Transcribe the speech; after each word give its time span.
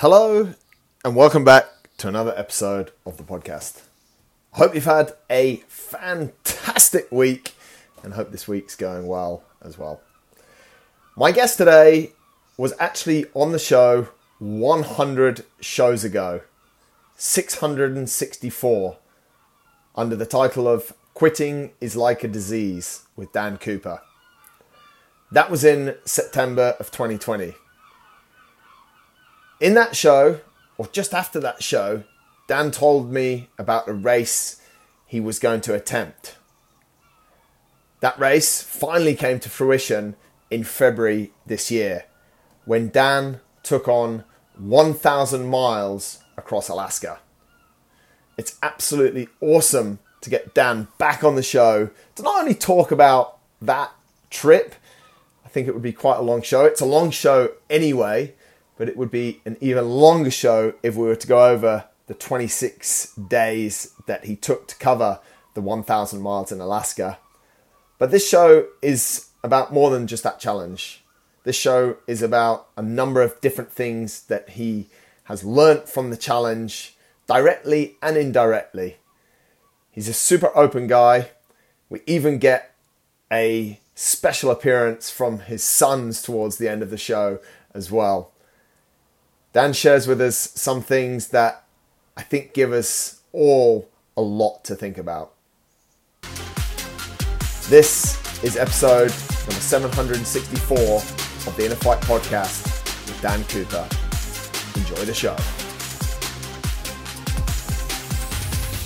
Hello, 0.00 0.54
and 1.04 1.16
welcome 1.16 1.42
back 1.42 1.66
to 1.96 2.06
another 2.06 2.32
episode 2.36 2.92
of 3.04 3.16
the 3.16 3.24
podcast. 3.24 3.82
I 4.54 4.58
hope 4.58 4.76
you've 4.76 4.84
had 4.84 5.14
a 5.28 5.56
fantastic 5.66 7.10
week 7.10 7.56
and 8.04 8.14
hope 8.14 8.30
this 8.30 8.46
week's 8.46 8.76
going 8.76 9.08
well 9.08 9.42
as 9.60 9.76
well. 9.76 10.00
My 11.16 11.32
guest 11.32 11.58
today 11.58 12.12
was 12.56 12.74
actually 12.78 13.26
on 13.34 13.50
the 13.50 13.58
show 13.58 14.06
100 14.38 15.44
shows 15.58 16.04
ago, 16.04 16.42
664, 17.16 18.98
under 19.96 20.14
the 20.14 20.26
title 20.26 20.68
of 20.68 20.92
Quitting 21.14 21.72
is 21.80 21.96
Like 21.96 22.22
a 22.22 22.28
Disease 22.28 23.02
with 23.16 23.32
Dan 23.32 23.58
Cooper. 23.58 24.00
That 25.32 25.50
was 25.50 25.64
in 25.64 25.96
September 26.04 26.76
of 26.78 26.92
2020. 26.92 27.54
In 29.60 29.74
that 29.74 29.96
show, 29.96 30.40
or 30.76 30.86
just 30.88 31.12
after 31.12 31.40
that 31.40 31.62
show, 31.62 32.04
Dan 32.46 32.70
told 32.70 33.12
me 33.12 33.48
about 33.58 33.88
a 33.88 33.92
race 33.92 34.60
he 35.06 35.20
was 35.20 35.38
going 35.38 35.60
to 35.62 35.74
attempt. 35.74 36.36
That 38.00 38.18
race 38.18 38.62
finally 38.62 39.16
came 39.16 39.40
to 39.40 39.48
fruition 39.48 40.14
in 40.50 40.62
February 40.62 41.32
this 41.46 41.70
year 41.70 42.04
when 42.64 42.90
Dan 42.90 43.40
took 43.62 43.88
on 43.88 44.24
1,000 44.56 45.48
miles 45.48 46.22
across 46.36 46.68
Alaska. 46.68 47.18
It's 48.36 48.56
absolutely 48.62 49.28
awesome 49.40 49.98
to 50.20 50.30
get 50.30 50.54
Dan 50.54 50.88
back 50.98 51.24
on 51.24 51.34
the 51.34 51.42
show 51.42 51.90
to 52.14 52.22
not 52.22 52.40
only 52.40 52.54
talk 52.54 52.92
about 52.92 53.38
that 53.60 53.90
trip, 54.30 54.74
I 55.44 55.48
think 55.48 55.66
it 55.66 55.74
would 55.74 55.82
be 55.82 55.92
quite 55.92 56.18
a 56.18 56.22
long 56.22 56.42
show. 56.42 56.64
It's 56.64 56.80
a 56.80 56.86
long 56.86 57.10
show 57.10 57.52
anyway, 57.68 58.34
but 58.78 58.88
it 58.88 58.96
would 58.96 59.10
be 59.10 59.40
an 59.44 59.58
even 59.60 59.86
longer 59.88 60.30
show 60.30 60.72
if 60.82 60.94
we 60.94 61.04
were 61.04 61.16
to 61.16 61.26
go 61.26 61.44
over 61.44 61.84
the 62.06 62.14
26 62.14 63.12
days 63.28 63.92
that 64.06 64.24
he 64.24 64.34
took 64.34 64.66
to 64.68 64.76
cover 64.76 65.20
the 65.54 65.60
1,000 65.60 66.22
miles 66.22 66.50
in 66.52 66.60
Alaska. 66.60 67.18
But 67.98 68.12
this 68.12 68.26
show 68.26 68.68
is 68.80 69.26
about 69.42 69.72
more 69.72 69.90
than 69.90 70.06
just 70.06 70.22
that 70.22 70.38
challenge. 70.38 71.04
This 71.42 71.56
show 71.56 71.96
is 72.06 72.22
about 72.22 72.68
a 72.76 72.82
number 72.82 73.20
of 73.20 73.40
different 73.40 73.72
things 73.72 74.22
that 74.24 74.50
he 74.50 74.86
has 75.24 75.44
learnt 75.44 75.88
from 75.88 76.10
the 76.10 76.16
challenge, 76.16 76.96
directly 77.26 77.96
and 78.00 78.16
indirectly. 78.16 78.96
He's 79.90 80.08
a 80.08 80.14
super 80.14 80.56
open 80.56 80.86
guy. 80.86 81.30
We 81.90 82.00
even 82.06 82.38
get 82.38 82.74
a 83.30 83.80
special 83.94 84.50
appearance 84.50 85.10
from 85.10 85.40
his 85.40 85.64
sons 85.64 86.22
towards 86.22 86.58
the 86.58 86.68
end 86.68 86.82
of 86.82 86.90
the 86.90 86.96
show 86.96 87.40
as 87.74 87.90
well. 87.90 88.32
Dan 89.58 89.72
shares 89.72 90.06
with 90.06 90.20
us 90.20 90.52
some 90.54 90.80
things 90.80 91.30
that 91.30 91.64
I 92.16 92.22
think 92.22 92.54
give 92.54 92.72
us 92.72 93.22
all 93.32 93.88
a 94.16 94.22
lot 94.22 94.62
to 94.66 94.76
think 94.76 94.98
about. 94.98 95.32
This 97.68 98.44
is 98.44 98.56
episode 98.56 99.10
number 99.10 99.60
764 99.60 100.78
of 100.78 101.54
the 101.56 101.66
Inner 101.66 101.74
Fight 101.74 102.00
podcast 102.02 102.66
with 103.08 103.20
Dan 103.20 103.42
Cooper. 103.46 103.88
Enjoy 104.78 105.04
the 105.04 105.12
show. 105.12 105.34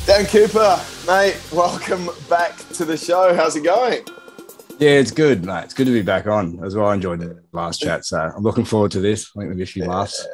Dan 0.07 0.25
Cooper, 0.25 0.81
mate, 1.07 1.39
welcome 1.53 2.09
back 2.31 2.57
to 2.71 2.87
the 2.87 2.97
show. 2.97 3.35
How's 3.35 3.57
it 3.57 3.65
going? 3.65 4.07
Yeah, 4.79 4.93
it's 4.93 5.11
good, 5.11 5.45
mate. 5.45 5.65
It's 5.65 5.75
good 5.75 5.85
to 5.85 5.93
be 5.93 6.01
back 6.01 6.27
on 6.27 6.65
as 6.65 6.75
well. 6.75 6.87
I 6.87 6.95
enjoyed 6.95 7.21
the 7.21 7.43
last 7.53 7.81
chat, 7.83 8.07
so 8.07 8.19
I'm 8.19 8.43
looking 8.43 8.65
forward 8.65 8.91
to 8.93 9.01
this. 9.01 9.31
I 9.37 9.41
think 9.41 9.45
there'll 9.49 9.57
be 9.59 9.65
a 9.65 9.67
few 9.67 9.85
laughs. 9.85 10.27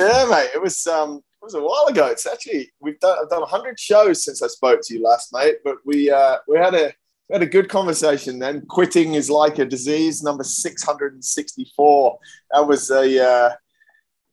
Yeah, 0.00 0.26
mate. 0.30 0.48
It 0.54 0.62
was 0.62 0.86
um, 0.86 1.16
it 1.16 1.44
was 1.44 1.52
a 1.52 1.60
while 1.60 1.84
ago. 1.86 2.06
It's 2.06 2.26
actually 2.26 2.72
we've 2.80 2.98
done 3.00 3.18
I've 3.20 3.28
done 3.28 3.42
hundred 3.46 3.78
shows 3.78 4.24
since 4.24 4.42
I 4.42 4.46
spoke 4.46 4.80
to 4.84 4.94
you 4.94 5.02
last, 5.02 5.30
mate. 5.30 5.56
But 5.62 5.76
we 5.84 6.10
uh, 6.10 6.38
we 6.48 6.56
had 6.56 6.74
a 6.74 6.94
we 7.28 7.34
had 7.34 7.42
a 7.42 7.46
good 7.46 7.68
conversation 7.68 8.38
then. 8.38 8.64
Quitting 8.66 9.12
is 9.12 9.28
like 9.28 9.58
a 9.58 9.66
disease, 9.66 10.22
number 10.22 10.42
six 10.42 10.82
hundred 10.82 11.12
and 11.12 11.22
sixty 11.22 11.70
four. 11.76 12.18
That 12.50 12.66
was 12.66 12.90
a 12.90 13.22
uh, 13.22 13.50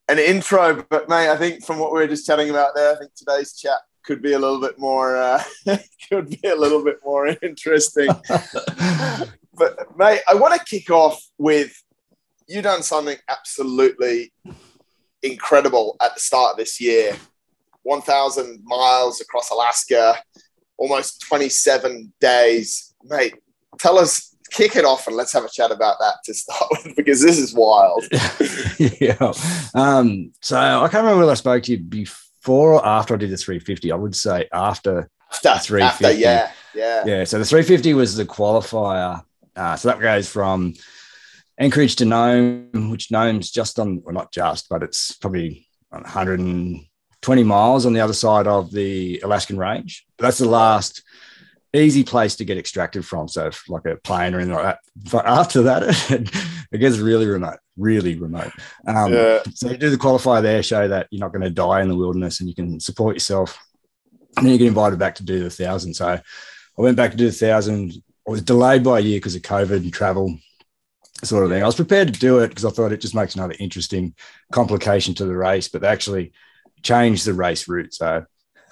an 0.07 0.19
intro, 0.19 0.85
but 0.89 1.09
mate, 1.09 1.29
I 1.29 1.35
think 1.35 1.66
from 1.66 1.79
what 1.79 1.91
we 1.91 2.00
were 2.00 2.07
just 2.07 2.25
chatting 2.25 2.50
about 2.50 2.73
there, 2.73 2.95
I 2.95 2.97
think 2.97 3.13
today's 3.13 3.53
chat 3.53 3.79
could 4.06 4.22
be 4.22 4.31
a 4.31 4.39
little 4.39 4.61
bit 4.61 4.79
more 4.79 5.17
uh, 5.17 5.44
could 6.09 6.29
be 6.29 6.47
a 6.47 6.56
little 6.56 6.81
bit 6.81 7.00
more 7.03 7.27
interesting. 7.41 8.07
but 9.53 9.97
mate, 9.97 10.22
I 10.29 10.35
want 10.35 10.53
to 10.53 10.66
kick 10.66 10.89
off 10.89 11.22
with 11.38 11.83
you 12.47 12.61
done 12.61 12.83
something 12.83 13.17
absolutely 13.27 14.31
incredible 15.23 15.95
at 16.01 16.13
the 16.13 16.19
start 16.19 16.51
of 16.51 16.57
this 16.57 16.79
year. 16.79 17.16
1,000 17.83 18.61
miles 18.63 19.22
across 19.22 19.50
Alaska, 19.50 20.16
almost 20.78 21.22
27 21.22 22.11
days. 22.19 22.94
Mate, 23.05 23.35
tell 23.79 23.97
us, 23.97 24.35
kick 24.51 24.75
it 24.75 24.85
off 24.85 25.07
and 25.07 25.16
let's 25.16 25.31
have 25.33 25.45
a 25.45 25.50
chat 25.50 25.72
about 25.72 25.95
that 26.00 26.16
to 26.25 26.33
start 26.33 26.69
with 26.72 26.95
because 26.95 27.22
this 27.22 27.38
is 27.38 27.53
wild. 27.53 28.03
yeah. 29.00 29.31
Um, 29.73 30.31
so 30.41 30.57
I 30.57 30.88
can't 30.89 31.03
remember 31.03 31.19
whether 31.19 31.31
I 31.31 31.35
spoke 31.35 31.63
to 31.63 31.72
you 31.72 31.79
before 31.79 32.73
or 32.73 32.85
after 32.85 33.13
I 33.13 33.17
did 33.17 33.29
the 33.29 33.38
350. 33.38 33.91
I 33.91 33.95
would 33.95 34.16
say 34.16 34.47
after, 34.51 35.09
after 35.31 35.59
350. 35.59 36.06
After, 36.06 36.11
yeah. 36.19 36.51
Yeah. 36.73 37.03
Yeah. 37.06 37.23
So 37.23 37.39
the 37.39 37.45
350 37.45 37.94
was 37.94 38.16
the 38.16 38.25
qualifier. 38.25 39.23
Uh, 39.56 39.75
so 39.75 39.88
that 39.88 40.00
goes 40.00 40.29
from 40.29 40.73
Anchorage 41.59 41.95
to 41.97 42.06
Nome, 42.06 42.90
which 42.91 43.12
Nome's 43.12 43.50
just 43.50 43.79
on, 43.79 44.01
well, 44.03 44.13
not 44.13 44.31
just, 44.31 44.69
but 44.69 44.84
it's 44.84 45.13
probably 45.13 45.68
120 45.90 47.44
miles 47.44 47.85
on 47.85 47.94
the 47.94 48.00
other 48.00 48.13
side 48.13 48.47
of 48.47 48.72
the 48.72 49.19
Alaskan 49.23 49.57
range. 49.57 50.06
That's 50.19 50.38
the 50.38 50.47
last 50.47 51.03
easy 51.73 52.03
place 52.03 52.35
to 52.35 52.45
get 52.45 52.57
extracted 52.57 53.06
from. 53.06 53.28
So, 53.28 53.50
like 53.68 53.85
a 53.85 53.97
plane 53.97 54.34
or 54.34 54.40
anything 54.40 54.56
like 54.56 54.63
that. 54.63 54.79
But 55.12 55.25
after 55.25 55.63
that, 55.63 55.84
it 56.72 56.78
gets 56.78 57.00
really 57.00 57.25
remote, 57.25 57.59
really 57.75 58.16
remote. 58.16 58.51
Um, 58.85 59.13
yeah. 59.13 59.41
So, 59.53 59.69
you 59.69 59.78
do 59.78 59.89
the 59.89 59.97
qualifier 59.97 60.41
there, 60.41 60.62
show 60.63 60.88
that 60.88 61.07
you're 61.12 61.19
not 61.19 61.34
going 61.34 61.44
to 61.44 61.50
die 61.50 61.81
in 61.81 61.89
the 61.89 61.95
wilderness 61.95 62.39
and 62.39 62.50
you 62.50 62.56
can 62.56 62.79
support 62.79 63.16
yourself. 63.16 63.59
And 64.35 64.45
then 64.45 64.53
you 64.53 64.59
get 64.59 64.68
invited 64.68 65.00
back 65.00 65.16
to 65.16 65.24
do 65.24 65.44
the 65.44 65.50
thousand. 65.50 65.95
So, 65.95 66.07
I 66.07 66.22
went 66.81 66.97
back 66.97 67.12
to 67.12 67.18
do 67.18 67.25
the 67.25 67.31
thousand. 67.31 67.94
I 68.28 68.31
was 68.31 68.41
delayed 68.41 68.84
by 68.84 69.00
a 69.00 69.01
year 69.01 69.18
because 69.18 69.35
of 69.35 69.41
COVID 69.41 69.78
and 69.78 69.94
travel 69.94 70.38
sort 71.23 71.44
of 71.44 71.50
thing. 71.50 71.63
I 71.63 71.66
was 71.66 71.75
prepared 71.75 72.13
to 72.13 72.19
do 72.19 72.39
it 72.39 72.50
because 72.50 72.66
I 72.66 72.69
thought 72.69 72.91
it 72.91 73.01
just 73.01 73.16
makes 73.16 73.35
another 73.35 73.55
interesting 73.59 74.13
complication 74.51 75.13
to 75.16 75.25
the 75.25 75.35
race, 75.35 75.67
but 75.67 75.81
they 75.81 75.88
actually 75.88 76.33
changed 76.83 77.25
the 77.25 77.33
race 77.33 77.67
route. 77.67 77.94
So 77.94 78.25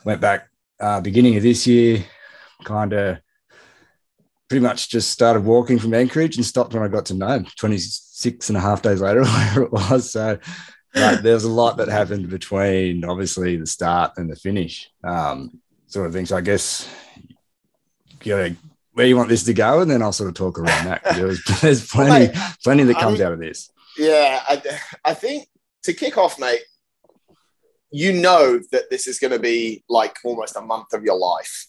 went 0.03 0.21
back 0.21 0.49
uh, 0.79 1.01
beginning 1.01 1.37
of 1.37 1.43
this 1.43 1.65
year, 1.65 2.03
kind 2.63 2.93
of 2.93 3.17
pretty 4.49 4.63
much 4.63 4.89
just 4.89 5.09
started 5.09 5.43
walking 5.43 5.79
from 5.79 5.93
Anchorage 5.93 6.35
and 6.35 6.45
stopped 6.45 6.73
when 6.73 6.83
I 6.83 6.87
got 6.87 7.07
to 7.07 7.13
Nome 7.13 7.47
26 7.57 8.49
and 8.49 8.57
a 8.57 8.61
half 8.61 8.81
days 8.81 9.01
later, 9.01 9.21
whatever 9.23 9.63
it 9.63 9.71
was. 9.71 10.11
So 10.11 10.37
there's 10.93 11.43
a 11.43 11.51
lot 11.51 11.77
that 11.77 11.87
happened 11.87 12.29
between 12.29 13.03
obviously 13.03 13.57
the 13.57 13.65
start 13.65 14.13
and 14.17 14.29
the 14.29 14.35
finish 14.35 14.89
um, 15.03 15.59
sort 15.87 16.07
of 16.07 16.13
thing. 16.13 16.25
So 16.25 16.37
I 16.37 16.41
guess 16.41 16.87
you 18.23 18.31
got 18.31 18.47
to 18.47 18.55
where 18.95 19.05
you 19.05 19.17
want 19.17 19.27
this 19.27 19.43
to 19.43 19.53
go, 19.53 19.81
and 19.81 19.91
then 19.91 20.01
I'll 20.01 20.13
sort 20.13 20.29
of 20.29 20.35
talk 20.35 20.57
around 20.57 20.85
that. 20.85 21.03
There's, 21.15 21.43
there's 21.61 21.87
plenty, 21.87 22.27
mate, 22.27 22.35
plenty 22.63 22.83
that 22.83 22.95
comes 22.95 23.19
I 23.19 23.23
mean, 23.23 23.27
out 23.27 23.33
of 23.33 23.39
this. 23.39 23.69
Yeah, 23.97 24.41
I, 24.47 24.61
I 25.03 25.13
think 25.13 25.47
to 25.83 25.93
kick 25.93 26.17
off, 26.17 26.39
mate, 26.39 26.61
you 27.91 28.13
know 28.13 28.59
that 28.71 28.89
this 28.89 29.05
is 29.05 29.19
going 29.19 29.31
to 29.31 29.39
be 29.39 29.83
like 29.89 30.15
almost 30.23 30.55
a 30.55 30.61
month 30.61 30.93
of 30.93 31.03
your 31.03 31.17
life. 31.17 31.67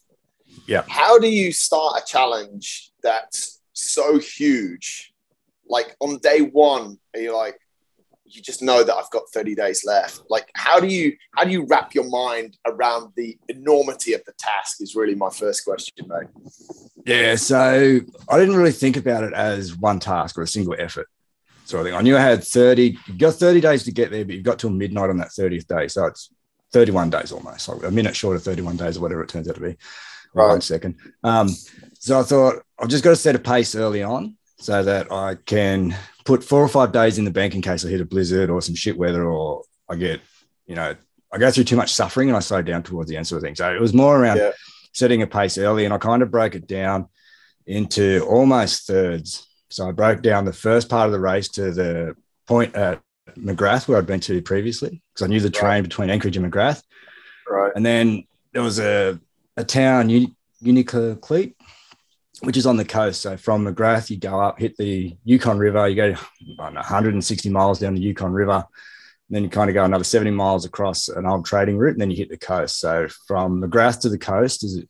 Yeah. 0.67 0.85
How 0.89 1.19
do 1.19 1.29
you 1.29 1.53
start 1.53 2.01
a 2.01 2.07
challenge 2.07 2.93
that's 3.03 3.61
so 3.73 4.19
huge? 4.19 5.13
Like 5.69 5.97
on 6.01 6.19
day 6.19 6.43
one, 6.43 6.99
are 7.13 7.21
you 7.21 7.37
like, 7.37 7.59
you 8.37 8.43
just 8.43 8.63
know 8.63 8.85
that 8.85 8.95
I've 8.95 9.11
got 9.11 9.25
30 9.33 9.55
days 9.55 9.85
left. 9.85 10.21
Like, 10.29 10.49
how 10.55 10.79
do 10.79 10.87
you 10.87 11.17
how 11.35 11.45
do 11.45 11.51
you 11.51 11.65
wrap 11.67 11.95
your 11.95 12.09
mind 12.09 12.57
around 12.67 13.13
the 13.17 13.39
enormity 13.49 14.13
of 14.13 14.23
the 14.25 14.33
task? 14.39 14.81
Is 14.81 14.95
really 14.95 15.15
my 15.15 15.31
first 15.31 15.65
question, 15.65 16.07
mate. 16.09 16.29
Yeah, 17.05 17.37
so 17.37 18.01
I 18.29 18.39
didn't 18.39 18.57
really 18.57 18.73
think 18.73 18.97
about 18.97 19.25
it 19.25 19.33
as 19.33 19.77
one 19.77 20.01
task 20.01 20.39
or 20.39 20.43
a 20.43 20.49
single 20.49 20.75
effort 20.79 21.09
sort 21.67 21.81
of 21.81 21.87
thing. 21.87 21.99
I 21.99 22.03
knew 22.03 22.17
I 22.17 22.21
had 22.21 22.45
30, 22.45 22.99
you 23.07 23.19
got 23.19 23.35
30 23.35 23.61
days 23.61 23.85
to 23.85 23.93
get 23.93 24.11
there, 24.11 24.25
but 24.25 24.35
you've 24.35 24.45
got 24.45 24.59
till 24.59 24.71
midnight 24.71 25.11
on 25.11 25.19
that 25.19 25.29
30th 25.29 25.67
day. 25.67 25.89
So 25.89 26.07
it's 26.07 26.31
31 26.73 27.11
days 27.11 27.33
almost, 27.33 27.69
like 27.69 27.83
a 27.85 27.91
minute 27.91 28.17
short 28.17 28.37
of 28.37 28.43
31 28.43 28.77
days 28.77 28.97
or 28.97 29.01
whatever 29.01 29.23
it 29.23 29.29
turns 29.29 29.49
out 29.49 29.57
to 29.57 29.61
be. 29.61 29.77
Right. 30.35 30.49
One 30.49 30.61
second. 30.61 30.97
Um, 31.25 31.49
so 31.99 32.21
I 32.21 32.23
thought 32.23 32.63
I've 32.79 32.89
just 32.89 33.05
got 33.05 33.11
to 33.11 33.17
set 33.17 33.35
a 33.35 33.39
pace 33.39 33.75
early 33.75 34.03
on 34.03 34.37
so 34.59 34.83
that 34.83 35.11
I 35.11 35.37
can 35.47 35.97
put 36.27 36.45
four 36.45 36.63
or 36.63 36.69
five 36.69 36.93
days 36.93 37.19
in 37.19 37.25
the 37.25 37.31
bank 37.31 37.55
in 37.55 37.63
case 37.63 37.85
I 37.85 37.89
hit 37.89 38.01
a 38.01 38.05
blizzard 38.05 38.51
or 38.51 38.61
some 38.61 38.75
shit 38.75 38.99
weather 38.99 39.25
or 39.25 39.63
I 39.89 39.97
get, 39.97 40.21
you 40.67 40.75
know, 40.75 40.95
I 41.33 41.39
go 41.39 41.51
through 41.51 41.65
too 41.65 41.77
much 41.77 41.95
suffering 41.95 42.29
and 42.29 42.37
I 42.37 42.41
slow 42.41 42.61
down 42.61 42.83
towards 42.83 43.09
the 43.09 43.17
end 43.17 43.27
sort 43.27 43.39
of 43.39 43.45
thing. 43.45 43.55
So 43.55 43.75
it 43.75 43.81
was 43.81 43.95
more 43.95 44.21
around 44.21 44.39
yeah 44.39 44.53
setting 44.97 45.21
a 45.21 45.27
pace 45.27 45.59
early, 45.59 45.85
and 45.85 45.93
I 45.93 45.99
kind 45.99 46.23
of 46.23 46.31
broke 46.31 46.55
it 46.55 46.67
down 46.67 47.09
into 47.67 48.25
almost 48.25 48.87
thirds. 48.87 49.47
So 49.69 49.87
I 49.87 49.93
broke 49.93 50.23
down 50.23 50.47
the 50.47 50.55
first 50.55 50.89
part 50.89 51.07
of 51.07 51.13
the 51.13 51.21
race 51.21 51.49
to 51.51 51.71
the 51.71 52.17
point 52.47 52.75
at 52.75 53.03
at 53.29 53.35
McGrath, 53.35 53.89
where 53.89 53.99
I'd 53.99 54.07
been 54.07 54.21
to 54.21 54.41
previously, 54.41 55.03
because 55.13 55.25
I 55.25 55.29
knew 55.29 55.41
the 55.41 55.51
terrain 55.51 55.83
right. 55.83 55.83
between 55.83 56.11
Anchorage 56.11 56.37
and 56.37 56.51
McGrath. 56.51 56.81
Right. 57.49 57.73
And 57.75 57.85
then 57.85 58.25
there 58.53 58.63
was 58.63 58.79
a, 58.79 59.19
a 59.57 59.65
town, 59.65 60.09
Unalakleet, 60.63 61.56
which 62.41 62.57
is 62.57 62.67
on 62.67 62.77
the 62.77 62.85
coast. 62.85 63.23
So 63.23 63.37
from 63.37 63.67
McGrath, 63.67 64.11
you 64.11 64.19
go 64.19 64.41
up, 64.41 64.59
hit 64.59 64.77
the 64.77 65.17
Yukon 65.25 65.59
River, 65.59 65.89
you 65.89 65.97
go 65.97 66.11
know, 66.11 66.19
160 66.57 67.49
miles 67.51 67.79
down 67.79 67.95
the 67.95 68.01
Yukon 68.01 68.33
River. 68.33 68.65
then 69.31 69.43
you 69.43 69.49
kind 69.49 69.71
of 69.71 69.75
go 69.75 69.85
another 69.85 70.05
70 70.05 70.31
miles 70.33 70.65
across 70.65 71.09
an 71.09 71.27
old 71.27 71.47
trading 71.47 71.79
route, 71.79 71.93
and 71.93 72.01
then 72.01 72.11
you 72.11 72.17
hit 72.17 72.29
the 72.29 72.37
coast. 72.37 72.79
So 72.79 73.09
from 73.27 73.63
McGrath 73.63 74.01
to 74.03 74.09
the 74.09 74.19
coast 74.19 74.65
is 74.65 74.85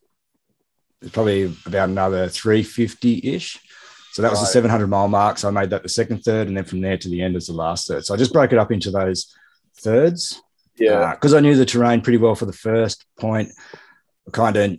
probably 1.12 1.54
about 1.66 1.88
another 1.88 2.28
350 2.28 3.20
ish. 3.34 3.60
So 4.12 4.22
that 4.22 4.30
was 4.30 4.40
right. 4.40 4.46
the 4.46 4.52
700 4.52 4.86
mile 4.86 5.08
mark. 5.08 5.38
So 5.38 5.48
I 5.48 5.50
made 5.50 5.70
that 5.70 5.82
the 5.82 5.88
second 5.88 6.22
third, 6.22 6.48
and 6.48 6.56
then 6.56 6.64
from 6.64 6.80
there 6.80 6.96
to 6.96 7.08
the 7.08 7.22
end 7.22 7.36
is 7.36 7.46
the 7.46 7.52
last 7.52 7.86
third. 7.86 8.04
So 8.04 8.14
I 8.14 8.16
just 8.16 8.32
broke 8.32 8.52
it 8.52 8.58
up 8.58 8.72
into 8.72 8.90
those 8.90 9.32
thirds. 9.78 10.40
Yeah. 10.78 11.14
Because 11.14 11.34
uh, 11.34 11.36
I 11.36 11.40
knew 11.40 11.54
the 11.54 11.66
terrain 11.66 12.00
pretty 12.00 12.18
well 12.18 12.34
for 12.34 12.46
the 12.46 12.52
first 12.52 13.04
point. 13.18 13.50
I 14.26 14.30
kind 14.30 14.56
of 14.56 14.78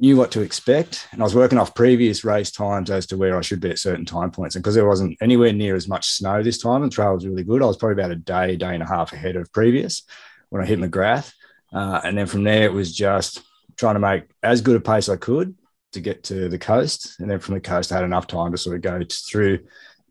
knew 0.00 0.16
what 0.16 0.30
to 0.32 0.40
expect. 0.40 1.06
And 1.12 1.20
I 1.20 1.24
was 1.24 1.34
working 1.34 1.58
off 1.58 1.74
previous 1.74 2.24
race 2.24 2.50
times 2.50 2.90
as 2.90 3.06
to 3.08 3.18
where 3.18 3.36
I 3.36 3.42
should 3.42 3.60
be 3.60 3.70
at 3.70 3.78
certain 3.78 4.06
time 4.06 4.30
points. 4.30 4.56
And 4.56 4.64
because 4.64 4.74
there 4.74 4.88
wasn't 4.88 5.18
anywhere 5.20 5.52
near 5.52 5.76
as 5.76 5.88
much 5.88 6.08
snow 6.08 6.42
this 6.42 6.58
time, 6.58 6.82
the 6.82 6.88
trail 6.88 7.14
was 7.14 7.26
really 7.26 7.44
good, 7.44 7.62
I 7.62 7.66
was 7.66 7.76
probably 7.76 8.02
about 8.02 8.10
a 8.10 8.16
day, 8.16 8.56
day 8.56 8.74
and 8.74 8.82
a 8.82 8.86
half 8.86 9.12
ahead 9.12 9.36
of 9.36 9.52
previous 9.52 10.02
when 10.48 10.62
I 10.62 10.66
hit 10.66 10.78
McGrath. 10.78 11.32
Uh, 11.72 12.00
and 12.02 12.16
then 12.16 12.26
from 12.26 12.44
there, 12.44 12.64
it 12.64 12.72
was 12.72 12.94
just 12.94 13.42
trying 13.76 13.94
to 13.94 14.00
make 14.00 14.24
as 14.42 14.62
good 14.62 14.76
a 14.76 14.80
pace 14.80 15.08
I 15.08 15.16
could 15.16 15.54
to 15.92 16.00
get 16.00 16.24
to 16.24 16.48
the 16.48 16.58
coast. 16.58 17.20
And 17.20 17.30
then 17.30 17.38
from 17.38 17.54
the 17.54 17.60
coast, 17.60 17.92
I 17.92 17.96
had 17.96 18.04
enough 18.04 18.26
time 18.26 18.52
to 18.52 18.58
sort 18.58 18.76
of 18.76 18.82
go 18.82 19.00
through 19.10 19.60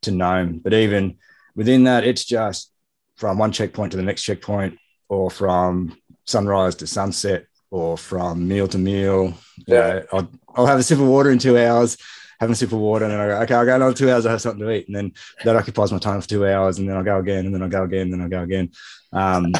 to 0.04 0.12
Nome. 0.12 0.60
But 0.64 0.74
even 0.74 1.18
within 1.56 1.86
that, 1.86 2.04
it's 2.04 2.26
just 2.26 2.72
from 3.16 3.40
one 3.40 3.52
checkpoint 3.52 3.92
to 3.92 3.98
the 3.98 4.04
next 4.04 4.24
checkpoint 4.24 4.78
or 5.10 5.32
from 5.32 5.98
sunrise 6.26 6.76
to 6.76 6.88
sunset 6.88 7.46
or 7.71 7.98
from 7.98 8.48
meal 8.48 8.68
to 8.68 8.77
meal. 8.77 9.33
Yeah. 9.68 10.01
I'll, 10.12 10.30
I'll 10.56 10.66
have 10.66 10.80
a 10.80 10.83
sip 10.83 11.00
of 11.00 11.07
water 11.07 11.31
in 11.31 11.39
two 11.39 11.57
hours, 11.57 11.98
have 12.39 12.50
a 12.50 12.56
sip 12.56 12.71
of 12.71 12.80
water, 12.80 13.06
and 13.06 13.13
then 13.13 13.19
I 13.19 13.27
go, 13.27 13.42
okay, 13.42 13.54
I'll 13.54 13.66
go 13.66 13.75
another 13.75 13.94
two 13.94 14.12
hours, 14.12 14.25
I 14.25 14.31
have 14.31 14.42
something 14.42 14.66
to 14.66 14.71
eat. 14.71 14.88
And 14.88 14.95
then 14.95 15.13
that 15.44 15.56
occupies 15.56 15.92
my 15.92 16.00
time 16.00 16.21
for 16.21 16.27
two 16.27 16.48
hours, 16.48 16.80
and 16.80 16.89
then 16.89 16.98
I'll 16.98 17.04
go 17.04 17.19
again, 17.19 17.45
and 17.45 17.54
then 17.54 17.62
I'll 17.62 17.69
go 17.69 17.83
again, 17.83 18.04
and 18.04 18.13
then 18.13 18.21
I'll 18.21 18.30
go 18.30 18.42
again. 18.42 18.71
Um, 19.13 19.54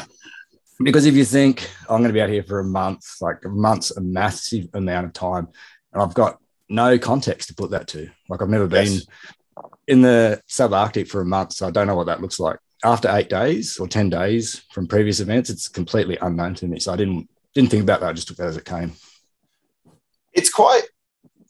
because 0.82 1.06
if 1.06 1.14
you 1.14 1.24
think 1.24 1.70
I'm 1.88 1.98
going 1.98 2.08
to 2.08 2.14
be 2.14 2.22
out 2.22 2.30
here 2.30 2.42
for 2.42 2.60
a 2.60 2.64
month, 2.64 3.04
like 3.20 3.44
a 3.44 3.48
month's 3.48 3.90
a 3.96 4.00
massive 4.00 4.68
amount 4.74 5.06
of 5.06 5.12
time, 5.12 5.48
and 5.92 6.02
I've 6.02 6.14
got 6.14 6.38
no 6.68 6.98
context 6.98 7.48
to 7.48 7.54
put 7.54 7.70
that 7.70 7.86
to. 7.88 8.10
Like 8.28 8.42
I've 8.42 8.48
never 8.48 8.66
yes. 8.66 8.88
been 8.88 9.64
in 9.88 10.02
the 10.02 10.40
subarctic 10.48 11.08
for 11.08 11.20
a 11.20 11.26
month, 11.26 11.52
so 11.52 11.66
I 11.66 11.70
don't 11.70 11.86
know 11.86 11.96
what 11.96 12.06
that 12.06 12.22
looks 12.22 12.40
like. 12.40 12.58
After 12.82 13.10
eight 13.10 13.28
days 13.28 13.78
or 13.78 13.88
ten 13.88 14.08
days 14.08 14.62
from 14.72 14.86
previous 14.86 15.20
events, 15.20 15.50
it's 15.50 15.68
completely 15.68 16.16
unknown 16.22 16.54
to 16.56 16.66
me. 16.66 16.80
So 16.80 16.92
I 16.92 16.96
didn't 16.96 17.28
didn't 17.54 17.70
think 17.70 17.82
about 17.82 18.00
that. 18.00 18.10
I 18.10 18.12
just 18.12 18.28
took 18.28 18.36
that 18.38 18.46
as 18.46 18.56
it 18.56 18.64
came. 18.64 18.92
It's 20.32 20.50
quite 20.50 20.82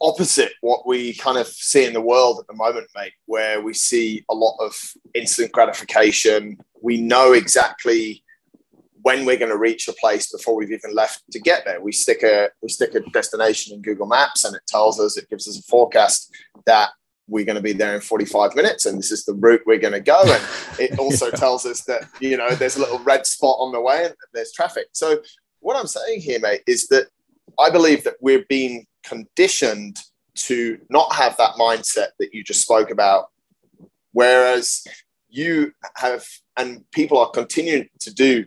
opposite 0.00 0.52
what 0.62 0.86
we 0.86 1.14
kind 1.14 1.36
of 1.36 1.46
see 1.46 1.84
in 1.84 1.92
the 1.92 2.00
world 2.00 2.38
at 2.40 2.46
the 2.46 2.54
moment, 2.54 2.86
mate, 2.96 3.12
where 3.26 3.60
we 3.60 3.74
see 3.74 4.24
a 4.30 4.34
lot 4.34 4.56
of 4.58 4.74
instant 5.14 5.52
gratification. 5.52 6.58
We 6.82 7.00
know 7.00 7.32
exactly 7.32 8.24
when 9.02 9.24
we're 9.24 9.38
going 9.38 9.50
to 9.50 9.58
reach 9.58 9.88
a 9.88 9.92
place 9.94 10.30
before 10.30 10.56
we've 10.56 10.72
even 10.72 10.94
left 10.94 11.22
to 11.32 11.40
get 11.40 11.64
there. 11.64 11.80
We 11.80 11.92
stick 11.92 12.22
a 12.22 12.48
we 12.62 12.68
stick 12.68 12.94
a 12.94 13.00
destination 13.10 13.74
in 13.74 13.82
Google 13.82 14.06
Maps 14.06 14.44
and 14.44 14.54
it 14.54 14.62
tells 14.66 15.00
us 15.00 15.16
it 15.16 15.28
gives 15.28 15.48
us 15.48 15.58
a 15.58 15.62
forecast 15.62 16.34
that 16.66 16.90
we're 17.26 17.44
going 17.44 17.56
to 17.56 17.62
be 17.62 17.72
there 17.72 17.94
in 17.94 18.00
45 18.00 18.56
minutes 18.56 18.86
and 18.86 18.98
this 18.98 19.12
is 19.12 19.24
the 19.24 19.34
route 19.34 19.62
we're 19.64 19.78
going 19.78 19.92
to 19.92 20.00
go 20.00 20.20
and 20.24 20.42
it 20.80 20.98
also 20.98 21.26
yeah. 21.26 21.36
tells 21.36 21.64
us 21.64 21.82
that 21.84 22.08
you 22.20 22.36
know 22.36 22.50
there's 22.56 22.76
a 22.76 22.80
little 22.80 22.98
red 23.00 23.24
spot 23.24 23.56
on 23.60 23.72
the 23.72 23.80
way 23.80 24.06
and 24.06 24.14
there's 24.34 24.52
traffic 24.52 24.86
so 24.92 25.22
what 25.60 25.76
i'm 25.76 25.86
saying 25.86 26.20
here 26.20 26.40
mate 26.40 26.62
is 26.66 26.88
that 26.88 27.06
i 27.58 27.70
believe 27.70 28.04
that 28.04 28.14
we're 28.20 28.44
being 28.48 28.86
conditioned 29.04 29.98
to 30.34 30.78
not 30.90 31.12
have 31.14 31.36
that 31.36 31.54
mindset 31.54 32.08
that 32.18 32.32
you 32.32 32.42
just 32.42 32.62
spoke 32.62 32.90
about 32.90 33.30
whereas 34.12 34.84
you 35.28 35.72
have 35.96 36.24
and 36.56 36.84
people 36.90 37.18
are 37.18 37.30
continuing 37.30 37.88
to 38.00 38.12
do 38.12 38.44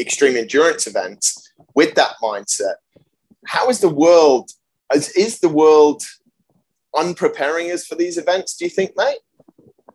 extreme 0.00 0.36
endurance 0.36 0.86
events 0.86 1.52
with 1.74 1.94
that 1.94 2.14
mindset, 2.22 2.74
how 3.46 3.68
is 3.68 3.80
the 3.80 3.88
world, 3.88 4.50
is, 4.94 5.10
is 5.10 5.40
the 5.40 5.48
world 5.48 6.02
unpreparing 6.96 7.70
us 7.70 7.86
for 7.86 7.94
these 7.94 8.18
events, 8.18 8.56
do 8.56 8.64
you 8.64 8.70
think, 8.70 8.92
mate? 8.96 9.18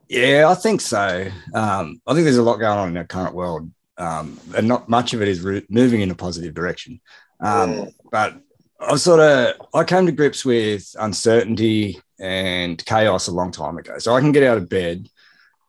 Yeah, 0.10 0.48
I 0.50 0.56
think 0.56 0.82
so. 0.82 1.28
Um, 1.54 2.02
I 2.08 2.14
think 2.14 2.24
there's 2.24 2.38
a 2.38 2.44
lot 2.44 2.58
going 2.58 2.78
on 2.78 2.90
in 2.90 2.98
our 2.98 3.06
current 3.06 3.36
world, 3.36 3.70
um, 3.98 4.40
and 4.56 4.68
not 4.68 4.90
much 4.90 5.14
of 5.14 5.22
it 5.22 5.28
is 5.28 5.42
re- 5.42 5.66
moving 5.70 6.02
in 6.02 6.12
a 6.12 6.16
positive 6.16 6.54
direction. 6.54 7.02
Um, 7.40 7.74
yeah. 7.74 7.86
But 8.12 8.42
I 8.80 8.96
sort 8.96 9.20
of 9.20 9.56
I 9.74 9.84
came 9.84 10.06
to 10.06 10.12
grips 10.12 10.46
with 10.46 10.96
uncertainty 11.00 12.00
and 12.20 12.84
chaos 12.86 13.28
a 13.28 13.32
long 13.32 13.52
time 13.52 13.78
ago. 13.78 13.98
So 14.00 14.16
I 14.16 14.22
can 14.22 14.32
get 14.32 14.44
out 14.44 14.58
of 14.58 14.70
bed 14.70 15.08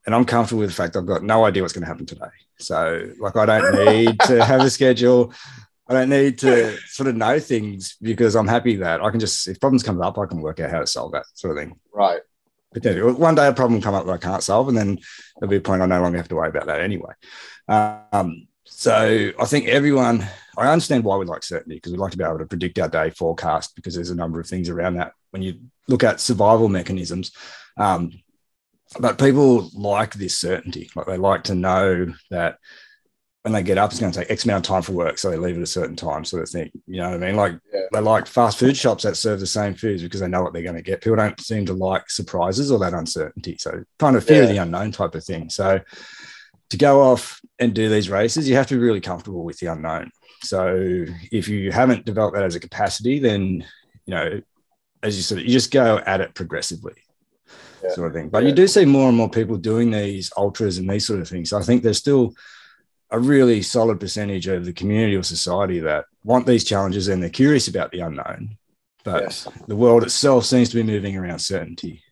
and 0.06 0.14
I'm 0.14 0.24
comfortable 0.24 0.60
with 0.60 0.70
the 0.70 0.74
fact 0.74 0.96
I've 0.96 1.06
got 1.06 1.22
no 1.22 1.44
idea 1.44 1.62
what's 1.62 1.74
going 1.74 1.82
to 1.82 1.88
happen 1.88 2.06
today. 2.06 2.30
So, 2.58 3.10
like, 3.20 3.36
I 3.36 3.44
don't 3.44 3.84
need 3.84 4.18
to 4.20 4.42
have 4.44 4.62
a 4.62 4.70
schedule. 4.70 5.34
I 5.86 5.92
don't 5.92 6.08
need 6.08 6.38
to 6.38 6.78
sort 6.86 7.08
of 7.08 7.16
know 7.16 7.38
things 7.38 7.96
because 8.00 8.34
I'm 8.34 8.48
happy 8.48 8.76
that 8.76 9.02
I 9.02 9.10
can 9.10 9.20
just, 9.20 9.46
if 9.48 9.60
problems 9.60 9.82
come 9.82 10.00
up, 10.00 10.18
I 10.18 10.26
can 10.26 10.40
work 10.40 10.60
out 10.60 10.70
how 10.70 10.80
to 10.80 10.86
solve 10.86 11.12
that 11.12 11.24
sort 11.34 11.56
of 11.56 11.62
thing. 11.62 11.78
Right. 11.92 12.20
Potentially. 12.72 13.12
One 13.12 13.34
day 13.34 13.46
a 13.48 13.52
problem 13.52 13.74
will 13.74 13.84
come 13.84 13.94
up 13.94 14.06
that 14.06 14.12
I 14.12 14.18
can't 14.18 14.42
solve, 14.42 14.68
and 14.68 14.76
then 14.76 14.98
there'll 15.38 15.50
be 15.50 15.56
a 15.56 15.60
point 15.60 15.82
I 15.82 15.86
no 15.86 16.00
longer 16.00 16.18
have 16.18 16.28
to 16.28 16.36
worry 16.36 16.48
about 16.48 16.66
that 16.66 16.80
anyway. 16.80 17.12
Um, 17.68 18.48
so 18.64 19.32
I 19.38 19.44
think 19.44 19.66
everyone, 19.68 20.26
I 20.56 20.70
understand 20.70 21.04
why 21.04 21.16
we 21.16 21.26
like 21.26 21.42
certainty 21.42 21.76
because 21.76 21.92
we 21.92 21.98
like 21.98 22.12
to 22.12 22.18
be 22.18 22.24
able 22.24 22.38
to 22.38 22.46
predict 22.46 22.78
our 22.78 22.88
day 22.88 23.10
forecast 23.10 23.74
because 23.76 23.94
there's 23.94 24.10
a 24.10 24.14
number 24.14 24.40
of 24.40 24.46
things 24.46 24.68
around 24.68 24.94
that. 24.94 25.12
When 25.30 25.42
you 25.42 25.60
look 25.88 26.04
at 26.04 26.20
survival 26.20 26.68
mechanisms, 26.68 27.32
um, 27.76 28.12
but 28.98 29.18
people 29.18 29.70
like 29.74 30.14
this 30.14 30.38
certainty. 30.38 30.90
Like 30.94 31.06
they 31.06 31.18
like 31.18 31.44
to 31.44 31.54
know 31.54 32.12
that 32.30 32.58
when 33.42 33.52
they 33.52 33.62
get 33.62 33.78
up, 33.78 33.90
it's 33.90 34.00
going 34.00 34.12
to 34.12 34.18
take 34.18 34.30
X 34.30 34.44
amount 34.44 34.66
of 34.66 34.68
time 34.68 34.82
for 34.82 34.92
work. 34.92 35.18
So 35.18 35.30
they 35.30 35.36
leave 35.36 35.56
at 35.56 35.62
a 35.62 35.66
certain 35.66 35.96
time. 35.96 36.24
So 36.24 36.38
they 36.38 36.44
think, 36.44 36.72
you 36.86 37.00
know 37.00 37.10
what 37.10 37.22
I 37.22 37.26
mean? 37.26 37.36
Like 37.36 37.58
yeah. 37.72 37.82
they 37.92 38.00
like 38.00 38.26
fast 38.26 38.58
food 38.58 38.76
shops 38.76 39.04
that 39.04 39.16
serve 39.16 39.40
the 39.40 39.46
same 39.46 39.74
foods 39.74 40.02
because 40.02 40.20
they 40.20 40.28
know 40.28 40.42
what 40.42 40.52
they're 40.52 40.62
going 40.62 40.74
to 40.76 40.82
get. 40.82 41.02
People 41.02 41.16
don't 41.16 41.40
seem 41.40 41.66
to 41.66 41.72
like 41.74 42.10
surprises 42.10 42.70
or 42.70 42.78
that 42.80 42.94
uncertainty. 42.94 43.56
So 43.58 43.84
kind 43.98 44.16
of 44.16 44.24
fear 44.24 44.38
yeah. 44.38 44.42
of 44.44 44.48
the 44.48 44.58
unknown 44.58 44.92
type 44.92 45.14
of 45.14 45.24
thing. 45.24 45.50
So 45.50 45.80
to 46.70 46.76
go 46.76 47.02
off 47.02 47.40
and 47.58 47.74
do 47.74 47.88
these 47.88 48.10
races, 48.10 48.48
you 48.48 48.56
have 48.56 48.66
to 48.66 48.74
be 48.74 48.80
really 48.80 49.00
comfortable 49.00 49.44
with 49.44 49.58
the 49.58 49.66
unknown. 49.66 50.10
So 50.42 51.04
if 51.32 51.48
you 51.48 51.72
haven't 51.72 52.04
developed 52.04 52.36
that 52.36 52.44
as 52.44 52.54
a 52.54 52.60
capacity, 52.60 53.18
then, 53.18 53.64
you 54.06 54.14
know, 54.14 54.40
as 55.02 55.16
you 55.16 55.22
said, 55.22 55.38
you 55.38 55.48
just 55.48 55.72
go 55.72 55.98
at 55.98 56.20
it 56.20 56.34
progressively 56.34 56.94
yeah. 57.82 57.90
sort 57.90 58.08
of 58.08 58.12
thing. 58.14 58.28
But 58.28 58.42
yeah. 58.42 58.50
you 58.50 58.54
do 58.54 58.66
see 58.66 58.84
more 58.84 59.08
and 59.08 59.16
more 59.16 59.30
people 59.30 59.56
doing 59.56 59.90
these 59.90 60.32
ultras 60.36 60.78
and 60.78 60.88
these 60.88 61.06
sort 61.06 61.20
of 61.20 61.28
things. 61.28 61.50
So 61.50 61.58
I 61.58 61.62
think 61.62 61.82
there's 61.82 61.98
still 61.98 62.34
a 63.10 63.18
really 63.18 63.62
solid 63.62 63.98
percentage 63.98 64.46
of 64.46 64.64
the 64.64 64.72
community 64.72 65.16
or 65.16 65.22
society 65.22 65.80
that 65.80 66.04
want 66.24 66.46
these 66.46 66.64
challenges 66.64 67.08
and 67.08 67.22
they're 67.22 67.30
curious 67.30 67.68
about 67.68 67.90
the 67.90 68.00
unknown. 68.00 68.58
But 69.04 69.22
yes. 69.22 69.48
the 69.66 69.76
world 69.76 70.02
itself 70.02 70.44
seems 70.44 70.68
to 70.70 70.76
be 70.76 70.82
moving 70.82 71.16
around 71.16 71.38
certainty. 71.38 72.02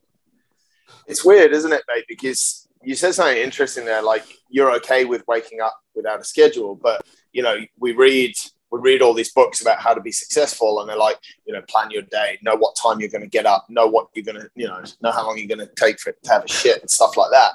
It's 1.07 1.25
weird, 1.25 1.52
isn't 1.52 1.73
it, 1.73 1.83
mate? 1.88 2.04
Because 2.09 2.65
you 2.87 2.95
said 2.95 3.14
something 3.14 3.37
interesting 3.37 3.85
there, 3.85 4.00
like 4.00 4.25
you're 4.49 4.73
okay 4.76 5.05
with 5.05 5.26
waking 5.26 5.61
up 5.61 5.76
without 5.97 6.21
a 6.21 6.25
schedule, 6.25 6.76
but 6.76 7.05
you 7.33 7.43
know, 7.43 7.59
we 7.78 7.93
read 7.93 8.33
we 8.71 8.81
read 8.81 9.02
all 9.02 9.12
these 9.12 9.33
books 9.33 9.61
about 9.61 9.81
how 9.81 9.93
to 9.93 10.00
be 10.00 10.12
successful 10.12 10.81
and 10.81 10.88
they're 10.88 10.97
like 10.97 11.19
you 11.47 11.52
know 11.52 11.62
plan 11.69 11.90
your 11.90 12.02
day 12.02 12.37
know 12.43 12.57
what 12.57 12.75
time 12.75 12.99
you're 12.99 13.09
going 13.09 13.23
to 13.23 13.28
get 13.28 13.47
up 13.47 13.64
know 13.69 13.87
what 13.87 14.09
you're 14.12 14.25
going 14.25 14.40
to 14.40 14.50
you 14.57 14.66
know 14.66 14.83
know 15.02 15.12
how 15.12 15.25
long 15.25 15.38
you're 15.38 15.47
going 15.47 15.64
to 15.64 15.73
take 15.76 16.00
for 16.00 16.11
it 16.11 16.21
to 16.23 16.31
have 16.31 16.45
a 16.45 16.49
shit 16.49 16.81
and 16.81 16.90
stuff 16.90 17.16
like 17.16 17.31
that. 17.31 17.52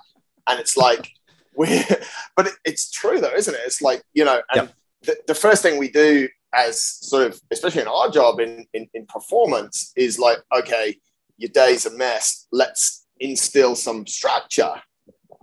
And 0.48 0.60
it's 0.60 0.78
like 0.78 1.12
we 1.58 1.84
but 2.36 2.48
it, 2.48 2.54
it's 2.66 2.90
true 2.92 3.20
though 3.20 3.34
isn't 3.34 3.54
it? 3.54 3.62
It's 3.66 3.82
like 3.82 4.04
you 4.14 4.26
know 4.26 4.42
and 4.52 4.72
the, 5.04 5.18
the 5.28 5.36
first 5.36 5.62
thing 5.62 5.78
we 5.78 5.90
do 5.90 6.28
as 6.54 6.82
sort 6.82 7.28
of 7.28 7.42
especially 7.52 7.82
in 7.82 7.88
our 7.88 8.10
job 8.10 8.40
in, 8.40 8.66
in 8.74 8.90
in 8.94 9.06
performance 9.06 9.92
is 9.96 10.20
like 10.20 10.40
okay 10.58 10.98
your 11.38 11.50
day's 11.54 11.86
a 11.86 11.98
mess 11.98 12.48
let's 12.52 13.06
instill 13.20 13.76
some 13.76 14.06
structure 14.06 14.74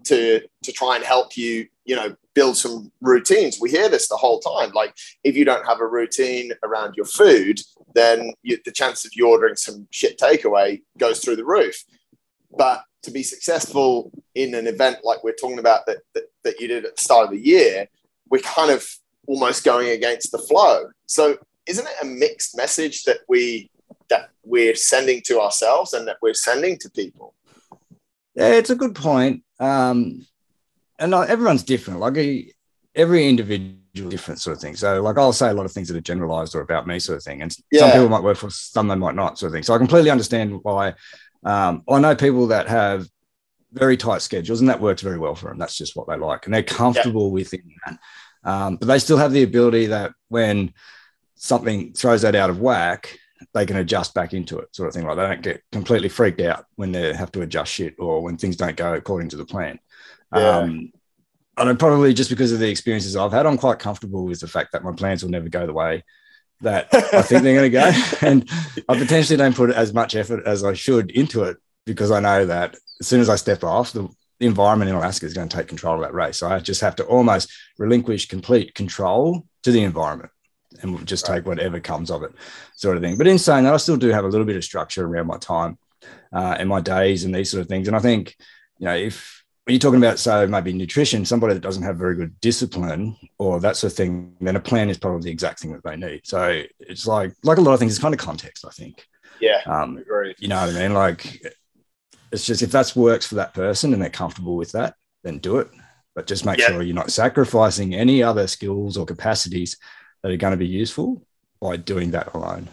to 0.05 0.41
to 0.63 0.73
try 0.73 0.97
and 0.97 1.05
help 1.05 1.37
you 1.37 1.67
you 1.85 1.97
know 1.97 2.15
build 2.35 2.57
some 2.57 2.93
routines. 3.01 3.59
We 3.61 3.71
hear 3.71 3.89
this 3.89 4.09
the 4.09 4.17
whole 4.17 4.41
time. 4.41 4.71
Like 4.73 4.95
if 5.25 5.37
you 5.37 5.45
don't 5.45 5.67
have 5.67 5.81
a 5.81 5.87
routine 5.87 6.53
around 6.63 6.95
your 6.97 7.07
food 7.07 7.61
then 7.95 8.33
you, 8.43 8.59
the 8.65 8.71
chance 8.71 9.05
of 9.05 9.13
you 9.15 9.29
ordering 9.29 9.57
some 9.57 9.89
shit 9.91 10.19
takeaway 10.19 10.83
goes 10.99 11.21
through 11.21 11.37
the 11.37 11.45
roof. 11.45 11.83
But 12.57 12.83
to 13.03 13.11
be 13.11 13.23
successful 13.23 14.13
in 14.35 14.55
an 14.55 14.67
event 14.67 14.99
like 15.05 15.25
we're 15.25 15.33
talking 15.33 15.59
about 15.59 15.87
that, 15.87 15.99
that, 16.15 16.25
that 16.45 16.61
you 16.61 16.69
did 16.69 16.85
at 16.85 16.97
the 16.97 17.03
start 17.03 17.25
of 17.25 17.31
the 17.31 17.41
year 17.41 17.89
we're 18.31 18.43
kind 18.43 18.71
of 18.71 18.87
almost 19.27 19.65
going 19.65 19.91
against 19.91 20.33
the 20.33 20.39
flow. 20.39 20.91
So 21.07 21.39
isn't 21.67 21.87
it 21.87 21.95
a 22.03 22.07
mixed 22.07 22.57
message 22.57 23.05
that 23.05 23.19
we 23.29 23.71
that 24.09 24.31
we're 24.43 24.75
sending 24.75 25.21
to 25.27 25.41
ourselves 25.41 25.93
and 25.93 26.09
that 26.09 26.17
we're 26.23 26.35
sending 26.35 26.79
to 26.79 26.91
people? 26.91 27.35
Yeah, 28.35 28.53
it's 28.53 28.71
a 28.71 28.77
good 28.77 28.95
point. 28.95 29.43
Um, 29.61 30.27
and 30.99 31.15
everyone's 31.15 31.63
different. 31.63 32.01
Like 32.01 32.55
every 32.95 33.29
individual 33.29 33.79
different 34.11 34.41
sort 34.41 34.57
of 34.57 34.61
thing. 34.61 34.77
So 34.77 35.03
like 35.03 35.19
I'll 35.19 35.33
say 35.33 35.49
a 35.49 35.55
lot 35.55 35.67
of 35.67 35.73
things 35.73 35.89
that 35.89 35.97
are 35.97 36.01
generalized 36.01 36.55
or 36.55 36.61
about 36.61 36.87
me 36.87 36.99
sort 36.99 37.19
of 37.19 37.25
thing. 37.25 37.43
And 37.43 37.55
yeah. 37.71 37.81
some 37.81 37.91
people 37.93 38.09
might 38.09 38.23
work 38.23 38.37
for 38.37 38.51
some 38.51 38.89
they 38.89 38.95
might 38.95 39.15
not 39.15 39.39
sort 39.39 39.49
of 39.49 39.55
thing. 39.55 39.63
So 39.63 39.75
I 39.75 39.79
completely 39.79 40.11
understand 40.11 40.61
why 40.63 40.95
um, 41.45 41.83
I 41.89 41.99
know 41.99 42.15
people 42.15 42.49
that 42.49 42.69
have 42.69 43.09
very 43.73 43.97
tight 43.97 44.23
schedules 44.23 44.61
and 44.61 44.69
that 44.69 44.81
works 44.81 45.03
very 45.03 45.19
well 45.19 45.35
for 45.35 45.49
them. 45.49 45.59
That's 45.59 45.77
just 45.77 45.97
what 45.97 46.09
they 46.09 46.17
like. 46.17 46.47
And 46.47 46.55
they're 46.55 46.63
comfortable 46.63 47.29
yeah. 47.29 47.35
within 47.35 47.75
that. 47.87 47.99
Um, 48.45 48.77
but 48.77 48.87
they 48.87 48.99
still 48.99 49.19
have 49.19 49.33
the 49.33 49.43
ability 49.43 49.87
that 49.87 50.13
when 50.29 50.73
something 51.35 51.93
throws 51.93 52.23
that 52.23 52.35
out 52.35 52.51
of 52.51 52.61
whack, 52.61 53.19
they 53.55 53.67
can 53.67 53.77
adjust 53.77 54.15
back 54.15 54.35
into 54.35 54.59
it, 54.59 54.75
sort 54.75 54.89
of 54.89 54.95
thing. 54.95 55.07
Like 55.07 55.17
they 55.17 55.27
don't 55.27 55.43
get 55.43 55.63
completely 55.73 56.09
freaked 56.09 56.41
out 56.41 56.67
when 56.77 56.93
they 56.93 57.13
have 57.15 57.33
to 57.33 57.43
adjust 57.43 57.73
shit 57.73 57.95
or 57.99 58.23
when 58.23 58.37
things 58.37 58.57
don't 58.57 58.77
go 58.77 58.95
according 58.95 59.31
to 59.31 59.37
the 59.37 59.45
plan. 59.45 59.79
Yeah. 60.35 60.59
Um, 60.59 60.93
and 61.57 61.79
probably 61.79 62.15
just 62.15 62.31
because 62.31 62.53
of 62.53 62.61
the 62.61 62.69
experiences 62.69 63.17
I've 63.17 63.33
had, 63.33 63.47
I'm 63.47 63.59
quite 63.59 63.79
comfortable 63.79 64.25
with 64.25 64.41
the 64.41 64.49
fact 64.49 64.73
that 64.73 64.85
my 64.85 64.93
plans 64.93 65.23
will 65.23 65.31
never 65.31 65.49
go 65.49 65.67
the 65.67 65.73
way 65.73 66.05
that 66.61 66.89
I 66.93 67.23
think 67.23 67.43
they're 67.43 67.55
going 67.55 67.71
to 67.71 67.79
go. 67.79 67.93
And 68.27 68.49
I 68.89 68.99
potentially 68.99 69.37
don't 69.37 69.57
put 69.57 69.71
as 69.71 69.93
much 69.93 70.15
effort 70.15 70.47
as 70.47 70.65
I 70.65 70.75
should 70.75 71.11
into 71.11 71.45
it 71.45 71.57
because 71.85 72.11
I 72.11 72.21
know 72.21 72.47
that 72.47 72.77
as 73.01 73.07
soon 73.07 73.21
as 73.21 73.29
I 73.29 73.37
step 73.37 73.65
off, 73.65 73.93
the, 73.93 74.09
the 74.39 74.47
environment 74.47 74.89
in 74.89 74.97
Alaska 74.97 75.27
is 75.27 75.35
going 75.35 75.49
to 75.49 75.57
take 75.57 75.69
control 75.69 75.97
of 75.97 76.03
that 76.03 76.15
race. 76.15 76.39
So 76.39 76.49
I 76.49 76.61
just 76.61 76.81
have 76.81 76.97
to 76.97 77.05
almost 77.05 77.51
relinquish 77.77 78.29
complete 78.29 78.75
control 78.75 79.47
to 79.65 79.73
the 79.73 79.83
environment 79.83 80.31
and 80.81 80.95
we'll 80.95 81.05
just 81.05 81.27
take 81.27 81.47
whatever 81.47 81.81
comes 81.81 82.11
of 82.11 82.23
it, 82.23 82.33
sort 82.75 82.97
of 82.97 83.03
thing. 83.03 83.17
But 83.17 83.27
in 83.27 83.39
saying 83.39 83.65
that, 83.65 83.75
I 83.75 83.77
still 83.79 83.97
do 83.97 84.09
have 84.09 84.25
a 84.25 84.29
little 84.29 84.47
bit 84.47 84.57
of 84.57 84.65
structure 84.65 85.05
around 85.05 85.27
my 85.27 85.39
time 85.39 85.79
uh, 86.33 86.57
and 86.59 86.69
my 86.69 86.81
days 86.81 87.25
and 87.25 87.35
these 87.35 87.51
sort 87.51 87.61
of 87.61 87.69
things. 87.69 87.89
And 87.89 87.97
I 87.97 88.01
think, 88.01 88.37
you 88.79 88.87
know, 88.87 88.95
if 88.95 89.45
when 89.65 89.75
you're 89.75 89.81
talking 89.81 89.99
about, 89.99 90.19
so 90.19 90.47
maybe 90.47 90.73
nutrition, 90.73 91.27
somebody 91.27 91.55
that 91.55 91.61
doesn't 91.61 91.83
have 91.83 91.99
very 91.99 92.15
good 92.15 92.41
discipline 92.41 93.17
or 93.39 93.61
that 93.61 93.77
sort 93.77 93.93
of 93.93 93.97
thing, 93.97 94.35
then 94.41 94.57
a 94.57 94.61
plan 94.61 94.89
is 94.89 94.99
probably 94.99 95.25
the 95.25 95.31
exact 95.31 95.61
thing 95.61 95.73
that 95.73 95.85
they 95.85 95.97
need. 95.97 96.23
So 96.25 96.63
it's 96.81 97.07
like, 97.07 97.35
like 97.43 97.59
a 97.59 97.61
lot 97.61 97.75
of 97.75 97.79
things, 97.79 97.93
it's 97.93 98.03
kind 98.03 98.15
of 98.15 98.21
context, 98.21 98.65
I 98.65 98.71
think. 98.71 99.07
Yeah. 99.41 99.61
Um, 99.67 100.03
you 100.39 100.49
know 100.49 100.61
what 100.61 100.75
I 100.75 100.79
mean? 100.79 100.95
Like, 100.95 101.43
it's 102.33 102.47
just 102.47 102.63
if 102.63 102.73
that 102.73 102.93
works 102.97 103.27
for 103.27 103.35
that 103.35 103.55
person 103.55 103.93
and 103.93 104.01
they're 104.01 104.11
comfortable 104.11 104.57
with 104.57 104.73
that, 104.73 104.95
then 105.23 105.39
do 105.39 105.59
it. 105.59 105.69
But 106.15 106.27
just 106.27 106.47
make 106.47 106.59
yeah. 106.59 106.69
sure 106.69 106.83
you're 106.83 106.95
not 106.95 107.13
sacrificing 107.13 107.95
any 107.95 108.23
other 108.23 108.47
skills 108.47 108.97
or 108.97 109.07
capacities 109.07 109.77
that 110.23 110.33
are 110.33 110.37
going 110.37 110.53
to 110.53 110.57
be 110.57 110.67
useful 110.67 111.23
by 111.61 111.77
doing 111.77 112.11
that 112.13 112.35
alone. 112.35 112.69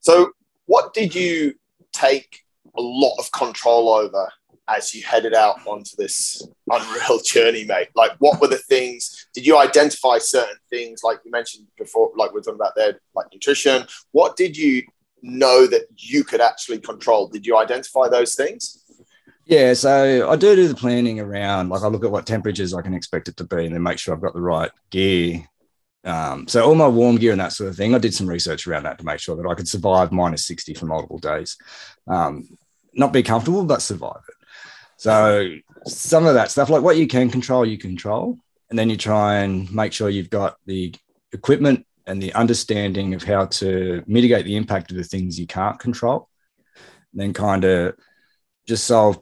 So, 0.00 0.32
what 0.66 0.94
did 0.94 1.14
you 1.14 1.54
take 1.92 2.42
a 2.76 2.82
lot 2.82 3.16
of 3.18 3.30
control 3.32 3.88
over 3.88 4.30
as 4.68 4.94
you 4.94 5.02
headed 5.02 5.34
out 5.34 5.66
onto 5.66 5.96
this 5.96 6.46
unreal 6.70 7.20
journey, 7.24 7.64
mate? 7.64 7.88
Like, 7.94 8.12
what 8.18 8.40
were 8.40 8.48
the 8.48 8.58
things? 8.58 9.26
Did 9.34 9.46
you 9.46 9.58
identify 9.58 10.18
certain 10.18 10.56
things, 10.70 11.00
like 11.02 11.18
you 11.24 11.30
mentioned 11.30 11.66
before, 11.78 12.12
like 12.16 12.32
we 12.32 12.40
are 12.40 12.42
talking 12.42 12.60
about 12.60 12.74
there, 12.76 13.00
like 13.14 13.26
nutrition? 13.32 13.86
What 14.12 14.36
did 14.36 14.56
you 14.56 14.82
know 15.22 15.66
that 15.66 15.86
you 15.96 16.24
could 16.24 16.40
actually 16.40 16.78
control? 16.78 17.28
Did 17.28 17.46
you 17.46 17.56
identify 17.58 18.08
those 18.08 18.34
things? 18.34 18.84
Yeah, 19.46 19.72
so 19.72 20.28
I 20.28 20.36
do 20.36 20.54
do 20.54 20.68
the 20.68 20.74
planning 20.74 21.20
around, 21.20 21.70
like 21.70 21.82
I 21.82 21.88
look 21.88 22.04
at 22.04 22.10
what 22.10 22.26
temperatures 22.26 22.74
I 22.74 22.82
can 22.82 22.92
expect 22.92 23.28
it 23.28 23.36
to 23.38 23.44
be 23.44 23.64
and 23.64 23.74
then 23.74 23.82
make 23.82 23.98
sure 23.98 24.14
I've 24.14 24.20
got 24.20 24.34
the 24.34 24.42
right 24.42 24.70
gear. 24.90 25.48
Um, 26.04 26.46
so 26.48 26.64
all 26.64 26.74
my 26.74 26.88
warm 26.88 27.16
gear 27.16 27.32
and 27.32 27.40
that 27.40 27.52
sort 27.52 27.70
of 27.70 27.76
thing, 27.76 27.94
I 27.94 27.98
did 27.98 28.14
some 28.14 28.28
research 28.28 28.66
around 28.66 28.84
that 28.84 28.98
to 28.98 29.04
make 29.04 29.20
sure 29.20 29.36
that 29.36 29.48
I 29.48 29.54
could 29.54 29.68
survive 29.68 30.12
minus 30.12 30.46
60 30.46 30.74
for 30.74 30.86
multiple 30.86 31.18
days. 31.18 31.56
Um, 32.06 32.48
not 32.94 33.12
be 33.12 33.22
comfortable, 33.22 33.64
but 33.64 33.82
survive 33.82 34.22
it. 34.28 34.34
So 34.96 35.54
some 35.86 36.26
of 36.26 36.34
that 36.34 36.50
stuff, 36.50 36.70
like 36.70 36.82
what 36.82 36.96
you 36.96 37.06
can 37.06 37.30
control, 37.30 37.64
you 37.64 37.78
control, 37.78 38.38
and 38.70 38.78
then 38.78 38.90
you 38.90 38.96
try 38.96 39.38
and 39.38 39.72
make 39.72 39.92
sure 39.92 40.10
you've 40.10 40.30
got 40.30 40.56
the 40.66 40.94
equipment 41.32 41.86
and 42.06 42.22
the 42.22 42.32
understanding 42.34 43.14
of 43.14 43.22
how 43.22 43.46
to 43.46 44.02
mitigate 44.06 44.44
the 44.44 44.56
impact 44.56 44.90
of 44.90 44.96
the 44.96 45.04
things 45.04 45.38
you 45.38 45.46
can't 45.46 45.78
control. 45.78 46.28
And 47.12 47.20
then 47.20 47.32
kind 47.32 47.64
of 47.64 47.94
just 48.66 48.84
solve 48.84 49.18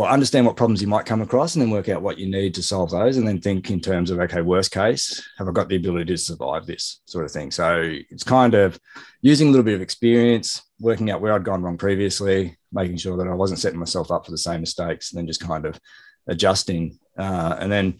or 0.00 0.08
understand 0.08 0.46
what 0.46 0.56
problems 0.56 0.80
you 0.80 0.88
might 0.88 1.04
come 1.04 1.20
across 1.20 1.54
and 1.54 1.62
then 1.62 1.70
work 1.70 1.88
out 1.88 2.00
what 2.00 2.16
you 2.16 2.30
need 2.30 2.54
to 2.54 2.62
solve 2.62 2.90
those 2.90 3.16
and 3.16 3.28
then 3.28 3.40
think 3.40 3.70
in 3.70 3.80
terms 3.80 4.10
of 4.10 4.18
okay 4.18 4.40
worst 4.40 4.70
case 4.70 5.28
have 5.36 5.46
i 5.46 5.52
got 5.52 5.68
the 5.68 5.76
ability 5.76 6.06
to 6.06 6.16
survive 6.16 6.64
this 6.66 7.00
sort 7.04 7.24
of 7.24 7.30
thing? 7.30 7.50
So 7.50 7.82
it's 8.10 8.24
kind 8.24 8.54
of 8.54 8.78
using 9.20 9.48
a 9.48 9.50
little 9.50 9.64
bit 9.64 9.74
of 9.74 9.82
experience 9.82 10.62
working 10.78 11.10
out 11.10 11.20
where 11.20 11.32
i'd 11.34 11.44
gone 11.44 11.62
wrong 11.62 11.76
previously 11.76 12.56
making 12.72 12.96
sure 12.96 13.16
that 13.16 13.28
i 13.28 13.34
wasn't 13.34 13.60
setting 13.60 13.78
myself 13.78 14.10
up 14.10 14.24
for 14.24 14.30
the 14.30 14.38
same 14.38 14.60
mistakes 14.60 15.12
and 15.12 15.18
then 15.18 15.26
just 15.26 15.40
kind 15.40 15.66
of 15.66 15.78
adjusting. 16.30 16.98
Uh, 17.18 17.56
and 17.58 17.70
then 17.70 17.98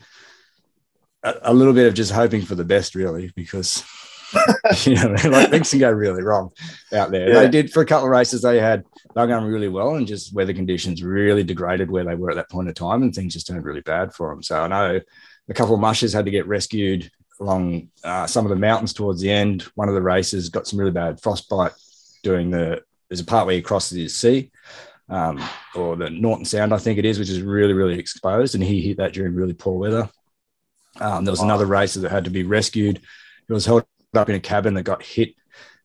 a, 1.22 1.34
a 1.42 1.54
little 1.54 1.74
bit 1.74 1.86
of 1.86 1.94
just 1.94 2.12
hoping 2.12 2.42
for 2.42 2.54
the 2.54 2.64
best 2.64 2.94
really 2.94 3.30
because 3.36 3.84
you 4.84 4.94
know, 4.94 5.14
like 5.30 5.50
things 5.50 5.70
can 5.70 5.80
go 5.80 5.90
really 5.90 6.22
wrong 6.22 6.50
out 6.92 7.10
there. 7.10 7.28
Yeah. 7.28 7.40
They 7.40 7.48
did 7.48 7.72
for 7.72 7.82
a 7.82 7.86
couple 7.86 8.06
of 8.06 8.10
races. 8.10 8.42
They 8.42 8.60
had 8.60 8.84
they 9.14 9.20
were 9.20 9.26
going 9.26 9.44
really 9.44 9.68
well, 9.68 9.96
and 9.96 10.06
just 10.06 10.34
weather 10.34 10.54
conditions 10.54 11.02
really 11.02 11.42
degraded 11.42 11.90
where 11.90 12.04
they 12.04 12.14
were 12.14 12.30
at 12.30 12.36
that 12.36 12.50
point 12.50 12.68
of 12.68 12.74
time, 12.74 13.02
and 13.02 13.14
things 13.14 13.34
just 13.34 13.46
turned 13.46 13.64
really 13.64 13.80
bad 13.80 14.12
for 14.14 14.30
them. 14.30 14.42
So 14.42 14.60
I 14.60 14.68
know 14.68 15.00
a 15.48 15.54
couple 15.54 15.74
of 15.74 15.80
mushers 15.80 16.12
had 16.12 16.24
to 16.24 16.30
get 16.30 16.46
rescued 16.46 17.10
along 17.40 17.88
uh, 18.04 18.26
some 18.26 18.44
of 18.44 18.50
the 18.50 18.56
mountains 18.56 18.92
towards 18.92 19.20
the 19.20 19.30
end. 19.30 19.62
One 19.74 19.88
of 19.88 19.94
the 19.94 20.02
races 20.02 20.48
got 20.48 20.66
some 20.66 20.78
really 20.78 20.90
bad 20.92 21.20
frostbite 21.20 21.72
doing 22.22 22.50
the. 22.50 22.82
There's 23.08 23.20
a 23.20 23.24
part 23.24 23.46
where 23.46 23.56
you 23.56 23.62
cross 23.62 23.90
the 23.90 24.08
sea. 24.08 24.50
Um, 25.08 25.42
or 25.74 25.96
the 25.96 26.08
Norton 26.08 26.44
Sound, 26.44 26.72
I 26.72 26.78
think 26.78 26.96
it 26.96 27.04
is, 27.04 27.18
which 27.18 27.30
is 27.30 27.42
really, 27.42 27.72
really 27.72 27.98
exposed. 27.98 28.54
And 28.54 28.62
he 28.62 28.80
hit 28.80 28.98
that 28.98 29.12
during 29.12 29.34
really 29.34 29.54
poor 29.54 29.76
weather. 29.76 30.08
Um, 31.00 31.24
there 31.24 31.32
was 31.32 31.40
wow. 31.40 31.46
another 31.46 31.66
racer 31.66 31.98
that 31.98 32.12
had 32.12 32.24
to 32.24 32.30
be 32.30 32.44
rescued. 32.44 33.00
It 33.48 33.52
was 33.52 33.66
held 33.66 33.84
up 34.14 34.28
in 34.28 34.34
a 34.34 34.40
cabin 34.40 34.74
that 34.74 34.82
got 34.82 35.02
hit 35.02 35.34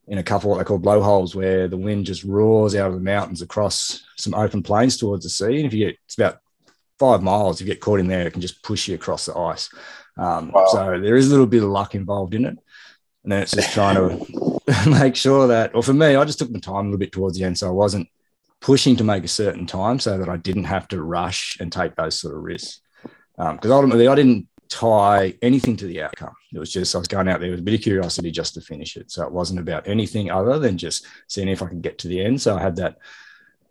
in 0.07 0.17
a 0.17 0.23
couple 0.23 0.51
of 0.51 0.57
what 0.57 0.63
they 0.63 0.67
call 0.67 0.77
blowholes 0.77 1.35
where 1.35 1.67
the 1.67 1.77
wind 1.77 2.05
just 2.05 2.23
roars 2.23 2.75
out 2.75 2.89
of 2.89 2.93
the 2.93 2.99
mountains 2.99 3.41
across 3.41 4.03
some 4.17 4.35
open 4.35 4.61
plains 4.61 4.97
towards 4.97 5.23
the 5.23 5.29
sea. 5.29 5.57
And 5.57 5.65
if 5.65 5.73
you 5.73 5.85
get, 5.85 5.97
it's 6.05 6.17
about 6.17 6.39
five 6.99 7.23
miles, 7.23 7.59
if 7.59 7.67
you 7.67 7.73
get 7.73 7.81
caught 7.81 7.99
in 7.99 8.07
there, 8.07 8.27
it 8.27 8.31
can 8.31 8.41
just 8.41 8.61
push 8.63 8.87
you 8.87 8.95
across 8.95 9.25
the 9.25 9.35
ice. 9.35 9.69
Um, 10.17 10.51
wow. 10.51 10.67
So 10.67 10.99
there 10.99 11.15
is 11.15 11.27
a 11.27 11.31
little 11.31 11.47
bit 11.47 11.63
of 11.63 11.69
luck 11.69 11.95
involved 11.95 12.35
in 12.35 12.45
it. 12.45 12.57
And 13.23 13.31
then 13.31 13.41
it's 13.41 13.53
just 13.53 13.73
trying 13.73 13.95
to 13.95 14.59
make 14.89 15.15
sure 15.15 15.47
that, 15.47 15.73
or 15.73 15.81
for 15.81 15.93
me, 15.93 16.15
I 16.15 16.23
just 16.25 16.37
took 16.37 16.51
my 16.51 16.59
time 16.59 16.75
a 16.75 16.89
little 16.89 16.99
bit 16.99 17.11
towards 17.11 17.37
the 17.37 17.43
end. 17.43 17.57
So 17.57 17.67
I 17.67 17.71
wasn't 17.71 18.07
pushing 18.61 18.95
to 18.97 19.03
make 19.03 19.23
a 19.23 19.27
certain 19.27 19.65
time 19.65 19.99
so 19.99 20.17
that 20.17 20.29
I 20.29 20.37
didn't 20.37 20.65
have 20.65 20.87
to 20.89 21.01
rush 21.01 21.57
and 21.59 21.71
take 21.71 21.95
those 21.95 22.19
sort 22.19 22.35
of 22.35 22.43
risks. 22.43 22.81
Because 23.37 23.71
um, 23.71 23.71
ultimately, 23.71 24.07
I 24.07 24.15
didn't 24.15 24.47
tie 24.75 25.33
anything 25.41 25.77
to 25.77 25.87
the 25.87 26.01
outcome. 26.01 26.33
It 26.53 26.59
was 26.59 26.71
just 26.71 26.93
I 26.93 26.97
was 26.97 27.07
going 27.07 27.29
out 27.29 27.39
there 27.39 27.49
with 27.49 27.61
a 27.61 27.63
bit 27.63 27.75
of 27.75 27.81
curiosity 27.81 28.29
just 28.29 28.55
to 28.55 28.61
finish 28.61 28.97
it. 28.97 29.09
So 29.09 29.25
it 29.25 29.31
wasn't 29.31 29.61
about 29.61 29.87
anything 29.87 30.29
other 30.29 30.59
than 30.59 30.77
just 30.77 31.07
seeing 31.27 31.47
if 31.47 31.61
I 31.61 31.67
could 31.67 31.81
get 31.81 31.97
to 31.99 32.09
the 32.09 32.21
end. 32.21 32.41
So 32.41 32.57
I 32.57 32.61
had 32.61 32.75
that 32.75 32.97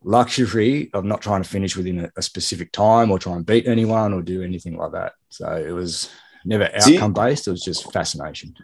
luxury 0.03 0.91
of 0.95 1.05
not 1.05 1.21
trying 1.21 1.43
to 1.43 1.49
finish 1.49 1.77
within 1.77 2.07
a, 2.07 2.11
a 2.17 2.23
specific 2.23 2.73
time 2.73 3.11
or 3.11 3.19
try 3.19 3.35
and 3.35 3.45
beat 3.45 3.69
anyone 3.69 4.15
or 4.15 4.23
do 4.23 4.43
anything 4.43 4.79
like 4.79 4.93
that. 4.93 5.13
So 5.29 5.55
it 5.55 5.73
was 5.73 6.11
never 6.47 6.71
outcome 6.75 7.13
based. 7.13 7.49
It 7.49 7.51
was 7.51 7.63
just 7.63 7.93
fascination. 7.93 8.55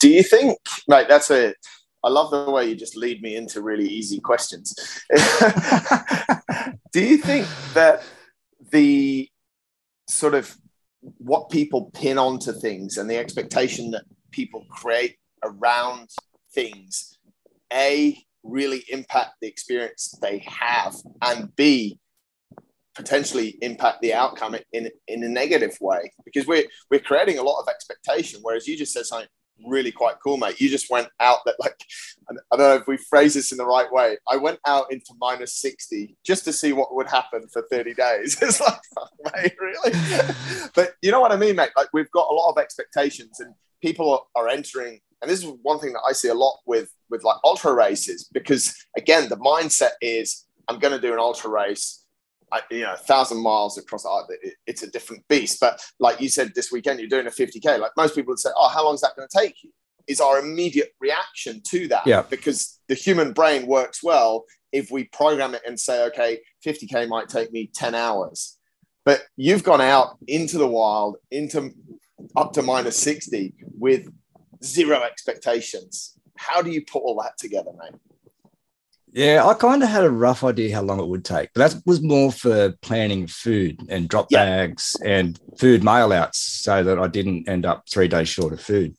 Do 0.00 0.08
you 0.08 0.22
think, 0.22 0.58
mate? 0.88 1.06
That's 1.08 1.30
a. 1.30 1.54
I 2.02 2.08
love 2.08 2.30
the 2.30 2.50
way 2.50 2.66
you 2.66 2.76
just 2.76 2.96
lead 2.96 3.20
me 3.20 3.36
into 3.36 3.60
really 3.60 3.88
easy 3.88 4.20
questions. 4.20 4.74
do 6.92 7.00
you 7.00 7.16
think 7.18 7.46
that 7.74 8.02
the 8.70 9.28
sort 10.08 10.34
of 10.34 10.54
what 11.24 11.48
people 11.48 11.90
pin 11.94 12.18
onto 12.18 12.52
things 12.52 12.98
and 12.98 13.08
the 13.08 13.16
expectation 13.16 13.90
that 13.90 14.04
people 14.30 14.66
create 14.70 15.16
around 15.42 16.10
things. 16.52 17.18
A 17.72 18.22
really 18.42 18.84
impact 18.90 19.32
the 19.40 19.48
experience 19.48 20.14
they 20.20 20.44
have 20.46 20.94
and 21.22 21.54
b 21.56 21.98
potentially 22.94 23.56
impact 23.62 24.02
the 24.02 24.12
outcome 24.12 24.54
in, 24.72 24.88
in 25.08 25.24
a 25.24 25.28
negative 25.28 25.76
way. 25.80 26.12
Because 26.26 26.46
we're 26.46 26.64
we're 26.90 27.00
creating 27.00 27.38
a 27.38 27.42
lot 27.42 27.60
of 27.60 27.68
expectation 27.68 28.40
whereas 28.42 28.68
you 28.68 28.76
just 28.76 28.92
said 28.92 29.06
something 29.06 29.28
really 29.66 29.92
quite 29.92 30.16
cool, 30.22 30.36
mate. 30.36 30.60
You 30.60 30.68
just 30.68 30.90
went 30.90 31.08
out 31.20 31.38
that 31.46 31.56
like 31.58 31.84
I 32.28 32.56
don't 32.56 32.58
know 32.58 32.76
if 32.76 32.86
we 32.86 32.96
phrase 32.96 33.34
this 33.34 33.52
in 33.52 33.58
the 33.58 33.66
right 33.66 33.90
way. 33.92 34.16
I 34.28 34.36
went 34.36 34.58
out 34.66 34.92
into 34.92 35.14
minus 35.18 35.56
60 35.60 36.16
just 36.24 36.44
to 36.44 36.52
see 36.52 36.72
what 36.72 36.94
would 36.94 37.08
happen 37.08 37.46
for 37.52 37.62
30 37.70 37.94
days. 37.94 38.38
It's 38.42 38.60
like, 38.60 38.80
mate, 39.34 39.54
really? 39.58 39.98
but 40.74 40.94
you 41.02 41.10
know 41.10 41.20
what 41.20 41.32
I 41.32 41.36
mean, 41.36 41.56
mate? 41.56 41.70
Like 41.76 41.88
we've 41.92 42.10
got 42.10 42.30
a 42.30 42.34
lot 42.34 42.50
of 42.50 42.58
expectations 42.58 43.40
and 43.40 43.54
people 43.82 44.28
are 44.34 44.48
entering, 44.48 45.00
and 45.22 45.30
this 45.30 45.42
is 45.42 45.52
one 45.62 45.78
thing 45.78 45.92
that 45.92 46.02
I 46.08 46.12
see 46.12 46.28
a 46.28 46.34
lot 46.34 46.58
with 46.66 46.90
with 47.10 47.24
like 47.24 47.36
ultra 47.44 47.72
races, 47.72 48.28
because 48.32 48.74
again, 48.96 49.28
the 49.28 49.36
mindset 49.36 49.92
is 50.00 50.46
I'm 50.68 50.78
gonna 50.78 51.00
do 51.00 51.12
an 51.12 51.18
ultra 51.18 51.50
race 51.50 52.03
you 52.70 52.80
know, 52.80 52.94
a 52.94 52.96
thousand 52.96 53.42
miles 53.42 53.78
across, 53.78 54.04
it's 54.66 54.82
a 54.82 54.90
different 54.90 55.26
beast. 55.28 55.58
But 55.60 55.80
like 55.98 56.20
you 56.20 56.28
said, 56.28 56.52
this 56.54 56.70
weekend 56.70 57.00
you're 57.00 57.08
doing 57.08 57.26
a 57.26 57.30
50k. 57.30 57.78
Like 57.78 57.92
most 57.96 58.14
people 58.14 58.32
would 58.32 58.38
say, 58.38 58.50
"Oh, 58.56 58.68
how 58.68 58.84
long 58.84 58.94
is 58.94 59.00
that 59.00 59.16
going 59.16 59.28
to 59.28 59.38
take 59.38 59.62
you?" 59.62 59.70
Is 60.06 60.20
our 60.20 60.38
immediate 60.38 60.92
reaction 61.00 61.62
to 61.70 61.88
that? 61.88 62.06
Yeah. 62.06 62.22
Because 62.28 62.80
the 62.88 62.94
human 62.94 63.32
brain 63.32 63.66
works 63.66 64.02
well 64.02 64.44
if 64.72 64.90
we 64.90 65.04
program 65.04 65.54
it 65.54 65.62
and 65.66 65.78
say, 65.78 66.04
"Okay, 66.06 66.40
50k 66.64 67.08
might 67.08 67.28
take 67.28 67.52
me 67.52 67.70
10 67.74 67.94
hours." 67.94 68.58
But 69.04 69.24
you've 69.36 69.64
gone 69.64 69.80
out 69.80 70.16
into 70.26 70.58
the 70.58 70.66
wild, 70.66 71.16
into 71.30 71.72
up 72.36 72.52
to 72.54 72.62
minus 72.62 72.98
60 72.98 73.54
with 73.78 74.08
zero 74.62 75.02
expectations. 75.02 76.14
How 76.36 76.62
do 76.62 76.70
you 76.70 76.82
put 76.84 77.00
all 77.00 77.20
that 77.22 77.36
together, 77.38 77.70
mate? 77.78 78.00
Yeah, 79.14 79.46
I 79.46 79.54
kind 79.54 79.80
of 79.80 79.88
had 79.88 80.02
a 80.02 80.10
rough 80.10 80.42
idea 80.42 80.74
how 80.74 80.82
long 80.82 80.98
it 80.98 81.06
would 81.06 81.24
take, 81.24 81.50
but 81.54 81.70
that 81.70 81.80
was 81.86 82.02
more 82.02 82.32
for 82.32 82.72
planning 82.82 83.28
food 83.28 83.80
and 83.88 84.08
drop 84.08 84.26
yeah. 84.28 84.44
bags 84.44 84.96
and 85.06 85.38
food 85.56 85.84
mail 85.84 86.12
outs 86.12 86.40
so 86.40 86.82
that 86.82 86.98
I 86.98 87.06
didn't 87.06 87.48
end 87.48 87.64
up 87.64 87.84
three 87.88 88.08
days 88.08 88.28
short 88.28 88.52
of 88.52 88.60
food. 88.60 88.96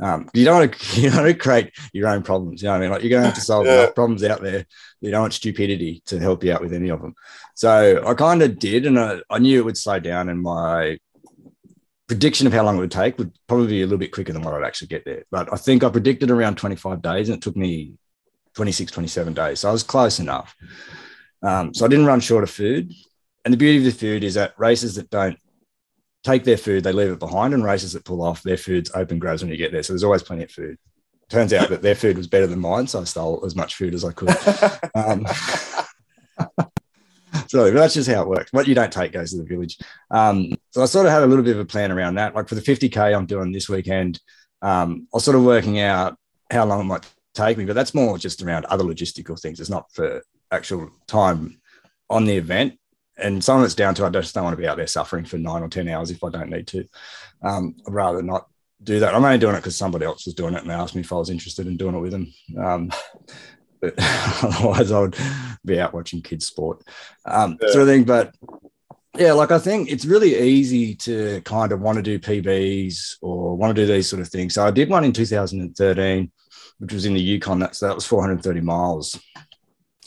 Um, 0.00 0.30
you 0.32 0.46
don't 0.46 0.60
want 0.60 0.72
to 0.72 1.00
you 1.00 1.10
don't 1.10 1.22
want 1.22 1.28
to 1.28 1.34
create 1.34 1.72
your 1.92 2.08
own 2.08 2.22
problems. 2.22 2.62
You 2.62 2.68
know 2.68 2.72
what 2.72 2.76
I 2.78 2.80
mean? 2.80 2.90
Like 2.92 3.02
you're 3.02 3.10
going 3.10 3.22
to 3.24 3.28
have 3.28 3.34
to 3.34 3.42
solve 3.42 3.66
yeah. 3.66 3.90
problems 3.90 4.24
out 4.24 4.40
there. 4.40 4.64
You 5.02 5.10
don't 5.10 5.20
want 5.20 5.34
stupidity 5.34 6.02
to 6.06 6.18
help 6.18 6.44
you 6.44 6.54
out 6.54 6.62
with 6.62 6.72
any 6.72 6.88
of 6.88 7.02
them. 7.02 7.14
So 7.54 8.02
I 8.06 8.14
kind 8.14 8.40
of 8.40 8.58
did, 8.58 8.86
and 8.86 8.98
I, 8.98 9.18
I 9.28 9.38
knew 9.38 9.58
it 9.58 9.64
would 9.66 9.76
slow 9.76 10.00
down, 10.00 10.30
and 10.30 10.40
my 10.40 10.98
prediction 12.06 12.46
of 12.46 12.54
how 12.54 12.64
long 12.64 12.78
it 12.78 12.80
would 12.80 12.90
take 12.90 13.18
would 13.18 13.36
probably 13.46 13.66
be 13.66 13.82
a 13.82 13.84
little 13.84 13.98
bit 13.98 14.12
quicker 14.12 14.32
than 14.32 14.40
what 14.40 14.54
I'd 14.54 14.66
actually 14.66 14.88
get 14.88 15.04
there. 15.04 15.24
But 15.30 15.52
I 15.52 15.56
think 15.56 15.84
I 15.84 15.90
predicted 15.90 16.30
around 16.30 16.56
25 16.56 17.02
days, 17.02 17.28
and 17.28 17.36
it 17.36 17.42
took 17.42 17.54
me 17.54 17.92
26, 18.58 18.90
27 18.90 19.34
days. 19.34 19.60
So 19.60 19.68
I 19.68 19.72
was 19.72 19.84
close 19.84 20.18
enough. 20.18 20.56
Um, 21.44 21.72
so 21.72 21.84
I 21.84 21.88
didn't 21.88 22.06
run 22.06 22.18
short 22.18 22.42
of 22.42 22.50
food. 22.50 22.92
And 23.44 23.54
the 23.54 23.56
beauty 23.56 23.78
of 23.78 23.84
the 23.84 23.92
food 23.92 24.24
is 24.24 24.34
that 24.34 24.58
races 24.58 24.96
that 24.96 25.10
don't 25.10 25.38
take 26.24 26.42
their 26.42 26.56
food, 26.56 26.82
they 26.82 26.90
leave 26.90 27.12
it 27.12 27.20
behind, 27.20 27.54
and 27.54 27.62
races 27.62 27.92
that 27.92 28.04
pull 28.04 28.20
off, 28.20 28.42
their 28.42 28.56
food's 28.56 28.90
open 28.96 29.20
grabs 29.20 29.42
when 29.42 29.52
you 29.52 29.56
get 29.56 29.70
there. 29.70 29.84
So 29.84 29.92
there's 29.92 30.02
always 30.02 30.24
plenty 30.24 30.42
of 30.42 30.50
food. 30.50 30.76
Turns 31.28 31.52
out 31.52 31.68
that 31.68 31.82
their 31.82 31.94
food 31.94 32.16
was 32.16 32.26
better 32.26 32.48
than 32.48 32.58
mine, 32.58 32.88
so 32.88 33.00
I 33.00 33.04
stole 33.04 33.44
as 33.46 33.54
much 33.54 33.76
food 33.76 33.94
as 33.94 34.04
I 34.04 34.10
could. 34.10 34.30
Um, 34.96 35.24
so 37.46 37.70
that's 37.70 37.94
just 37.94 38.10
how 38.10 38.22
it 38.22 38.28
works. 38.28 38.52
What 38.52 38.66
you 38.66 38.74
don't 38.74 38.92
take 38.92 39.12
goes 39.12 39.30
to 39.30 39.36
the 39.36 39.44
village. 39.44 39.78
Um, 40.10 40.50
so 40.72 40.82
I 40.82 40.86
sort 40.86 41.06
of 41.06 41.12
had 41.12 41.22
a 41.22 41.28
little 41.28 41.44
bit 41.44 41.54
of 41.54 41.60
a 41.60 41.64
plan 41.64 41.92
around 41.92 42.16
that. 42.16 42.34
Like 42.34 42.48
for 42.48 42.56
the 42.56 42.60
50k 42.60 43.16
I'm 43.16 43.26
doing 43.26 43.52
this 43.52 43.68
weekend, 43.68 44.20
um, 44.62 45.06
I 45.12 45.16
was 45.16 45.24
sort 45.24 45.36
of 45.36 45.44
working 45.44 45.78
out 45.78 46.18
how 46.50 46.64
long 46.64 46.80
it 46.80 46.84
might 46.84 47.06
take 47.38 47.58
me, 47.58 47.64
but 47.64 47.74
that's 47.74 47.94
more 47.94 48.18
just 48.18 48.42
around 48.42 48.64
other 48.66 48.84
logistical 48.84 49.40
things. 49.40 49.60
It's 49.60 49.70
not 49.70 49.92
for 49.92 50.22
actual 50.50 50.90
time 51.06 51.60
on 52.10 52.24
the 52.24 52.36
event. 52.36 52.78
And 53.16 53.42
some 53.42 53.58
of 53.58 53.64
it's 53.64 53.74
down 53.74 53.94
to 53.96 54.06
I 54.06 54.10
just 54.10 54.34
don't 54.34 54.44
want 54.44 54.54
to 54.54 54.60
be 54.60 54.68
out 54.68 54.76
there 54.76 54.86
suffering 54.86 55.24
for 55.24 55.38
nine 55.38 55.62
or 55.62 55.68
10 55.68 55.88
hours 55.88 56.10
if 56.10 56.22
I 56.22 56.30
don't 56.30 56.50
need 56.50 56.66
to. 56.68 56.84
Um, 57.42 57.74
I'd 57.86 57.92
rather 57.92 58.22
not 58.22 58.46
do 58.82 59.00
that. 59.00 59.14
I'm 59.14 59.24
only 59.24 59.38
doing 59.38 59.54
it 59.54 59.58
because 59.58 59.76
somebody 59.76 60.04
else 60.04 60.24
was 60.24 60.34
doing 60.34 60.54
it 60.54 60.62
and 60.62 60.70
they 60.70 60.74
asked 60.74 60.94
me 60.94 61.00
if 61.00 61.12
I 61.12 61.16
was 61.16 61.30
interested 61.30 61.66
in 61.66 61.76
doing 61.76 61.96
it 61.96 62.00
with 62.00 62.12
them. 62.12 62.32
Um, 62.56 62.90
but 63.80 63.94
otherwise, 64.42 64.92
I 64.92 65.00
would 65.00 65.16
be 65.64 65.80
out 65.80 65.94
watching 65.94 66.22
kids' 66.22 66.46
sport, 66.46 66.82
um, 67.24 67.58
yeah. 67.60 67.70
sort 67.70 67.82
of 67.82 67.88
thing. 67.88 68.04
But 68.04 68.34
yeah, 69.16 69.32
like 69.32 69.50
I 69.50 69.58
think 69.58 69.90
it's 69.90 70.04
really 70.04 70.38
easy 70.38 70.94
to 70.96 71.40
kind 71.42 71.72
of 71.72 71.80
want 71.80 71.96
to 71.96 72.02
do 72.02 72.18
PBs 72.18 73.16
or 73.20 73.56
want 73.56 73.74
to 73.74 73.82
do 73.82 73.92
these 73.92 74.08
sort 74.08 74.22
of 74.22 74.28
things. 74.28 74.54
So 74.54 74.64
I 74.64 74.70
did 74.70 74.88
one 74.88 75.04
in 75.04 75.12
2013 75.12 76.30
which 76.78 76.92
was 76.92 77.06
in 77.06 77.14
the 77.14 77.20
Yukon. 77.20 77.58
That's 77.58 77.80
that 77.80 77.94
was 77.94 78.06
430 78.06 78.60
miles. 78.60 79.20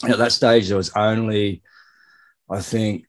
And 0.02 0.12
at 0.12 0.18
that 0.18 0.32
stage, 0.32 0.68
there 0.68 0.76
was 0.76 0.92
only, 0.96 1.62
I 2.50 2.60
think, 2.60 3.06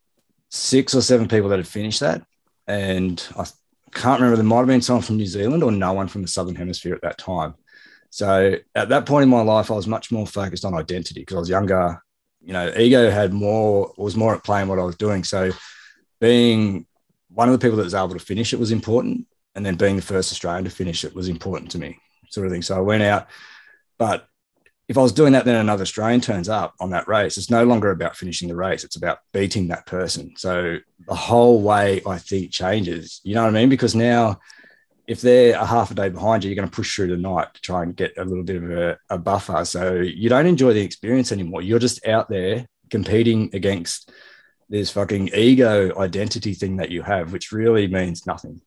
six 0.49 0.93
or 0.93 1.01
seven 1.01 1.27
people 1.27 1.49
that 1.49 1.59
had 1.59 1.67
finished 1.67 2.01
that, 2.01 2.23
and 2.67 3.25
I 3.37 3.45
can't 3.93 4.19
remember. 4.19 4.35
There 4.35 4.45
might 4.45 4.59
have 4.59 4.67
been 4.67 4.81
someone 4.81 5.03
from 5.03 5.17
New 5.17 5.25
Zealand 5.25 5.63
or 5.63 5.71
no 5.71 5.93
one 5.93 6.07
from 6.07 6.21
the 6.21 6.27
Southern 6.27 6.55
Hemisphere 6.55 6.93
at 6.93 7.01
that 7.01 7.17
time. 7.17 7.55
So 8.09 8.57
at 8.75 8.89
that 8.89 9.07
point 9.07 9.23
in 9.23 9.29
my 9.29 9.41
life, 9.41 9.71
I 9.71 9.73
was 9.73 9.87
much 9.87 10.11
more 10.11 10.27
focused 10.27 10.65
on 10.65 10.75
identity 10.75 11.21
because 11.21 11.35
I 11.35 11.39
was 11.39 11.49
younger. 11.49 11.99
You 12.41 12.53
know, 12.53 12.71
ego 12.77 13.09
had 13.09 13.33
more 13.33 13.91
was 13.97 14.15
more 14.15 14.35
at 14.35 14.43
play 14.43 14.61
in 14.61 14.67
what 14.67 14.77
I 14.77 14.83
was 14.83 14.97
doing. 14.97 15.23
So 15.23 15.51
being 16.21 16.85
one 17.29 17.49
of 17.49 17.53
the 17.53 17.63
people 17.63 17.77
that 17.77 17.83
was 17.83 17.95
able 17.95 18.09
to 18.09 18.19
finish 18.19 18.53
it 18.53 18.59
was 18.59 18.71
important, 18.71 19.25
and 19.55 19.65
then 19.65 19.75
being 19.75 19.95
the 19.95 20.01
first 20.03 20.31
Australian 20.31 20.65
to 20.65 20.69
finish 20.69 21.03
it 21.03 21.15
was 21.15 21.27
important 21.27 21.71
to 21.71 21.79
me, 21.79 21.97
sort 22.29 22.45
of 22.45 22.53
thing. 22.53 22.61
So 22.61 22.77
I 22.77 22.81
went 22.81 23.01
out 23.01 23.27
but 23.97 24.27
if 24.89 24.97
I 24.97 25.01
was 25.01 25.13
doing 25.13 25.33
that, 25.33 25.45
then 25.45 25.55
another 25.55 25.83
Australian 25.83 26.21
turns 26.21 26.49
up 26.49 26.73
on 26.79 26.89
that 26.89 27.07
race. 27.07 27.37
It's 27.37 27.49
no 27.49 27.63
longer 27.63 27.91
about 27.91 28.17
finishing 28.17 28.49
the 28.49 28.55
race. 28.55 28.83
It's 28.83 28.97
about 28.97 29.19
beating 29.31 29.69
that 29.69 29.85
person. 29.85 30.33
So 30.37 30.77
the 31.07 31.15
whole 31.15 31.61
way 31.61 32.01
I 32.05 32.17
think 32.17 32.51
changes. 32.51 33.21
You 33.23 33.35
know 33.35 33.43
what 33.43 33.49
I 33.49 33.59
mean? 33.59 33.69
Because 33.69 33.95
now, 33.95 34.39
if 35.07 35.21
they're 35.21 35.55
a 35.55 35.65
half 35.65 35.91
a 35.91 35.95
day 35.95 36.09
behind 36.09 36.43
you, 36.43 36.49
you're 36.49 36.55
going 36.55 36.69
to 36.69 36.75
push 36.75 36.95
through 36.95 37.07
the 37.07 37.17
night 37.17 37.53
to 37.53 37.61
try 37.61 37.83
and 37.83 37.95
get 37.95 38.17
a 38.17 38.25
little 38.25 38.43
bit 38.43 38.61
of 38.61 38.71
a, 38.71 38.97
a 39.09 39.17
buffer. 39.17 39.63
So 39.65 39.95
you 39.95 40.29
don't 40.29 40.45
enjoy 40.45 40.73
the 40.73 40.81
experience 40.81 41.31
anymore. 41.31 41.61
You're 41.61 41.79
just 41.79 42.05
out 42.05 42.29
there 42.29 42.65
competing 42.89 43.49
against 43.53 44.11
this 44.69 44.91
fucking 44.91 45.29
ego 45.33 45.97
identity 45.97 46.53
thing 46.53 46.77
that 46.77 46.91
you 46.91 47.01
have, 47.03 47.33
which 47.33 47.51
really 47.51 47.87
means 47.87 48.25
nothing. 48.25 48.61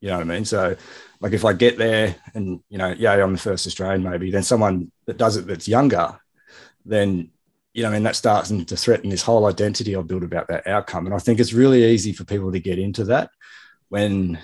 You 0.00 0.08
know 0.08 0.18
what 0.18 0.26
I 0.26 0.34
mean? 0.34 0.44
So, 0.44 0.76
like, 1.20 1.32
if 1.32 1.44
I 1.44 1.52
get 1.52 1.78
there 1.78 2.16
and 2.34 2.60
you 2.68 2.78
know, 2.78 2.94
yeah, 2.96 3.12
I'm 3.12 3.32
the 3.32 3.38
first 3.38 3.66
Australian, 3.66 4.02
maybe 4.02 4.30
then 4.30 4.42
someone 4.42 4.90
that 5.06 5.18
does 5.18 5.36
it 5.36 5.46
that's 5.46 5.68
younger, 5.68 6.18
then 6.84 7.30
you 7.72 7.82
know, 7.82 7.90
I 7.90 7.92
mean, 7.92 8.02
that 8.02 8.16
starts 8.16 8.48
to 8.48 8.76
threaten 8.76 9.10
this 9.10 9.22
whole 9.22 9.46
identity 9.46 9.94
I've 9.94 10.08
built 10.08 10.24
about 10.24 10.48
that 10.48 10.66
outcome. 10.66 11.06
And 11.06 11.14
I 11.14 11.18
think 11.18 11.38
it's 11.38 11.52
really 11.52 11.84
easy 11.84 12.12
for 12.12 12.24
people 12.24 12.50
to 12.50 12.58
get 12.58 12.78
into 12.78 13.04
that 13.04 13.30
when 13.88 14.38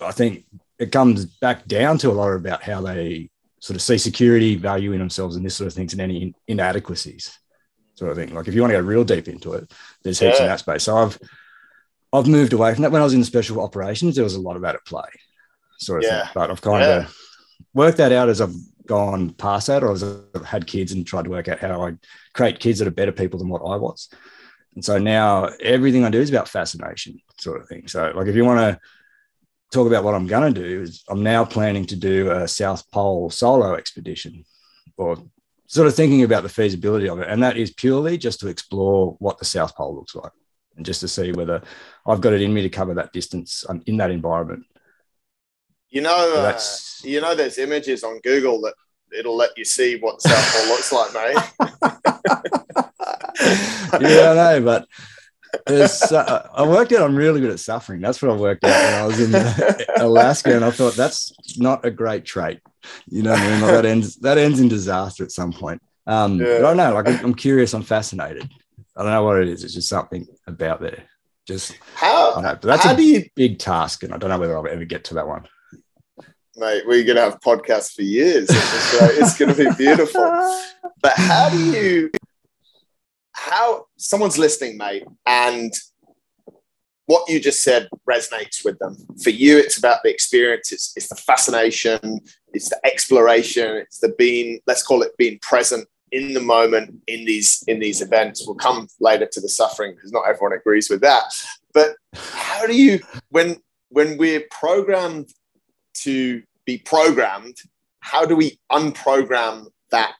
I 0.00 0.12
think 0.12 0.44
it 0.78 0.92
comes 0.92 1.24
back 1.24 1.66
down 1.66 1.98
to 1.98 2.10
a 2.10 2.12
lot 2.12 2.32
about 2.32 2.62
how 2.62 2.80
they 2.80 3.30
sort 3.60 3.76
of 3.76 3.82
see 3.82 3.98
security, 3.98 4.56
value 4.56 4.92
in 4.92 4.98
themselves, 4.98 5.36
and 5.36 5.44
this 5.44 5.56
sort 5.56 5.68
of 5.68 5.74
things, 5.74 5.92
and 5.92 6.02
any 6.02 6.34
inadequacies, 6.46 7.38
sort 7.94 8.10
of 8.10 8.16
thing. 8.16 8.34
Like 8.34 8.46
if 8.46 8.54
you 8.54 8.60
want 8.60 8.72
to 8.72 8.78
go 8.78 8.84
real 8.84 9.04
deep 9.04 9.28
into 9.28 9.54
it, 9.54 9.72
there's 10.02 10.18
heaps 10.18 10.36
yeah. 10.36 10.44
in 10.44 10.48
that 10.48 10.60
space. 10.60 10.84
So 10.84 10.96
I've 10.96 11.18
I've 12.12 12.26
moved 12.26 12.52
away 12.52 12.74
from 12.74 12.82
that. 12.82 12.92
When 12.92 13.00
I 13.00 13.04
was 13.04 13.14
in 13.14 13.20
the 13.20 13.26
special 13.26 13.60
operations, 13.60 14.14
there 14.14 14.24
was 14.24 14.34
a 14.34 14.40
lot 14.40 14.56
of 14.56 14.62
that 14.62 14.74
at 14.74 14.84
play, 14.84 15.08
sort 15.84 16.04
of 16.04 16.10
yeah. 16.10 16.22
thing. 16.22 16.30
But 16.34 16.50
I've 16.50 16.60
kind 16.60 16.82
yeah. 16.82 16.96
of 17.04 17.16
worked 17.72 17.98
that 17.98 18.12
out 18.12 18.28
as 18.28 18.40
I've 18.40 18.54
gone 18.86 19.30
past 19.30 19.68
that, 19.68 19.82
or 19.82 19.92
as 19.92 20.02
I've 20.02 20.44
had 20.44 20.66
kids 20.66 20.92
and 20.92 21.06
tried 21.06 21.24
to 21.24 21.30
work 21.30 21.48
out 21.48 21.58
how 21.58 21.86
I 21.86 21.94
create 22.32 22.60
kids 22.60 22.78
that 22.78 22.88
are 22.88 22.92
better 22.92 23.12
people 23.12 23.38
than 23.38 23.48
what 23.48 23.62
I 23.62 23.76
was. 23.76 24.08
And 24.74 24.84
so 24.84 24.98
now 24.98 25.50
everything 25.60 26.04
I 26.04 26.10
do 26.10 26.20
is 26.20 26.30
about 26.30 26.48
fascination, 26.48 27.20
sort 27.38 27.60
of 27.60 27.68
thing. 27.68 27.86
So, 27.86 28.12
like, 28.14 28.26
if 28.26 28.34
you 28.34 28.44
want 28.44 28.60
to 28.60 28.80
talk 29.72 29.86
about 29.86 30.04
what 30.04 30.14
I'm 30.14 30.26
going 30.26 30.52
to 30.52 30.60
do, 30.60 30.82
is 30.82 31.04
I'm 31.08 31.22
now 31.22 31.44
planning 31.44 31.86
to 31.86 31.96
do 31.96 32.30
a 32.30 32.48
South 32.48 32.90
Pole 32.90 33.30
solo 33.30 33.74
expedition, 33.74 34.44
or 34.96 35.16
sort 35.66 35.86
of 35.86 35.94
thinking 35.94 36.22
about 36.22 36.42
the 36.42 36.48
feasibility 36.48 37.08
of 37.08 37.20
it. 37.20 37.28
And 37.28 37.42
that 37.42 37.56
is 37.56 37.72
purely 37.72 38.18
just 38.18 38.40
to 38.40 38.48
explore 38.48 39.16
what 39.18 39.38
the 39.38 39.44
South 39.44 39.74
Pole 39.74 39.94
looks 39.94 40.14
like 40.14 40.32
and 40.76 40.84
just 40.84 41.00
to 41.00 41.08
see 41.08 41.32
whether 41.32 41.62
I've 42.06 42.20
got 42.20 42.32
it 42.32 42.42
in 42.42 42.52
me 42.52 42.62
to 42.62 42.68
cover 42.68 42.94
that 42.94 43.12
distance 43.12 43.64
in 43.86 43.96
that 43.98 44.10
environment. 44.10 44.64
You 45.94 46.00
know, 46.00 46.34
uh, 46.36 46.58
you 47.04 47.20
know, 47.20 47.36
there's 47.36 47.56
images 47.56 48.02
on 48.02 48.18
Google 48.24 48.60
that 48.62 48.74
it'll 49.16 49.36
let 49.36 49.56
you 49.56 49.64
see 49.64 49.96
what 49.96 50.20
South 50.20 50.52
Pole 50.52 50.66
looks 50.66 50.92
like, 50.92 51.14
mate. 51.14 51.36
yeah, 54.02 54.32
I 54.32 54.34
know, 54.34 54.60
but 54.64 54.88
uh, 55.68 56.48
I 56.52 56.66
worked 56.66 56.90
out 56.90 57.02
I'm 57.02 57.14
really 57.14 57.40
good 57.40 57.52
at 57.52 57.60
suffering. 57.60 58.00
That's 58.00 58.20
what 58.20 58.32
I 58.32 58.36
worked 58.36 58.64
out 58.64 58.70
when 58.70 58.94
I 58.94 59.06
was 59.06 59.20
in 59.20 59.32
Alaska, 60.04 60.56
and 60.56 60.64
I 60.64 60.72
thought 60.72 60.94
that's 60.94 61.32
not 61.58 61.84
a 61.84 61.92
great 61.92 62.24
trait. 62.24 62.58
You 63.06 63.22
know, 63.22 63.32
I 63.32 63.48
mean, 63.48 63.60
like 63.60 63.70
that 63.70 63.86
ends 63.86 64.16
that 64.16 64.36
ends 64.36 64.58
in 64.58 64.66
disaster 64.66 65.22
at 65.22 65.30
some 65.30 65.52
point. 65.52 65.80
Um, 66.08 66.40
yeah. 66.40 66.46
But 66.46 66.56
I 66.56 66.60
don't 66.60 66.76
know. 66.76 66.94
Like 66.94 67.22
I'm 67.22 67.34
curious. 67.34 67.72
I'm 67.72 67.84
fascinated. 67.84 68.50
I 68.96 69.04
don't 69.04 69.12
know 69.12 69.22
what 69.22 69.42
it 69.42 69.48
is. 69.48 69.62
It's 69.62 69.74
just 69.74 69.88
something 69.88 70.26
about 70.48 70.80
there. 70.80 71.04
Just 71.46 71.78
how? 71.94 72.40
Know, 72.40 72.58
that's 72.60 72.82
how 72.82 72.94
a 72.94 72.96
do 72.96 73.04
you, 73.04 73.22
big 73.36 73.60
task, 73.60 74.02
and 74.02 74.12
I 74.12 74.18
don't 74.18 74.30
know 74.30 74.40
whether 74.40 74.56
I'll 74.56 74.66
ever 74.66 74.84
get 74.84 75.04
to 75.04 75.14
that 75.14 75.28
one. 75.28 75.46
Mate, 76.56 76.84
we're 76.86 77.04
gonna 77.04 77.20
have 77.20 77.40
podcasts 77.40 77.94
for 77.94 78.02
years. 78.02 78.46
It's, 78.48 79.18
it's 79.18 79.38
gonna 79.38 79.54
be 79.54 79.68
beautiful. 79.76 80.24
But 81.00 81.14
how 81.16 81.50
do 81.50 81.58
you? 81.58 82.10
How 83.32 83.86
someone's 83.96 84.38
listening, 84.38 84.78
mate, 84.78 85.04
and 85.26 85.70
what 87.06 87.28
you 87.28 87.40
just 87.40 87.62
said 87.62 87.88
resonates 88.08 88.64
with 88.64 88.78
them. 88.78 88.96
For 89.22 89.30
you, 89.30 89.58
it's 89.58 89.76
about 89.76 90.02
the 90.02 90.10
experience, 90.10 90.72
it's, 90.72 90.92
it's 90.96 91.08
the 91.08 91.16
fascination, 91.16 92.20
it's 92.54 92.70
the 92.70 92.80
exploration, 92.84 93.76
it's 93.76 93.98
the 93.98 94.14
being, 94.16 94.60
let's 94.66 94.82
call 94.82 95.02
it 95.02 95.14
being 95.18 95.38
present 95.40 95.86
in 96.12 96.32
the 96.32 96.40
moment 96.40 96.94
in 97.08 97.24
these 97.24 97.64
in 97.66 97.80
these 97.80 98.00
events. 98.00 98.44
We'll 98.46 98.56
come 98.56 98.88
later 99.00 99.26
to 99.26 99.40
the 99.40 99.48
suffering 99.48 99.94
because 99.94 100.12
not 100.12 100.28
everyone 100.28 100.56
agrees 100.56 100.88
with 100.88 101.00
that. 101.00 101.24
But 101.72 101.96
how 102.14 102.66
do 102.66 102.74
you 102.74 103.00
when 103.30 103.56
when 103.88 104.16
we're 104.16 104.44
programmed 104.50 105.30
to 106.02 106.42
be 106.64 106.78
programmed, 106.78 107.56
how 108.00 108.24
do 108.24 108.36
we 108.36 108.58
unprogram 108.70 109.66
that 109.90 110.14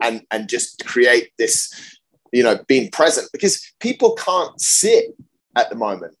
and 0.00 0.22
and 0.30 0.48
just 0.48 0.84
create 0.86 1.30
this, 1.38 1.98
you 2.32 2.42
know, 2.42 2.58
being 2.66 2.90
present? 2.90 3.28
Because 3.32 3.62
people 3.80 4.14
can't 4.14 4.60
sit 4.60 5.14
at 5.56 5.68
the 5.70 5.76
moment 5.76 6.16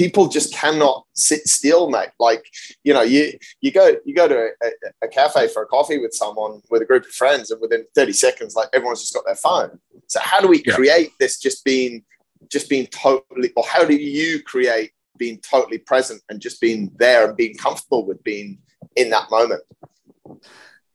people 0.00 0.28
just 0.28 0.54
cannot 0.54 1.04
sit 1.14 1.46
still, 1.46 1.90
mate. 1.90 2.08
Like, 2.18 2.44
you 2.84 2.94
know, 2.94 3.02
you 3.02 3.32
you 3.60 3.70
go 3.70 3.96
you 4.06 4.14
go 4.14 4.28
to 4.28 4.48
a, 4.62 4.70
a, 5.02 5.08
cafe 5.08 5.48
for 5.48 5.62
a 5.62 5.66
coffee 5.66 5.98
with 5.98 6.14
someone 6.14 6.62
with 6.70 6.80
a 6.80 6.86
group 6.86 7.04
of 7.04 7.10
friends, 7.10 7.50
and 7.50 7.60
within 7.60 7.84
30 7.94 8.12
seconds, 8.12 8.54
like 8.54 8.68
everyone's 8.72 9.00
just 9.00 9.12
got 9.12 9.26
their 9.26 9.34
phone. 9.34 9.78
So 10.06 10.20
how 10.20 10.40
do 10.40 10.48
we 10.48 10.62
yeah. 10.64 10.74
create 10.74 11.10
this 11.20 11.38
just 11.38 11.64
being 11.64 12.02
just 12.48 12.70
being 12.70 12.86
totally, 12.86 13.52
or 13.56 13.64
how 13.66 13.84
do 13.84 13.94
you 13.94 14.42
create 14.42 14.92
being 15.16 15.38
totally 15.38 15.78
present 15.78 16.22
and 16.28 16.40
just 16.40 16.60
being 16.60 16.90
there 16.96 17.28
and 17.28 17.36
being 17.36 17.54
comfortable 17.54 18.06
with 18.06 18.22
being 18.24 18.58
in 18.96 19.10
that 19.10 19.30
moment? 19.30 19.62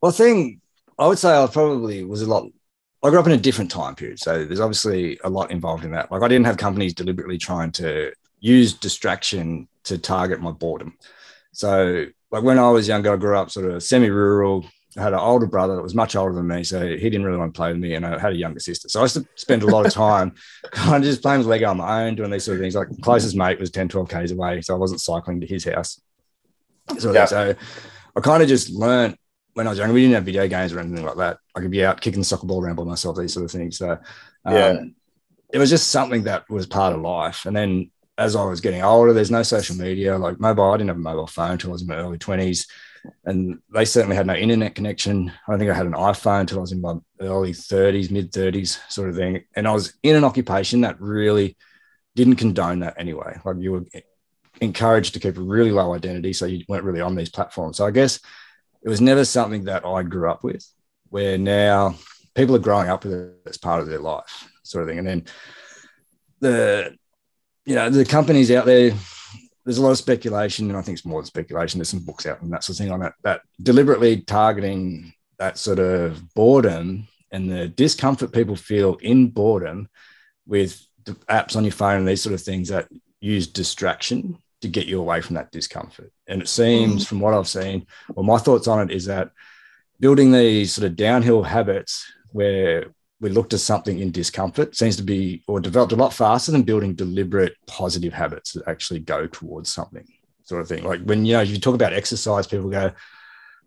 Well, 0.02 0.12
thing 0.12 0.62
I 0.98 1.08
would 1.08 1.20
say 1.20 1.36
I 1.36 1.48
probably 1.48 2.04
was 2.04 2.22
a 2.22 2.28
lot. 2.28 2.50
I 3.04 3.10
grew 3.10 3.20
up 3.20 3.28
in 3.28 3.34
a 3.34 3.38
different 3.38 3.70
time 3.70 3.96
period, 3.96 4.20
so 4.20 4.46
there's 4.46 4.60
obviously 4.60 5.20
a 5.24 5.30
lot 5.30 5.52
involved 5.52 5.86
in 5.86 5.92
that. 5.92 6.12
Like 6.12 6.24
I 6.24 6.28
didn't 6.28 6.46
have 6.46 6.58
companies 6.58 6.94
deliberately 6.94 7.38
trying 7.38 7.72
to 7.74 8.12
use 8.40 8.74
distraction 8.74 9.68
to 9.84 9.98
target 9.98 10.40
my 10.40 10.52
boredom. 10.52 10.98
So, 11.52 12.06
like 12.32 12.44
when 12.44 12.60
I 12.60 12.70
was 12.70 12.88
younger, 12.88 13.14
I 13.14 13.18
grew 13.18 13.38
up 13.38 13.52
sort 13.52 13.70
of 13.70 13.84
semi-rural, 13.84 14.66
had 14.96 15.14
an 15.14 15.20
older 15.20 15.46
brother 15.46 15.76
that 15.76 15.82
was 15.82 15.96
much 15.96 16.16
older 16.16 16.34
than 16.34 16.48
me, 16.48 16.64
so 16.64 16.86
he 16.88 17.10
didn't 17.10 17.26
really 17.26 17.38
want 17.38 17.54
to 17.54 17.58
play 17.58 17.72
with 17.72 17.82
me, 17.82 17.96
and 17.96 18.06
I 18.06 18.18
had 18.18 18.34
a 18.34 18.38
younger 18.38 18.60
sister. 18.60 18.88
So 18.88 19.02
I 19.02 19.04
used 19.04 19.16
to 19.16 19.28
spend 19.36 19.64
a 19.64 19.68
lot 19.68 19.86
of 19.86 19.94
time 19.94 20.36
kind 20.72 21.04
of 21.04 21.10
just 21.10 21.22
playing 21.22 21.40
with 21.40 21.48
Lego 21.48 21.70
on 21.70 21.78
my 21.78 22.06
own, 22.06 22.16
doing 22.16 22.32
these 22.32 22.46
sort 22.46 22.58
of 22.58 22.62
things. 22.62 22.76
Like 22.76 22.88
closest 23.02 23.36
mate 23.36 23.60
was 23.60 23.72
10, 23.72 23.90
12 23.90 24.08
Ks 24.08 24.32
away, 24.32 24.62
so 24.62 24.74
I 24.74 24.78
wasn't 24.78 25.02
cycling 25.02 25.42
to 25.42 25.48
his 25.48 25.66
house. 25.66 26.00
So, 26.98 27.12
yeah. 27.12 27.26
so 27.26 27.56
I 28.16 28.20
kind 28.22 28.42
of 28.42 28.50
just 28.50 28.70
learned 28.70 29.18
when 29.56 29.68
I 29.68 29.70
was 29.70 29.80
younger, 29.80 29.94
we 29.94 30.02
didn't 30.02 30.16
have 30.16 30.26
video 30.26 30.48
games 30.48 30.74
or 30.74 30.80
anything 30.80 31.06
like 31.06 31.16
that. 31.16 31.38
I 31.56 31.62
could 31.62 31.72
be 31.72 31.84
out 31.86 32.02
kicking 32.02 32.20
the 32.20 32.26
soccer 32.26 32.46
ball 32.46 32.62
around 32.62 32.76
by 32.76 32.84
myself, 32.84 33.18
these 33.18 33.34
sort 33.34 33.46
of 33.46 33.52
things. 33.52 33.78
So 33.78 33.92
um, 34.44 34.54
yeah. 34.54 34.84
it 35.54 35.58
was 35.58 35.70
just 35.70 35.92
something 35.92 36.24
that 36.24 36.50
was 36.50 36.68
part 36.68 36.94
of 36.94 37.02
life. 37.02 37.46
And 37.46 37.56
then 37.56 37.90
as 38.18 38.36
I 38.36 38.44
was 38.44 38.60
getting 38.60 38.84
older, 38.84 39.14
there's 39.14 39.32
no 39.32 39.44
social 39.44 39.78
media, 39.78 40.18
like 40.18 40.42
mobile. 40.42 40.72
I 40.72 40.78
didn't 40.78 40.90
have 40.90 40.98
a 40.98 41.00
mobile 41.00 41.28
phone 41.28 41.52
until 41.52 41.72
I 41.72 41.74
was 41.74 41.82
in 41.84 41.88
my 41.88 41.96
early 41.96 42.18
20s 42.18 42.68
and 43.26 43.60
they 43.74 43.86
certainly 43.86 44.16
had 44.16 44.28
no 44.28 44.36
internet 44.36 44.76
connection. 44.76 45.32
I 45.48 45.52
don't 45.52 45.60
think 45.60 45.72
I 45.72 45.76
had 45.76 45.86
an 45.86 45.94
iPhone 45.94 46.42
until 46.42 46.60
I 46.60 46.62
was 46.62 46.72
in 46.72 46.82
my 46.82 46.96
early 47.20 47.52
30s, 47.52 48.12
mid 48.12 48.32
30s, 48.32 48.80
sort 48.92 49.10
of 49.10 49.16
thing. 49.16 49.44
And 49.56 49.68
I 49.68 49.72
was 49.72 49.94
in 50.04 50.16
an 50.16 50.24
occupation 50.24 50.82
that 50.82 51.00
really 51.00 51.58
didn't 52.16 52.36
condone 52.36 52.80
that 52.80 52.96
anyway. 52.98 53.40
Like 53.44 53.58
you 53.60 53.72
were 53.74 53.86
encouraged 54.62 55.14
to 55.14 55.20
keep 55.20 55.38
a 55.38 55.42
really 55.42 55.72
low 55.72 55.94
identity, 55.94 56.34
so 56.34 56.46
you 56.46 56.64
weren't 56.68 56.84
really 56.84 57.02
on 57.02 57.16
these 57.16 57.30
platforms. 57.30 57.78
So 57.78 57.86
I 57.86 57.92
guess 57.92 58.20
it 58.82 58.90
was 58.90 59.02
never 59.02 59.26
something 59.26 59.66
that 59.66 59.86
I 59.86 60.04
grew 60.04 60.30
up 60.30 60.44
with. 60.44 60.66
Where 61.10 61.38
now 61.38 61.96
people 62.34 62.56
are 62.56 62.60
growing 62.60 62.90
up 62.90 63.04
with 63.04 63.14
it 63.14 63.36
as 63.46 63.58
part 63.58 63.82
of 63.82 63.88
their 63.88 64.00
life, 64.00 64.50
sort 64.64 64.84
of 64.84 64.90
thing. 64.90 65.00
And 65.00 65.08
then 65.08 65.26
the 66.40 66.96
you 67.66 67.76
know 67.76 67.90
the 67.90 68.06
companies 68.06 68.52
out 68.52 68.66
there 68.66 68.94
there's 69.66 69.80
a 69.80 69.82
lot 69.82 69.92
of 69.92 69.98
speculation, 69.98 70.70
and 70.70 70.78
I 70.78 70.82
think 70.82 70.98
it's 70.98 71.06
more 71.06 71.22
than 71.22 71.26
speculation. 71.26 71.80
There's 71.80 71.90
some 71.90 72.06
books 72.06 72.26
out 72.26 72.42
and 72.42 72.54
that 72.54 72.64
sort 72.64 72.80
of 72.80 72.86
thing 72.86 72.92
on 72.92 73.02
it 73.02 73.14
that 73.24 73.42
deliberately 73.62 74.22
targeting 74.22 75.14
that 75.40 75.58
sort 75.58 75.80
of 75.80 76.34
boredom 76.34 77.08
and 77.32 77.52
the 77.52 77.68
discomfort 77.68 78.32
people 78.32 78.56
feel 78.56 78.96
in 79.02 79.30
boredom 79.30 79.90
with 80.46 80.86
apps 81.30 81.56
on 81.56 81.64
your 81.64 81.72
phone 81.72 82.00
and 82.00 82.08
these 82.08 82.22
sort 82.22 82.34
of 82.34 82.42
things 82.42 82.70
that 82.70 82.88
use 83.20 83.48
distraction 83.48 84.38
to 84.62 84.68
get 84.68 84.86
you 84.86 85.00
away 85.00 85.20
from 85.20 85.36
that 85.36 85.52
discomfort. 85.52 86.12
And 86.28 86.42
it 86.42 86.48
seems, 86.48 87.04
mm. 87.04 87.08
from 87.08 87.20
what 87.20 87.34
I've 87.34 87.48
seen, 87.48 87.88
well, 88.14 88.24
my 88.24 88.38
thoughts 88.38 88.68
on 88.68 88.90
it 88.90 88.96
is 88.96 89.06
that 89.06 89.32
building 90.00 90.32
these 90.32 90.74
sort 90.74 90.86
of 90.86 90.96
downhill 90.96 91.44
habits 91.44 92.06
where 92.32 92.86
we 93.26 93.32
looked 93.32 93.56
at 93.56 93.60
something 93.60 93.98
in 93.98 94.12
discomfort. 94.12 94.76
Seems 94.76 94.96
to 94.98 95.04
be 95.04 95.42
or 95.48 95.60
developed 95.60 95.94
a 95.94 95.96
lot 95.96 96.14
faster 96.14 96.52
than 96.52 96.62
building 96.62 96.94
deliberate 96.94 97.56
positive 97.66 98.14
habits 98.14 98.52
that 98.52 98.68
actually 98.68 99.00
go 99.00 99.26
towards 99.26 99.74
something 99.74 100.08
sort 100.44 100.62
of 100.62 100.68
thing. 100.68 100.84
Like 100.84 101.02
when 101.02 101.26
you 101.26 101.34
know 101.34 101.42
if 101.42 101.50
you 101.50 101.58
talk 101.58 101.74
about 101.74 101.92
exercise 101.92 102.46
people 102.46 102.70
go 102.70 102.92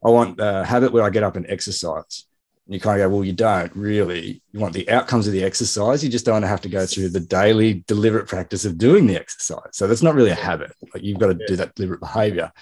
i 0.04 0.08
want 0.08 0.38
a 0.38 0.64
habit 0.64 0.92
where 0.92 1.02
i 1.02 1.10
get 1.10 1.24
up 1.24 1.34
and 1.34 1.44
exercise. 1.48 2.26
And 2.66 2.74
you 2.74 2.78
kind 2.78 3.00
of 3.00 3.04
go 3.04 3.16
well 3.16 3.24
you 3.24 3.32
don't 3.32 3.74
really. 3.74 4.40
You 4.52 4.60
want 4.60 4.74
the 4.74 4.88
outcomes 4.88 5.26
of 5.26 5.32
the 5.32 5.42
exercise. 5.42 6.04
You 6.04 6.08
just 6.08 6.24
don't 6.24 6.34
want 6.34 6.44
to 6.44 6.54
have 6.54 6.60
to 6.60 6.68
go 6.68 6.86
through 6.86 7.08
the 7.08 7.18
daily 7.18 7.82
deliberate 7.88 8.28
practice 8.28 8.64
of 8.64 8.78
doing 8.78 9.08
the 9.08 9.16
exercise. 9.16 9.70
So 9.72 9.88
that's 9.88 10.04
not 10.04 10.14
really 10.14 10.30
a 10.30 10.36
habit. 10.36 10.72
Like 10.94 11.02
you've 11.02 11.18
got 11.18 11.36
to 11.36 11.46
do 11.48 11.56
that 11.56 11.74
deliberate 11.74 12.00
behavior. 12.00 12.52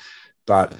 But 0.46 0.72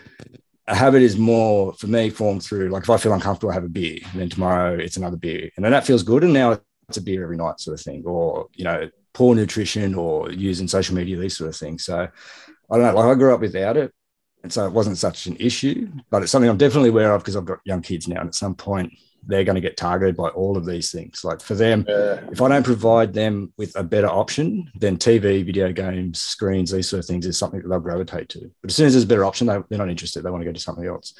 a 0.68 0.74
habit 0.74 1.02
is 1.02 1.16
more 1.16 1.72
for 1.74 1.87
me 1.87 2.11
formed 2.11 2.42
through 2.42 2.70
like 2.70 2.83
if 2.83 2.90
I 2.90 2.96
feel 2.96 3.12
uncomfortable, 3.12 3.50
I 3.50 3.55
have 3.55 3.64
a 3.64 3.68
beer, 3.68 3.98
and 4.11 4.20
then 4.20 4.29
tomorrow 4.29 4.76
it's 4.76 4.96
another 4.96 5.16
beer, 5.16 5.50
and 5.57 5.64
then 5.64 5.72
that 5.72 5.87
feels 5.87 6.02
good, 6.02 6.24
and 6.24 6.33
now 6.33 6.59
it's 6.88 6.96
a 6.96 7.02
beer 7.02 7.22
every 7.22 7.37
night, 7.37 7.61
sort 7.61 7.79
of 7.79 7.85
thing, 7.85 8.05
or 8.05 8.48
you 8.55 8.64
know, 8.64 8.90
poor 9.12 9.35
nutrition 9.35 9.94
or 9.94 10.31
using 10.31 10.68
social 10.68 10.94
media, 10.94 11.16
these 11.16 11.37
sort 11.37 11.48
of 11.48 11.57
things. 11.57 11.85
So 11.85 12.00
I 12.00 12.76
don't 12.76 12.83
know, 12.83 12.94
like 12.94 13.16
I 13.16 13.18
grew 13.18 13.35
up 13.35 13.40
without 13.40 13.76
it, 13.76 13.92
and 14.42 14.52
so 14.52 14.66
it 14.66 14.72
wasn't 14.72 14.98
such 14.98 15.26
an 15.26 15.37
issue, 15.37 15.88
but 16.11 16.22
it's 16.22 16.33
something 16.33 16.50
I'm 16.50 16.57
definitely 16.57 16.90
aware 16.90 17.14
of 17.14 17.22
because 17.22 17.37
I've 17.37 17.44
got 17.44 17.61
young 17.64 17.83
kids 17.83 18.09
now, 18.09 18.20
and 18.20 18.29
at 18.29 18.35
some 18.35 18.55
point 18.55 18.92
they're 19.27 19.45
going 19.45 19.57
to 19.57 19.61
get 19.61 19.77
targeted 19.77 20.17
by 20.17 20.29
all 20.29 20.57
of 20.57 20.65
these 20.65 20.93
things. 20.93 21.25
Like 21.25 21.41
for 21.41 21.55
them, 21.55 21.85
yeah. 21.89 22.21
if 22.31 22.41
I 22.41 22.49
don't 22.49 22.62
provide 22.62 23.12
them 23.12 23.53
with 23.57 23.75
a 23.77 23.83
better 23.83 24.09
option, 24.09 24.71
then 24.77 24.97
TV, 24.97 25.45
video 25.45 25.73
games, 25.73 26.21
screens, 26.21 26.71
these 26.71 26.89
sort 26.89 27.01
of 27.01 27.07
things 27.07 27.27
is 27.27 27.37
something 27.37 27.61
that 27.61 27.69
they'll 27.69 27.81
gravitate 27.81 28.29
to. 28.31 28.51
But 28.62 28.71
as 28.71 28.77
soon 28.77 28.87
as 28.87 28.95
there's 28.95 29.05
a 29.05 29.09
better 29.09 29.25
option, 29.25 29.47
they, 29.47 29.55
are 29.55 29.67
not 29.71 29.91
interested. 29.91 30.23
They 30.23 30.31
want 30.31 30.43
to 30.43 30.47
go 30.47 30.53
to 30.53 30.61
something 30.61 30.87
else. 30.87 31.15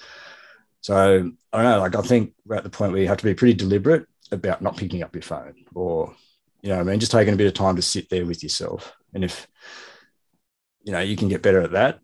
So 0.81 1.33
I 1.53 1.62
don't 1.62 1.73
know. 1.73 1.81
Like 1.81 1.97
I 1.97 2.03
think 2.03 2.35
we're 2.45 2.57
at 2.57 2.64
the 2.64 2.71
point 2.71 2.92
where 2.92 3.01
you 3.01 3.09
have 3.09 3.19
to 3.19 3.25
be 3.25 3.35
pretty 3.35 3.55
deliberate 3.55 4.07
about 4.31 4.62
not 4.62 4.77
picking 4.77 5.03
up 5.03 5.14
your 5.14 5.23
phone, 5.23 5.55
or 5.75 6.14
you 6.62 6.69
know, 6.69 6.79
I 6.79 6.83
mean, 6.85 7.01
just 7.01 7.12
taking 7.12 7.35
a 7.35 7.37
bit 7.37 7.49
of 7.49 7.55
time 7.55 7.77
to 7.77 7.83
sit 7.83 8.09
there 8.09 8.25
with 8.25 8.42
yourself. 8.42 8.95
And 9.12 9.25
if 9.25 9.49
you 10.85 10.92
know 10.92 11.01
you 11.01 11.16
can 11.16 11.29
get 11.29 11.42
better 11.42 11.61
at 11.61 11.73
that, 11.73 11.99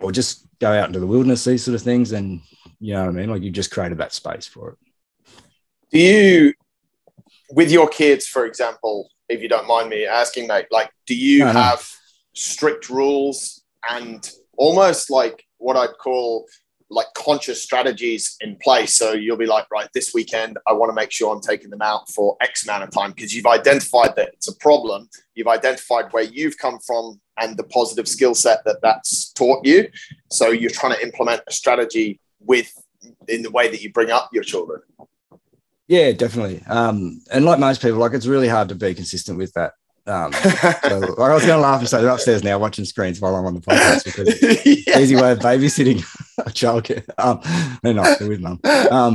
or 0.00 0.12
just 0.12 0.46
go 0.60 0.72
out 0.72 0.86
into 0.86 1.00
the 1.00 1.06
wilderness, 1.06 1.44
these 1.44 1.62
sort 1.62 1.74
of 1.74 1.82
things, 1.82 2.08
then 2.08 2.40
you 2.80 2.94
know 2.94 3.02
what 3.02 3.10
I 3.10 3.12
mean. 3.12 3.30
Like 3.30 3.42
you 3.42 3.50
just 3.50 3.70
created 3.70 3.98
that 3.98 4.14
space 4.14 4.46
for 4.46 4.70
it. 4.70 4.78
Do 5.92 5.98
you, 5.98 6.54
with 7.50 7.70
your 7.70 7.88
kids, 7.88 8.26
for 8.26 8.46
example, 8.46 9.08
if 9.28 9.42
you 9.42 9.48
don't 9.48 9.66
mind 9.66 9.90
me 9.90 10.06
asking, 10.06 10.46
mate, 10.46 10.66
like, 10.70 10.90
do 11.06 11.14
you 11.14 11.40
no, 11.40 11.52
have 11.52 11.88
strict 12.34 12.88
rules 12.88 13.62
and 13.90 14.30
almost 14.56 15.10
like 15.10 15.44
what 15.58 15.76
I'd 15.76 15.96
call 15.98 16.46
like 16.92 17.06
conscious 17.14 17.62
strategies 17.62 18.36
in 18.42 18.56
place. 18.56 18.94
So 18.94 19.12
you'll 19.12 19.38
be 19.38 19.46
like, 19.46 19.66
right, 19.72 19.88
this 19.94 20.12
weekend, 20.12 20.58
I 20.66 20.74
want 20.74 20.90
to 20.90 20.94
make 20.94 21.10
sure 21.10 21.34
I'm 21.34 21.40
taking 21.40 21.70
them 21.70 21.80
out 21.80 22.10
for 22.10 22.36
X 22.42 22.64
amount 22.64 22.84
of 22.84 22.90
time 22.90 23.12
because 23.12 23.34
you've 23.34 23.46
identified 23.46 24.14
that 24.16 24.28
it's 24.34 24.48
a 24.48 24.56
problem. 24.56 25.08
You've 25.34 25.48
identified 25.48 26.12
where 26.12 26.24
you've 26.24 26.58
come 26.58 26.78
from 26.80 27.18
and 27.38 27.56
the 27.56 27.64
positive 27.64 28.06
skill 28.06 28.34
set 28.34 28.62
that 28.66 28.82
that's 28.82 29.32
taught 29.32 29.66
you. 29.66 29.88
So 30.30 30.50
you're 30.50 30.70
trying 30.70 30.92
to 30.92 31.02
implement 31.02 31.40
a 31.46 31.52
strategy 31.52 32.20
with 32.40 32.70
in 33.26 33.42
the 33.42 33.50
way 33.50 33.70
that 33.70 33.82
you 33.82 33.90
bring 33.90 34.10
up 34.10 34.28
your 34.32 34.44
children. 34.44 34.82
Yeah, 35.88 36.12
definitely. 36.12 36.62
Um, 36.68 37.20
and 37.32 37.44
like 37.44 37.58
most 37.58 37.82
people, 37.82 37.98
like 37.98 38.14
it's 38.14 38.26
really 38.26 38.48
hard 38.48 38.68
to 38.70 38.74
be 38.74 38.94
consistent 38.94 39.38
with 39.38 39.52
that. 39.54 39.72
Um, 40.06 40.32
so, 40.32 40.98
like 40.98 41.30
I 41.30 41.34
was 41.34 41.46
going 41.46 41.58
to 41.58 41.58
laugh 41.58 41.80
and 41.80 41.88
say 41.88 42.00
they're 42.00 42.10
upstairs 42.10 42.42
now 42.42 42.58
watching 42.58 42.84
screens 42.84 43.20
while 43.20 43.36
I'm 43.36 43.44
on 43.44 43.54
the 43.54 43.60
podcast 43.60 44.04
because 44.04 44.42
yeah. 44.86 44.98
easy 44.98 45.16
way 45.16 45.32
of 45.32 45.38
babysitting 45.38 46.00
a 46.38 46.50
childcare. 46.50 47.04
Um, 47.18 47.40
they're 47.82 47.94
not 47.94 48.18
they're 48.18 48.28
with 48.28 48.40
mum. 48.40 48.60
Um, 48.90 49.14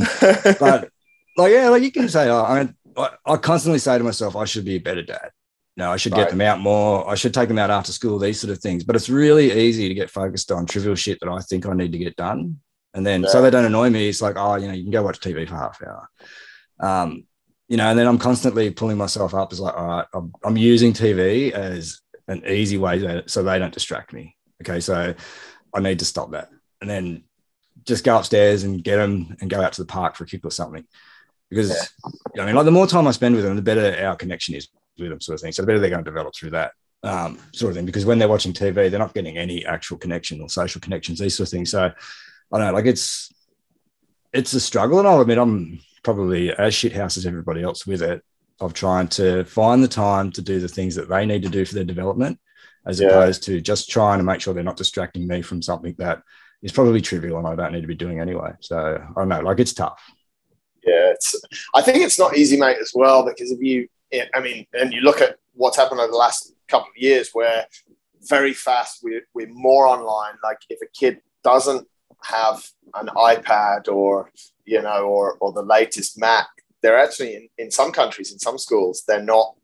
but 0.60 0.90
like 1.38 1.52
yeah, 1.52 1.70
like 1.70 1.84
you 1.84 1.92
can 1.92 2.08
say, 2.10 2.30
oh, 2.30 2.42
I, 2.42 2.70
I, 2.96 3.10
I 3.26 3.38
constantly 3.38 3.80
say 3.80 3.98
to 3.98 4.04
myself, 4.04 4.36
I 4.36 4.46
should 4.46 4.66
be 4.66 4.76
a 4.76 4.80
better 4.80 5.04
dad. 5.04 5.32
No, 5.76 5.92
I 5.92 5.98
should 5.98 6.14
right. 6.14 6.22
get 6.22 6.32
them 6.32 6.42
out 6.42 6.60
more. 6.60 7.08
I 7.08 7.14
should 7.16 7.36
take 7.36 7.50
them 7.50 7.60
out 7.60 7.70
after 7.70 7.92
school. 7.92 8.18
These 8.18 8.40
sort 8.40 8.52
of 8.52 8.60
things. 8.60 8.84
But 8.84 8.96
it's 8.96 9.10
really 9.10 9.52
easy 9.52 9.88
to 9.88 9.94
get 9.94 10.10
focused 10.10 10.52
on 10.52 10.66
trivial 10.66 10.96
shit 10.96 11.20
that 11.20 11.30
I 11.30 11.40
think 11.42 11.68
I 11.68 11.74
need 11.74 11.92
to 11.92 12.00
get 12.00 12.16
done, 12.16 12.60
and 12.94 13.06
then 13.06 13.24
yeah. 13.24 13.30
so 13.30 13.42
they 13.42 13.52
don't 13.52 13.66
annoy 13.66 13.90
me. 13.90 14.10
It's 14.10 14.22
like, 14.22 14.36
oh, 14.38 14.56
you 14.56 14.68
know, 14.68 14.74
you 14.74 14.84
can 14.84 14.92
go 14.92 15.04
watch 15.04 15.20
TV 15.20 15.48
for 15.48 15.56
half 15.56 15.80
an 15.82 15.90
hour. 15.90 16.10
Um, 16.80 17.26
you 17.68 17.78
know, 17.78 17.86
and 17.86 18.00
then 18.00 18.08
I'm 18.08 18.18
constantly 18.18 18.72
pulling 18.72 18.98
myself 18.98 19.34
up 19.34 19.52
as 19.52 19.60
like, 19.60 19.76
all 19.76 19.88
right, 19.88 20.06
I'm, 20.14 20.34
I'm 20.44 20.58
using 20.58 20.94
TV 20.94 21.52
as 21.52 22.00
an 22.28 22.44
easy 22.48 22.78
way 22.78 23.00
to, 23.00 23.28
so 23.28 23.44
they 23.44 23.60
don't 23.60 23.74
distract 23.74 24.14
me. 24.14 24.36
Okay, 24.62 24.80
so 24.80 25.14
I 25.74 25.80
need 25.80 26.00
to 26.00 26.06
stop 26.06 26.32
that, 26.32 26.50
and 26.82 26.90
then 26.90 27.24
just 27.86 28.04
go 28.04 28.18
upstairs 28.18 28.64
and 28.64 28.84
get 28.84 28.98
them 28.98 29.36
and 29.40 29.50
go 29.50 29.62
out 29.62 29.74
to 29.74 29.82
the 29.82 29.88
park 29.88 30.16
for 30.16 30.24
a 30.24 30.28
kick 30.28 30.46
or 30.46 30.52
something. 30.52 30.86
Because 31.50 31.70
yeah. 31.70 32.12
you 32.34 32.38
know, 32.38 32.44
I 32.44 32.46
mean, 32.48 32.56
like 32.56 32.66
the 32.66 32.72
more 32.72 32.88
time 32.88 33.08
I 33.08 33.12
spend 33.12 33.36
with 33.36 33.44
them, 33.44 33.56
the 33.56 33.62
better 33.62 34.06
our 34.06 34.16
connection 34.16 34.56
is 34.56 34.70
with 34.98 35.10
them, 35.10 35.22
sort 35.22 35.36
of 35.36 35.42
thing. 35.42 35.52
So 35.52 35.62
the 35.62 35.68
better 35.68 35.80
they're 35.80 35.90
going 35.90 36.04
to 36.04 36.10
develop 36.10 36.36
through 36.36 36.52
that 36.52 36.72
um, 37.04 37.40
sort 37.54 37.72
of 37.72 37.76
thing. 37.76 37.86
Because 37.86 38.06
when 38.06 38.20
they're 38.20 38.28
watching 38.28 38.54
TV, 38.54 38.90
they're 38.90 39.00
not 39.00 39.14
getting 39.14 39.38
any 39.38 39.66
actual 39.66 39.98
connection 39.98 40.42
or 40.42 40.50
social 40.50 40.82
connections, 40.82 41.20
these 41.20 41.36
sort 41.36 41.48
of 41.48 41.52
things. 41.52 41.72
So 41.72 41.86
I 41.86 42.58
don't 42.58 42.68
know, 42.68 42.74
like 42.74 42.86
it's 42.86 43.34
it's 44.34 44.54
a 44.54 44.60
struggle, 44.60 45.00
and 45.00 45.08
I'll 45.08 45.22
admit 45.22 45.38
I'm 45.38 45.80
probably 46.08 46.54
as 46.54 46.74
shithouse 46.74 47.18
as 47.18 47.26
everybody 47.26 47.62
else 47.62 47.86
with 47.86 48.02
it 48.02 48.24
of 48.62 48.74
trying 48.74 49.10
to 49.10 49.44
find 49.44 49.84
the 49.84 49.90
time 49.90 50.32
to 50.32 50.42
do 50.42 50.58
the 50.58 50.68
things 50.70 50.96
that 50.96 51.10
they 51.10 51.26
need 51.26 51.42
to 51.42 51.50
do 51.50 51.66
for 51.66 51.76
their 51.76 51.84
development 51.84 52.40
as 52.86 53.02
yeah. 53.02 53.08
opposed 53.08 53.44
to 53.44 53.60
just 53.60 53.90
trying 53.90 54.18
to 54.18 54.24
make 54.24 54.40
sure 54.40 54.54
they're 54.54 54.64
not 54.64 54.78
distracting 54.78 55.28
me 55.28 55.42
from 55.42 55.62
something 55.62 55.94
that 55.98 56.22
is 56.62 56.72
probably 56.72 57.02
trivial 57.02 57.38
and 57.38 57.46
I 57.46 57.56
don't 57.58 57.74
need 57.74 57.82
to 57.82 57.88
be 57.88 57.94
doing 57.94 58.22
anyway. 58.22 58.52
So 58.62 58.78
I 58.78 59.20
don't 59.20 59.28
know, 59.28 59.42
like 59.42 59.60
it's 59.60 59.74
tough. 59.74 60.02
Yeah, 60.82 61.12
it's. 61.12 61.36
I 61.76 61.82
think 61.82 61.98
it's 61.98 62.18
not 62.18 62.38
easy, 62.38 62.58
mate, 62.58 62.78
as 62.82 62.94
well, 62.96 63.26
because 63.26 63.52
if 63.52 63.60
you, 63.60 63.90
I 64.34 64.40
mean, 64.40 64.66
and 64.72 64.94
you 64.94 65.02
look 65.02 65.20
at 65.20 65.36
what's 65.56 65.76
happened 65.76 66.00
over 66.00 66.10
the 66.10 66.18
last 66.18 66.54
couple 66.70 66.88
of 66.88 66.96
years, 66.96 67.32
where 67.34 67.66
very 68.22 68.54
fast 68.54 69.00
we're, 69.04 69.24
we're 69.34 69.50
more 69.52 69.86
online. 69.88 70.36
Like 70.42 70.60
if 70.70 70.80
a 70.82 70.88
kid 70.98 71.20
doesn't 71.44 71.86
have 72.24 72.64
an 72.96 73.08
iPad 73.08 73.88
or 73.88 74.32
you 74.66 74.82
know, 74.82 75.06
or 75.06 75.38
or 75.40 75.54
the 75.54 75.62
latest 75.62 76.20
Mac, 76.20 76.48
they're 76.82 77.00
actually 77.00 77.36
in, 77.36 77.50
in 77.58 77.72
some 77.72 77.92
countries, 77.92 78.32
in 78.32 78.40
some 78.40 78.58
schools, 78.58 79.04
they're 79.08 79.22
not 79.24 79.56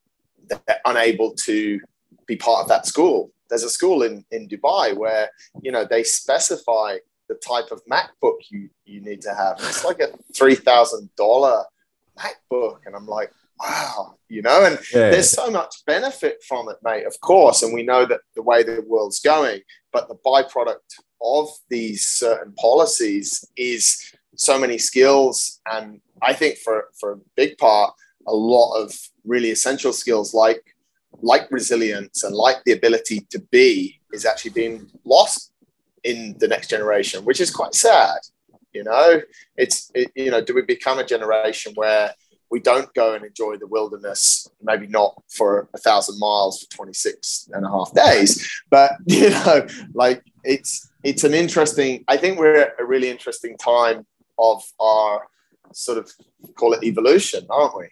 they're 0.48 0.80
unable 0.86 1.34
to 1.34 1.80
be 2.26 2.36
part 2.36 2.62
of 2.62 2.70
that 2.70 2.86
school. 2.86 3.32
There's 3.50 3.64
a 3.64 3.70
school 3.70 4.04
in, 4.04 4.26
in 4.32 4.48
Dubai 4.48 4.96
where, 4.96 5.30
you 5.62 5.72
know, 5.72 5.86
they 5.90 6.04
specify 6.04 6.98
the 7.30 7.36
type 7.36 7.72
of 7.72 7.82
MacBook 7.92 8.38
you, 8.50 8.70
you 8.86 9.02
need 9.02 9.22
to 9.22 9.34
have. 9.34 9.58
It's 9.60 9.86
like 9.86 10.00
a 10.00 10.10
$3,000 10.34 11.64
MacBook. 12.18 12.78
And 12.86 12.96
I'm 12.96 13.08
like, 13.08 13.32
wow, 13.60 14.16
you 14.30 14.42
know, 14.42 14.66
and 14.66 14.80
yeah. 14.94 15.12
there's 15.12 15.30
so 15.30 15.50
much 15.50 15.84
benefit 15.86 16.44
from 16.48 16.70
it, 16.70 16.78
mate, 16.84 17.06
of 17.06 17.20
course. 17.22 17.64
And 17.64 17.74
we 17.74 17.84
know 17.84 18.06
that 18.06 18.22
the 18.36 18.42
way 18.42 18.64
the 18.64 18.84
world's 18.88 19.20
going, 19.20 19.62
but 19.92 20.08
the 20.08 20.16
byproduct 20.26 20.80
of 21.24 21.50
these 21.70 22.08
certain 22.08 22.54
policies 22.54 23.46
is 23.56 24.14
so 24.36 24.60
many 24.60 24.78
skills. 24.78 25.62
And 25.72 26.02
I 26.22 26.34
think 26.34 26.58
for, 26.58 26.90
for 27.00 27.14
a 27.14 27.20
big 27.36 27.58
part, 27.58 27.94
a 28.28 28.34
lot 28.34 28.76
of 28.82 28.94
really 29.26 29.52
essential 29.52 29.94
skills 29.94 30.34
like 30.34 30.64
like 31.22 31.50
resilience 31.52 32.24
and 32.24 32.36
like 32.36 32.58
the 32.66 32.74
ability 32.74 33.22
to 33.30 33.40
be 33.52 34.00
is 34.12 34.26
actually 34.26 34.52
being 34.52 34.90
lost 35.06 35.52
in 36.04 36.36
the 36.40 36.48
next 36.48 36.70
generation, 36.70 37.24
which 37.24 37.40
is 37.40 37.50
quite 37.50 37.74
sad. 37.74 38.18
You 38.74 38.84
know, 38.84 39.22
it's 39.56 39.92
it, 39.94 40.12
you 40.16 40.32
know, 40.32 40.44
do 40.44 40.54
we 40.54 40.64
become 40.64 41.00
a 41.00 41.06
generation 41.06 41.74
where 41.76 42.14
we 42.50 42.60
don't 42.60 42.94
go 42.94 43.16
and 43.16 43.26
enjoy 43.26 43.58
the 43.58 43.68
wilderness, 43.68 44.48
maybe 44.62 44.88
not 44.88 45.16
for 45.30 45.70
a 45.74 45.78
thousand 45.78 46.20
miles 46.20 46.62
for 46.62 46.70
26 46.70 47.50
and 47.54 47.66
a 47.66 47.70
half 47.70 47.94
days, 47.94 48.48
but 48.70 48.92
you 49.08 49.30
know, 49.30 49.66
like 49.94 50.24
it's 50.44 50.92
it's 51.04 51.24
an 51.24 51.34
interesting. 51.34 52.04
I 52.08 52.18
think 52.18 52.40
we're 52.40 52.62
at 52.62 52.80
a 52.80 52.86
really 52.86 53.10
interesting 53.10 53.58
time 53.58 54.06
of 54.38 54.64
our 54.80 55.28
sort 55.74 55.98
of 55.98 56.12
call 56.56 56.74
it 56.74 56.84
evolution, 56.84 57.46
aren't 57.50 57.78
we? 57.78 57.88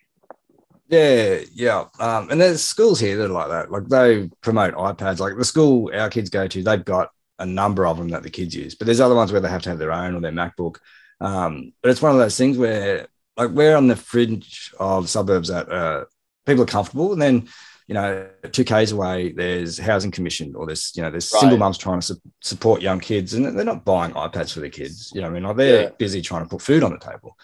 Yeah, 0.87 1.39
yeah. 1.53 1.85
Um, 1.99 2.29
and 2.29 2.41
there's 2.41 2.63
schools 2.63 2.99
here 2.99 3.17
that 3.17 3.25
are 3.25 3.27
like 3.29 3.49
that. 3.49 3.71
Like 3.71 3.87
they 3.87 4.29
promote 4.41 4.73
iPads. 4.75 5.19
Like 5.19 5.37
the 5.37 5.45
school 5.45 5.89
our 5.93 6.09
kids 6.09 6.29
go 6.29 6.47
to, 6.47 6.63
they've 6.63 6.83
got 6.83 7.11
a 7.39 7.45
number 7.45 7.87
of 7.87 7.97
them 7.97 8.09
that 8.09 8.23
the 8.23 8.29
kids 8.29 8.55
use. 8.55 8.75
But 8.75 8.85
there's 8.85 8.99
other 8.99 9.15
ones 9.15 9.31
where 9.31 9.41
they 9.41 9.49
have 9.49 9.63
to 9.63 9.69
have 9.69 9.79
their 9.79 9.93
own 9.93 10.15
or 10.15 10.21
their 10.21 10.31
MacBook. 10.31 10.77
Um, 11.21 11.73
but 11.81 11.91
it's 11.91 12.01
one 12.01 12.11
of 12.11 12.17
those 12.17 12.37
things 12.37 12.57
where 12.57 13.07
like 13.37 13.51
we're 13.51 13.75
on 13.75 13.87
the 13.87 13.95
fringe 13.95 14.73
of 14.79 15.09
suburbs 15.09 15.47
that 15.47 15.71
uh, 15.71 16.05
people 16.45 16.63
are 16.63 16.67
comfortable, 16.67 17.13
and 17.13 17.21
then 17.21 17.47
you 17.91 17.95
know, 17.95 18.25
two 18.53 18.63
k's 18.63 18.93
away, 18.93 19.33
there's 19.33 19.77
housing 19.77 20.11
commission, 20.11 20.55
or 20.55 20.65
there's 20.65 20.93
you 20.95 21.01
know, 21.01 21.11
there's 21.11 21.29
right. 21.33 21.41
single 21.41 21.57
mums 21.57 21.77
trying 21.77 21.99
to 21.99 22.05
su- 22.05 22.21
support 22.39 22.81
young 22.81 23.01
kids, 23.01 23.33
and 23.33 23.45
they're 23.45 23.65
not 23.65 23.83
buying 23.83 24.13
iPads 24.13 24.53
for 24.53 24.61
their 24.61 24.69
kids. 24.69 25.11
You 25.13 25.19
know, 25.19 25.27
I 25.27 25.29
mean, 25.29 25.43
like 25.43 25.57
they're 25.57 25.83
yeah. 25.83 25.89
busy 25.99 26.21
trying 26.21 26.43
to 26.43 26.49
put 26.49 26.61
food 26.61 26.83
on 26.83 26.93
the 26.93 26.99
table. 26.99 27.37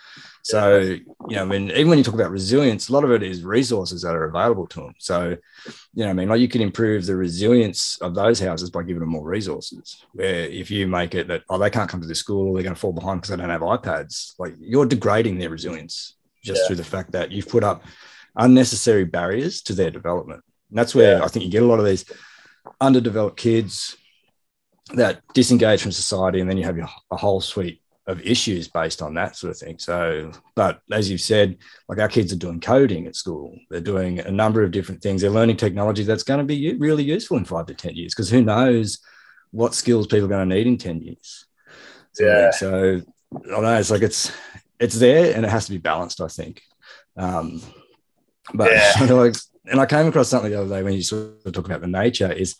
So, 0.43 0.77
you 0.79 1.05
know, 1.31 1.41
I 1.41 1.43
mean, 1.43 1.69
even 1.71 1.89
when 1.89 1.97
you 1.97 2.03
talk 2.05 2.13
about 2.13 2.31
resilience, 2.31 2.87
a 2.87 2.93
lot 2.93 3.03
of 3.03 3.11
it 3.11 3.23
is 3.23 3.43
resources 3.43 4.03
that 4.03 4.15
are 4.15 4.23
available 4.23 4.67
to 4.67 4.79
them. 4.79 4.93
So, 4.99 5.35
you 5.93 6.05
know, 6.05 6.09
I 6.09 6.13
mean, 6.13 6.29
like 6.29 6.39
you 6.39 6.47
can 6.47 6.61
improve 6.61 7.05
the 7.05 7.17
resilience 7.17 7.97
of 7.99 8.15
those 8.15 8.39
houses 8.39 8.69
by 8.69 8.83
giving 8.83 9.01
them 9.01 9.09
more 9.09 9.27
resources. 9.27 10.01
Where 10.13 10.45
if 10.45 10.71
you 10.71 10.87
make 10.87 11.13
it 11.13 11.27
that, 11.27 11.43
oh, 11.49 11.57
they 11.57 11.69
can't 11.69 11.89
come 11.89 11.99
to 11.99 12.07
the 12.07 12.15
school, 12.15 12.53
they're 12.53 12.63
going 12.63 12.73
to 12.73 12.79
fall 12.79 12.93
behind 12.93 13.19
because 13.19 13.31
they 13.31 13.35
don't 13.35 13.49
have 13.49 13.59
iPads, 13.59 14.35
like 14.39 14.53
you're 14.57 14.85
degrading 14.85 15.39
their 15.39 15.49
resilience 15.49 16.15
just 16.41 16.61
yeah. 16.61 16.67
through 16.67 16.77
the 16.77 16.85
fact 16.85 17.11
that 17.11 17.33
you've 17.33 17.49
put 17.49 17.65
up 17.65 17.83
unnecessary 18.37 19.05
barriers 19.05 19.61
to 19.63 19.73
their 19.73 19.91
development. 19.91 20.43
And 20.69 20.77
that's 20.77 20.95
where 20.95 21.17
yeah. 21.17 21.23
I 21.23 21.27
think 21.27 21.45
you 21.45 21.51
get 21.51 21.63
a 21.63 21.67
lot 21.67 21.79
of 21.79 21.85
these 21.85 22.05
underdeveloped 22.79 23.37
kids 23.37 23.97
that 24.93 25.21
disengage 25.33 25.81
from 25.81 25.91
society, 25.91 26.39
and 26.39 26.49
then 26.49 26.57
you 26.57 26.63
have 26.63 26.77
your, 26.77 26.87
a 27.11 27.17
whole 27.17 27.41
suite 27.41 27.81
of 28.07 28.21
issues 28.21 28.69
based 28.69 29.01
on 29.01 29.13
that 29.15 29.35
sort 29.35 29.51
of 29.51 29.57
thing. 29.57 29.77
So, 29.77 30.31
but 30.55 30.79
as 30.91 31.11
you've 31.11 31.21
said, 31.21 31.57
like 31.89 31.99
our 31.99 32.07
kids 32.07 32.31
are 32.31 32.37
doing 32.37 32.61
coding 32.61 33.05
at 33.05 33.17
school, 33.17 33.57
they're 33.69 33.81
doing 33.81 34.19
a 34.19 34.31
number 34.31 34.63
of 34.63 34.71
different 34.71 35.01
things. 35.01 35.21
They're 35.21 35.29
learning 35.29 35.57
technology 35.57 36.03
that's 36.03 36.23
going 36.23 36.39
to 36.39 36.45
be 36.45 36.73
really 36.75 37.03
useful 37.03 37.37
in 37.37 37.43
five 37.43 37.65
to 37.65 37.73
10 37.73 37.95
years 37.95 38.13
because 38.13 38.29
who 38.29 38.41
knows 38.41 38.99
what 39.51 39.75
skills 39.75 40.07
people 40.07 40.25
are 40.25 40.29
going 40.29 40.47
to 40.47 40.55
need 40.55 40.67
in 40.67 40.77
10 40.77 41.01
years. 41.01 41.45
So, 42.13 42.25
yeah. 42.25 42.51
So 42.51 43.01
I 43.35 43.49
don't 43.49 43.63
know. 43.63 43.77
It's 43.77 43.91
like 43.91 44.03
it's, 44.03 44.31
it's 44.79 44.97
there 44.97 45.35
and 45.35 45.45
it 45.45 45.49
has 45.49 45.65
to 45.65 45.71
be 45.71 45.77
balanced, 45.77 46.21
I 46.21 46.27
think. 46.27 46.61
Um, 47.17 47.61
but 48.53 48.71
yeah. 48.71 48.93
and 49.69 49.79
I 49.81 49.85
came 49.85 50.07
across 50.07 50.29
something 50.29 50.51
the 50.51 50.61
other 50.61 50.75
day 50.75 50.83
when 50.83 50.93
you 50.93 51.01
sort 51.01 51.45
of 51.45 51.53
talk 51.53 51.65
about 51.65 51.81
the 51.81 51.87
nature 51.87 52.31
is 52.31 52.55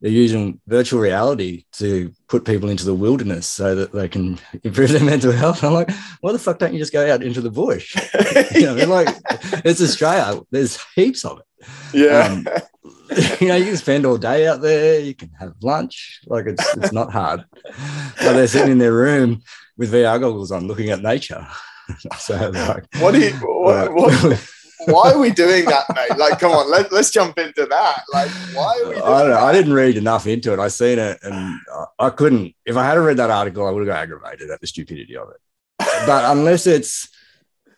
they're 0.00 0.10
using 0.10 0.60
virtual 0.66 1.00
reality 1.00 1.64
to 1.72 2.12
put 2.28 2.44
people 2.44 2.68
into 2.68 2.84
the 2.84 2.94
wilderness 2.94 3.46
so 3.46 3.74
that 3.74 3.92
they 3.92 4.08
can 4.08 4.38
improve 4.62 4.90
their 4.90 5.04
mental 5.04 5.32
health. 5.32 5.64
I'm 5.64 5.72
like, 5.72 5.90
why 6.20 6.32
the 6.32 6.38
fuck 6.38 6.58
don't 6.58 6.72
you 6.72 6.78
just 6.78 6.92
go 6.92 7.12
out 7.12 7.22
into 7.22 7.40
the 7.40 7.50
bush? 7.50 7.96
you 8.54 8.66
know, 8.66 8.74
like 8.86 9.08
it's 9.64 9.80
Australia. 9.80 10.40
There's 10.50 10.78
heaps 10.94 11.24
of 11.24 11.40
it. 11.40 11.44
Yeah. 11.92 12.28
Um, 12.28 12.46
you 13.40 13.48
know, 13.48 13.56
you 13.56 13.64
can 13.64 13.76
spend 13.76 14.06
all 14.06 14.18
day 14.18 14.46
out 14.46 14.60
there. 14.60 15.00
You 15.00 15.14
can 15.14 15.30
have 15.40 15.54
lunch. 15.62 16.20
Like 16.26 16.46
it's 16.46 16.76
it's 16.76 16.92
not 16.92 17.10
hard. 17.10 17.44
But 17.52 18.34
they're 18.34 18.46
sitting 18.46 18.72
in 18.72 18.78
their 18.78 18.92
room 18.92 19.42
with 19.76 19.92
VR 19.92 20.20
goggles 20.20 20.52
on, 20.52 20.66
looking 20.66 20.90
at 20.90 21.00
nature. 21.00 21.46
so 22.18 22.50
like, 22.50 22.84
what 22.98 23.14
do 23.14 23.20
you 23.20 23.32
what, 23.32 23.88
uh, 23.88 23.90
what 23.90 24.50
why 24.86 25.12
are 25.12 25.18
we 25.18 25.30
doing 25.30 25.64
that, 25.66 25.84
mate? 25.94 26.16
Like, 26.18 26.38
come 26.38 26.52
on, 26.52 26.70
let, 26.70 26.92
let's 26.92 27.10
jump 27.10 27.38
into 27.38 27.66
that. 27.66 28.02
Like, 28.12 28.30
why 28.54 28.80
are 28.84 28.88
we? 28.88 28.96
I 28.96 28.98
don't 28.98 29.28
know. 29.28 29.34
That? 29.34 29.42
I 29.42 29.52
didn't 29.52 29.72
read 29.72 29.96
enough 29.96 30.26
into 30.26 30.52
it. 30.52 30.58
I 30.58 30.68
seen 30.68 30.98
it, 30.98 31.18
and 31.22 31.60
I 31.98 32.10
couldn't. 32.10 32.54
If 32.64 32.76
I 32.76 32.84
hadn't 32.84 33.04
read 33.04 33.16
that 33.16 33.30
article, 33.30 33.66
I 33.66 33.70
would 33.70 33.86
have 33.86 33.94
got 33.94 34.02
aggravated 34.02 34.50
at 34.50 34.60
the 34.60 34.66
stupidity 34.66 35.16
of 35.16 35.30
it. 35.30 35.40
But 36.06 36.30
unless 36.30 36.66
it's 36.66 37.08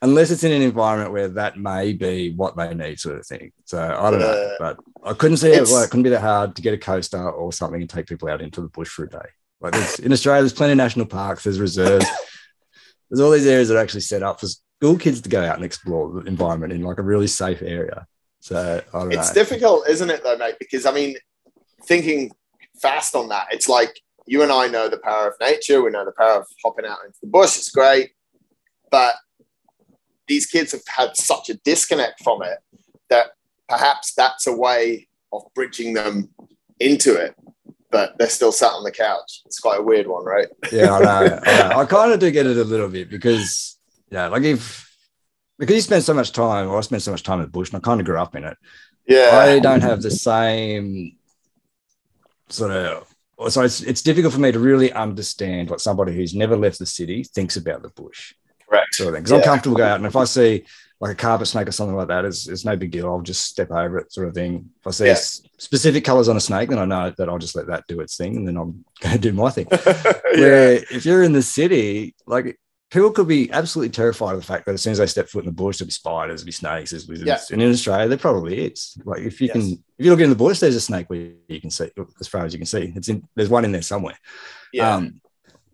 unless 0.03 0.31
it's 0.31 0.45
in 0.45 0.53
an 0.53 0.63
environment 0.63 1.13
where 1.13 1.29
that 1.29 1.59
may 1.59 1.93
be 1.93 2.33
what 2.33 2.57
they 2.57 2.75
need, 2.75 2.99
sort 2.99 3.19
of 3.19 3.27
thing. 3.27 3.53
So 3.65 3.79
I 3.79 4.11
don't 4.11 4.23
uh, 4.23 4.27
know, 4.27 4.55
but 4.59 4.79
I 5.05 5.13
couldn't 5.13 5.39
see 5.39 5.53
it. 5.53 5.67
Well, 5.67 5.83
it 5.83 5.91
couldn't 5.91 6.05
be 6.05 6.11
that 6.11 6.21
hard 6.21 6.57
to 6.57 6.63
get 6.63 6.75
a 6.75 6.79
coaster 6.79 7.31
or 7.31 7.53
something 7.53 7.81
and 7.81 7.91
take 7.91 8.07
people 8.07 8.29
out 8.29 8.41
into 8.41 8.61
the 8.61 8.69
bush 8.69 8.89
for 8.89 9.05
a 9.05 9.09
day. 9.09 9.19
Like 9.61 9.75
in 10.01 10.13
Australia, 10.13 10.43
there's 10.43 10.55
plenty 10.55 10.73
of 10.73 10.79
national 10.79 11.07
parks, 11.07 11.45
there's 11.45 11.61
reserves, 11.61 12.07
there's 13.11 13.21
all 13.21 13.31
these 13.31 13.47
areas 13.47 13.69
that 13.69 13.77
are 13.77 13.83
actually 13.83 14.01
set 14.01 14.23
up 14.23 14.41
for 14.41 14.47
school 14.81 14.97
kids 14.97 15.21
to 15.21 15.29
go 15.29 15.45
out 15.45 15.57
and 15.57 15.65
explore 15.65 16.11
the 16.11 16.21
environment 16.21 16.73
in 16.73 16.83
like 16.83 16.97
a 16.97 17.03
really 17.03 17.27
safe 17.27 17.61
area. 17.61 18.07
So 18.41 18.83
it's 19.11 19.29
know. 19.29 19.35
difficult, 19.35 19.89
isn't 19.89 20.09
it, 20.09 20.25
though, 20.25 20.39
mate? 20.39 20.55
Because 20.59 20.87
I 20.87 20.93
mean, 20.93 21.17
thinking 21.85 22.31
fast 22.81 23.15
on 23.15 23.29
that, 23.29 23.49
it's 23.51 23.69
like 23.69 24.01
you 24.27 24.43
and 24.43 24.51
I 24.51 24.69
know 24.69 24.89
the 24.89 24.97
power 24.97 25.29
of 25.29 25.35
nature. 25.39 25.83
We 25.83 25.91
know 25.91 26.07
the 26.07 26.13
power 26.13 26.41
of 26.41 26.47
hopping 26.65 26.87
out 26.87 26.99
into 27.05 27.19
the 27.23 27.29
bush. 27.29 27.59
It's 27.59 27.71
great, 27.71 28.13
but 28.91 29.17
these 30.27 30.47
kids 30.47 30.73
have 30.73 30.81
had 30.89 31.15
such 31.15 31.51
a 31.51 31.55
disconnect 31.57 32.23
from 32.25 32.43
it 32.43 32.59
that 33.11 33.33
perhaps 33.69 34.15
that's 34.15 34.47
a 34.47 34.57
way 34.57 35.09
of 35.31 35.43
bridging 35.55 35.93
them 35.93 36.31
into 36.79 37.15
it. 37.15 37.35
But 37.91 38.17
they're 38.17 38.31
still 38.31 38.53
sat 38.53 38.73
on 38.73 38.85
the 38.85 38.93
couch. 38.93 39.43
It's 39.45 39.59
quite 39.59 39.81
a 39.81 39.83
weird 39.83 40.07
one, 40.07 40.25
right? 40.25 40.47
Yeah, 40.73 40.95
I 40.95 41.01
know. 41.01 41.41
I, 41.45 41.69
know. 41.69 41.77
I 41.81 41.85
kind 41.85 42.13
of 42.13 42.21
do 42.21 42.31
get 42.31 42.47
it 42.47 42.57
a 42.57 42.65
little 42.65 42.89
bit 42.89 43.11
because 43.11 43.77
yeah, 44.11 44.29
like 44.29 44.43
if 44.43 44.89
because 45.59 45.75
you 45.77 45.83
spend 45.83 46.03
so 46.03 46.15
much 46.15 46.33
time, 46.33 46.69
or 46.69 46.79
I 46.79 46.81
spent 46.81 47.03
so 47.03 47.11
much 47.11 47.23
time 47.23 47.39
in 47.39 47.45
the 47.45 47.51
bush, 47.51 47.71
and 47.71 47.77
I 47.77 47.81
kind 47.81 48.01
of 48.01 48.07
grew 48.07 48.19
up 48.19 48.35
in 48.35 48.45
it. 48.45 48.57
Yeah, 49.07 49.31
I 49.33 49.59
don't 49.59 49.83
have 49.83 50.03
the 50.03 50.11
same 50.11 51.17
sort 52.49 52.73
of. 52.73 53.07
So 53.49 53.63
it's 53.63 53.81
it's 53.81 54.03
difficult 54.03 54.35
for 54.35 54.41
me 54.41 54.53
to 54.53 54.59
really 54.59 54.93
understand 54.93 55.71
what 55.71 55.81
somebody 55.81 56.15
who's 56.15 56.35
never 56.35 56.57
left 56.57 56.79
the 56.79 56.87
city 56.87 57.25
thinks 57.25 57.57
about 57.57 57.83
the 57.83 57.89
bush. 57.91 58.35
Correct. 58.69 58.95
Sort 58.95 59.09
of 59.09 59.15
thing. 59.15 59.23
Because 59.23 59.33
yeah. 59.33 59.39
I'm 59.39 59.45
comfortable 59.45 59.77
going 59.77 59.91
out, 59.91 59.97
and 59.97 60.07
if 60.07 60.17
I 60.17 60.25
see 60.25 60.65
like 61.01 61.13
a 61.13 61.15
carpet 61.15 61.49
snake 61.49 61.67
or 61.67 61.73
something 61.73 61.97
like 61.97 62.09
that, 62.09 62.27
it's, 62.27 62.47
it's 62.47 62.67
no 62.67 62.77
big 62.77 62.91
deal. 62.91 63.07
I'll 63.07 63.23
just 63.23 63.47
step 63.47 63.71
over 63.71 63.99
it, 63.99 64.13
sort 64.13 64.29
of 64.29 64.35
thing. 64.35 64.71
If 64.81 64.87
I 64.87 64.91
see 64.91 65.07
yeah. 65.07 65.15
specific 65.15 66.05
colors 66.05 66.29
on 66.29 66.37
a 66.37 66.41
snake, 66.41 66.69
then 66.69 66.79
I 66.79 66.85
know 66.85 67.13
that 67.17 67.29
I'll 67.29 67.39
just 67.39 67.57
let 67.57 67.69
that 67.69 67.87
do 67.89 68.01
its 68.01 68.19
thing, 68.19 68.37
and 68.37 68.47
then 68.47 68.57
I'm 68.57 68.85
going 69.01 69.15
to 69.15 69.21
do 69.21 69.33
my 69.33 69.51
thing. 69.51 69.67
yeah. 69.73 70.13
Where 70.35 70.73
if 70.75 71.07
you're 71.07 71.23
in 71.23 71.33
the 71.33 71.43
city, 71.43 72.15
like 72.27 72.59
people 72.91 73.11
could 73.13 73.29
be 73.29 73.51
absolutely 73.53 73.91
terrified 73.91 74.33
of 74.33 74.41
the 74.41 74.47
fact 74.47 74.67
that 74.67 74.75
as 74.75 74.83
soon 74.83 74.93
as 74.93 74.99
they 74.99 75.07
step 75.07 75.29
foot 75.29 75.45
in 75.45 75.47
the 75.47 75.53
bush, 75.53 75.79
there'll 75.79 75.89
be 75.89 75.93
spiders, 75.93 76.41
there'll 76.41 76.47
be 76.47 76.53
snakes, 76.53 76.91
there's 76.91 77.09
lizards. 77.09 77.27
Yeah. 77.27 77.39
And 77.53 77.63
in 77.63 77.71
Australia, 77.71 78.09
there 78.09 78.19
probably 78.19 78.67
is. 78.67 78.99
Like 79.05 79.21
if 79.21 79.41
you 79.41 79.47
yes. 79.47 79.53
can, 79.53 79.73
if 79.97 80.05
you 80.05 80.11
look 80.11 80.21
in 80.21 80.31
the 80.31 80.37
bush, 80.37 80.59
there's 80.59 80.75
a 80.75 80.81
snake 80.81 81.09
where 81.09 81.33
you 81.49 81.61
can 81.61 81.71
see, 81.71 81.91
as 82.21 82.27
far 82.27 82.45
as 82.45 82.53
you 82.53 82.59
can 82.59 82.67
see. 82.67 82.93
It's 82.97 83.09
in, 83.09 83.27
there's 83.37 83.49
one 83.49 83.65
in 83.65 83.73
there 83.73 83.83
somewhere. 83.83 84.19
Yeah. 84.73 84.95
Um, 84.95 85.21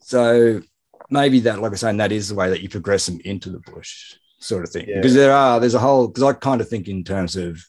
so 0.00 0.60
maybe 1.08 1.40
that, 1.40 1.60
like 1.60 1.70
I 1.70 1.70
was 1.70 1.80
saying, 1.80 1.96
that 1.96 2.12
is 2.12 2.28
the 2.28 2.34
way 2.34 2.50
that 2.50 2.60
you 2.60 2.68
progress 2.68 3.06
them 3.06 3.18
into 3.24 3.48
the 3.50 3.60
bush, 3.60 4.16
sort 4.38 4.64
of 4.64 4.70
thing. 4.70 4.86
Yeah. 4.86 4.96
Because 4.96 5.14
there 5.14 5.32
are, 5.32 5.58
there's 5.58 5.74
a 5.74 5.78
whole, 5.78 6.08
because 6.08 6.22
I 6.22 6.34
kind 6.34 6.60
of 6.60 6.68
think 6.68 6.86
in 6.86 7.02
terms 7.02 7.34
of 7.36 7.64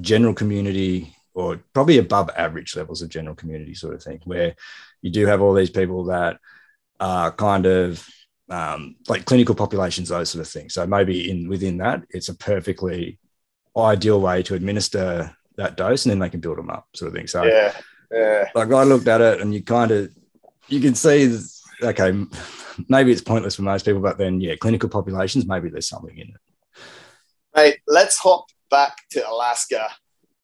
general 0.00 0.34
community 0.34 1.16
or 1.32 1.60
probably 1.72 1.98
above 1.98 2.30
average 2.36 2.76
levels 2.76 3.00
of 3.00 3.08
general 3.08 3.34
community 3.34 3.74
sort 3.74 3.94
of 3.94 4.02
thing, 4.02 4.20
where 4.24 4.54
you 5.00 5.10
do 5.10 5.26
have 5.26 5.40
all 5.40 5.54
these 5.54 5.70
people 5.70 6.04
that 6.04 6.38
are 7.00 7.32
kind 7.32 7.66
of 7.66 8.06
um, 8.48 8.96
like 9.08 9.24
clinical 9.24 9.54
populations, 9.54 10.08
those 10.08 10.30
sort 10.30 10.46
of 10.46 10.52
things. 10.52 10.74
So 10.74 10.86
maybe 10.86 11.30
in 11.30 11.48
within 11.48 11.78
that, 11.78 12.02
it's 12.10 12.28
a 12.28 12.34
perfectly 12.34 13.18
ideal 13.76 14.20
way 14.20 14.42
to 14.44 14.54
administer 14.54 15.34
that 15.56 15.76
dose, 15.76 16.04
and 16.04 16.10
then 16.10 16.18
they 16.18 16.30
can 16.30 16.40
build 16.40 16.58
them 16.58 16.70
up, 16.70 16.88
sort 16.94 17.08
of 17.08 17.14
thing. 17.14 17.26
So 17.26 17.44
yeah, 17.44 17.72
yeah. 18.12 18.48
Like 18.54 18.72
I 18.72 18.82
looked 18.82 19.08
at 19.08 19.20
it, 19.20 19.40
and 19.40 19.54
you 19.54 19.62
kind 19.62 19.90
of 19.90 20.10
you 20.68 20.80
can 20.80 20.94
see, 20.94 21.38
okay, 21.82 22.12
maybe 22.88 23.12
it's 23.12 23.22
pointless 23.22 23.56
for 23.56 23.62
most 23.62 23.84
people, 23.84 24.00
but 24.00 24.18
then 24.18 24.40
yeah, 24.40 24.56
clinical 24.56 24.88
populations, 24.88 25.46
maybe 25.46 25.68
there's 25.68 25.88
something 25.88 26.16
in 26.16 26.28
it. 26.28 26.40
Mate, 27.54 27.78
let's 27.86 28.18
hop 28.18 28.46
back 28.70 28.96
to 29.10 29.28
Alaska 29.28 29.88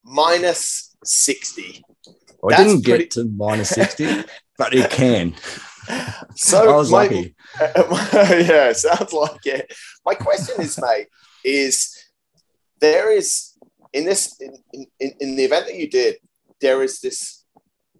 minus 0.05 0.95
60. 1.05 1.85
Well, 2.43 2.55
I 2.55 2.63
didn't 2.63 2.85
pretty... 2.85 3.05
get 3.05 3.11
to 3.13 3.25
minus 3.25 3.71
60, 3.71 4.25
but 4.57 4.75
it 4.75 4.91
can. 4.91 5.35
So 6.37 6.72
I 6.72 6.76
was 6.76 6.90
my, 6.90 7.03
lucky. 7.03 7.35
yeah, 7.61 8.72
sounds 8.72 9.12
like 9.12 9.44
it. 9.44 9.72
My 10.07 10.14
question 10.14 10.62
is, 10.62 10.81
mate, 10.81 11.09
is 11.44 11.94
there 12.81 13.11
is 13.11 13.50
in 13.92 14.05
this 14.05 14.40
in, 14.40 14.87
in, 15.00 15.12
in 15.20 15.37
the 15.37 15.44
event 15.44 15.66
that 15.66 15.76
you 15.76 15.90
did, 15.90 16.16
there 16.61 16.83
is 16.83 17.00
this 17.00 17.44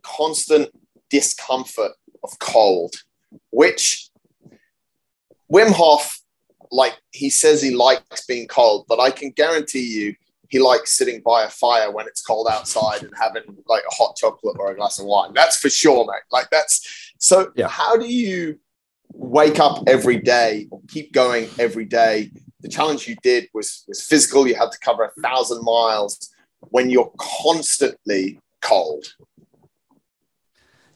constant 0.03 0.71
discomfort 1.11 1.93
of 2.23 2.39
cold, 2.39 2.95
which 3.51 4.11
Wim 5.53 5.73
Hof, 5.73 6.21
like 6.71 6.95
he 7.11 7.31
says 7.31 7.61
he 7.61 7.75
likes 7.75 8.25
being 8.27 8.47
cold, 8.47 8.87
but 8.89 9.01
I 9.01 9.11
can 9.11 9.31
guarantee 9.31 9.87
you 9.87 10.15
he 10.49 10.59
likes 10.59 10.97
sitting 10.97 11.21
by 11.21 11.45
a 11.45 11.49
fire 11.49 11.93
when 11.93 12.07
it's 12.09 12.21
cold 12.21 12.49
outside 12.51 13.03
and 13.03 13.13
having 13.19 13.43
like 13.67 13.85
a 13.89 13.95
hot 13.95 14.17
chocolate 14.17 14.57
or 14.59 14.73
a 14.73 14.75
glass 14.75 14.99
of 14.99 15.07
wine. 15.07 15.31
That's 15.33 15.57
for 15.57 15.71
sure, 15.71 16.05
mate. 16.05 16.23
Like 16.33 16.51
that's 16.51 17.00
so. 17.21 17.53
Yeah. 17.55 17.69
How 17.69 17.97
do 17.97 18.07
you 18.07 18.59
wake 19.13 19.61
up 19.61 19.85
every 19.87 20.19
day, 20.19 20.67
or 20.71 20.81
keep 20.89 21.13
going 21.13 21.49
every 21.59 21.85
day? 21.85 22.33
The 22.61 22.69
challenge 22.69 23.07
you 23.07 23.17
did 23.23 23.49
was 23.55 23.85
was 23.87 24.03
physical. 24.03 24.49
You 24.49 24.57
had 24.57 24.73
to 24.73 24.79
cover 24.81 25.05
a 25.05 25.21
thousand 25.21 25.63
miles 25.63 26.31
when 26.61 26.91
you're 26.91 27.13
constantly 27.19 28.41
cold. 28.61 29.07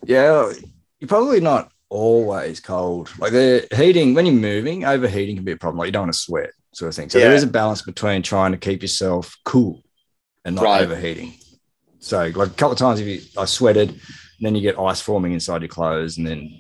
Yeah, 0.05 0.53
you're 1.01 1.09
probably 1.09 1.41
not 1.41 1.71
always 1.89 2.61
cold. 2.61 3.11
Like 3.19 3.33
the 3.33 3.67
heating 3.75 4.15
when 4.15 4.27
you're 4.27 4.35
moving, 4.35 4.85
overheating 4.85 5.37
can 5.37 5.45
be 5.45 5.53
a 5.53 5.57
problem. 5.57 5.79
Like 5.79 5.87
you 5.87 5.93
don't 5.93 6.03
want 6.03 6.13
to 6.13 6.19
sweat 6.19 6.51
sort 6.73 6.89
of 6.89 6.97
thing. 6.97 7.09
So 7.09 7.19
yeah. 7.19 7.27
there 7.27 7.35
is 7.35 7.43
a 7.43 7.49
balance 7.49 7.83
between 7.83 8.23
trying 8.23 8.53
to 8.53 8.59
keep 8.59 8.83
yourself 8.83 9.37
cool 9.45 9.83
and 10.45 10.57
not 10.57 10.65
right. 10.65 10.83
overheating. 10.83 11.35
So 12.01 12.19
like 12.35 12.49
a 12.49 12.51
couple 12.51 12.73
of 12.73 12.79
times 12.79 13.01
if 13.01 13.07
you 13.07 13.21
I 13.41 13.47
sweated, 13.47 14.01
then 14.41 14.55
you 14.55 14.63
get 14.63 14.79
ice 14.79 15.01
forming 15.01 15.33
inside 15.33 15.63
your 15.63 15.69
clothes, 15.69 16.19
and 16.19 16.27
then 16.27 16.53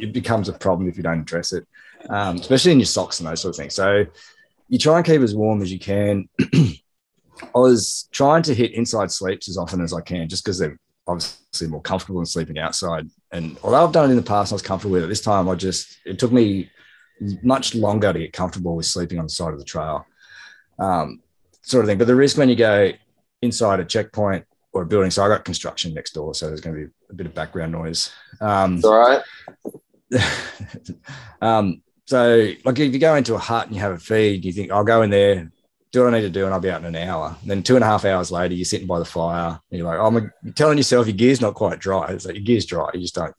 it 0.00 0.12
becomes 0.12 0.48
a 0.48 0.52
problem 0.52 0.88
if 0.88 0.96
you 0.96 1.02
don't 1.02 1.20
address 1.20 1.52
it, 1.52 1.66
um, 2.10 2.36
especially 2.36 2.72
in 2.72 2.78
your 2.78 2.86
socks 2.86 3.20
and 3.20 3.28
those 3.28 3.40
sort 3.40 3.54
of 3.54 3.58
things. 3.58 3.74
So 3.74 4.06
you 4.68 4.78
try 4.78 4.96
and 4.96 5.06
keep 5.06 5.20
as 5.20 5.34
warm 5.34 5.62
as 5.62 5.72
you 5.72 5.78
can. 5.78 6.28
I 7.54 7.58
was 7.58 8.08
trying 8.12 8.42
to 8.44 8.54
hit 8.54 8.72
inside 8.72 9.10
sleeps 9.10 9.48
as 9.48 9.58
often 9.58 9.80
as 9.80 9.92
I 9.92 10.00
can, 10.00 10.28
just 10.28 10.44
because 10.44 10.58
they're 10.58 10.78
obviously 11.06 11.68
more 11.68 11.82
comfortable 11.82 12.20
than 12.20 12.26
sleeping 12.26 12.58
outside. 12.58 13.08
And 13.32 13.58
although 13.62 13.84
I've 13.84 13.92
done 13.92 14.08
it 14.08 14.12
in 14.12 14.16
the 14.16 14.22
past, 14.22 14.52
I 14.52 14.56
was 14.56 14.62
comfortable 14.62 14.94
with 14.94 15.04
it. 15.04 15.08
This 15.08 15.20
time, 15.20 15.48
I 15.48 15.54
just 15.54 15.98
it 16.04 16.18
took 16.18 16.32
me 16.32 16.70
much 17.42 17.74
longer 17.74 18.12
to 18.12 18.18
get 18.18 18.32
comfortable 18.32 18.76
with 18.76 18.86
sleeping 18.86 19.18
on 19.18 19.26
the 19.26 19.30
side 19.30 19.52
of 19.52 19.58
the 19.58 19.64
trail, 19.64 20.06
um, 20.78 21.22
sort 21.62 21.84
of 21.84 21.88
thing. 21.88 21.98
But 21.98 22.06
the 22.06 22.16
risk 22.16 22.36
when 22.36 22.48
you 22.48 22.56
go 22.56 22.92
inside 23.42 23.80
a 23.80 23.84
checkpoint 23.84 24.44
or 24.76 24.82
a 24.82 24.86
building, 24.86 25.10
so 25.10 25.24
I 25.24 25.28
got 25.28 25.44
construction 25.44 25.94
next 25.94 26.12
door, 26.12 26.34
so 26.34 26.48
there's 26.48 26.60
going 26.60 26.76
to 26.76 26.86
be 26.86 26.92
a 27.10 27.14
bit 27.14 27.26
of 27.26 27.34
background 27.34 27.72
noise. 27.72 28.12
Um, 28.40 28.80
all 28.84 28.98
right. 28.98 29.22
um, 31.40 31.82
so, 32.04 32.52
like 32.64 32.78
if 32.78 32.92
you 32.92 32.98
go 32.98 33.16
into 33.16 33.34
a 33.34 33.38
hut 33.38 33.66
and 33.66 33.74
you 33.74 33.80
have 33.80 33.92
a 33.92 33.98
feed, 33.98 34.44
you 34.44 34.52
think 34.52 34.70
I'll 34.70 34.84
go 34.84 35.02
in 35.02 35.10
there, 35.10 35.50
do 35.92 36.04
what 36.04 36.14
I 36.14 36.18
need 36.18 36.26
to 36.26 36.30
do, 36.30 36.44
and 36.44 36.54
I'll 36.54 36.60
be 36.60 36.70
out 36.70 36.84
in 36.84 36.94
an 36.94 37.08
hour. 37.08 37.36
And 37.40 37.50
then 37.50 37.62
two 37.62 37.74
and 37.74 37.82
a 37.82 37.86
half 37.86 38.04
hours 38.04 38.30
later, 38.30 38.54
you're 38.54 38.64
sitting 38.64 38.86
by 38.86 38.98
the 38.98 39.04
fire, 39.04 39.58
and 39.70 39.78
you're 39.78 39.86
like, 39.86 39.98
oh, 39.98 40.06
I'm 40.06 40.52
telling 40.52 40.76
yourself 40.76 41.06
your 41.06 41.16
gear's 41.16 41.40
not 41.40 41.54
quite 41.54 41.78
dry. 41.78 42.08
It's 42.10 42.26
like 42.26 42.36
your 42.36 42.44
gear's 42.44 42.66
dry. 42.66 42.90
You 42.92 43.00
just 43.00 43.14
don't. 43.14 43.34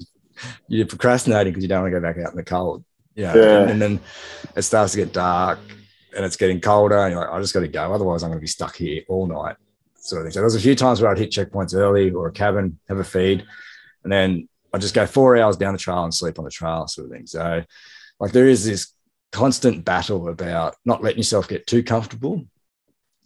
You're 0.68 0.88
procrastinating 0.88 1.54
because 1.54 1.64
you 1.64 1.70
don't 1.70 1.82
want 1.82 1.94
to 1.94 2.00
go 2.00 2.06
back 2.06 2.18
out 2.18 2.32
in 2.32 2.38
the 2.38 2.44
cold. 2.44 2.84
Yeah. 3.16 3.34
And, 3.34 3.72
and, 3.72 3.82
then 3.82 4.00
it 4.56 4.62
starts 4.62 4.94
to 4.94 5.00
get 5.00 5.12
dark 5.12 5.58
and 6.16 6.24
it's 6.24 6.36
getting 6.36 6.62
colder. 6.62 6.98
And 6.98 7.14
you're 7.14 7.22
like, 7.22 7.32
I 7.32 7.40
just 7.40 7.54
got 7.56 7.62
to 7.62 7.68
go. 7.68 7.92
Otherwise, 7.92 8.22
I'm 8.22 8.30
going 8.30 8.38
to 8.38 8.42
be 8.42 8.48
stuck 8.48 8.76
here 8.76 9.02
all 9.08 9.26
night. 9.26 9.56
Sort 10.08 10.22
of 10.22 10.26
thing. 10.26 10.32
So 10.32 10.40
there's 10.40 10.56
a 10.56 10.62
few 10.62 10.74
times 10.74 11.02
where 11.02 11.12
I'd 11.12 11.18
hit 11.18 11.32
checkpoints 11.32 11.76
early 11.76 12.12
or 12.12 12.28
a 12.28 12.32
cabin, 12.32 12.80
have 12.88 13.00
a 13.00 13.04
feed, 13.04 13.46
and 14.06 14.12
then 14.12 14.48
I 14.74 14.78
just 14.78 14.94
go 14.94 15.06
four 15.06 15.36
hours 15.36 15.58
down 15.58 15.74
the 15.74 15.80
trail 15.80 16.06
and 16.06 16.14
sleep 16.14 16.40
on 16.40 16.46
the 16.46 16.52
trail, 16.52 16.88
sort 16.88 17.08
of 17.08 17.12
thing. 17.12 17.28
So, 17.28 17.62
like, 18.18 18.32
there 18.32 18.48
is 18.48 18.64
this 18.64 18.94
constant 19.34 19.84
battle 19.84 20.30
about 20.30 20.76
not 20.86 21.04
letting 21.04 21.18
yourself 21.18 21.50
get 21.50 21.68
too 21.68 21.84
comfortable, 21.84 22.46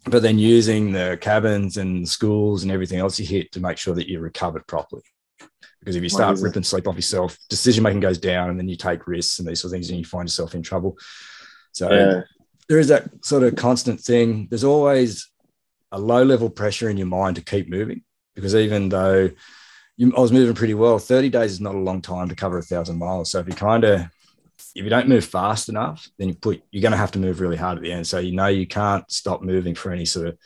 but 0.06 0.24
then 0.24 0.40
using 0.40 0.92
the 0.92 1.20
cabins 1.22 1.78
and 1.78 2.10
schools 2.10 2.64
and 2.64 2.72
everything 2.72 2.98
else 2.98 3.20
you 3.20 3.28
hit 3.28 3.52
to 3.52 3.60
make 3.60 3.78
sure 3.78 3.94
that 3.94 4.10
you're 4.10 4.20
recovered 4.20 4.66
properly. 4.66 5.04
Because 5.82 5.96
if 5.96 6.02
you 6.02 6.10
start 6.10 6.40
ripping 6.40 6.64
sleep 6.64 6.88
off 6.88 6.96
yourself, 6.96 7.38
decision 7.48 7.84
making 7.84 8.00
goes 8.00 8.18
down, 8.18 8.50
and 8.50 8.58
then 8.58 8.68
you 8.68 8.76
take 8.76 9.06
risks 9.06 9.38
and 9.38 9.48
these 9.48 9.62
sort 9.62 9.70
of 9.70 9.74
things, 9.74 9.92
and 9.92 10.00
you 10.00 10.06
find 10.06 10.28
yourself 10.28 10.56
in 10.56 10.64
trouble. 10.64 10.98
So 11.74 11.92
yeah. 11.92 12.22
there 12.68 12.80
is 12.80 12.88
that 12.88 13.24
sort 13.24 13.44
of 13.44 13.56
constant 13.56 14.00
thing. 14.00 14.48
There's 14.50 14.64
always 14.64 15.31
a 15.92 16.00
low 16.00 16.24
level 16.24 16.50
pressure 16.50 16.90
in 16.90 16.98
your 16.98 17.08
mind 17.08 17.36
to 17.36 17.44
keep 17.44 17.70
moving, 17.70 18.04
because 18.36 18.56
even 18.56 18.90
though 18.90 19.30
you, 19.98 20.14
I 20.16 20.20
was 20.20 20.32
moving 20.32 20.56
pretty 20.56 20.74
well, 20.74 21.00
30 21.00 21.30
days 21.30 21.52
is 21.52 21.62
not 21.62 21.76
a 21.76 21.80
long 21.80 22.02
time 22.02 22.30
to 22.30 22.36
cover 22.36 22.58
a 22.58 22.64
thousand 22.64 22.98
miles. 22.98 23.32
So 23.32 23.40
if 23.40 23.48
you 23.48 23.54
kind 23.54 23.84
of 23.84 24.08
if 24.76 24.84
you 24.84 24.90
don't 24.90 25.10
move 25.10 25.26
fast 25.26 25.70
enough, 25.70 26.10
then 26.18 26.30
you 26.30 26.36
put 26.36 26.64
you're 26.72 26.82
going 26.82 26.92
to 26.92 26.98
have 26.98 27.12
to 27.12 27.20
move 27.20 27.42
really 27.42 27.58
hard 27.58 27.78
at 27.78 27.84
the 27.84 27.92
end. 27.92 28.08
So 28.08 28.20
you 28.20 28.32
know 28.32 28.48
you 28.48 28.68
can't 28.68 29.10
stop 29.12 29.42
moving 29.42 29.76
for 29.76 29.92
any 29.92 30.06
sort 30.06 30.28
of 30.28 30.38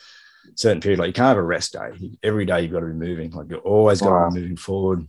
certain 0.54 0.80
period. 0.80 0.98
Like 0.98 1.08
you 1.08 1.12
can't 1.12 1.28
have 1.28 1.36
a 1.36 1.42
rest 1.42 1.72
day. 1.72 2.18
Every 2.22 2.44
day 2.44 2.62
you've 2.62 2.72
got 2.72 2.80
to 2.80 2.86
be 2.86 2.92
moving. 2.92 3.30
Like 3.30 3.48
you're 3.50 3.58
always 3.58 4.00
got 4.00 4.10
wow. 4.10 4.28
to 4.28 4.34
be 4.34 4.40
moving 4.40 4.56
forward. 4.56 5.08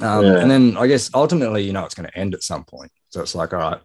Um, 0.00 0.24
yeah. 0.24 0.38
And 0.38 0.50
then 0.50 0.76
I 0.76 0.86
guess 0.86 1.10
ultimately, 1.14 1.64
you 1.64 1.72
know, 1.72 1.84
it's 1.84 1.94
going 1.94 2.08
to 2.08 2.18
end 2.18 2.34
at 2.34 2.42
some 2.42 2.64
point. 2.64 2.92
So 3.10 3.22
it's 3.22 3.34
like, 3.34 3.52
all 3.52 3.58
right, 3.58 3.80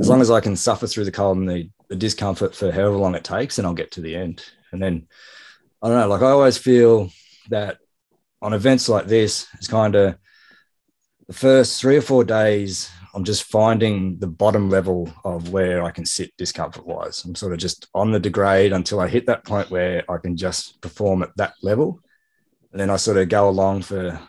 as 0.00 0.08
long 0.08 0.20
as 0.20 0.30
I 0.30 0.40
can 0.40 0.56
suffer 0.56 0.86
through 0.86 1.04
the 1.04 1.12
cold 1.12 1.36
and 1.36 1.48
the, 1.48 1.70
the 1.88 1.96
discomfort 1.96 2.54
for 2.54 2.72
however 2.72 2.96
long 2.96 3.14
it 3.14 3.22
takes, 3.22 3.58
and 3.58 3.66
I'll 3.66 3.74
get 3.74 3.92
to 3.92 4.00
the 4.00 4.16
end. 4.16 4.42
And 4.74 4.82
then 4.82 5.06
I 5.80 5.88
don't 5.88 5.98
know, 5.98 6.08
like 6.08 6.22
I 6.22 6.30
always 6.30 6.58
feel 6.58 7.10
that 7.48 7.78
on 8.42 8.52
events 8.52 8.88
like 8.88 9.06
this, 9.06 9.46
it's 9.54 9.68
kind 9.68 9.94
of 9.94 10.16
the 11.26 11.32
first 11.32 11.80
three 11.80 11.96
or 11.96 12.02
four 12.02 12.24
days, 12.24 12.90
I'm 13.14 13.24
just 13.24 13.44
finding 13.44 14.18
the 14.18 14.26
bottom 14.26 14.68
level 14.68 15.10
of 15.24 15.50
where 15.50 15.82
I 15.84 15.90
can 15.90 16.04
sit 16.04 16.36
discomfort 16.36 16.86
wise. 16.86 17.24
I'm 17.24 17.34
sort 17.34 17.52
of 17.52 17.58
just 17.58 17.86
on 17.94 18.10
the 18.10 18.18
degrade 18.18 18.72
until 18.72 19.00
I 19.00 19.08
hit 19.08 19.26
that 19.26 19.44
point 19.44 19.70
where 19.70 20.04
I 20.10 20.18
can 20.18 20.36
just 20.36 20.80
perform 20.80 21.22
at 21.22 21.36
that 21.36 21.54
level. 21.62 22.00
And 22.72 22.80
then 22.80 22.90
I 22.90 22.96
sort 22.96 23.16
of 23.16 23.28
go 23.28 23.48
along 23.48 23.82
for 23.82 24.20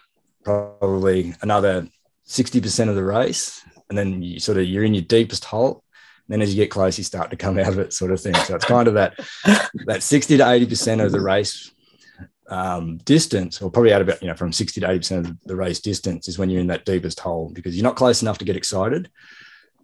probably 0.44 1.34
another 1.42 1.88
60% 2.28 2.90
of 2.90 2.96
the 2.96 3.04
race. 3.04 3.62
And 3.90 3.98
then 3.98 4.22
you 4.22 4.40
sort 4.40 4.60
of, 4.60 4.66
you're 4.66 4.84
in 4.84 4.94
your 4.94 5.04
deepest 5.04 5.46
hole. 5.46 5.84
Then 6.28 6.42
as 6.42 6.54
you 6.54 6.64
get 6.64 6.72
close, 6.72 6.98
you 6.98 7.04
start 7.04 7.30
to 7.32 7.38
come 7.38 7.60
out 7.60 7.70
of 7.70 7.80
it 7.80 7.94
sort 7.94 8.12
of 8.12 8.22
thing. 8.22 8.36
So 8.36 8.56
it's 8.56 8.66
kind 8.66 8.88
of 8.88 8.96
that, 8.96 9.14
that 9.86 10.04
60 10.04 10.38
to 10.38 10.44
80% 10.44 11.04
of 11.04 11.12
the 11.12 11.22
race 11.22 11.72
um, 12.50 12.98
distance, 12.98 13.62
or 13.62 13.72
probably 13.72 13.94
out 13.94 14.02
about, 14.02 14.22
you 14.22 14.28
know, 14.28 14.36
from 14.36 14.52
60 14.52 14.82
to 14.82 14.88
80% 14.88 15.20
of 15.20 15.38
the 15.46 15.56
race 15.56 15.80
distance 15.80 16.28
is 16.28 16.38
when 16.38 16.50
you're 16.50 16.62
in 16.62 16.68
that 16.68 16.86
deepest 16.86 17.20
hole 17.20 17.50
because 17.54 17.76
you're 17.76 17.84
not 17.84 17.96
close 17.96 18.22
enough 18.22 18.38
to 18.40 18.46
get 18.46 18.56
excited, 18.56 19.10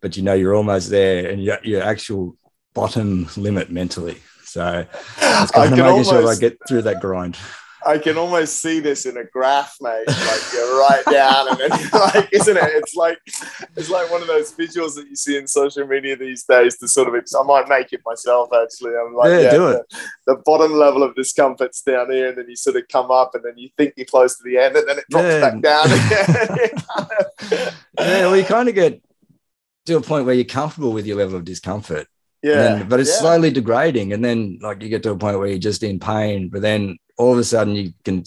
but 0.01 0.17
you 0.17 0.23
know 0.23 0.34
you're 0.34 0.56
almost 0.56 0.89
there 0.89 1.30
and 1.30 1.43
you're 1.43 1.60
your 1.63 1.82
actual 1.82 2.36
bottom 2.73 3.27
limit 3.38 3.71
mentally. 3.71 4.17
So 4.43 4.86
it's 5.17 5.51
kind 5.51 5.71
of 5.71 5.77
making 5.77 5.86
almost, 5.86 6.10
sure 6.10 6.30
I 6.30 6.36
get 6.36 6.58
through 6.67 6.82
that 6.84 6.99
grind. 7.01 7.38
I 7.85 7.97
can 7.97 8.17
almost 8.17 8.61
see 8.61 8.79
this 8.79 9.05
in 9.05 9.17
a 9.17 9.23
graph, 9.23 9.75
mate. 9.81 10.07
Like 10.07 10.41
you're 10.53 10.79
right 10.79 11.03
down, 11.05 11.49
and 11.49 11.57
then 11.57 11.69
like, 11.93 12.29
isn't 12.31 12.57
it? 12.57 12.63
It's 12.63 12.95
like 12.95 13.19
it's 13.75 13.89
like 13.89 14.11
one 14.11 14.21
of 14.21 14.27
those 14.27 14.53
visuals 14.53 14.95
that 14.95 15.07
you 15.09 15.15
see 15.15 15.37
in 15.37 15.47
social 15.47 15.87
media 15.87 16.15
these 16.15 16.43
days. 16.43 16.77
To 16.77 16.87
sort 16.87 17.07
of, 17.07 17.15
I 17.15 17.43
might 17.43 17.67
make 17.67 17.91
it 17.93 18.01
myself. 18.05 18.49
Actually, 18.53 18.93
I'm 18.95 19.15
like, 19.15 19.29
yeah, 19.29 19.39
yeah 19.41 19.51
do 19.51 19.67
it. 19.69 19.85
The, 20.25 20.35
the, 20.35 20.41
bottom 20.45 20.73
level 20.73 21.03
of 21.03 21.15
discomfort's 21.15 21.81
down 21.81 22.11
here, 22.11 22.29
and 22.29 22.37
then 22.37 22.49
you 22.49 22.55
sort 22.55 22.75
of 22.75 22.87
come 22.87 23.09
up, 23.09 23.35
and 23.35 23.43
then 23.43 23.57
you 23.57 23.69
think 23.77 23.93
you're 23.97 24.05
close 24.05 24.37
to 24.37 24.43
the 24.43 24.57
end, 24.57 24.75
and 24.75 24.87
then 24.87 24.99
it 24.99 25.05
drops 25.09 25.27
yeah. 25.27 25.39
back 25.39 25.61
down 25.61 25.85
again. 25.91 26.69
yeah, 27.99 28.25
well, 28.27 28.37
you 28.37 28.43
kind 28.43 28.69
of 28.69 28.75
get 28.75 29.01
to 29.87 29.97
a 29.97 30.01
point 30.01 30.25
where 30.25 30.35
you're 30.35 30.45
comfortable 30.45 30.91
with 30.91 31.05
your 31.05 31.17
level 31.17 31.35
of 31.35 31.45
discomfort. 31.45 32.07
Yeah, 32.43 32.55
then, 32.55 32.89
but 32.89 32.99
it's 32.99 33.11
yeah. 33.11 33.19
slowly 33.19 33.51
degrading, 33.51 34.13
and 34.13 34.25
then 34.25 34.59
like 34.61 34.81
you 34.81 34.89
get 34.89 35.03
to 35.03 35.11
a 35.11 35.17
point 35.17 35.37
where 35.37 35.47
you're 35.47 35.59
just 35.59 35.83
in 35.83 35.99
pain. 35.99 36.49
But 36.49 36.61
then 36.61 36.97
all 37.18 37.34
of 37.34 37.39
a 37.39 37.43
sudden 37.43 37.76
you 37.76 37.93
can 38.03 38.24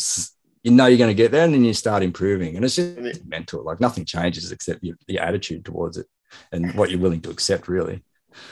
you 0.62 0.70
know 0.70 0.86
you're 0.86 0.98
going 0.98 1.10
to 1.10 1.14
get 1.14 1.30
there 1.30 1.44
and 1.44 1.54
then 1.54 1.64
you 1.64 1.74
start 1.74 2.02
improving. 2.02 2.56
And 2.56 2.64
it's 2.64 2.76
just 2.76 3.24
mental 3.26 3.62
like 3.64 3.80
nothing 3.80 4.04
changes 4.04 4.50
except 4.50 4.82
your, 4.82 4.96
your 5.06 5.22
attitude 5.22 5.64
towards 5.64 5.98
it 5.98 6.06
and 6.52 6.74
what 6.74 6.90
you're 6.90 7.00
willing 7.00 7.20
to 7.22 7.30
accept 7.30 7.68
really. 7.68 8.02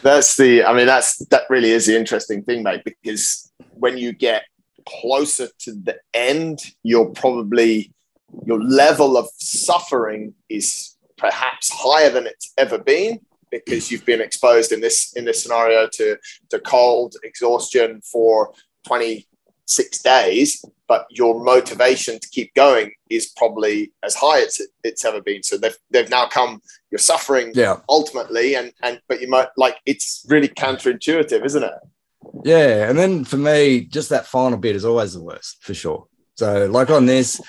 That's 0.03 0.37
the 0.37 0.64
i 0.64 0.72
mean 0.72 0.87
that's 0.87 1.16
that 1.26 1.43
really 1.51 1.70
is 1.70 1.87
the 1.87 1.97
interesting 1.97 2.45
thing 2.45 2.62
mate 2.62 2.83
because 2.85 3.53
when 3.74 3.99
you 3.99 4.12
get 4.12 4.45
closer 4.87 5.49
to 5.61 5.72
the 5.72 5.99
end 6.14 6.61
you're 6.85 7.11
probably 7.11 7.93
your 8.47 8.62
level 8.62 9.16
of 9.16 9.28
suffering 9.39 10.35
is 10.49 10.97
perhaps 11.16 11.70
higher 11.72 12.11
than 12.11 12.26
it's 12.26 12.53
ever 12.57 12.78
been 12.78 13.20
because 13.51 13.91
you've 13.91 14.07
been 14.07 14.20
exposed 14.20 14.72
in 14.72 14.80
this 14.80 15.12
in 15.14 15.24
this 15.24 15.43
scenario 15.43 15.89
to 15.93 16.16
to 16.51 16.59
cold 16.61 17.14
exhaustion 17.24 18.01
for 18.03 18.53
20 18.87 19.26
six 19.75 19.99
days, 20.03 20.64
but 20.89 21.07
your 21.11 21.43
motivation 21.43 22.18
to 22.18 22.29
keep 22.29 22.53
going 22.55 22.93
is 23.09 23.33
probably 23.37 23.93
as 24.03 24.14
high 24.14 24.43
as 24.43 24.61
it's 24.85 25.05
ever 25.05 25.20
been. 25.20 25.43
So 25.43 25.57
they've 25.57 25.77
they've 25.91 26.11
now 26.11 26.27
come. 26.27 26.61
You're 26.91 26.99
suffering, 26.99 27.53
yeah. 27.55 27.77
ultimately, 27.89 28.55
and 28.55 28.73
and 28.83 29.01
but 29.09 29.20
you 29.20 29.29
might 29.29 29.49
like 29.57 29.77
it's 29.87 30.25
really 30.29 30.49
counterintuitive, 30.49 31.45
isn't 31.45 31.62
it? 31.62 31.75
Yeah, 32.45 32.89
and 32.89 32.99
then 32.99 33.25
for 33.25 33.37
me, 33.37 33.85
just 33.85 34.11
that 34.11 34.27
final 34.27 34.59
bit 34.59 34.77
is 34.77 34.85
always 34.85 35.14
the 35.14 35.23
worst 35.23 35.62
for 35.62 35.75
sure. 35.75 36.07
So, 36.37 36.66
like 36.66 36.91
on 36.91 37.07
this, 37.07 37.41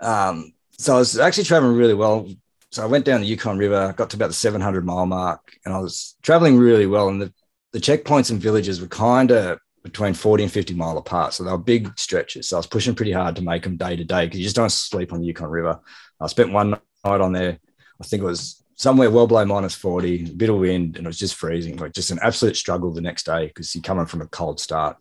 um, 0.00 0.52
so 0.78 0.96
I 0.96 0.98
was 0.98 1.18
actually 1.18 1.44
traveling 1.44 1.76
really 1.76 1.94
well. 1.94 2.28
So 2.70 2.82
I 2.82 2.86
went 2.86 3.04
down 3.04 3.22
the 3.22 3.26
Yukon 3.26 3.58
River, 3.58 3.94
got 3.96 4.10
to 4.10 4.16
about 4.16 4.28
the 4.28 4.34
700 4.34 4.84
mile 4.84 5.06
mark, 5.06 5.40
and 5.64 5.74
I 5.74 5.78
was 5.78 6.16
traveling 6.22 6.58
really 6.58 6.86
well. 6.86 7.08
And 7.08 7.20
the, 7.20 7.32
the 7.72 7.80
checkpoints 7.80 8.30
and 8.30 8.40
villages 8.40 8.80
were 8.80 8.88
kind 8.88 9.30
of 9.30 9.58
between 9.90 10.14
40 10.14 10.44
and 10.44 10.52
50 10.52 10.74
mile 10.74 10.98
apart. 10.98 11.34
So 11.34 11.44
they 11.44 11.50
were 11.50 11.58
big 11.58 11.98
stretches. 11.98 12.48
So 12.48 12.56
I 12.56 12.60
was 12.60 12.66
pushing 12.66 12.94
pretty 12.94 13.12
hard 13.12 13.36
to 13.36 13.42
make 13.42 13.62
them 13.62 13.76
day 13.76 13.96
to 13.96 14.04
day 14.04 14.26
because 14.26 14.38
you 14.38 14.44
just 14.44 14.56
don't 14.56 14.70
sleep 14.70 15.12
on 15.12 15.20
the 15.20 15.26
Yukon 15.26 15.48
River. 15.48 15.80
I 16.20 16.26
spent 16.26 16.52
one 16.52 16.70
night 16.70 16.80
on 17.20 17.32
there. 17.32 17.58
I 18.00 18.04
think 18.04 18.22
it 18.22 18.26
was 18.26 18.62
somewhere 18.76 19.10
well 19.10 19.26
below 19.26 19.44
minus 19.44 19.74
40, 19.74 20.30
a 20.30 20.34
bit 20.34 20.50
of 20.50 20.56
wind, 20.56 20.96
and 20.96 21.06
it 21.06 21.08
was 21.08 21.18
just 21.18 21.34
freezing. 21.34 21.76
Like 21.76 21.92
just 21.92 22.10
an 22.10 22.20
absolute 22.22 22.56
struggle 22.56 22.92
the 22.92 23.00
next 23.00 23.26
day 23.26 23.46
because 23.46 23.74
you're 23.74 23.82
coming 23.82 24.06
from 24.06 24.22
a 24.22 24.26
cold 24.26 24.60
start. 24.60 24.96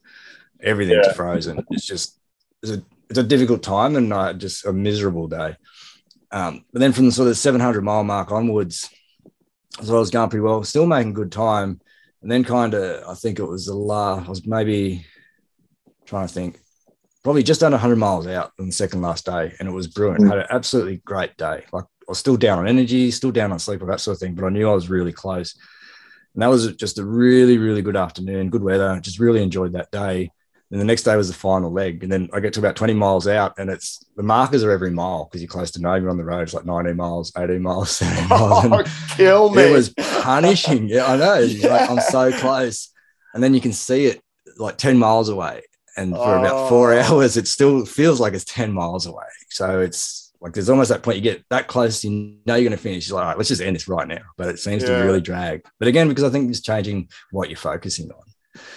Everything's 0.62 1.06
yeah. 1.08 1.14
frozen. 1.14 1.64
It's 1.70 1.86
just 1.86 2.20
it's 2.64 2.72
a, 2.72 2.84
it's 3.10 3.20
a 3.20 3.24
difficult 3.24 3.64
time 3.64 3.96
and 3.96 4.12
uh, 4.12 4.34
just 4.34 4.66
a 4.66 4.74
miserable 4.74 5.28
day. 5.28 5.56
Um, 6.32 6.66
but 6.74 6.80
then 6.80 6.92
from 6.92 7.06
the 7.06 7.12
sort 7.12 7.30
of 7.30 7.38
700 7.38 7.82
mile 7.82 8.04
mark 8.04 8.32
onwards, 8.32 8.90
so 9.82 9.96
I 9.96 10.00
was 10.00 10.10
going 10.10 10.30
pretty 10.30 10.42
well, 10.42 10.64
still 10.64 10.88
making 10.88 11.14
good 11.14 11.32
time. 11.32 11.80
And 12.22 12.32
then 12.32 12.44
kind 12.44 12.74
of, 12.74 13.08
I 13.08 13.14
think 13.14 13.40
it 13.40 13.46
was 13.46 13.68
the 13.68 13.76
last, 13.76 14.26
I 14.26 14.30
was 14.30 14.46
maybe 14.46 15.06
trying 16.06 16.28
to 16.28 16.34
think, 16.34 16.60
probably 17.24 17.44
just 17.44 17.64
under 17.64 17.76
100 17.76 17.96
miles 17.98 18.28
out 18.28 18.52
on 18.60 18.68
the 18.68 18.72
second 18.72 19.02
last 19.02 19.26
day. 19.26 19.54
And 19.60 19.68
it 19.68 19.72
was 19.72 19.88
brilliant. 19.88 20.24
Mm. 20.24 20.30
Had 20.30 20.40
an 20.40 20.48
absolutely 20.50 20.98
great 21.06 21.36
day. 21.38 21.64
Like 21.72 21.84
I 21.84 22.06
was 22.08 22.18
still 22.18 22.38
down 22.38 22.60
on 22.60 22.68
energy, 22.68 23.12
still 23.12 23.32
down 23.32 23.52
on 23.52 23.60
sleep, 23.60 23.82
or 23.82 23.88
that 23.88 24.00
sort 24.00 24.16
of 24.16 24.20
thing, 24.20 24.34
but 24.34 24.46
I 24.46 24.50
knew 24.50 24.70
I 24.70 24.74
was 24.74 24.90
really 24.90 25.14
close. 25.14 25.56
And 26.34 26.42
that 26.42 26.48
was 26.48 26.74
just 26.76 27.00
a 27.00 27.06
really, 27.06 27.58
really 27.58 27.82
good 27.82 27.98
afternoon, 27.98 28.50
good 28.50 28.64
weather. 28.64 29.00
Just 29.02 29.20
really 29.20 29.44
enjoyed 29.44 29.74
that 29.74 29.92
day. 29.92 30.32
And 30.72 30.82
the 30.82 30.86
next 30.86 31.04
day 31.04 31.16
was 31.16 31.30
the 31.30 31.34
final 31.34 31.72
leg. 31.72 32.04
And 32.04 32.12
then 32.12 32.30
I 32.34 32.42
get 32.42 32.54
to 32.54 32.60
about 32.60 32.76
20 32.76 32.94
miles 32.94 33.28
out 33.28 33.54
and 33.58 33.70
it's 33.70 34.04
the 34.18 34.24
markers 34.24 34.64
are 34.64 34.72
every 34.72 34.92
mile 34.92 35.26
because 35.26 35.42
you're 35.42 35.48
close 35.48 35.72
to 35.72 35.82
Nome 35.82 36.10
on 36.10 36.18
the 36.18 36.26
road. 36.26 36.42
It's 36.42 36.54
like 36.54 36.66
19 36.66 36.96
miles, 36.96 37.32
18 37.38 37.62
miles, 37.62 37.92
17 37.98 38.28
miles. 38.30 38.66
Oh, 38.66 39.16
kill 39.16 39.54
me. 39.54 39.64
It 39.64 39.72
was 39.72 39.90
punishing. 39.94 40.90
Yeah, 40.90 41.06
I 41.06 41.18
know. 41.18 41.38
Yeah. 41.38 41.70
Like, 41.70 41.90
I'm 41.90 42.00
so 42.02 42.32
close. 42.40 42.90
And 43.34 43.42
then 43.42 43.54
you 43.54 43.62
can 43.62 43.74
see 43.74 44.08
it 44.08 44.22
like 44.58 44.78
10 44.78 44.98
miles 44.98 45.30
away. 45.30 45.64
And 45.96 46.14
for 46.14 46.36
oh. 46.36 46.40
about 46.40 46.70
four 46.70 46.94
oh. 46.94 47.02
hours, 47.02 47.38
it 47.38 47.48
still 47.48 47.86
feels 47.86 48.20
like 48.20 48.34
it's 48.34 48.46
10 48.46 48.72
miles 48.74 49.06
away. 49.06 49.26
So 49.50 49.80
it's 49.80 50.28
like 50.42 50.54
there's 50.54 50.70
almost 50.70 50.90
that 50.90 51.02
point 51.02 51.18
you 51.18 51.24
get 51.24 51.44
that 51.50 51.68
close, 51.68 52.04
you 52.04 52.38
know 52.46 52.56
you're 52.56 52.70
going 52.70 52.72
to 52.72 52.78
finish. 52.78 53.08
You're 53.08 53.16
like, 53.16 53.24
all 53.24 53.30
right, 53.30 53.38
let's 53.38 53.50
just 53.50 53.62
end 53.62 53.76
this 53.76 53.88
right 53.88 54.08
now. 54.08 54.22
But 54.38 54.50
it 54.50 54.60
seems 54.60 54.84
yeah. 54.84 54.90
to 54.90 55.06
really 55.06 55.22
drag. 55.22 55.66
But 55.80 55.88
again, 55.88 56.08
because 56.10 56.24
I 56.24 56.30
think 56.30 56.50
it's 56.50 56.62
changing 56.62 57.10
what 57.32 57.50
you're 57.50 57.58
focusing 57.58 58.12
on. 58.12 58.22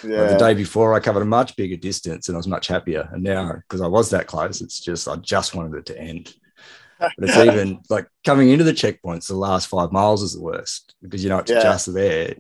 Yeah. 0.03 0.23
Like 0.23 0.31
the 0.31 0.39
day 0.39 0.55
before, 0.55 0.95
I 0.95 1.01
covered 1.01 1.23
a 1.23 1.27
much 1.27 1.57
bigger 1.57 1.77
distance 1.77 2.29
and 2.29 2.37
I 2.37 2.39
was 2.39 2.49
much 2.49 2.67
happier. 2.67 3.09
And 3.13 3.23
now, 3.23 3.53
because 3.53 3.81
I 3.81 3.87
was 3.87 4.11
that 4.11 4.27
close, 4.27 4.61
it's 4.61 4.81
just 4.81 5.09
I 5.09 5.17
just 5.17 5.55
wanted 5.55 5.79
it 5.79 5.87
to 5.87 5.99
end. 5.99 6.35
But 6.99 7.13
it's 7.19 7.37
even 7.37 7.81
like 7.89 8.09
coming 8.25 8.51
into 8.51 8.65
the 8.65 8.73
checkpoints, 8.73 9.29
the 9.29 9.35
last 9.35 9.69
five 9.69 9.93
miles 9.93 10.23
is 10.23 10.35
the 10.35 10.43
worst 10.43 10.95
because 11.03 11.23
you 11.23 11.31
know 11.31 11.39
it's 11.39 11.51
yeah. 11.51 11.63
just 11.63 11.93
there. 11.93 12.35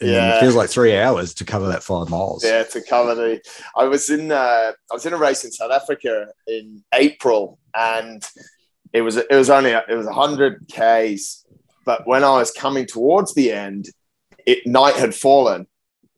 And 0.00 0.10
yeah. 0.10 0.36
it 0.36 0.40
feels 0.40 0.54
like 0.54 0.68
three 0.68 0.96
hours 0.96 1.34
to 1.34 1.44
cover 1.44 1.68
that 1.68 1.82
five 1.82 2.10
miles. 2.10 2.44
Yeah, 2.44 2.64
to 2.64 2.82
cover 2.82 3.14
the. 3.14 3.40
I 3.76 3.84
was 3.84 4.10
in 4.10 4.32
uh, 4.32 4.72
I 4.90 4.94
was 4.94 5.06
in 5.06 5.12
a 5.12 5.18
race 5.18 5.44
in 5.44 5.52
South 5.52 5.70
Africa 5.70 6.28
in 6.46 6.82
April, 6.94 7.58
and 7.74 8.22
it 8.92 9.02
was 9.02 9.16
it 9.16 9.30
was 9.30 9.50
only 9.50 9.70
it 9.70 9.96
was 9.96 10.08
hundred 10.08 10.66
k's, 10.68 11.46
but 11.84 12.06
when 12.06 12.24
I 12.24 12.38
was 12.38 12.50
coming 12.50 12.86
towards 12.86 13.34
the 13.34 13.52
end, 13.52 13.86
it 14.46 14.66
night 14.66 14.96
had 14.96 15.14
fallen, 15.14 15.66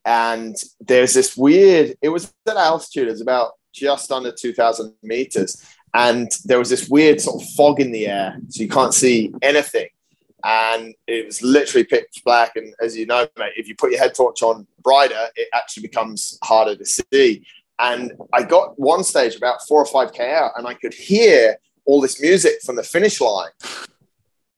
and 0.08 0.56
there's 0.80 1.12
this 1.12 1.36
weird 1.36 1.94
it 2.00 2.08
was 2.08 2.32
at 2.48 2.56
altitude 2.56 3.08
it 3.08 3.10
was 3.10 3.20
about 3.20 3.52
just 3.74 4.10
under 4.10 4.32
2000 4.32 4.94
meters. 5.02 5.62
And 5.94 6.30
there 6.44 6.58
was 6.58 6.70
this 6.70 6.88
weird 6.88 7.20
sort 7.20 7.42
of 7.42 7.48
fog 7.50 7.80
in 7.80 7.92
the 7.92 8.06
air 8.06 8.38
so 8.48 8.62
you 8.62 8.68
can't 8.68 8.94
see 8.94 9.32
anything. 9.42 9.88
And 10.44 10.94
it 11.06 11.26
was 11.26 11.42
literally 11.42 11.84
pitch 11.84 12.22
black. 12.24 12.56
And 12.56 12.74
as 12.80 12.96
you 12.96 13.04
know 13.06 13.26
mate 13.38 13.52
if 13.56 13.68
you 13.68 13.74
put 13.76 13.90
your 13.90 14.00
head 14.00 14.14
torch 14.14 14.42
on 14.42 14.66
brighter 14.82 15.28
it 15.36 15.48
actually 15.52 15.82
becomes 15.82 16.38
harder 16.42 16.74
to 16.74 16.86
see. 16.86 17.44
And 17.78 18.12
i 18.32 18.42
got 18.42 18.78
one 18.78 19.04
stage 19.04 19.36
about 19.36 19.60
four 19.68 19.80
or 19.80 19.86
five 19.86 20.12
k 20.12 20.32
out 20.32 20.52
and 20.56 20.66
i 20.66 20.74
could 20.74 20.94
hear 20.94 21.56
all 21.84 22.00
this 22.00 22.20
music 22.20 22.60
from 22.64 22.76
the 22.76 22.82
finish 22.82 23.20
line. 23.20 23.50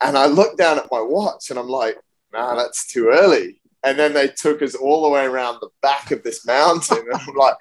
And 0.01 0.16
i 0.16 0.26
looked 0.26 0.59
down 0.59 0.78
at 0.78 0.90
my 0.92 1.01
watch 1.01 1.51
and 1.51 1.59
i'm 1.59 1.68
like 1.68 1.98
nah 2.32 2.55
that's 2.55 2.86
too 2.86 3.09
early 3.09 3.59
and 3.83 3.99
then 3.99 4.12
they 4.12 4.28
took 4.28 4.62
us 4.62 4.74
all 4.74 5.03
the 5.03 5.09
way 5.09 5.24
around 5.24 5.59
the 5.61 5.70
back 5.83 6.11
of 6.11 6.22
this 6.22 6.45
mountain. 6.45 6.99
And 6.99 7.14
I'm 7.14 7.35
like, 7.35 7.57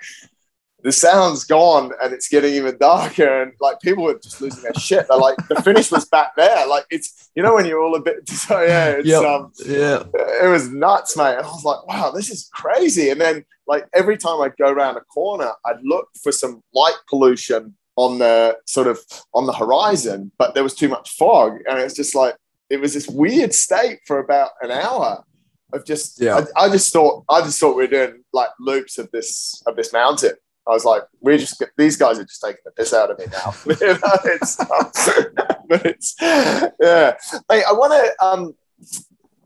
the 0.81 0.91
sound's 0.91 1.43
gone 1.43 1.91
and 2.01 2.13
it's 2.13 2.29
getting 2.29 2.53
even 2.53 2.77
darker. 2.77 3.43
And 3.43 3.53
like 3.59 3.79
people 3.81 4.03
were 4.03 4.19
just 4.19 4.41
losing 4.41 4.63
their 4.63 4.73
shit. 4.75 5.07
They're 5.07 5.17
like, 5.17 5.35
the 5.47 5.61
finish 5.61 5.91
was 5.91 6.05
back 6.05 6.35
there. 6.35 6.67
Like 6.67 6.85
it's, 6.89 7.29
you 7.35 7.43
know, 7.43 7.55
when 7.55 7.65
you're 7.65 7.81
all 7.81 7.95
a 7.95 8.01
bit, 8.01 8.27
so 8.29 8.61
yeah, 8.61 8.89
it's, 8.91 9.07
yep. 9.07 9.23
um, 9.23 9.51
yeah, 9.65 10.03
it 10.43 10.49
was 10.49 10.69
nuts, 10.69 11.17
mate. 11.17 11.35
And 11.35 11.45
I 11.45 11.49
was 11.49 11.65
like, 11.65 11.85
wow, 11.87 12.11
this 12.11 12.29
is 12.29 12.49
crazy. 12.53 13.09
And 13.09 13.19
then 13.19 13.45
like 13.67 13.87
every 13.93 14.17
time 14.17 14.41
I'd 14.41 14.57
go 14.57 14.69
around 14.69 14.97
a 14.97 15.01
corner, 15.01 15.51
I'd 15.65 15.81
look 15.83 16.07
for 16.21 16.31
some 16.31 16.61
light 16.73 16.97
pollution 17.09 17.75
on 17.95 18.19
the 18.19 18.57
sort 18.65 18.87
of 18.87 18.99
on 19.33 19.45
the 19.45 19.53
horizon, 19.53 20.31
but 20.37 20.53
there 20.53 20.63
was 20.63 20.75
too 20.75 20.87
much 20.87 21.11
fog. 21.11 21.59
And 21.69 21.79
it's 21.79 21.95
just 21.95 22.15
like, 22.15 22.35
it 22.69 22.79
was 22.79 22.93
this 22.93 23.07
weird 23.07 23.53
state 23.53 23.99
for 24.05 24.19
about 24.19 24.51
an 24.61 24.71
hour 24.71 25.25
of 25.73 25.85
just 25.85 26.21
yeah. 26.21 26.45
I, 26.55 26.65
I, 26.65 26.69
just 26.69 26.91
thought 26.91 27.23
I 27.29 27.41
just 27.41 27.59
thought 27.59 27.75
we 27.75 27.85
are 27.85 27.87
doing 27.87 28.23
like 28.33 28.49
loops 28.59 28.97
of 28.97 29.09
this 29.11 29.61
of 29.67 29.75
this 29.75 29.93
mountain. 29.93 30.33
I 30.67 30.71
was 30.71 30.85
like, 30.85 31.03
we're 31.19 31.37
just 31.37 31.63
these 31.77 31.97
guys 31.97 32.19
are 32.19 32.25
just 32.25 32.41
taking 32.41 32.61
the 32.65 32.71
piss 32.71 32.93
out 32.93 33.11
of 33.11 33.17
me 33.17 33.25
now. 33.31 33.53
it's, 33.65 34.55
but 35.67 35.85
it's 35.85 36.15
yeah. 36.21 37.15
Hey, 37.49 37.63
I 37.67 37.71
want 37.71 37.93
to 37.93 38.25
um, 38.25 38.55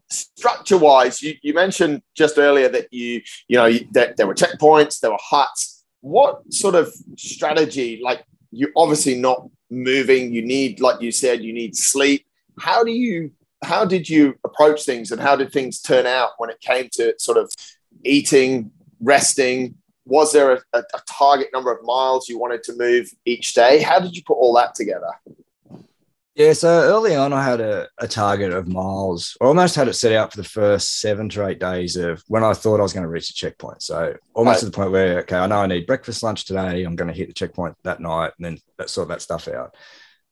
structure 0.10 0.78
wise. 0.78 1.22
You, 1.22 1.36
you 1.42 1.54
mentioned 1.54 2.02
just 2.16 2.38
earlier 2.38 2.70
that 2.70 2.92
you 2.92 3.22
you 3.48 3.58
know 3.58 3.72
that 3.92 4.18
there 4.18 4.28
were 4.28 4.36
checkpoints, 4.36 5.00
there 5.00 5.12
were 5.12 5.18
huts. 5.22 5.86
What 6.02 6.42
sort 6.54 6.76
of 6.76 6.94
strategy? 7.18 8.02
Like 8.04 8.26
you're 8.52 8.72
obviously 8.76 9.16
not 9.16 9.48
moving. 9.70 10.34
You 10.34 10.42
need, 10.46 10.80
like 10.80 11.02
you 11.02 11.12
said, 11.12 11.44
you 11.44 11.54
need 11.54 11.76
sleep. 11.76 12.26
How 12.60 12.84
do 12.84 12.92
you 12.92 13.32
how 13.64 13.86
did 13.86 14.10
you 14.10 14.36
approach 14.44 14.84
things 14.84 15.12
and 15.12 15.22
how 15.22 15.36
did 15.36 15.52
things 15.52 15.82
turn 15.82 16.06
out 16.06 16.32
when 16.38 16.50
it 16.50 16.60
came 16.62 16.90
to 16.94 17.14
sort 17.18 17.38
of 17.38 17.52
eating, 18.04 18.72
resting? 19.00 19.76
Was 20.06 20.34
there 20.34 20.54
a, 20.54 20.62
a, 20.74 20.80
a 20.80 21.02
target 21.08 21.48
number 21.54 21.72
of 21.72 21.84
miles 21.84 22.28
you 22.28 22.38
wanted 22.38 22.64
to 22.64 22.76
move 22.76 23.10
each 23.26 23.54
day? 23.54 23.82
How 23.82 24.00
did 24.00 24.16
you 24.16 24.24
put 24.26 24.36
all 24.36 24.54
that 24.56 24.76
together? 24.76 25.12
Yeah, 26.36 26.54
so 26.54 26.68
early 26.68 27.16
on, 27.16 27.32
I 27.32 27.44
had 27.44 27.62
a, 27.62 27.88
a 28.00 28.08
target 28.08 28.52
of 28.52 28.68
miles. 28.68 29.38
I 29.40 29.46
almost 29.46 29.76
had 29.76 29.88
it 29.88 29.94
set 29.94 30.14
out 30.14 30.32
for 30.32 30.38
the 30.38 30.44
first 30.44 31.00
seven 31.00 31.30
to 31.30 31.46
eight 31.46 31.60
days 31.60 31.96
of 31.96 32.24
when 32.28 32.44
I 32.44 32.54
thought 32.54 32.80
I 32.80 32.84
was 32.84 32.92
going 32.92 33.04
to 33.04 33.10
reach 33.10 33.28
the 33.28 33.36
checkpoint. 33.36 33.84
So 33.84 34.16
almost 34.34 34.56
right. 34.56 34.60
to 34.62 34.66
the 34.66 34.72
point 34.72 34.92
where, 34.92 35.20
okay, 35.20 35.38
I 35.38 35.46
know 35.46 35.60
I 35.60 35.68
need 35.68 35.86
breakfast, 35.86 36.24
lunch 36.24 36.46
today. 36.46 36.84
I'm 36.84 36.96
going 36.96 37.12
to 37.12 37.18
hit 37.18 37.28
the 37.28 37.36
checkpoint 37.36 37.76
that 37.84 38.00
night, 38.00 38.32
and 38.38 38.46
then 38.46 38.58
that 38.80 38.90
sort 38.90 39.10
that 39.10 39.22
stuff 39.22 39.48
out 39.48 39.76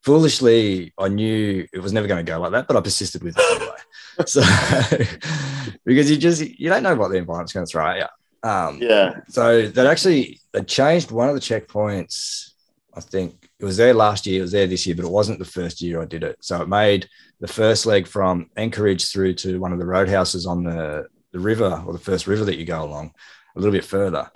foolishly, 0.04 0.94
I 0.98 1.08
knew 1.08 1.68
it 1.74 1.80
was 1.80 1.94
never 1.94 2.08
going 2.08 2.24
to 2.26 2.30
go 2.30 2.40
like 2.40 2.52
that, 2.52 2.68
but 2.68 2.76
I 2.76 2.82
persisted 2.82 3.24
with 3.24 3.36
it 3.38 3.56
anyway. 3.56 3.78
so, 4.26 4.42
because 5.86 6.10
you 6.10 6.18
just 6.18 6.42
you 6.42 6.70
don't 6.70 6.84
know 6.84 6.96
what 6.96 7.12
the 7.12 7.18
environment's 7.18 7.54
going 7.54 7.66
to 7.66 7.72
throw 7.72 7.88
at 7.88 7.98
you. 7.98 8.50
Um, 8.50 8.80
yeah. 8.82 9.20
So 9.30 9.68
that 9.68 9.86
actually 9.86 10.40
they 10.52 10.64
changed 10.64 11.12
one 11.12 11.30
of 11.30 11.36
the 11.36 11.42
checkpoints. 11.42 12.52
I 12.94 13.00
think 13.00 13.50
it 13.60 13.66
was 13.66 13.78
there 13.78 13.94
last 13.94 14.26
year. 14.26 14.40
It 14.40 14.44
was 14.44 14.52
there 14.52 14.68
this 14.68 14.86
year, 14.86 14.96
but 14.96 15.06
it 15.06 15.12
wasn't 15.12 15.40
the 15.40 15.46
first 15.46 15.82
year 15.82 16.02
I 16.02 16.06
did 16.06 16.24
it. 16.24 16.38
So 16.42 16.62
it 16.62 16.68
made 16.68 17.08
the 17.40 17.48
first 17.48 17.86
leg 17.86 18.08
from 18.08 18.50
Anchorage 18.58 19.12
through 19.12 19.36
to 19.36 19.60
one 19.60 19.72
of 19.72 19.80
the 19.80 19.86
roadhouses 19.86 20.46
on 20.46 20.64
the 20.64 21.08
the 21.32 21.40
river 21.40 21.82
or 21.86 21.94
the 21.94 22.00
first 22.00 22.28
river 22.28 22.44
that 22.46 22.58
you 22.58 22.66
go 22.66 22.84
along 22.84 23.14
a 23.56 23.60
little 23.60 23.72
bit 23.72 23.86
further. 23.86 24.30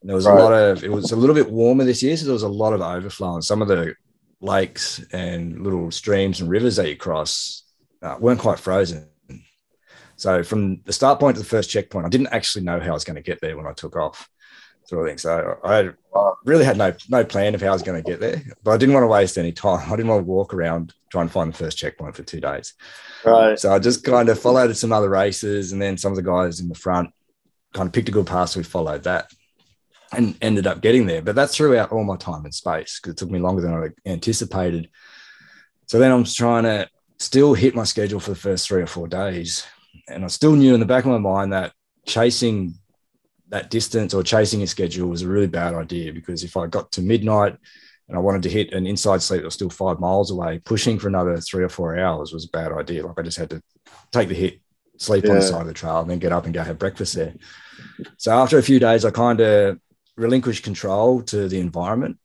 And 0.00 0.08
there 0.08 0.16
was 0.16 0.26
right. 0.26 0.38
a 0.38 0.42
lot 0.42 0.52
of 0.52 0.84
it 0.84 0.90
was 0.90 1.12
a 1.12 1.16
little 1.16 1.34
bit 1.34 1.50
warmer 1.50 1.84
this 1.84 2.02
year, 2.02 2.16
so 2.16 2.24
there 2.24 2.32
was 2.32 2.42
a 2.42 2.48
lot 2.48 2.72
of 2.72 2.80
overflow, 2.80 3.34
and 3.34 3.44
some 3.44 3.62
of 3.62 3.68
the 3.68 3.94
lakes 4.42 5.02
and 5.12 5.62
little 5.62 5.90
streams 5.90 6.40
and 6.40 6.50
rivers 6.50 6.76
that 6.76 6.88
you 6.88 6.96
cross 6.96 7.62
uh, 8.02 8.16
weren't 8.18 8.40
quite 8.40 8.58
frozen. 8.58 9.08
So 10.16 10.42
from 10.42 10.82
the 10.82 10.92
start 10.92 11.18
point 11.18 11.36
to 11.36 11.42
the 11.42 11.48
first 11.48 11.70
checkpoint, 11.70 12.06
I 12.06 12.08
didn't 12.08 12.32
actually 12.32 12.64
know 12.64 12.78
how 12.78 12.90
I 12.90 12.94
was 12.94 13.04
going 13.04 13.16
to 13.16 13.22
get 13.22 13.40
there 13.40 13.56
when 13.56 13.66
I 13.66 13.72
took 13.72 13.96
off, 13.96 14.28
sort 14.84 15.02
of 15.02 15.08
thing. 15.08 15.18
So 15.18 15.58
I 15.64 15.90
really 16.44 16.64
had 16.64 16.76
no 16.76 16.92
no 17.08 17.24
plan 17.24 17.54
of 17.54 17.60
how 17.62 17.68
I 17.68 17.72
was 17.72 17.82
going 17.82 18.02
to 18.02 18.08
get 18.08 18.20
there, 18.20 18.42
but 18.62 18.72
I 18.72 18.76
didn't 18.76 18.94
want 18.94 19.04
to 19.04 19.08
waste 19.08 19.38
any 19.38 19.52
time. 19.52 19.90
I 19.90 19.96
didn't 19.96 20.08
want 20.08 20.20
to 20.20 20.30
walk 20.30 20.54
around 20.54 20.92
trying 21.10 21.28
to 21.28 21.32
find 21.32 21.52
the 21.52 21.56
first 21.56 21.78
checkpoint 21.78 22.14
for 22.14 22.22
two 22.22 22.40
days. 22.40 22.74
Right. 23.24 23.58
So 23.58 23.72
I 23.72 23.78
just 23.78 24.04
kind 24.04 24.28
of 24.28 24.38
followed 24.38 24.76
some 24.76 24.92
other 24.92 25.08
races, 25.08 25.72
and 25.72 25.80
then 25.80 25.96
some 25.96 26.12
of 26.12 26.16
the 26.16 26.22
guys 26.22 26.60
in 26.60 26.68
the 26.68 26.74
front 26.74 27.10
kind 27.72 27.86
of 27.86 27.92
picked 27.92 28.08
a 28.08 28.12
good 28.12 28.26
pass. 28.26 28.52
So 28.52 28.60
we 28.60 28.64
followed 28.64 29.04
that 29.04 29.32
and 30.12 30.36
ended 30.42 30.66
up 30.66 30.80
getting 30.80 31.06
there. 31.06 31.22
But 31.22 31.34
that 31.36 31.50
threw 31.50 31.76
out 31.76 31.92
all 31.92 32.04
my 32.04 32.16
time 32.16 32.44
and 32.44 32.54
space 32.54 33.00
because 33.00 33.12
it 33.12 33.16
took 33.16 33.30
me 33.30 33.38
longer 33.38 33.62
than 33.62 33.74
I 33.74 33.88
anticipated. 34.08 34.90
So 35.86 35.98
then 35.98 36.12
I'm 36.12 36.24
trying 36.24 36.64
to 36.64 36.88
still 37.18 37.54
hit 37.54 37.74
my 37.74 37.84
schedule 37.84 38.20
for 38.20 38.30
the 38.30 38.36
first 38.36 38.66
three 38.66 38.82
or 38.82 38.86
four 38.86 39.08
days. 39.08 39.66
And 40.08 40.24
I 40.24 40.28
still 40.28 40.54
knew 40.54 40.74
in 40.74 40.80
the 40.80 40.86
back 40.86 41.04
of 41.04 41.10
my 41.10 41.18
mind 41.18 41.52
that 41.52 41.72
chasing 42.06 42.74
that 43.48 43.70
distance 43.70 44.14
or 44.14 44.22
chasing 44.22 44.62
a 44.62 44.66
schedule 44.66 45.08
was 45.08 45.22
a 45.22 45.28
really 45.28 45.46
bad 45.46 45.74
idea 45.74 46.12
because 46.12 46.42
if 46.42 46.56
I 46.56 46.66
got 46.66 46.90
to 46.92 47.02
midnight 47.02 47.56
and 48.08 48.16
I 48.16 48.20
wanted 48.20 48.42
to 48.44 48.48
hit 48.48 48.72
an 48.72 48.86
inside 48.86 49.22
sleep 49.22 49.42
that 49.42 49.46
was 49.46 49.54
still 49.54 49.70
five 49.70 50.00
miles 50.00 50.30
away, 50.30 50.58
pushing 50.64 50.98
for 50.98 51.08
another 51.08 51.38
three 51.38 51.62
or 51.62 51.68
four 51.68 51.98
hours 51.98 52.32
was 52.32 52.46
a 52.46 52.48
bad 52.48 52.72
idea. 52.72 53.06
Like 53.06 53.18
I 53.18 53.22
just 53.22 53.38
had 53.38 53.50
to 53.50 53.62
take 54.10 54.28
the 54.28 54.34
hit, 54.34 54.60
sleep 54.96 55.24
yeah. 55.24 55.30
on 55.30 55.36
the 55.36 55.42
side 55.42 55.60
of 55.60 55.66
the 55.66 55.74
trail, 55.74 56.00
and 56.00 56.10
then 56.10 56.18
get 56.18 56.32
up 56.32 56.44
and 56.44 56.54
go 56.54 56.62
have 56.62 56.78
breakfast 56.78 57.14
there. 57.14 57.34
So 58.16 58.32
after 58.32 58.58
a 58.58 58.62
few 58.62 58.78
days, 58.78 59.04
I 59.04 59.10
kind 59.10 59.40
of 59.40 59.78
relinquished 60.16 60.64
control 60.64 61.22
to 61.22 61.48
the 61.48 61.60
environment 61.60 62.18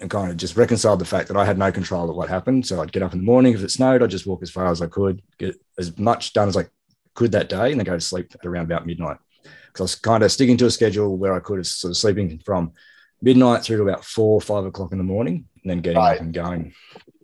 and 0.00 0.10
kind 0.10 0.30
of 0.30 0.36
just 0.36 0.56
reconciled 0.56 0.98
the 0.98 1.04
fact 1.04 1.28
that 1.28 1.36
I 1.36 1.44
had 1.44 1.58
no 1.58 1.70
control 1.70 2.10
of 2.10 2.16
what 2.16 2.28
happened. 2.28 2.66
So 2.66 2.82
I'd 2.82 2.92
get 2.92 3.02
up 3.02 3.12
in 3.12 3.20
the 3.20 3.24
morning. 3.24 3.54
If 3.54 3.62
it 3.62 3.70
snowed, 3.70 4.02
I'd 4.02 4.10
just 4.10 4.26
walk 4.26 4.42
as 4.42 4.50
far 4.50 4.66
as 4.66 4.82
I 4.82 4.86
could, 4.86 5.22
get 5.38 5.54
as 5.78 5.96
much 5.98 6.32
done 6.32 6.48
as 6.48 6.56
I 6.56 6.66
could 7.14 7.32
that 7.32 7.48
day, 7.48 7.70
and 7.70 7.78
then 7.78 7.84
go 7.84 7.94
to 7.94 8.00
sleep 8.00 8.32
at 8.34 8.46
around 8.46 8.64
about 8.64 8.86
midnight. 8.86 9.18
Because 9.42 9.80
I 9.80 9.82
was 9.82 9.94
kind 9.94 10.22
of 10.22 10.32
sticking 10.32 10.56
to 10.58 10.66
a 10.66 10.70
schedule 10.70 11.16
where 11.16 11.34
I 11.34 11.40
could 11.40 11.64
sort 11.66 11.92
of 11.92 11.96
sleeping 11.96 12.40
from 12.44 12.72
midnight 13.22 13.62
through 13.62 13.78
to 13.78 13.82
about 13.84 14.04
four, 14.04 14.40
five 14.40 14.64
o'clock 14.64 14.92
in 14.92 14.98
the 14.98 15.04
morning, 15.04 15.46
and 15.62 15.70
then 15.70 15.80
getting 15.80 15.98
right. 15.98 16.16
up 16.16 16.20
and 16.20 16.34
going. 16.34 16.74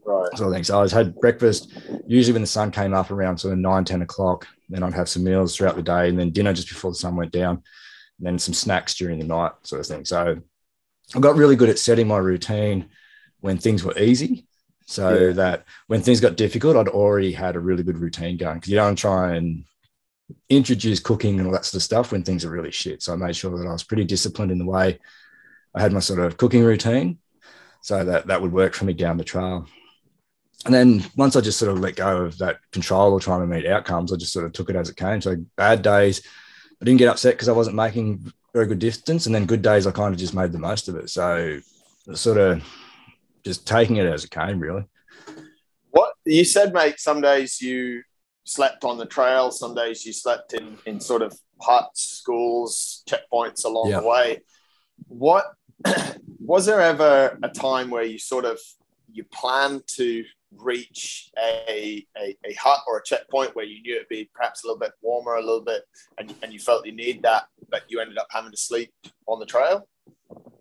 Right. 0.05 0.29
So 0.37 0.49
I 0.49 0.53
think 0.53 0.65
so. 0.65 0.79
I 0.79 0.83
was 0.83 0.93
had 0.93 1.15
breakfast 1.17 1.71
usually 2.07 2.33
when 2.33 2.43
the 2.43 2.47
sun 2.47 2.71
came 2.71 2.95
up 2.95 3.11
around 3.11 3.39
sort 3.39 3.53
of 3.53 3.59
nine, 3.59 3.85
10 3.85 4.03
o'clock. 4.03 4.47
Then 4.71 4.83
I'd 4.83 4.95
have 4.95 5.09
some 5.09 5.25
meals 5.25 5.55
throughout 5.55 5.77
the 5.77 5.83
day, 5.83 6.09
and 6.09 6.19
then 6.19 6.31
dinner 6.31 6.55
just 6.55 6.69
before 6.69 6.93
the 6.93 6.97
sun 6.97 7.17
went 7.17 7.33
down, 7.33 7.63
then 8.19 8.39
some 8.39 8.55
snacks 8.55 8.95
during 8.95 9.19
the 9.19 9.27
night, 9.27 9.53
sort 9.63 9.81
of 9.81 9.87
thing. 9.87 10.05
So 10.05 10.41
I 11.15 11.21
got 11.21 11.37
really 11.37 11.57
good 11.57 11.69
at 11.69 11.79
setting 11.79 12.09
my 12.09 12.19
routine 12.19 12.89
when 13.41 13.59
things 13.59 13.85
were 13.85 13.99
easy. 13.99 14.47
So 14.87 15.27
yeah. 15.27 15.33
that 15.33 15.65
when 15.87 16.01
things 16.01 16.21
got 16.21 16.37
difficult, 16.37 16.77
I'd 16.77 16.89
already 16.89 17.33
had 17.33 17.57
a 17.57 17.61
really 17.61 17.83
good 17.83 17.99
routine 17.99 18.37
going 18.39 18.55
because 18.55 18.71
you 18.71 18.77
don't 18.77 18.97
try 18.97 19.35
and 19.35 19.65
introduce 20.49 21.01
cooking 21.01 21.39
and 21.39 21.47
all 21.47 21.53
that 21.53 21.67
sort 21.67 21.81
of 21.81 21.83
stuff 21.83 22.13
when 22.13 22.23
things 22.23 22.45
are 22.45 22.51
really 22.51 22.71
shit. 22.71 23.03
So 23.03 23.13
I 23.13 23.17
made 23.17 23.37
sure 23.37 23.57
that 23.59 23.69
I 23.69 23.73
was 23.73 23.85
pretty 23.85 24.05
disciplined 24.05 24.51
in 24.51 24.59
the 24.59 24.65
way 24.65 24.99
I 25.75 25.81
had 25.81 25.93
my 25.93 26.01
sort 26.01 26.21
of 26.21 26.37
cooking 26.37 26.65
routine. 26.65 27.19
So 27.83 28.05
that 28.05 28.27
that 28.27 28.43
would 28.43 28.53
work 28.53 28.75
for 28.75 28.87
me 28.87 28.93
down 28.93 29.19
the 29.19 29.25
trail. 29.25 29.67
And 30.65 30.75
then 30.75 31.05
once 31.17 31.37
I 31.37 31.41
just 31.41 31.59
sort 31.59 31.71
of 31.71 31.81
let 31.81 31.97
go 31.97 32.23
of 32.23 32.39
that 32.39 32.59
control 32.73 33.13
or 33.13 33.21
trying 33.21 33.41
to 33.41 33.47
meet 33.47 33.67
outcomes, 33.67 34.13
I 34.13 34.17
just 34.17 34.33
sort 34.33 34.45
of 34.45 34.53
took 34.53 34.71
it 34.71 34.77
as 34.77 34.89
it 34.89 34.97
came. 34.97 35.21
So 35.21 35.37
bad 35.57 35.83
days, 35.83 36.23
I 36.81 36.85
didn't 36.85 36.99
get 36.99 37.09
upset 37.09 37.35
because 37.35 37.49
I 37.49 37.53
wasn't 37.53 37.77
making 37.77 38.33
very 38.55 38.67
good 38.67 38.79
distance. 38.79 39.27
And 39.27 39.35
then 39.35 39.47
good 39.47 39.63
days, 39.63 39.87
I 39.87 39.91
kind 39.91 40.15
of 40.15 40.21
just 40.21 40.35
made 40.35 40.53
the 40.53 40.59
most 40.59 40.89
of 40.89 40.97
it. 40.97 41.11
So 41.11 41.61
sort 42.15 42.39
of 42.39 42.63
just 43.45 43.67
taking 43.67 43.97
it 43.97 44.07
as 44.07 44.25
it 44.25 44.31
came, 44.31 44.61
really. 44.61 44.85
What 45.91 46.15
you 46.25 46.45
said, 46.45 46.73
mate, 46.73 47.01
some 47.01 47.21
days 47.21 47.61
you 47.61 48.03
slept 48.45 48.85
on 48.85 48.99
the 48.99 49.07
trail, 49.07 49.51
some 49.51 49.75
days 49.75 50.07
you 50.07 50.13
slept 50.13 50.55
in, 50.55 50.79
in 50.87 51.01
sort 51.01 51.23
of 51.23 51.39
huts, 51.61 52.05
schools, 52.07 53.03
checkpoints 53.09 53.65
along 53.65 53.91
yeah. 53.91 54.01
the 54.01 54.07
way. 54.07 54.39
What 55.07 55.47
was 56.41 56.67
there 56.67 56.81
ever 56.81 57.39
a 57.43 57.49
time 57.49 57.91
where 57.91 58.05
you 58.05 58.19
sort 58.19 58.45
of 58.45 58.59
you 59.11 59.25
planned 59.25 59.83
to 59.87 60.25
reach 60.57 61.31
a, 61.39 62.07
a, 62.17 62.37
a, 62.45 62.55
hut 62.55 62.81
or 62.87 62.99
a 62.99 63.05
checkpoint 63.05 63.55
where 63.55 63.65
you 63.65 63.83
knew 63.83 63.97
it'd 63.97 64.09
be 64.09 64.31
perhaps 64.35 64.65
a 64.65 64.67
little 64.67 64.79
bit 64.79 64.93
warmer, 65.03 65.35
a 65.35 65.43
little 65.43 65.63
bit, 65.63 65.83
and, 66.19 66.35
and 66.43 66.53
you 66.53 66.59
felt 66.59 66.87
you 66.87 66.93
need 66.93 67.23
that, 67.23 67.45
but 67.71 67.83
you 67.89 68.01
ended 68.01 68.19
up 68.19 68.29
having 68.31 68.51
to 68.51 68.57
sleep 68.57 68.93
on 69.27 69.39
the 69.39 69.47
trail? 69.47 69.87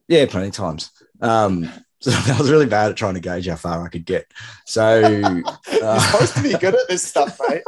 Yeah, 0.08 0.26
plenty 0.26 0.48
of 0.48 0.54
times. 0.54 0.92
Um, 1.22 1.70
so 2.00 2.12
I 2.12 2.38
was 2.38 2.52
really 2.52 2.66
bad 2.66 2.92
at 2.92 2.98
trying 2.98 3.16
to 3.16 3.20
gauge 3.20 3.48
how 3.48 3.56
far 3.56 3.84
I 3.84 3.90
could 3.90 4.06
get. 4.06 4.32
So 4.66 5.00
you're 5.72 5.84
uh, 5.84 6.00
supposed 6.00 6.36
to 6.36 6.44
be 6.44 6.54
good 6.54 6.76
at 6.76 6.88
this 6.88 7.04
stuff, 7.04 7.40
mate. 7.50 7.64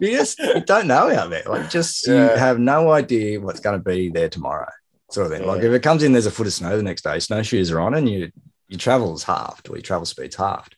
you 0.00 0.10
just 0.16 0.38
you 0.38 0.60
don't 0.60 0.88
know 0.88 1.10
out 1.10 1.30
there. 1.30 1.44
Like 1.46 1.70
just 1.70 2.06
yeah. 2.06 2.32
you 2.32 2.38
have 2.38 2.58
no 2.58 2.90
idea 2.90 3.40
what's 3.40 3.60
going 3.60 3.78
to 3.78 3.84
be 3.84 4.08
there 4.08 4.28
tomorrow, 4.28 4.70
sort 5.10 5.26
of 5.26 5.32
thing. 5.32 5.42
Yeah. 5.42 5.52
Like 5.52 5.62
if 5.62 5.72
it 5.72 5.82
comes 5.82 6.02
in, 6.02 6.12
there's 6.12 6.26
a 6.26 6.30
foot 6.30 6.46
of 6.46 6.52
snow 6.52 6.76
the 6.76 6.82
next 6.82 7.02
day, 7.02 7.18
snowshoes 7.20 7.70
are 7.70 7.80
on, 7.80 7.94
and 7.94 8.08
you 8.08 8.32
your 8.68 8.78
travel 8.78 9.14
is 9.14 9.22
halved 9.22 9.68
or 9.68 9.76
your 9.76 9.82
travel 9.82 10.06
speed's 10.06 10.36
halved. 10.36 10.74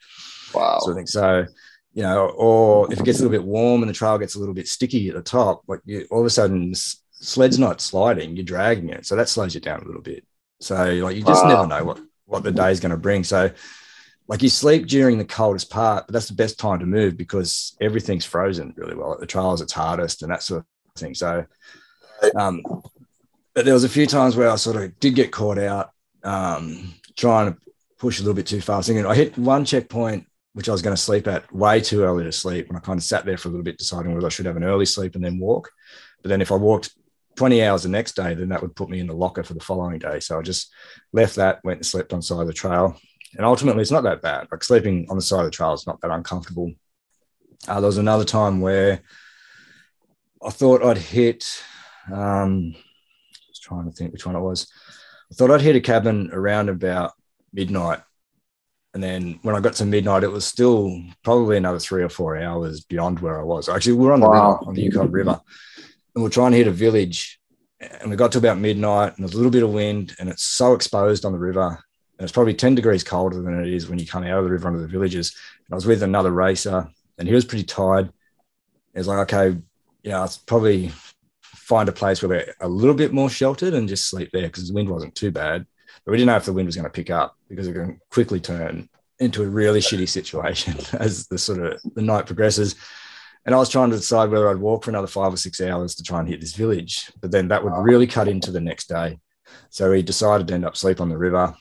Wow. 0.55 0.79
So 0.81 0.93
I 0.93 0.95
think 0.95 1.09
so. 1.09 1.47
You 1.93 2.03
know, 2.03 2.29
or 2.29 2.93
if 2.93 3.01
it 3.01 3.05
gets 3.05 3.21
a 3.21 3.23
little 3.23 3.37
bit 3.39 3.47
warm 3.47 3.83
and 3.83 3.89
the 3.89 3.95
trail 3.95 4.19
gets 4.19 4.35
a 4.35 4.39
little 4.39 4.55
bit 4.55 4.69
sticky 4.69 5.09
at 5.09 5.15
the 5.15 5.23
top, 5.23 5.63
like 5.67 5.81
you, 5.87 6.07
all 6.11 6.21
of 6.21 6.27
a 6.27 6.31
sudden 6.31 6.75
sled's 6.75 7.59
not 7.59 7.81
sliding, 7.81 8.37
you're 8.37 8.45
dragging 8.45 8.91
it, 8.91 9.07
so 9.07 9.17
that 9.17 9.31
slows 9.31 9.55
you 9.55 9.63
down 9.63 9.81
a 9.81 9.87
little 9.87 10.03
bit. 10.03 10.25
So 10.61 10.75
like 10.75 11.17
you 11.17 11.23
just 11.23 11.45
wow. 11.45 11.49
never 11.49 11.67
know 11.67 11.85
what 11.85 12.01
what 12.27 12.43
the 12.43 12.53
day 12.53 12.71
is 12.71 12.81
going 12.81 12.91
to 12.91 12.99
bring. 12.99 13.25
So 13.25 13.51
like 14.29 14.43
you 14.43 14.49
sleep 14.49 14.87
during 14.87 15.19
the 15.19 15.25
coldest 15.25 15.71
part, 15.71 16.07
but 16.07 16.13
that's 16.13 16.29
the 16.29 16.35
best 16.35 16.59
time 16.59 16.81
to 16.81 16.87
move 16.87 17.17
because 17.17 17.77
everything's 17.81 18.25
frozen 18.25 18.75
really 18.77 18.95
well. 18.95 19.15
At 19.15 19.21
the 19.21 19.27
trials, 19.27 19.61
it's 19.61 19.73
hardest 19.73 20.23
and 20.23 20.31
that 20.33 20.43
sort 20.43 20.61
of 20.61 21.01
thing. 21.01 21.15
So, 21.15 21.47
um, 22.35 22.63
but 23.55 23.65
there 23.65 23.75
was 23.75 23.85
a 23.85 23.89
few 23.89 24.07
times 24.07 24.37
where 24.37 24.51
I 24.51 24.57
sort 24.57 24.77
of 24.77 24.99
did 24.99 25.15
get 25.15 25.31
caught 25.31 25.59
out 25.59 25.93
um, 26.25 26.95
trying 27.17 27.53
to 27.55 27.61
push 27.99 28.19
a 28.19 28.23
little 28.23 28.35
bit 28.35 28.47
too 28.47 28.61
fast. 28.61 28.89
And 28.89 29.07
I 29.07 29.15
hit 29.15 29.39
one 29.39 29.65
checkpoint 29.65 30.27
which 30.57 30.71
I 30.71 30.73
was 30.73 30.81
going 30.81 30.97
to 30.97 31.03
sleep 31.03 31.29
at 31.29 31.53
way 31.53 31.83
too 31.83 32.03
early 32.03 32.25
to 32.25 32.33
sleep, 32.33 32.69
and 32.69 32.79
I 32.79 32.81
kind 32.81 32.99
of 32.99 33.05
sat 33.05 33.27
there 33.27 33.37
for 33.37 33.49
a 33.49 33.51
little 33.51 33.63
bit 33.63 33.77
deciding 33.77 34.15
whether 34.15 34.27
I 34.27 34.31
should 34.31 34.47
have 34.47 34.57
an 34.57 34.65
early 34.65 34.87
sleep 34.87 35.15
and 35.15 35.23
then 35.23 35.39
walk. 35.39 35.71
But 36.23 36.31
then 36.31 36.41
if 36.41 36.51
I 36.51 36.55
walked 36.55 36.95
20 37.37 37.63
hours 37.63 37.83
the 37.83 37.91
next 37.91 38.17
day, 38.17 38.33
then 38.33 38.49
that 38.49 38.63
would 38.63 38.75
put 38.75 38.89
me 38.89 38.99
in 38.99 39.07
the 39.07 39.13
locker 39.13 39.43
for 39.43 39.53
the 39.53 39.61
following 39.61 39.99
day. 39.99 40.19
So 40.19 40.39
I 40.39 40.41
just 40.41 40.73
left 41.13 41.37
that, 41.37 41.63
went 41.63 41.81
and 41.81 41.87
slept 41.87 42.15
on 42.15 42.23
side 42.23 42.41
of 42.41 42.47
the 42.47 42.55
trail. 42.55 42.99
And 43.37 43.45
ultimately, 43.45 43.83
it's 43.83 43.91
not 43.91 44.05
that 44.05 44.23
bad. 44.23 44.49
Like 44.51 44.65
sleeping 44.65 45.07
on 45.11 45.17
the 45.17 45.23
side 45.23 45.41
of 45.41 45.45
the 45.45 45.51
trail 45.51 45.75
is 45.75 45.87
not 45.87 46.01
that 46.01 46.11
uncomfortable. 46.11 46.73
Uh, 47.69 47.81
there 47.81 47.89
was 47.89 47.99
another 47.99 48.25
time 48.25 48.63
where 48.63 49.03
I 50.43 50.49
thought 50.49 50.83
I'd 50.83 50.97
hit, 50.97 51.63
um, 52.11 52.75
I 52.75 53.51
was 53.51 53.61
trying 53.61 53.85
to 53.85 53.93
think 53.93 54.15
which 54.15 54.25
one 54.25 54.37
it 54.37 54.41
was. 54.41 54.73
I 55.31 55.35
thought 55.35 55.51
I'd 55.51 55.61
hit 55.61 55.77
a 55.77 55.83
cabin 55.83 56.31
around 56.33 56.71
about 56.71 57.13
midnight. 57.53 58.01
And 58.97 59.03
then 59.05 59.41
when 59.43 59.55
I 59.55 59.61
got 59.61 59.75
to 59.75 59.85
midnight, 59.85 60.25
it 60.25 60.33
was 60.33 60.47
still 60.47 60.99
probably 61.23 61.59
another 61.59 61.79
three 61.79 62.03
or 62.03 62.09
four 62.09 62.39
hours 62.39 62.81
beyond 62.81 63.21
where 63.21 63.39
I 63.39 63.43
was. 63.43 63.69
Actually, 63.69 63.93
we 63.93 64.07
are 64.07 64.15
on 64.15 64.21
the 64.21 64.27
wow. 64.27 64.53
river, 64.53 64.69
on 64.69 64.75
the 64.75 64.81
Yukon 64.81 65.11
River 65.11 65.39
and 66.15 66.25
we're 66.25 66.31
trying 66.31 66.53
to 66.53 66.57
hit 66.57 66.67
a 66.67 66.73
village. 66.73 67.39
And 67.79 68.11
we 68.11 68.17
got 68.17 68.33
to 68.33 68.39
about 68.39 68.57
midnight, 68.57 69.13
and 69.15 69.19
there's 69.19 69.35
a 69.35 69.37
little 69.37 69.53
bit 69.53 69.63
of 69.63 69.71
wind, 69.71 70.17
and 70.19 70.31
it's 70.31 70.43
so 70.43 70.73
exposed 70.73 71.27
on 71.27 71.33
the 71.33 71.39
river. 71.39 71.67
And 72.19 72.25
it's 72.25 72.33
probably 72.33 72.55
10 72.55 72.75
degrees 72.75 73.05
colder 73.05 73.43
than 73.43 73.63
it 73.63 73.69
is 73.69 73.87
when 73.87 73.99
you 73.99 74.07
come 74.07 74.25
out 74.25 74.39
of 74.39 74.45
the 74.45 74.51
river 74.51 74.67
onto 74.67 74.81
the 74.81 74.89
villages. 74.89 75.37
And 75.67 75.75
I 75.75 75.77
was 75.77 75.85
with 75.85 76.03
another 76.03 76.31
racer, 76.31 76.89
and 77.19 77.29
he 77.29 77.35
was 77.35 77.45
pretty 77.45 77.65
tired. 77.65 78.11
He 78.95 78.99
was 78.99 79.09
like, 79.09 79.31
okay, 79.31 79.59
you 80.05 80.11
know, 80.11 80.25
it's 80.25 80.39
probably 80.39 80.91
find 81.43 81.91
a 81.91 81.93
place 81.93 82.23
where 82.23 82.31
we're 82.31 82.55
a 82.61 82.69
little 82.69 82.95
bit 82.95 83.13
more 83.13 83.29
sheltered 83.29 83.75
and 83.75 83.91
just 83.91 84.09
sleep 84.09 84.31
there 84.33 84.47
because 84.47 84.69
the 84.69 84.75
wind 84.75 84.89
wasn't 84.89 85.15
too 85.15 85.31
bad. 85.31 85.67
But 86.05 86.13
we 86.13 86.19
didn't 86.19 86.29
know 86.29 86.37
if 86.37 86.45
the 86.45 86.53
wind 86.53 86.67
was 86.67 86.77
going 86.77 86.85
to 86.85 86.91
pick 86.91 87.11
up 87.11 87.37
because 87.49 87.67
it 87.67 87.75
can 87.75 88.01
quickly 88.11 88.41
turn 88.41 88.89
into 89.19 89.43
a 89.43 89.49
really 89.49 89.81
shitty 89.81 90.09
situation 90.09 90.75
as 91.01 91.27
the 91.29 91.39
sort 91.39 91.61
of 91.61 91.81
the 91.95 92.03
night 92.03 92.27
progresses. 92.27 92.77
And 93.45 93.55
I 93.55 93.59
was 93.59 93.69
trying 93.69 93.91
to 93.91 93.97
decide 93.97 94.31
whether 94.31 94.49
I'd 94.51 94.59
walk 94.59 94.85
for 94.85 94.91
another 94.91 95.07
five 95.07 95.33
or 95.33 95.37
six 95.37 95.61
hours 95.61 95.95
to 95.95 96.03
try 96.03 96.19
and 96.19 96.29
hit 96.29 96.41
this 96.41 96.55
village, 96.55 97.11
but 97.21 97.31
then 97.31 97.49
that 97.49 97.63
would 97.63 97.73
really 97.73 98.07
cut 98.07 98.29
into 98.29 98.51
the 98.51 98.61
next 98.61 98.89
day. 98.89 99.19
So 99.71 99.91
we 99.91 100.03
decided 100.03 100.49
to 100.49 100.55
end 100.55 100.65
up 100.65 100.77
sleep 100.77 101.01
on 101.01 101.09
the 101.09 101.17
river. 101.17 101.55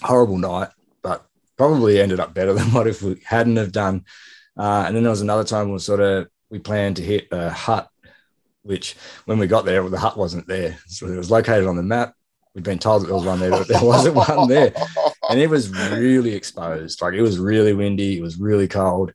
Horrible 0.00 0.38
night, 0.38 0.68
but 1.02 1.26
probably 1.56 2.00
ended 2.00 2.20
up 2.20 2.34
better 2.34 2.54
than 2.54 2.72
what 2.72 2.86
if 2.86 3.02
we 3.02 3.20
hadn't 3.24 3.56
have 3.56 3.72
done. 3.72 4.04
Uh, 4.56 4.84
and 4.86 4.94
then 4.94 5.02
there 5.02 5.10
was 5.10 5.22
another 5.22 5.44
time 5.44 5.72
we 5.72 5.78
sort 5.78 6.00
of 6.00 6.28
we 6.50 6.58
planned 6.58 6.96
to 6.96 7.02
hit 7.02 7.28
a 7.32 7.50
hut, 7.50 7.88
which 8.62 8.94
when 9.24 9.38
we 9.38 9.46
got 9.46 9.64
there, 9.64 9.88
the 9.88 9.98
hut 9.98 10.16
wasn't 10.16 10.46
there. 10.46 10.78
So 10.86 11.06
it 11.06 11.16
was 11.16 11.30
located 11.30 11.66
on 11.66 11.76
the 11.76 11.82
map. 11.82 12.14
We'd 12.54 12.64
been 12.64 12.78
told 12.78 13.02
that 13.02 13.06
there 13.06 13.14
was 13.14 13.24
one 13.24 13.40
there, 13.40 13.50
but 13.50 13.68
there 13.68 13.82
wasn't 13.82 14.14
one 14.14 14.48
there. 14.48 14.72
And 15.30 15.40
it 15.40 15.48
was 15.48 15.70
really 15.70 16.34
exposed. 16.34 17.00
Like 17.00 17.14
it 17.14 17.22
was 17.22 17.38
really 17.38 17.72
windy. 17.72 18.18
It 18.18 18.22
was 18.22 18.38
really 18.38 18.68
cold 18.68 19.12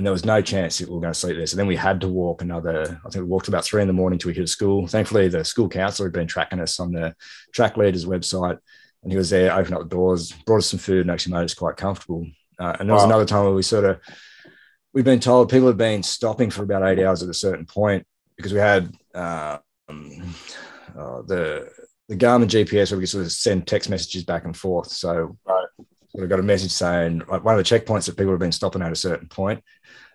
and 0.00 0.06
there 0.06 0.12
was 0.14 0.24
no 0.24 0.40
chance 0.40 0.78
that 0.78 0.88
we 0.88 0.94
were 0.94 1.00
going 1.02 1.12
to 1.12 1.18
sleep 1.18 1.36
there. 1.36 1.46
So 1.46 1.58
then 1.58 1.66
we 1.66 1.76
had 1.76 2.00
to 2.00 2.08
walk 2.08 2.40
another, 2.40 2.98
I 3.04 3.10
think 3.10 3.22
we 3.22 3.30
walked 3.30 3.48
about 3.48 3.66
three 3.66 3.82
in 3.82 3.86
the 3.86 3.92
morning 3.92 4.18
till 4.18 4.30
we 4.30 4.34
hit 4.34 4.44
a 4.44 4.46
school. 4.46 4.86
Thankfully, 4.86 5.28
the 5.28 5.44
school 5.44 5.68
counselor 5.68 6.08
had 6.08 6.14
been 6.14 6.26
tracking 6.26 6.58
us 6.58 6.80
on 6.80 6.92
the 6.92 7.14
track 7.52 7.76
leader's 7.76 8.06
website 8.06 8.56
and 9.02 9.12
he 9.12 9.18
was 9.18 9.28
there, 9.28 9.52
opened 9.52 9.74
up 9.74 9.82
the 9.82 9.88
doors, 9.88 10.32
brought 10.46 10.58
us 10.58 10.68
some 10.68 10.78
food 10.78 11.02
and 11.02 11.10
actually 11.10 11.34
made 11.34 11.44
us 11.44 11.52
quite 11.52 11.76
comfortable. 11.76 12.26
Uh, 12.58 12.76
and 12.80 12.88
there 12.88 12.94
was 12.94 13.02
wow. 13.02 13.08
another 13.08 13.26
time 13.26 13.44
where 13.44 13.52
we 13.52 13.62
sort 13.62 13.84
of, 13.84 14.00
we've 14.94 15.04
been 15.04 15.20
told 15.20 15.50
people 15.50 15.66
have 15.66 15.76
been 15.76 16.02
stopping 16.02 16.48
for 16.48 16.62
about 16.62 16.82
eight 16.88 17.04
hours 17.04 17.22
at 17.22 17.28
a 17.28 17.34
certain 17.34 17.66
point 17.66 18.06
because 18.38 18.54
we 18.54 18.58
had 18.58 18.94
uh, 19.14 19.58
um, 19.90 20.34
uh, 20.98 21.20
the, 21.26 21.70
the 22.10 22.16
Garmin 22.16 22.48
GPS 22.48 22.90
where 22.90 22.98
we 22.98 23.04
could 23.04 23.08
sort 23.08 23.24
of 23.24 23.32
send 23.32 23.66
text 23.66 23.88
messages 23.88 24.24
back 24.24 24.44
and 24.44 24.54
forth. 24.54 24.90
So 24.90 25.38
right. 25.46 25.66
we 26.12 26.26
got 26.26 26.40
a 26.40 26.42
message 26.42 26.72
saying 26.72 27.22
like 27.28 27.44
one 27.44 27.58
of 27.58 27.64
the 27.64 27.78
checkpoints 27.78 28.06
that 28.06 28.16
people 28.18 28.32
have 28.32 28.40
been 28.40 28.52
stopping 28.52 28.82
at 28.82 28.92
a 28.92 28.96
certain 28.96 29.28
point 29.28 29.62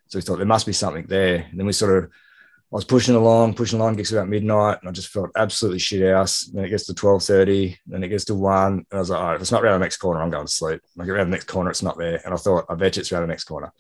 so 0.07 0.19
we 0.19 0.21
thought 0.21 0.37
there 0.37 0.45
must 0.45 0.65
be 0.65 0.73
something 0.73 1.05
there. 1.07 1.47
And 1.49 1.59
then 1.59 1.65
we 1.65 1.73
sort 1.73 2.03
of, 2.03 2.09
I 2.09 2.75
was 2.75 2.85
pushing 2.85 3.15
along, 3.15 3.53
pushing 3.53 3.79
along, 3.79 3.95
gets 3.95 4.11
about 4.11 4.27
midnight, 4.27 4.79
and 4.81 4.89
I 4.89 4.91
just 4.91 5.09
felt 5.09 5.31
absolutely 5.35 5.79
shit 5.79 6.13
house. 6.13 6.41
Then 6.41 6.65
it 6.65 6.69
gets 6.69 6.85
to 6.87 6.93
12.30, 6.93 7.77
then 7.87 8.03
it 8.03 8.09
gets 8.09 8.25
to 8.25 8.35
one. 8.35 8.73
And 8.73 8.85
I 8.91 8.97
was 8.97 9.09
like, 9.09 9.19
all 9.19 9.27
right, 9.27 9.35
if 9.35 9.41
it's 9.41 9.51
not 9.51 9.63
around 9.63 9.79
the 9.79 9.85
next 9.85 9.97
corner, 9.97 10.21
I'm 10.21 10.29
going 10.29 10.45
to 10.45 10.51
sleep. 10.51 10.81
I 10.99 11.05
get 11.05 11.11
around 11.11 11.27
the 11.27 11.35
next 11.35 11.47
corner, 11.47 11.69
it's 11.69 11.83
not 11.83 11.97
there. 11.97 12.21
And 12.25 12.33
I 12.33 12.37
thought, 12.37 12.65
I 12.69 12.75
bet 12.75 12.95
you 12.95 13.01
it's 13.01 13.11
around 13.11 13.23
the 13.23 13.27
next 13.27 13.45
corner. 13.45 13.71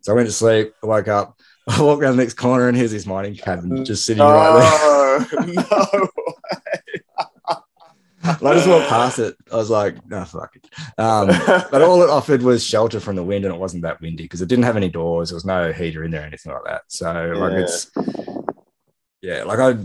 So 0.00 0.12
I 0.12 0.16
went 0.16 0.28
to 0.28 0.32
sleep, 0.32 0.72
I 0.82 0.86
woke 0.86 1.08
up, 1.08 1.38
I 1.68 1.80
walked 1.82 2.02
around 2.02 2.16
the 2.16 2.22
next 2.22 2.34
corner, 2.34 2.68
and 2.68 2.76
here's 2.76 2.92
this 2.92 3.06
mining 3.06 3.36
cabin 3.36 3.84
just 3.84 4.06
sitting 4.06 4.18
no, 4.18 4.32
right 4.32 5.26
there. 5.30 5.54
no. 5.54 6.08
I 8.24 8.54
just 8.54 8.68
walked 8.68 8.88
past 8.88 9.18
it. 9.18 9.34
I 9.52 9.56
was 9.56 9.70
like, 9.70 10.04
no, 10.06 10.24
fuck 10.24 10.56
it. 10.56 10.68
Um, 10.98 11.28
but 11.70 11.82
all 11.82 12.02
it 12.02 12.10
offered 12.10 12.42
was 12.42 12.64
shelter 12.64 13.00
from 13.00 13.16
the 13.16 13.24
wind, 13.24 13.44
and 13.44 13.54
it 13.54 13.58
wasn't 13.58 13.82
that 13.82 14.00
windy 14.00 14.24
because 14.24 14.42
it 14.42 14.48
didn't 14.48 14.64
have 14.64 14.76
any 14.76 14.88
doors. 14.88 15.30
There 15.30 15.36
was 15.36 15.44
no 15.44 15.72
heater 15.72 16.04
in 16.04 16.10
there, 16.10 16.22
or 16.22 16.26
anything 16.26 16.52
like 16.52 16.64
that. 16.64 16.82
So 16.88 17.32
yeah. 17.32 17.40
like 17.40 17.52
it's 17.54 17.90
yeah, 19.20 19.44
like 19.44 19.58
I 19.58 19.76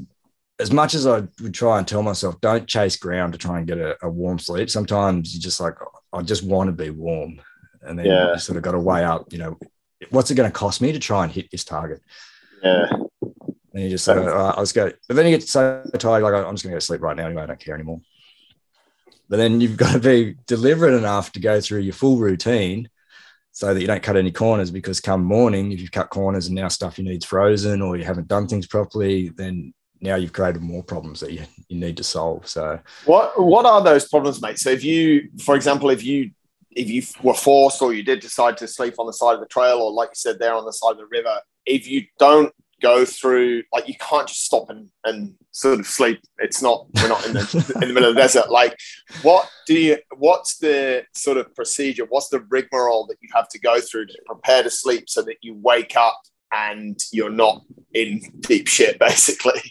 as 0.59 0.71
much 0.71 0.93
as 0.95 1.05
I 1.05 1.23
would 1.41 1.53
try 1.53 1.77
and 1.77 1.87
tell 1.87 2.01
myself, 2.01 2.39
don't 2.41 2.67
chase 2.67 2.97
ground 2.97 3.33
to 3.33 3.39
try 3.39 3.59
and 3.59 3.67
get 3.67 3.77
a, 3.77 3.95
a 4.01 4.09
warm 4.09 4.39
sleep. 4.39 4.69
Sometimes 4.69 5.33
you 5.33 5.39
just 5.39 5.59
like, 5.59 5.75
I 6.13 6.21
just 6.23 6.43
want 6.43 6.67
to 6.67 6.71
be 6.71 6.89
warm, 6.89 7.39
and 7.81 7.97
then 7.97 8.07
yeah. 8.07 8.33
you 8.33 8.39
sort 8.39 8.57
of 8.57 8.63
got 8.63 8.71
to 8.71 8.79
weigh 8.79 9.03
up, 9.03 9.31
you 9.31 9.37
know, 9.37 9.59
what's 10.09 10.31
it 10.31 10.35
going 10.35 10.49
to 10.49 10.53
cost 10.53 10.81
me 10.81 10.91
to 10.91 10.99
try 10.99 11.23
and 11.23 11.31
hit 11.31 11.51
this 11.51 11.63
target? 11.63 12.01
Yeah. 12.63 12.87
And 13.73 13.83
you 13.83 13.89
just 13.89 14.05
sort 14.05 14.17
of, 14.17 14.27
uh, 14.27 14.55
I 14.57 14.59
was 14.59 14.71
go, 14.71 14.91
but 15.07 15.15
then 15.15 15.27
you 15.27 15.37
get 15.37 15.47
so 15.47 15.83
tired, 15.99 16.23
like 16.23 16.33
I'm 16.33 16.55
just 16.55 16.63
going 16.63 16.71
to 16.71 16.75
go 16.75 16.79
to 16.79 16.85
sleep 16.85 17.01
right 17.01 17.15
now 17.15 17.27
anyway. 17.27 17.43
I 17.43 17.45
don't 17.45 17.59
care 17.59 17.75
anymore. 17.75 18.01
But 19.29 19.37
then 19.37 19.61
you've 19.61 19.77
got 19.77 19.93
to 19.93 19.99
be 19.99 20.35
deliberate 20.45 20.93
enough 20.93 21.31
to 21.33 21.39
go 21.39 21.59
through 21.59 21.81
your 21.81 21.93
full 21.93 22.17
routine 22.17 22.89
so 23.51 23.73
that 23.73 23.81
you 23.81 23.87
don't 23.87 24.03
cut 24.03 24.15
any 24.15 24.31
corners 24.31 24.69
because 24.69 25.01
come 25.01 25.23
morning, 25.23 25.71
if 25.71 25.81
you've 25.81 25.91
cut 25.91 26.09
corners 26.09 26.47
and 26.47 26.55
now 26.55 26.67
stuff 26.67 26.97
you 26.97 27.03
need's 27.03 27.25
frozen 27.25 27.81
or 27.81 27.97
you 27.97 28.03
haven't 28.03 28.27
done 28.27 28.47
things 28.47 28.67
properly, 28.67 29.29
then 29.29 29.73
now 29.99 30.15
you've 30.15 30.33
created 30.33 30.61
more 30.61 30.83
problems 30.83 31.19
that 31.21 31.31
you, 31.31 31.43
you 31.67 31.79
need 31.79 31.97
to 31.97 32.03
solve. 32.03 32.47
So 32.47 32.79
what 33.05 33.41
what 33.41 33.65
are 33.65 33.83
those 33.83 34.07
problems, 34.07 34.41
mate? 34.41 34.59
So 34.59 34.69
if 34.69 34.83
you, 34.83 35.29
for 35.43 35.55
example, 35.55 35.89
if 35.89 36.03
you 36.03 36.31
if 36.69 36.87
you 36.87 37.01
were 37.23 37.33
forced 37.33 37.81
or 37.81 37.93
you 37.93 38.03
did 38.03 38.19
decide 38.19 38.57
to 38.57 38.67
sleep 38.67 38.95
on 38.99 39.07
the 39.07 39.13
side 39.13 39.33
of 39.33 39.39
the 39.39 39.47
trail 39.47 39.79
or 39.79 39.91
like 39.91 40.09
you 40.09 40.15
said 40.15 40.37
there 40.37 40.53
on 40.53 40.65
the 40.65 40.71
side 40.71 40.91
of 40.91 40.97
the 40.97 41.07
river, 41.07 41.39
if 41.65 41.87
you 41.87 42.05
don't 42.19 42.53
go 42.81 43.05
through 43.05 43.63
like 43.73 43.87
you 43.87 43.95
can't 43.99 44.27
just 44.27 44.43
stop 44.43 44.69
and, 44.69 44.89
and 45.03 45.35
sort 45.51 45.79
of 45.79 45.87
sleep. 45.87 46.21
It's 46.39 46.61
not 46.61 46.87
we're 46.95 47.09
not 47.09 47.25
in 47.25 47.33
the 47.33 47.73
in 47.81 47.87
the 47.87 47.93
middle 47.93 48.09
of 48.09 48.15
the 48.15 48.21
desert. 48.21 48.51
Like 48.51 48.77
what 49.21 49.49
do 49.65 49.73
you 49.73 49.97
what's 50.15 50.57
the 50.57 51.03
sort 51.13 51.37
of 51.37 51.53
procedure? 51.55 52.05
What's 52.07 52.29
the 52.29 52.41
rigmarole 52.49 53.07
that 53.07 53.17
you 53.21 53.29
have 53.33 53.49
to 53.49 53.59
go 53.59 53.79
through 53.79 54.07
to 54.07 54.17
prepare 54.25 54.63
to 54.63 54.69
sleep 54.69 55.09
so 55.09 55.21
that 55.23 55.37
you 55.41 55.55
wake 55.55 55.95
up 55.95 56.19
and 56.53 56.99
you're 57.11 57.31
not 57.31 57.63
in 57.93 58.21
deep 58.41 58.67
shit 58.67 58.99
basically? 58.99 59.61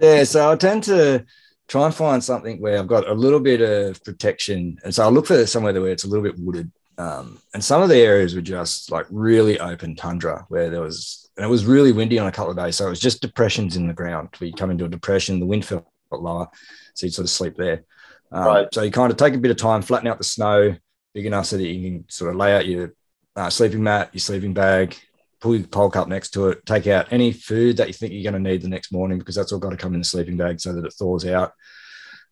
Yeah 0.00 0.24
so 0.24 0.50
i 0.50 0.56
tend 0.56 0.82
to 0.82 1.24
try 1.68 1.86
and 1.86 1.94
find 1.94 2.22
something 2.22 2.60
where 2.60 2.80
i've 2.80 2.88
got 2.88 3.06
a 3.06 3.14
little 3.14 3.40
bit 3.40 3.60
of 3.60 4.02
protection. 4.02 4.78
And 4.84 4.94
so 4.94 5.04
i 5.04 5.08
look 5.08 5.26
for 5.26 5.46
somewhere 5.46 5.72
where 5.80 5.92
it's 5.92 6.04
a 6.04 6.08
little 6.08 6.24
bit 6.24 6.38
wooded. 6.38 6.70
Um, 6.98 7.40
and 7.54 7.64
some 7.64 7.82
of 7.82 7.88
the 7.88 7.96
areas 7.96 8.34
were 8.34 8.42
just 8.42 8.90
like 8.90 9.06
really 9.10 9.58
open 9.58 9.96
tundra 9.96 10.44
where 10.48 10.68
there 10.68 10.82
was 10.82 11.21
and 11.36 11.46
it 11.46 11.48
was 11.48 11.64
really 11.64 11.92
windy 11.92 12.18
on 12.18 12.26
a 12.26 12.32
couple 12.32 12.50
of 12.50 12.56
days. 12.56 12.76
So 12.76 12.86
it 12.86 12.90
was 12.90 13.00
just 13.00 13.22
depressions 13.22 13.76
in 13.76 13.86
the 13.86 13.94
ground. 13.94 14.28
You 14.40 14.52
come 14.52 14.70
into 14.70 14.84
a 14.84 14.88
depression, 14.88 15.40
the 15.40 15.46
wind 15.46 15.64
felt 15.64 15.86
lower, 16.10 16.48
so 16.94 17.06
you'd 17.06 17.14
sort 17.14 17.24
of 17.24 17.30
sleep 17.30 17.56
there. 17.56 17.84
Um, 18.30 18.44
right. 18.44 18.68
So 18.72 18.82
you 18.82 18.90
kind 18.90 19.10
of 19.10 19.16
take 19.16 19.34
a 19.34 19.38
bit 19.38 19.50
of 19.50 19.56
time, 19.56 19.82
flatten 19.82 20.08
out 20.08 20.18
the 20.18 20.24
snow 20.24 20.76
big 21.14 21.26
enough 21.26 21.46
so 21.46 21.56
that 21.56 21.66
you 21.66 21.90
can 21.90 22.08
sort 22.08 22.30
of 22.30 22.36
lay 22.36 22.54
out 22.54 22.66
your 22.66 22.94
uh, 23.36 23.50
sleeping 23.50 23.82
mat, 23.82 24.10
your 24.12 24.20
sleeping 24.20 24.54
bag, 24.54 24.96
pull 25.40 25.56
your 25.56 25.66
pulk 25.66 26.08
next 26.08 26.30
to 26.30 26.48
it, 26.48 26.64
take 26.64 26.86
out 26.86 27.12
any 27.12 27.32
food 27.32 27.76
that 27.76 27.88
you 27.88 27.92
think 27.92 28.12
you're 28.12 28.30
going 28.30 28.42
to 28.42 28.50
need 28.50 28.62
the 28.62 28.68
next 28.68 28.92
morning 28.92 29.18
because 29.18 29.34
that's 29.34 29.52
all 29.52 29.58
got 29.58 29.70
to 29.70 29.76
come 29.76 29.94
in 29.94 30.00
the 30.00 30.04
sleeping 30.04 30.36
bag 30.36 30.60
so 30.60 30.72
that 30.72 30.84
it 30.84 30.92
thaws 30.94 31.26
out. 31.26 31.52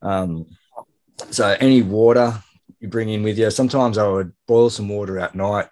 Um, 0.00 0.46
so 1.30 1.56
any 1.60 1.82
water 1.82 2.42
you 2.78 2.88
bring 2.88 3.10
in 3.10 3.22
with 3.22 3.38
you. 3.38 3.50
Sometimes 3.50 3.98
I 3.98 4.08
would 4.08 4.32
boil 4.46 4.70
some 4.70 4.88
water 4.88 5.18
at 5.18 5.34
night 5.34 5.68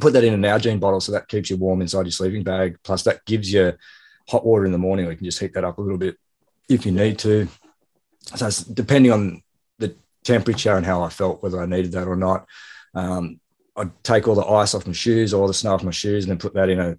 put 0.00 0.12
that 0.14 0.24
in 0.24 0.34
an 0.34 0.42
Nalgene 0.42 0.80
bottle 0.80 1.00
so 1.00 1.12
that 1.12 1.28
keeps 1.28 1.50
you 1.50 1.56
warm 1.56 1.82
inside 1.82 2.02
your 2.02 2.12
sleeping 2.12 2.42
bag. 2.42 2.78
Plus, 2.82 3.02
that 3.04 3.24
gives 3.24 3.52
you 3.52 3.72
hot 4.28 4.44
water 4.44 4.64
in 4.64 4.72
the 4.72 4.78
morning. 4.78 5.06
We 5.06 5.16
can 5.16 5.24
just 5.24 5.40
heat 5.40 5.54
that 5.54 5.64
up 5.64 5.78
a 5.78 5.82
little 5.82 5.98
bit 5.98 6.16
if 6.68 6.86
you 6.86 6.92
need 6.92 7.18
to. 7.20 7.48
So, 8.36 8.48
depending 8.72 9.12
on 9.12 9.42
the 9.78 9.94
temperature 10.24 10.76
and 10.76 10.86
how 10.86 11.02
I 11.02 11.08
felt, 11.08 11.42
whether 11.42 11.60
I 11.60 11.66
needed 11.66 11.92
that 11.92 12.08
or 12.08 12.16
not, 12.16 12.46
um, 12.94 13.40
I'd 13.76 14.04
take 14.04 14.28
all 14.28 14.34
the 14.34 14.46
ice 14.46 14.74
off 14.74 14.86
my 14.86 14.92
shoes, 14.92 15.34
all 15.34 15.46
the 15.46 15.54
snow 15.54 15.74
off 15.74 15.82
my 15.82 15.90
shoes, 15.90 16.24
and 16.24 16.30
then 16.30 16.38
put 16.38 16.54
that 16.54 16.68
in 16.68 16.78
a 16.78 16.98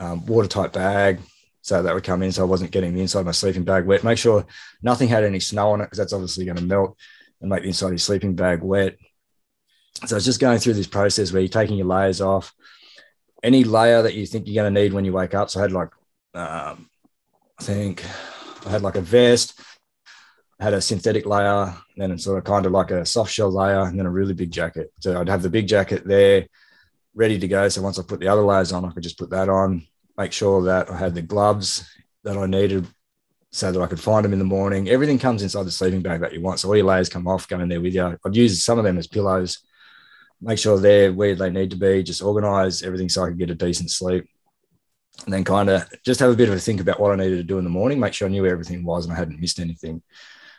um, 0.00 0.24
watertight 0.26 0.72
bag 0.72 1.20
so 1.62 1.82
that 1.82 1.94
would 1.94 2.04
come 2.04 2.22
in 2.22 2.32
so 2.32 2.42
I 2.42 2.46
wasn't 2.46 2.70
getting 2.70 2.94
the 2.94 3.00
inside 3.00 3.20
of 3.20 3.26
my 3.26 3.32
sleeping 3.32 3.64
bag 3.64 3.84
wet. 3.84 4.04
Make 4.04 4.18
sure 4.18 4.46
nothing 4.82 5.08
had 5.08 5.24
any 5.24 5.40
snow 5.40 5.72
on 5.72 5.80
it 5.80 5.84
because 5.84 5.98
that's 5.98 6.12
obviously 6.12 6.44
going 6.44 6.56
to 6.56 6.62
melt 6.62 6.96
and 7.40 7.50
make 7.50 7.62
the 7.62 7.68
inside 7.68 7.86
of 7.86 7.92
your 7.92 7.98
sleeping 7.98 8.34
bag 8.34 8.62
wet. 8.62 8.96
So 10.06 10.16
it's 10.16 10.24
just 10.24 10.40
going 10.40 10.58
through 10.58 10.74
this 10.74 10.86
process 10.86 11.32
where 11.32 11.42
you're 11.42 11.48
taking 11.48 11.76
your 11.76 11.86
layers 11.86 12.20
off. 12.20 12.54
Any 13.42 13.64
layer 13.64 14.02
that 14.02 14.14
you 14.14 14.26
think 14.26 14.46
you're 14.46 14.62
going 14.62 14.72
to 14.72 14.80
need 14.80 14.92
when 14.92 15.04
you 15.04 15.12
wake 15.12 15.34
up. 15.34 15.50
So 15.50 15.60
I 15.60 15.62
had 15.62 15.72
like, 15.72 15.90
um, 16.34 16.88
I 17.58 17.62
think 17.62 18.04
I 18.66 18.70
had 18.70 18.82
like 18.82 18.96
a 18.96 19.00
vest, 19.00 19.60
had 20.60 20.74
a 20.74 20.80
synthetic 20.80 21.26
layer, 21.26 21.74
then 21.96 22.16
sort 22.18 22.38
of 22.38 22.44
kind 22.44 22.66
of 22.66 22.72
like 22.72 22.90
a 22.90 23.04
soft 23.04 23.32
shell 23.32 23.50
layer, 23.50 23.82
and 23.82 23.98
then 23.98 24.06
a 24.06 24.10
really 24.10 24.34
big 24.34 24.50
jacket. 24.50 24.92
So 25.00 25.20
I'd 25.20 25.28
have 25.28 25.42
the 25.42 25.50
big 25.50 25.68
jacket 25.68 26.04
there 26.04 26.46
ready 27.14 27.38
to 27.38 27.48
go. 27.48 27.68
So 27.68 27.82
once 27.82 27.98
I 27.98 28.02
put 28.02 28.20
the 28.20 28.28
other 28.28 28.42
layers 28.42 28.72
on, 28.72 28.84
I 28.84 28.90
could 28.90 29.02
just 29.02 29.18
put 29.18 29.30
that 29.30 29.48
on, 29.48 29.86
make 30.16 30.32
sure 30.32 30.62
that 30.64 30.90
I 30.90 30.96
had 30.96 31.14
the 31.14 31.22
gloves 31.22 31.88
that 32.24 32.36
I 32.36 32.46
needed 32.46 32.86
so 33.50 33.72
that 33.72 33.80
I 33.80 33.86
could 33.86 34.00
find 34.00 34.24
them 34.24 34.32
in 34.32 34.38
the 34.38 34.44
morning. 34.44 34.88
Everything 34.88 35.18
comes 35.18 35.42
inside 35.42 35.64
the 35.64 35.70
sleeping 35.70 36.02
bag 36.02 36.20
that 36.20 36.32
you 36.32 36.40
want. 36.40 36.60
So 36.60 36.68
all 36.68 36.76
your 36.76 36.86
layers 36.86 37.08
come 37.08 37.26
off, 37.26 37.48
go 37.48 37.58
in 37.60 37.68
there 37.68 37.80
with 37.80 37.94
you. 37.94 38.18
I'd 38.24 38.36
use 38.36 38.64
some 38.64 38.78
of 38.78 38.84
them 38.84 38.98
as 38.98 39.06
pillows 39.06 39.58
make 40.40 40.58
sure 40.58 40.78
they're 40.78 41.12
where 41.12 41.34
they 41.34 41.50
need 41.50 41.70
to 41.70 41.76
be, 41.76 42.02
just 42.02 42.22
organize 42.22 42.82
everything 42.82 43.08
so 43.08 43.24
I 43.24 43.28
could 43.28 43.38
get 43.38 43.50
a 43.50 43.54
decent 43.54 43.90
sleep. 43.90 44.28
And 45.24 45.34
then 45.34 45.42
kind 45.42 45.68
of 45.68 45.84
just 46.04 46.20
have 46.20 46.30
a 46.30 46.36
bit 46.36 46.48
of 46.48 46.54
a 46.54 46.60
think 46.60 46.80
about 46.80 47.00
what 47.00 47.12
I 47.12 47.16
needed 47.16 47.38
to 47.38 47.42
do 47.42 47.58
in 47.58 47.64
the 47.64 47.70
morning, 47.70 47.98
make 47.98 48.14
sure 48.14 48.28
I 48.28 48.30
knew 48.30 48.42
where 48.42 48.52
everything 48.52 48.84
was 48.84 49.04
and 49.04 49.12
I 49.12 49.16
hadn't 49.16 49.40
missed 49.40 49.58
anything. 49.58 50.00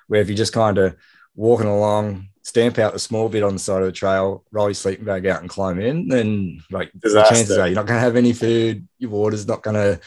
Where 0.07 0.19
if 0.19 0.27
you're 0.27 0.35
just 0.35 0.51
kind 0.51 0.77
of 0.77 0.97
walking 1.33 1.67
along, 1.67 2.27
stamp 2.43 2.77
out 2.77 2.91
the 2.91 2.99
small 2.99 3.29
bit 3.29 3.43
on 3.43 3.53
the 3.53 3.59
side 3.59 3.81
of 3.81 3.85
the 3.85 3.91
trail, 3.93 4.43
roll 4.51 4.67
your 4.67 4.73
sleeping 4.73 5.05
bag 5.05 5.25
out 5.27 5.39
and 5.39 5.49
climb 5.49 5.79
in, 5.79 6.09
then 6.09 6.61
like 6.71 6.91
the 6.93 7.25
chances 7.29 7.57
are 7.57 7.67
you're 7.67 7.75
not 7.75 7.85
going 7.85 7.97
to 7.97 8.01
have 8.01 8.17
any 8.17 8.33
food, 8.33 8.85
your 8.97 9.11
water's 9.11 9.47
not 9.47 9.63
going 9.63 9.75
to, 9.75 9.99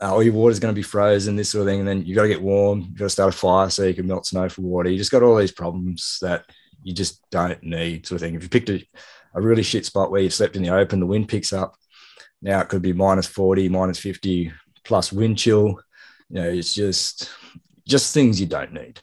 uh, 0.00 0.14
or 0.14 0.22
your 0.22 0.34
water's 0.34 0.60
going 0.60 0.72
to 0.72 0.78
be 0.78 0.82
frozen, 0.82 1.34
this 1.34 1.50
sort 1.50 1.62
of 1.62 1.66
thing. 1.66 1.80
And 1.80 1.88
then 1.88 2.04
you've 2.04 2.14
got 2.14 2.22
to 2.22 2.28
get 2.28 2.42
warm, 2.42 2.82
You've 2.82 2.98
got 2.98 3.06
to 3.06 3.10
start 3.10 3.34
a 3.34 3.36
fire 3.36 3.68
so 3.68 3.82
you 3.82 3.94
can 3.94 4.06
melt 4.06 4.26
snow 4.26 4.48
for 4.48 4.62
water. 4.62 4.90
You 4.90 4.98
just 4.98 5.10
got 5.10 5.24
all 5.24 5.36
these 5.36 5.50
problems 5.50 6.18
that 6.22 6.44
you 6.82 6.92
just 6.92 7.28
don't 7.30 7.62
need 7.62 8.06
sort 8.06 8.16
of 8.16 8.26
thing. 8.26 8.34
If 8.34 8.42
you 8.42 8.48
picked 8.48 8.70
a, 8.70 8.84
a 9.34 9.40
really 9.40 9.62
shit 9.62 9.86
spot 9.86 10.10
where 10.10 10.20
you 10.20 10.30
slept 10.30 10.56
in 10.56 10.62
the 10.62 10.74
open, 10.74 11.00
the 11.00 11.06
wind 11.06 11.28
picks 11.28 11.52
up. 11.52 11.76
Now 12.40 12.60
it 12.60 12.68
could 12.68 12.82
be 12.82 12.92
minus 12.92 13.26
40, 13.26 13.68
minus 13.68 13.98
50 13.98 14.52
plus 14.84 15.12
wind 15.12 15.38
chill. 15.38 15.80
You 16.28 16.42
know, 16.42 16.48
it's 16.48 16.74
just 16.74 17.30
just 17.86 18.14
things 18.14 18.40
you 18.40 18.46
don't 18.46 18.72
need. 18.72 19.00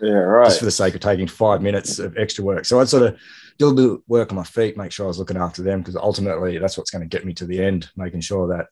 Yeah, 0.00 0.12
right. 0.12 0.46
Just 0.46 0.58
for 0.58 0.64
the 0.64 0.70
sake 0.70 0.94
of 0.94 1.00
taking 1.00 1.26
five 1.26 1.62
minutes 1.62 1.98
of 1.98 2.16
extra 2.18 2.44
work. 2.44 2.64
So 2.64 2.80
I'd 2.80 2.88
sort 2.88 3.04
of 3.04 3.18
do 3.58 3.68
a 3.68 3.74
bit 3.74 3.84
of 3.84 4.02
work 4.08 4.32
on 4.32 4.36
my 4.36 4.44
feet, 4.44 4.76
make 4.76 4.92
sure 4.92 5.06
I 5.06 5.08
was 5.08 5.18
looking 5.18 5.36
after 5.36 5.62
them 5.62 5.80
because 5.80 5.96
ultimately 5.96 6.58
that's 6.58 6.76
what's 6.76 6.90
going 6.90 7.08
to 7.08 7.16
get 7.16 7.24
me 7.24 7.32
to 7.34 7.46
the 7.46 7.62
end, 7.62 7.90
making 7.96 8.20
sure 8.20 8.48
that 8.48 8.66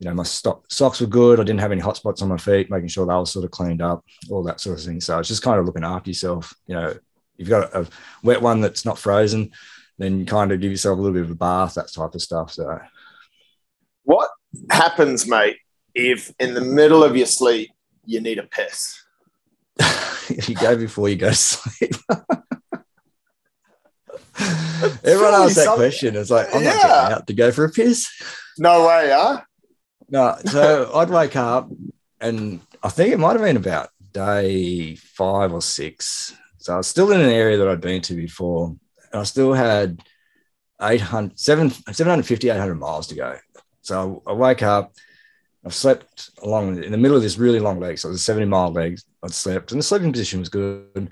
you 0.00 0.08
know 0.08 0.14
my 0.14 0.24
stock, 0.24 0.64
socks 0.70 1.00
were 1.00 1.06
good. 1.06 1.38
I 1.40 1.44
didn't 1.44 1.60
have 1.60 1.72
any 1.72 1.80
hot 1.80 1.96
spots 1.96 2.22
on 2.22 2.28
my 2.28 2.36
feet, 2.36 2.70
making 2.70 2.88
sure 2.88 3.06
they 3.06 3.14
were 3.14 3.26
sort 3.26 3.44
of 3.44 3.52
cleaned 3.52 3.82
up, 3.82 4.04
all 4.30 4.42
that 4.44 4.60
sort 4.60 4.78
of 4.78 4.84
thing. 4.84 5.00
So 5.00 5.18
it's 5.18 5.28
just 5.28 5.42
kind 5.42 5.58
of 5.58 5.66
looking 5.66 5.84
after 5.84 6.10
yourself, 6.10 6.52
you 6.66 6.74
know, 6.74 6.94
you've 7.36 7.48
got 7.48 7.74
a 7.74 7.88
wet 8.22 8.42
one 8.42 8.60
that's 8.60 8.84
not 8.84 8.98
frozen, 8.98 9.52
then 9.98 10.20
you 10.20 10.26
kind 10.26 10.52
of 10.52 10.60
give 10.60 10.70
yourself 10.70 10.98
a 10.98 11.00
little 11.00 11.14
bit 11.14 11.24
of 11.24 11.30
a 11.30 11.34
bath, 11.34 11.74
that 11.74 11.92
type 11.92 12.14
of 12.14 12.22
stuff. 12.22 12.52
So, 12.52 12.80
what 14.04 14.30
happens, 14.70 15.26
mate, 15.26 15.56
if 15.94 16.32
in 16.38 16.54
the 16.54 16.60
middle 16.60 17.04
of 17.04 17.16
your 17.16 17.26
sleep 17.26 17.70
you 18.04 18.20
need 18.20 18.38
a 18.38 18.44
piss? 18.44 19.00
if 19.78 20.48
you 20.48 20.54
go 20.54 20.76
before 20.76 21.08
you 21.08 21.16
go 21.16 21.30
to 21.30 21.34
sleep. 21.34 21.94
Everyone 25.04 25.34
asks 25.34 25.56
that 25.56 25.74
question. 25.76 26.16
It's 26.16 26.30
like, 26.30 26.54
I'm 26.54 26.62
yeah. 26.62 26.70
not 26.70 26.82
getting 26.82 27.12
out 27.16 27.26
to 27.28 27.34
go 27.34 27.52
for 27.52 27.64
a 27.64 27.70
piss. 27.70 28.08
No 28.58 28.86
way, 28.86 29.10
huh? 29.12 29.42
No. 30.08 30.36
So 30.44 30.90
I'd 30.94 31.10
wake 31.10 31.36
up 31.36 31.70
and 32.20 32.60
I 32.82 32.88
think 32.88 33.12
it 33.12 33.18
might 33.18 33.32
have 33.32 33.42
been 33.42 33.56
about 33.56 33.90
day 34.12 34.96
five 34.96 35.52
or 35.52 35.62
six. 35.62 36.36
So 36.64 36.72
I 36.72 36.78
was 36.78 36.86
still 36.86 37.12
in 37.12 37.20
an 37.20 37.28
area 37.28 37.58
that 37.58 37.68
I'd 37.68 37.82
been 37.82 38.00
to 38.00 38.14
before, 38.14 38.74
and 39.12 39.20
I 39.20 39.24
still 39.24 39.52
had 39.52 40.00
800, 40.80 41.38
750, 41.38 42.48
800 42.48 42.74
miles 42.76 43.06
to 43.08 43.14
go. 43.14 43.36
So 43.82 44.22
I 44.26 44.32
wake 44.32 44.62
up, 44.62 44.94
I've 45.62 45.74
slept 45.74 46.30
along 46.42 46.82
in 46.82 46.90
the 46.90 46.96
middle 46.96 47.18
of 47.18 47.22
this 47.22 47.36
really 47.36 47.60
long 47.60 47.80
leg. 47.80 47.98
So 47.98 48.08
it 48.08 48.12
was 48.12 48.22
a 48.22 48.24
70 48.24 48.46
mile 48.46 48.72
leg. 48.72 48.98
I'd 49.22 49.34
slept, 49.34 49.72
and 49.72 49.78
the 49.78 49.82
sleeping 49.82 50.10
position 50.10 50.40
was 50.40 50.48
good. 50.48 50.88
And 50.94 51.10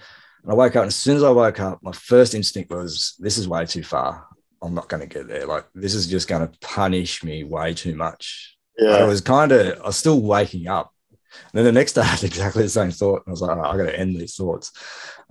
I 0.48 0.54
woke 0.54 0.74
up, 0.74 0.84
and 0.84 0.88
as 0.88 0.96
soon 0.96 1.18
as 1.18 1.22
I 1.22 1.30
woke 1.30 1.60
up, 1.60 1.80
my 1.82 1.92
first 1.92 2.34
instinct 2.34 2.70
was, 2.70 3.14
This 3.18 3.36
is 3.36 3.46
way 3.46 3.66
too 3.66 3.82
far. 3.82 4.26
I'm 4.62 4.72
not 4.72 4.88
going 4.88 5.06
to 5.06 5.06
get 5.06 5.28
there. 5.28 5.44
Like, 5.44 5.66
this 5.74 5.94
is 5.94 6.06
just 6.06 6.28
going 6.28 6.48
to 6.48 6.58
punish 6.60 7.22
me 7.22 7.44
way 7.44 7.74
too 7.74 7.94
much. 7.94 8.56
Yeah. 8.78 8.92
I 8.92 9.02
was 9.04 9.20
kind 9.20 9.52
of, 9.52 9.82
I 9.82 9.88
was 9.88 9.98
still 9.98 10.22
waking 10.22 10.68
up. 10.68 10.91
And 11.52 11.58
then 11.58 11.64
the 11.64 11.72
next 11.72 11.92
day, 11.94 12.02
I 12.02 12.04
had 12.04 12.24
exactly 12.24 12.62
the 12.62 12.68
same 12.68 12.90
thought. 12.90 13.22
And 13.24 13.28
I 13.28 13.30
was 13.30 13.42
like, 13.42 13.56
I 13.56 13.76
got 13.76 13.84
to 13.84 13.98
end 13.98 14.16
these 14.16 14.36
thoughts. 14.36 14.72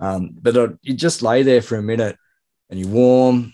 Um, 0.00 0.30
but 0.40 0.56
uh, 0.56 0.68
you 0.82 0.94
just 0.94 1.22
lay 1.22 1.42
there 1.42 1.62
for 1.62 1.76
a 1.76 1.82
minute 1.82 2.16
and 2.70 2.78
you 2.78 2.88
warm, 2.88 3.52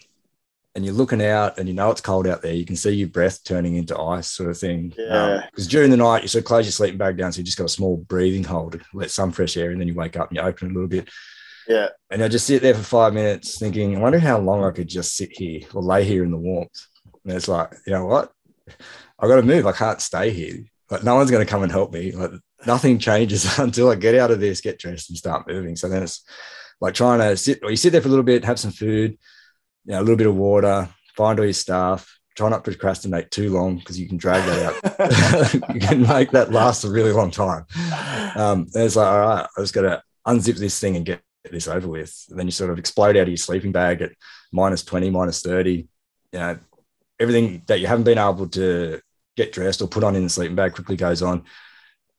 and 0.75 0.85
you're 0.85 0.95
looking 0.95 1.23
out 1.23 1.59
and 1.59 1.67
you 1.67 1.75
know 1.75 1.91
it's 1.91 2.01
cold 2.01 2.25
out 2.29 2.41
there. 2.41 2.55
You 2.55 2.65
can 2.65 2.77
see 2.77 2.93
your 2.93 3.09
breath 3.09 3.43
turning 3.43 3.75
into 3.75 3.99
ice, 3.99 4.31
sort 4.31 4.49
of 4.49 4.59
thing. 4.59 4.95
Yeah. 4.97 5.45
Because 5.51 5.67
during 5.67 5.91
the 5.91 5.97
night, 5.97 6.23
you 6.23 6.29
sort 6.29 6.43
of 6.43 6.47
close 6.47 6.67
your 6.67 6.73
sleeping 6.73 6.99
bag 6.99 7.17
down, 7.17 7.33
so 7.33 7.39
you 7.39 7.45
just 7.45 7.59
got 7.59 7.65
a 7.65 7.69
small 7.69 7.97
breathing 7.97 8.45
hole 8.45 8.71
to 8.71 8.81
let 8.95 9.11
some 9.11 9.33
fresh 9.33 9.57
air, 9.57 9.73
and 9.73 9.81
then 9.81 9.89
you 9.89 9.95
wake 9.95 10.17
up 10.17 10.29
and 10.29 10.37
you 10.37 10.43
open 10.43 10.69
it 10.69 10.71
a 10.71 10.75
little 10.75 10.89
bit. 10.89 11.09
Yeah. 11.67 11.89
And 12.11 12.23
I 12.23 12.29
just 12.29 12.47
sit 12.47 12.63
there 12.63 12.75
for 12.75 12.83
five 12.85 13.13
minutes 13.13 13.59
thinking, 13.59 13.97
I 13.97 13.99
wonder 13.99 14.21
how 14.21 14.39
long 14.39 14.65
I 14.65 14.71
could 14.71 14.89
just 14.89 15.17
sit 15.17 15.31
here 15.33 15.63
or 15.75 15.83
lay 15.83 16.05
here 16.05 16.23
in 16.23 16.31
the 16.31 16.37
warmth. 16.37 16.87
And 17.25 17.35
it's 17.35 17.49
like, 17.49 17.75
you 17.85 17.93
know 17.93 18.07
what? 18.07 18.31
I 19.19 19.27
got 19.27 19.37
to 19.37 19.43
move. 19.43 19.67
I 19.67 19.73
can't 19.73 20.01
stay 20.01 20.31
here. 20.31 20.65
Like 20.91 21.05
no 21.05 21.15
one's 21.17 21.31
going 21.31 21.45
to 21.45 21.51
come 21.51 21.63
and 21.63 21.73
help 21.73 21.93
me. 21.93 22.13
Like 22.13 22.33
nothing 22.67 22.99
changes 22.99 23.59
until 23.59 23.91
I 23.91 23.95
get 23.95 24.15
out 24.15 24.31
of 24.31 24.41
this, 24.41 24.61
get 24.61 24.79
dressed, 24.79 25.11
and 25.11 25.19
start 25.19 25.49
moving. 25.49 25.77
So 25.77 25.89
then 25.89 26.03
it's 26.03 26.25
like 26.81 26.95
trying 26.95 27.21
to 27.21 27.37
sit. 27.37 27.61
Or 27.63 27.71
you 27.71 27.77
sit 27.77 27.91
there 27.91 28.01
for 28.01 28.09
a 28.09 28.11
little 28.11 28.25
bit, 28.25 28.45
have 28.45 28.59
some 28.59 28.73
food, 28.73 29.19
you 29.85 29.93
know, 29.93 30.01
a 30.01 30.03
little 30.03 30.17
bit 30.17 30.27
of 30.27 30.37
water, 30.37 30.89
find 31.17 31.39
all 31.39 31.45
your 31.45 31.53
stuff. 31.53 32.15
Try 32.37 32.49
not 32.49 32.65
to 32.65 32.71
procrastinate 32.71 33.33
too 33.33 33.53
long 33.53 33.79
because 33.79 33.99
you 33.99 34.07
can 34.07 34.17
drag 34.17 34.45
that 34.47 35.53
out. 35.53 35.75
you 35.75 35.81
can 35.81 36.03
make 36.03 36.31
that 36.31 36.53
last 36.53 36.85
a 36.85 36.91
really 36.91 37.11
long 37.11 37.33
time. 37.33 37.67
Um, 38.37 38.69
and 38.75 38.85
it's 38.85 38.95
like, 38.95 39.09
all 39.09 39.19
right, 39.19 39.47
I 39.57 39.61
just 39.61 39.75
got 39.75 39.83
to 39.83 40.03
unzip 40.25 40.57
this 40.57 40.79
thing 40.79 40.95
and 40.95 41.05
get 41.05 41.21
this 41.51 41.67
over 41.67 41.89
with. 41.89 42.15
And 42.31 42.39
then 42.39 42.47
you 42.47 42.53
sort 42.53 42.71
of 42.71 42.79
explode 42.79 43.17
out 43.17 43.23
of 43.23 43.29
your 43.29 43.37
sleeping 43.37 43.73
bag 43.73 44.03
at 44.03 44.13
minus 44.53 44.85
20, 44.85 45.11
minus 45.11 45.43
30. 45.43 45.89
You 46.33 46.39
know, 46.39 46.59
everything 47.19 47.63
that 47.67 47.81
you 47.81 47.89
haven't 47.89 48.05
been 48.05 48.19
able 48.19 48.49
to 48.51 49.01
get 49.39 49.53
dressed 49.53 49.81
or 49.81 49.89
put 49.89 50.05
on 50.05 50.17
in 50.17 50.25
the 50.25 50.29
sleeping 50.29 50.57
bag 50.57 50.75
quickly 50.75 50.97
goes 50.97 51.23
on. 51.23 51.45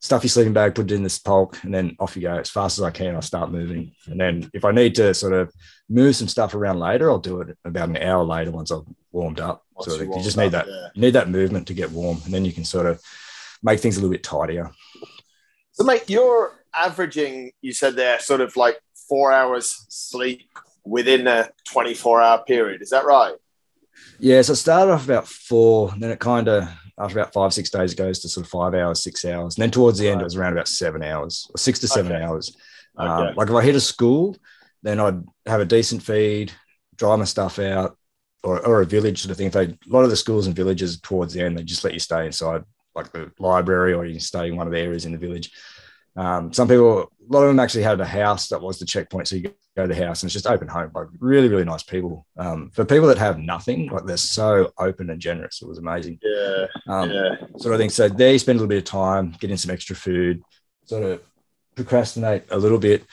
Stuff 0.00 0.24
your 0.24 0.30
sleeping 0.30 0.54
bag, 0.54 0.74
put 0.74 0.90
it 0.90 0.94
in 0.94 1.02
this 1.02 1.18
pulk, 1.18 1.62
and 1.62 1.74
then 1.74 1.94
off 2.00 2.16
you 2.16 2.22
go 2.22 2.38
as 2.38 2.48
fast 2.48 2.78
as 2.78 2.84
I 2.84 2.90
can. 2.90 3.14
I 3.14 3.20
start 3.20 3.52
moving. 3.52 3.92
And 4.06 4.18
then 4.18 4.50
if 4.54 4.64
I 4.64 4.72
need 4.72 4.94
to 4.94 5.12
sort 5.12 5.34
of 5.34 5.52
move 5.90 6.16
some 6.16 6.26
stuff 6.26 6.54
around 6.54 6.80
later, 6.80 7.10
I'll 7.10 7.18
do 7.18 7.42
it 7.42 7.58
about 7.66 7.90
an 7.90 7.98
hour 7.98 8.24
later 8.24 8.50
once 8.50 8.72
I've 8.72 8.86
warmed 9.12 9.40
up. 9.40 9.62
Once 9.74 9.92
so 9.92 10.00
you 10.00 10.08
you 10.16 10.22
just 10.22 10.38
warmed 10.38 10.52
need 10.52 10.58
up, 10.58 10.66
that 10.66 10.72
yeah. 10.72 10.88
you 10.94 11.02
need 11.02 11.12
that 11.12 11.28
movement 11.28 11.66
to 11.66 11.74
get 11.74 11.90
warm, 11.90 12.18
and 12.24 12.32
then 12.32 12.46
you 12.46 12.52
can 12.52 12.64
sort 12.64 12.86
of 12.86 13.02
make 13.62 13.80
things 13.80 13.98
a 13.98 14.00
little 14.00 14.12
bit 14.12 14.24
tidier. 14.24 14.70
So, 15.72 15.84
mate, 15.84 16.08
you're 16.08 16.52
averaging, 16.74 17.52
you 17.60 17.74
said 17.74 17.94
there, 17.94 18.18
sort 18.20 18.40
of 18.40 18.56
like 18.56 18.80
four 19.08 19.32
hours 19.32 19.84
sleep 19.88 20.48
within 20.84 21.26
a 21.26 21.50
24 21.70 22.22
hour 22.22 22.42
period. 22.44 22.80
Is 22.80 22.90
that 22.90 23.04
right? 23.04 23.34
Yeah, 24.18 24.42
so 24.42 24.52
it 24.52 24.56
started 24.56 24.92
off 24.92 25.04
about 25.04 25.28
four, 25.28 25.92
and 25.92 26.02
then 26.02 26.10
it 26.10 26.18
kind 26.18 26.48
of 26.48 26.68
after 27.00 27.18
about 27.18 27.32
five, 27.32 27.52
six 27.54 27.70
days 27.70 27.92
it 27.92 27.96
goes 27.98 28.18
to 28.20 28.28
sort 28.28 28.46
of 28.46 28.50
five 28.50 28.74
hours, 28.74 29.02
six 29.02 29.24
hours. 29.24 29.56
And 29.56 29.62
then 29.62 29.70
towards 29.70 29.98
the 29.98 30.08
end, 30.08 30.16
Right. 30.16 30.22
it 30.22 30.24
was 30.24 30.36
around 30.36 30.52
about 30.52 30.68
seven 30.68 31.02
hours 31.02 31.50
or 31.54 31.58
six 31.58 31.78
to 31.80 31.88
seven 31.88 32.12
Okay. 32.12 32.22
hours. 32.22 32.56
Okay. 32.98 33.08
Um, 33.08 33.34
like 33.36 33.48
if 33.48 33.54
I 33.54 33.62
hit 33.62 33.74
a 33.74 33.80
school, 33.80 34.36
then 34.82 35.00
I'd 35.00 35.22
have 35.46 35.60
a 35.60 35.64
decent 35.64 36.02
feed, 36.02 36.52
dry 36.96 37.16
my 37.16 37.24
stuff 37.24 37.58
out, 37.58 37.96
or, 38.42 38.64
or 38.66 38.80
a 38.80 38.86
village 38.86 39.20
sort 39.22 39.30
of 39.30 39.36
thing. 39.36 39.46
If 39.48 39.52
they, 39.52 39.64
a 39.64 39.78
lot 39.88 40.04
of 40.04 40.10
the 40.10 40.16
schools 40.16 40.46
and 40.46 40.56
villages 40.56 41.00
towards 41.00 41.34
the 41.34 41.42
end, 41.42 41.56
they 41.56 41.62
just 41.62 41.84
let 41.84 41.94
you 41.94 42.00
stay 42.00 42.26
inside, 42.26 42.64
like 42.94 43.12
the 43.12 43.30
library, 43.38 43.92
or 43.92 44.04
you 44.04 44.14
can 44.14 44.20
stay 44.20 44.48
in 44.48 44.56
one 44.56 44.66
of 44.66 44.72
the 44.72 44.78
areas 44.80 45.04
in 45.04 45.12
the 45.12 45.18
village. 45.18 45.50
Um, 46.16 46.52
some 46.52 46.68
people, 46.68 47.00
a 47.02 47.32
lot 47.32 47.42
of 47.42 47.48
them 47.48 47.60
actually 47.60 47.82
had 47.84 48.00
a 48.00 48.06
house 48.06 48.48
that 48.48 48.60
was 48.60 48.78
the 48.78 48.86
checkpoint. 48.86 49.28
So 49.28 49.36
you 49.36 49.52
go 49.76 49.86
to 49.86 49.94
the 49.94 50.06
house 50.06 50.22
and 50.22 50.28
it's 50.28 50.34
just 50.34 50.46
open 50.46 50.68
home, 50.68 50.90
like 50.94 51.06
really, 51.18 51.48
really 51.48 51.64
nice 51.64 51.82
people. 51.82 52.26
Um, 52.36 52.70
for 52.70 52.84
people 52.84 53.08
that 53.08 53.18
have 53.18 53.38
nothing, 53.38 53.88
like 53.88 54.04
they're 54.04 54.16
so 54.16 54.72
open 54.78 55.10
and 55.10 55.20
generous. 55.20 55.62
It 55.62 55.68
was 55.68 55.78
amazing. 55.78 56.18
yeah. 56.22 56.66
Um, 56.88 57.10
yeah. 57.10 57.36
sort 57.58 57.74
of 57.74 57.80
thing. 57.80 57.90
So 57.90 58.08
there 58.08 58.32
you 58.32 58.38
spend 58.38 58.56
a 58.56 58.60
little 58.60 58.68
bit 58.68 58.78
of 58.78 58.84
time, 58.84 59.34
getting 59.40 59.56
some 59.56 59.70
extra 59.70 59.96
food, 59.96 60.42
sort 60.84 61.04
of 61.04 61.22
procrastinate 61.76 62.44
a 62.50 62.58
little 62.58 62.78
bit, 62.78 63.04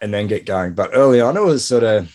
and 0.00 0.12
then 0.12 0.26
get 0.26 0.46
going. 0.46 0.74
But 0.74 0.90
early 0.92 1.20
on, 1.20 1.36
it 1.36 1.42
was 1.42 1.64
sort 1.64 1.84
of, 1.84 2.14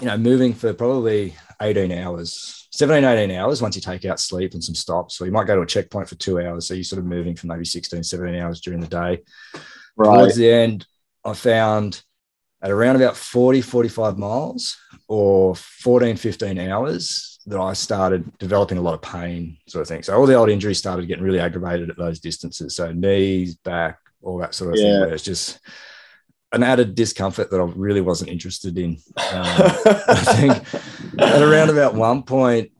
you 0.00 0.08
know, 0.08 0.18
moving 0.18 0.52
for 0.52 0.74
probably 0.74 1.34
18 1.62 1.92
hours, 1.92 2.55
17, 2.76 3.04
18 3.04 3.30
hours 3.38 3.62
once 3.62 3.74
you 3.74 3.80
take 3.80 4.04
out 4.04 4.20
sleep 4.20 4.52
and 4.52 4.62
some 4.62 4.74
stops. 4.74 5.16
So 5.16 5.24
you 5.24 5.32
might 5.32 5.46
go 5.46 5.56
to 5.56 5.62
a 5.62 5.66
checkpoint 5.66 6.10
for 6.10 6.14
two 6.16 6.40
hours. 6.40 6.68
So 6.68 6.74
you're 6.74 6.84
sort 6.84 6.98
of 7.00 7.06
moving 7.06 7.34
for 7.34 7.46
maybe 7.46 7.64
16, 7.64 8.02
17 8.02 8.34
hours 8.38 8.60
during 8.60 8.80
the 8.80 8.86
day. 8.86 9.22
Right. 9.96 10.14
Towards 10.14 10.36
the 10.36 10.50
end, 10.50 10.86
I 11.24 11.32
found 11.32 12.02
at 12.60 12.70
around 12.70 12.96
about 12.96 13.16
40, 13.16 13.62
45 13.62 14.18
miles 14.18 14.76
or 15.08 15.56
14, 15.56 16.16
15 16.16 16.58
hours 16.58 17.38
that 17.46 17.58
I 17.58 17.72
started 17.72 18.36
developing 18.38 18.76
a 18.76 18.82
lot 18.82 18.92
of 18.92 19.00
pain, 19.00 19.56
sort 19.66 19.80
of 19.80 19.88
thing. 19.88 20.02
So 20.02 20.14
all 20.14 20.26
the 20.26 20.34
old 20.34 20.50
injuries 20.50 20.78
started 20.78 21.06
getting 21.06 21.24
really 21.24 21.40
aggravated 21.40 21.88
at 21.88 21.96
those 21.96 22.20
distances. 22.20 22.76
So 22.76 22.92
knees, 22.92 23.54
back, 23.54 24.00
all 24.20 24.36
that 24.38 24.54
sort 24.54 24.74
of 24.74 24.76
thing. 24.76 25.00
Where 25.00 25.14
it's 25.14 25.22
just 25.22 25.60
an 26.56 26.62
added 26.62 26.94
discomfort 26.94 27.50
that 27.50 27.60
I 27.60 27.64
really 27.64 28.00
wasn't 28.00 28.30
interested 28.30 28.76
in. 28.78 28.98
Um, 29.16 29.24
I 30.08 30.36
think 30.36 31.20
at 31.20 31.42
around 31.42 31.70
about 31.70 31.94
one 31.94 32.22
point, 32.22 32.72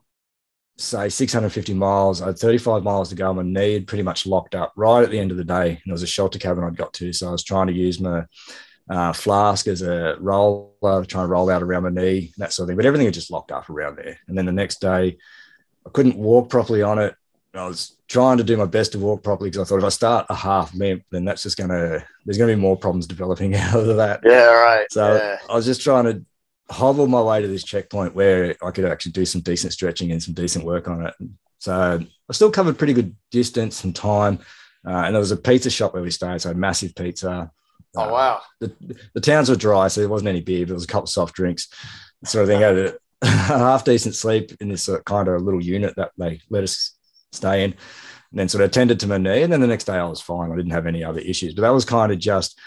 say 0.79 1.09
650 1.09 1.74
miles, 1.74 2.20
I 2.20 2.27
had 2.27 2.39
35 2.39 2.83
miles 2.83 3.09
to 3.11 3.14
go. 3.14 3.33
My 3.33 3.43
knee 3.43 3.74
had 3.74 3.87
pretty 3.87 4.03
much 4.03 4.27
locked 4.27 4.55
up 4.55 4.72
right 4.77 5.03
at 5.03 5.11
the 5.11 5.18
end 5.18 5.31
of 5.31 5.37
the 5.37 5.45
day. 5.45 5.70
And 5.70 5.81
there 5.87 5.95
was 5.95 6.03
a 6.03 6.07
shelter 6.07 6.39
cabin 6.39 6.64
I'd 6.64 6.77
got 6.77 6.93
to. 6.95 7.12
So 7.12 7.29
I 7.29 7.33
was 7.33 7.45
trying 7.45 7.68
to 7.68 7.72
use 7.72 8.01
my 8.01 8.24
uh, 8.91 9.12
flask 9.12 9.66
as 9.68 9.83
a 9.83 10.16
roller, 10.20 11.05
trying 11.05 11.24
to 11.24 11.33
roll 11.33 11.51
out 11.51 11.62
around 11.62 11.85
my 11.85 11.91
knee, 11.91 12.33
that 12.37 12.53
sort 12.53 12.64
of 12.64 12.68
thing. 12.68 12.77
But 12.77 12.87
everything 12.87 13.07
had 13.07 13.14
just 13.14 13.31
locked 13.31 13.53
up 13.53 13.70
around 13.70 13.97
there. 13.97 14.18
And 14.29 14.37
then 14.37 14.47
the 14.47 14.53
next 14.53 14.81
day, 14.81 15.18
I 15.87 15.91
couldn't 15.91 16.16
walk 16.16 16.51
properly 16.51 16.83
on 16.83 16.99
it. 16.99 17.14
I 17.59 17.66
was 17.66 17.96
trying 18.09 18.38
to 18.38 18.44
do 18.44 18.57
my 18.57 18.66
best 18.66 18.92
to 18.92 18.98
walk 18.98 19.22
properly 19.22 19.50
because 19.50 19.66
I 19.66 19.68
thought 19.68 19.78
if 19.78 19.84
I 19.84 19.88
start 19.90 20.26
a 20.28 20.34
half 20.34 20.74
limp, 20.74 21.02
then 21.11 21.24
that's 21.24 21.42
just 21.42 21.57
going 21.57 21.70
to, 21.70 22.04
there's 22.24 22.38
going 22.38 22.50
to 22.50 22.57
be 22.57 22.61
more 22.61 22.76
problems 22.76 23.07
developing 23.07 23.54
out 23.57 23.74
of 23.76 23.96
that. 23.96 24.20
Yeah, 24.24 24.46
right. 24.52 24.86
So 24.90 25.14
yeah. 25.14 25.38
I 25.48 25.54
was 25.54 25.66
just 25.66 25.82
trying 25.82 26.04
to 26.04 26.24
hobble 26.70 27.07
my 27.07 27.20
way 27.20 27.40
to 27.42 27.48
this 27.48 27.64
checkpoint 27.64 28.14
where 28.14 28.57
I 28.62 28.70
could 28.70 28.84
actually 28.84 29.12
do 29.12 29.24
some 29.24 29.40
decent 29.40 29.72
stretching 29.72 30.11
and 30.12 30.22
some 30.22 30.34
decent 30.34 30.64
work 30.64 30.88
on 30.88 31.07
it. 31.07 31.14
So 31.59 32.00
I 32.28 32.32
still 32.32 32.50
covered 32.50 32.78
pretty 32.78 32.92
good 32.92 33.14
distance 33.30 33.84
and 33.84 33.94
time. 33.94 34.40
Uh, 34.86 34.90
and 35.04 35.14
there 35.14 35.20
was 35.20 35.32
a 35.32 35.36
pizza 35.36 35.70
shop 35.70 35.94
where 35.94 36.02
we 36.02 36.11
stayed, 36.11 36.40
so 36.40 36.54
massive 36.54 36.94
pizza. 36.94 37.50
Oh, 37.96 38.02
Uh, 38.02 38.12
wow. 38.12 38.42
the, 38.61 38.72
the 39.14 39.20
towns 39.20 39.48
were 39.48 39.57
dry, 39.57 39.88
so 39.88 40.00
there 40.00 40.09
wasn't 40.09 40.28
any 40.28 40.40
beer, 40.42 40.61
but 40.64 40.68
there 40.68 40.74
was 40.74 40.84
a 40.84 40.88
couple 40.88 41.04
of 41.04 41.09
soft 41.09 41.34
drinks, 41.34 41.68
sort 42.24 42.42
of 42.42 42.48
thing. 42.48 42.62
I 42.62 42.66
had 42.66 42.78
a, 42.78 42.94
a 43.22 43.26
half 43.26 43.84
decent 43.84 44.14
sleep 44.14 44.52
in 44.61 44.68
this 44.68 44.88
uh, 44.88 45.00
kind 45.00 45.28
of 45.28 45.42
little 45.42 45.62
unit 45.62 45.94
that 45.96 46.12
they 46.18 46.40
let 46.50 46.62
us 46.62 46.95
stay 47.37 47.64
in, 47.64 47.70
and 47.72 48.41
then 48.41 48.49
sort 48.49 48.62
of 48.64 48.70
attended 48.70 48.99
to 49.01 49.07
my 49.07 49.18
knee. 49.18 49.43
And 49.43 49.53
then 49.53 49.61
the 49.61 49.66
next 49.66 49.84
day 49.84 49.95
I 49.97 50.05
was 50.05 50.20
fine. 50.20 50.51
I 50.53 50.57
didn't 50.57 50.72
have 50.72 50.87
any 50.87 51.05
other 51.05 51.20
issues, 51.20 51.55
but 51.55 51.62
that 51.62 51.70
was 51.70 51.84
kind 51.84 52.11
of 52.12 52.18
just 52.18 52.59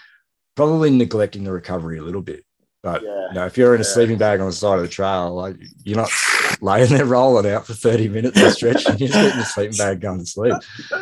probably 0.56 0.90
neglecting 0.90 1.44
the 1.44 1.52
recovery 1.52 1.98
a 2.00 2.04
little 2.04 2.22
bit. 2.22 2.44
But 2.82 3.04
Yeah. 3.04 3.28
you 3.30 3.34
know, 3.36 3.46
if 3.46 3.58
you're 3.58 3.76
in 3.76 3.82
a 3.82 3.84
Yeah. 3.84 3.90
sleeping 3.90 4.18
bag 4.18 4.40
on 4.40 4.46
the 4.48 4.54
side 4.54 4.76
of 4.78 4.82
the 4.84 4.88
trail, 4.88 5.36
like 5.36 5.58
you're 5.84 5.98
not 5.98 6.10
laying 6.62 6.90
there 6.90 7.06
rolling 7.06 7.52
out 7.52 7.68
for 7.68 7.74
30 7.74 8.08
minutes 8.08 8.40
and 8.42 8.54
stretching. 8.54 8.98
You're 8.98 9.10
just 9.10 9.14
getting 9.20 9.38
the 9.40 9.46
sleeping 9.46 9.78
bag 9.78 10.00
going 10.00 10.20
to 10.20 10.26
sleep. 10.26 10.54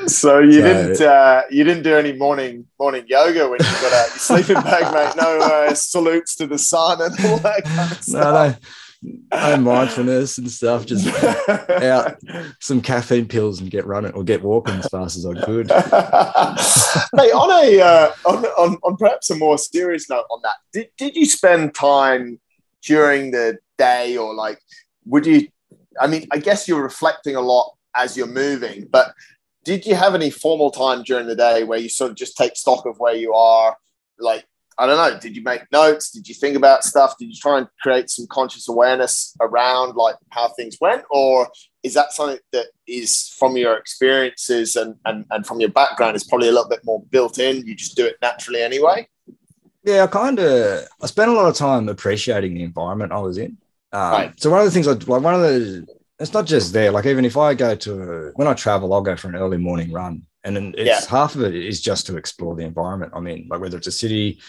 So 0.07 0.39
you 0.39 0.53
So- 0.53 0.61
didn't 0.61 1.01
uh, 1.01 1.41
you 1.51 1.63
didn't 1.63 1.84
do 1.84 1.95
any 1.95 2.13
morning 2.13 2.65
morning 2.80 3.05
yoga 3.07 3.47
when 3.47 3.59
you 3.59 3.65
got 3.82 3.93
out 3.93 4.09
your 4.09 4.18
sleeping 4.18 4.55
bag, 4.63 4.91
mate. 4.91 5.15
No 5.22 5.39
uh, 5.39 5.74
salutes 5.76 6.36
to 6.38 6.47
the 6.47 6.57
sun 6.57 6.99
and 6.99 7.13
all 7.26 7.38
that 7.38 7.63
kind 7.63 7.91
of 7.91 8.01
stuff. 8.01 8.24
no, 8.34 8.47
no 8.49 8.55
mindfulness 9.02 10.38
and 10.38 10.50
stuff. 10.50 10.86
Just 10.86 11.08
out 11.48 12.16
some 12.60 12.82
caffeine 12.82 13.28
pills 13.28 13.62
and 13.62 13.70
get 13.70 13.86
running 13.86 14.12
or 14.14 14.24
get 14.24 14.43
walking 14.43 14.76
as 14.76 14.88
fast 14.88 15.18
as 15.18 15.26
I 15.26 15.34
could. 15.45 15.70
hey, 15.72 17.32
on 17.32 17.66
a 17.66 17.82
uh, 17.82 18.12
on, 18.26 18.45
on 18.45 18.78
on 18.84 18.98
perhaps 18.98 19.30
a 19.30 19.36
more 19.36 19.58
serious 19.58 20.10
note 20.10 20.26
on 20.30 20.39
that, 20.43 20.56
did, 20.72 20.89
did 20.98 21.16
you 21.16 21.26
spend 21.26 21.74
time 21.76 22.39
during 22.84 23.32
the 23.32 23.58
day 23.78 24.18
or 24.18 24.34
like 24.34 24.60
would 25.06 25.26
you? 25.26 25.48
I 26.00 26.08
mean, 26.08 26.28
I 26.32 26.38
guess 26.38 26.68
you're 26.68 26.84
reflecting 26.84 27.36
a 27.36 27.41
lot 27.41 27.76
as 27.95 28.16
you're 28.16 28.28
moving, 28.28 28.88
but 28.91 29.14
did 29.68 29.86
you 29.86 29.95
have 29.95 30.16
any 30.16 30.30
formal 30.30 30.72
time 30.72 31.04
during 31.04 31.28
the 31.28 31.36
day 31.36 31.66
where 31.66 31.78
you 31.78 31.89
sort 31.89 32.12
of 32.12 32.16
just 32.16 32.38
take 32.38 32.56
stock 32.56 32.86
of 32.86 33.00
where 33.00 33.16
you 33.16 33.34
are? 33.34 33.76
Like, 34.18 34.45
I 34.80 34.86
don't 34.86 34.97
know, 34.97 35.19
did 35.19 35.36
you 35.36 35.41
make 35.41 35.63
notes? 35.71 36.11
Did 36.11 36.28
you 36.28 36.36
think 36.36 36.55
about 36.55 36.84
stuff? 36.84 37.17
Did 37.17 37.30
you 37.30 37.36
try 37.36 37.57
and 37.57 37.67
create 37.82 38.09
some 38.09 38.28
conscious 38.28 38.69
awareness 38.69 39.36
around 39.41 39.95
like 39.95 40.15
how 40.30 40.49
things 40.49 40.78
went? 40.80 41.03
Or 41.09 41.49
is 41.82 41.95
that 41.95 42.13
something 42.13 42.38
that 42.51 42.67
is 42.88 43.34
from 43.39 43.57
your 43.57 43.75
experiences 43.78 44.75
and, 44.75 44.95
and, 45.05 45.25
and 45.32 45.47
from 45.47 45.59
your 45.59 45.69
background 45.69 46.15
is 46.15 46.23
probably 46.23 46.49
a 46.49 46.51
little 46.51 46.69
bit 46.69 46.82
more 46.84 47.01
built 47.09 47.39
in? 47.39 47.65
You 47.65 47.73
just 47.73 47.95
do 47.95 48.05
it 48.05 48.17
naturally 48.21 48.61
anyway? 48.61 49.07
Yeah, 49.84 50.03
I 50.03 50.07
kind 50.07 50.38
of 50.39 50.88
I 51.01 51.05
spent 51.07 51.32
a 51.32 51.34
lot 51.34 51.47
of 51.47 51.55
time 51.55 51.89
appreciating 51.89 52.53
the 52.53 52.63
environment 52.63 53.13
I 53.13 53.19
was 53.19 53.38
in. 53.38 53.57
Um, 53.93 54.11
Right. 54.11 54.39
So 54.39 54.49
one 54.49 54.59
of 54.59 54.65
the 54.65 54.71
things 54.71 54.88
I 54.88 54.91
like 54.91 55.23
one 55.23 55.34
of 55.34 55.41
the 55.41 55.88
it's 56.19 56.34
not 56.34 56.45
just 56.45 56.73
there. 56.73 56.91
Like 56.91 57.05
even 57.05 57.25
if 57.25 57.38
I 57.38 57.53
go 57.53 57.75
to 57.75 58.32
when 58.36 58.47
I 58.47 58.53
travel, 58.53 58.93
I'll 58.93 59.01
go 59.01 59.15
for 59.15 59.30
an 59.30 59.36
early 59.36 59.57
morning 59.57 59.91
run, 59.91 60.23
and 60.48 60.56
then 60.56 60.74
it's 60.78 61.04
Yeah. 61.04 61.10
half 61.10 61.36
of 61.36 61.43
it 61.43 61.54
is 61.54 61.82
just 61.82 62.08
to 62.08 62.18
explore 62.18 62.56
the 62.56 62.64
environment. 62.64 63.12
I 63.14 63.20
mean, 63.20 63.48
like 63.50 63.60
whether 63.60 63.78
it's 63.78 63.88
a 63.88 63.91
city, 63.91 64.39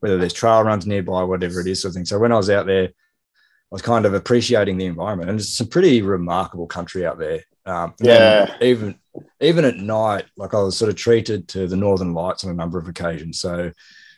whether 0.00 0.16
there's 0.16 0.32
trail 0.32 0.62
runs 0.62 0.86
nearby, 0.86 1.24
whatever 1.24 1.60
it 1.60 1.66
is, 1.66 1.82
sort 1.82 1.90
of 1.90 1.94
thing. 1.96 2.04
So 2.06 2.18
when 2.18 2.32
I 2.32 2.36
was 2.36 2.48
out 2.48 2.66
there, 2.66 2.84
I 2.86 3.74
was 3.74 3.82
kind 3.82 4.06
of 4.06 4.14
appreciating 4.14 4.78
the 4.78 4.86
environment, 4.86 5.28
and 5.28 5.38
it's 5.40 5.52
some 5.58 5.66
pretty 5.66 6.00
remarkable 6.00 6.66
country 6.66 7.04
out 7.04 7.18
there. 7.18 7.42
Um, 7.66 7.94
Yeah. 8.00 8.46
even 8.62 8.94
even 9.40 9.64
at 9.64 9.76
night, 9.76 10.26
like 10.36 10.54
I 10.54 10.60
was 10.60 10.76
sort 10.76 10.90
of 10.90 10.96
treated 10.96 11.48
to 11.48 11.66
the 11.66 11.76
northern 11.76 12.14
lights 12.14 12.44
on 12.44 12.50
a 12.50 12.54
number 12.54 12.78
of 12.78 12.88
occasions. 12.88 13.40
So 13.40 13.52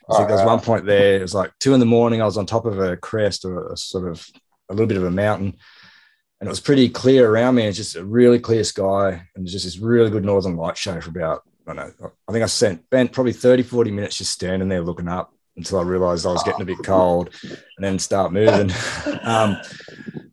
I 0.09 0.15
think 0.15 0.27
there 0.27 0.37
was 0.37 0.45
one 0.45 0.59
point 0.59 0.85
there, 0.85 1.15
it 1.17 1.21
was 1.21 1.33
like 1.33 1.51
two 1.59 1.73
in 1.73 1.79
the 1.79 1.85
morning. 1.85 2.21
I 2.21 2.25
was 2.25 2.37
on 2.37 2.45
top 2.45 2.65
of 2.65 2.79
a 2.79 2.97
crest 2.97 3.45
or 3.45 3.71
a 3.73 3.77
sort 3.77 4.07
of 4.07 4.25
a 4.69 4.73
little 4.73 4.87
bit 4.87 4.97
of 4.97 5.03
a 5.03 5.11
mountain. 5.11 5.57
And 6.41 6.47
it 6.47 6.49
was 6.49 6.59
pretty 6.59 6.89
clear 6.89 7.29
around 7.29 7.55
me. 7.55 7.67
It's 7.67 7.77
just 7.77 7.95
a 7.95 8.03
really 8.03 8.39
clear 8.39 8.63
sky, 8.63 9.27
and 9.35 9.45
just 9.45 9.63
this 9.63 9.77
really 9.77 10.09
good 10.09 10.25
northern 10.25 10.57
light 10.57 10.75
show 10.75 10.99
for 10.99 11.11
about 11.11 11.43
I 11.67 11.73
don't 11.73 12.01
know. 12.01 12.11
I 12.27 12.31
think 12.31 12.43
I 12.43 12.47
spent 12.47 12.83
spent 12.85 13.13
probably 13.13 13.33
30, 13.33 13.61
40 13.61 13.91
minutes 13.91 14.17
just 14.17 14.31
standing 14.31 14.67
there 14.67 14.81
looking 14.81 15.07
up 15.07 15.31
until 15.55 15.79
I 15.79 15.83
realized 15.83 16.25
I 16.25 16.31
was 16.31 16.41
getting 16.41 16.63
a 16.63 16.65
bit 16.65 16.83
cold, 16.83 17.29
and 17.43 17.57
then 17.77 17.99
start 17.99 18.33
moving. 18.33 18.71
um, 19.21 19.57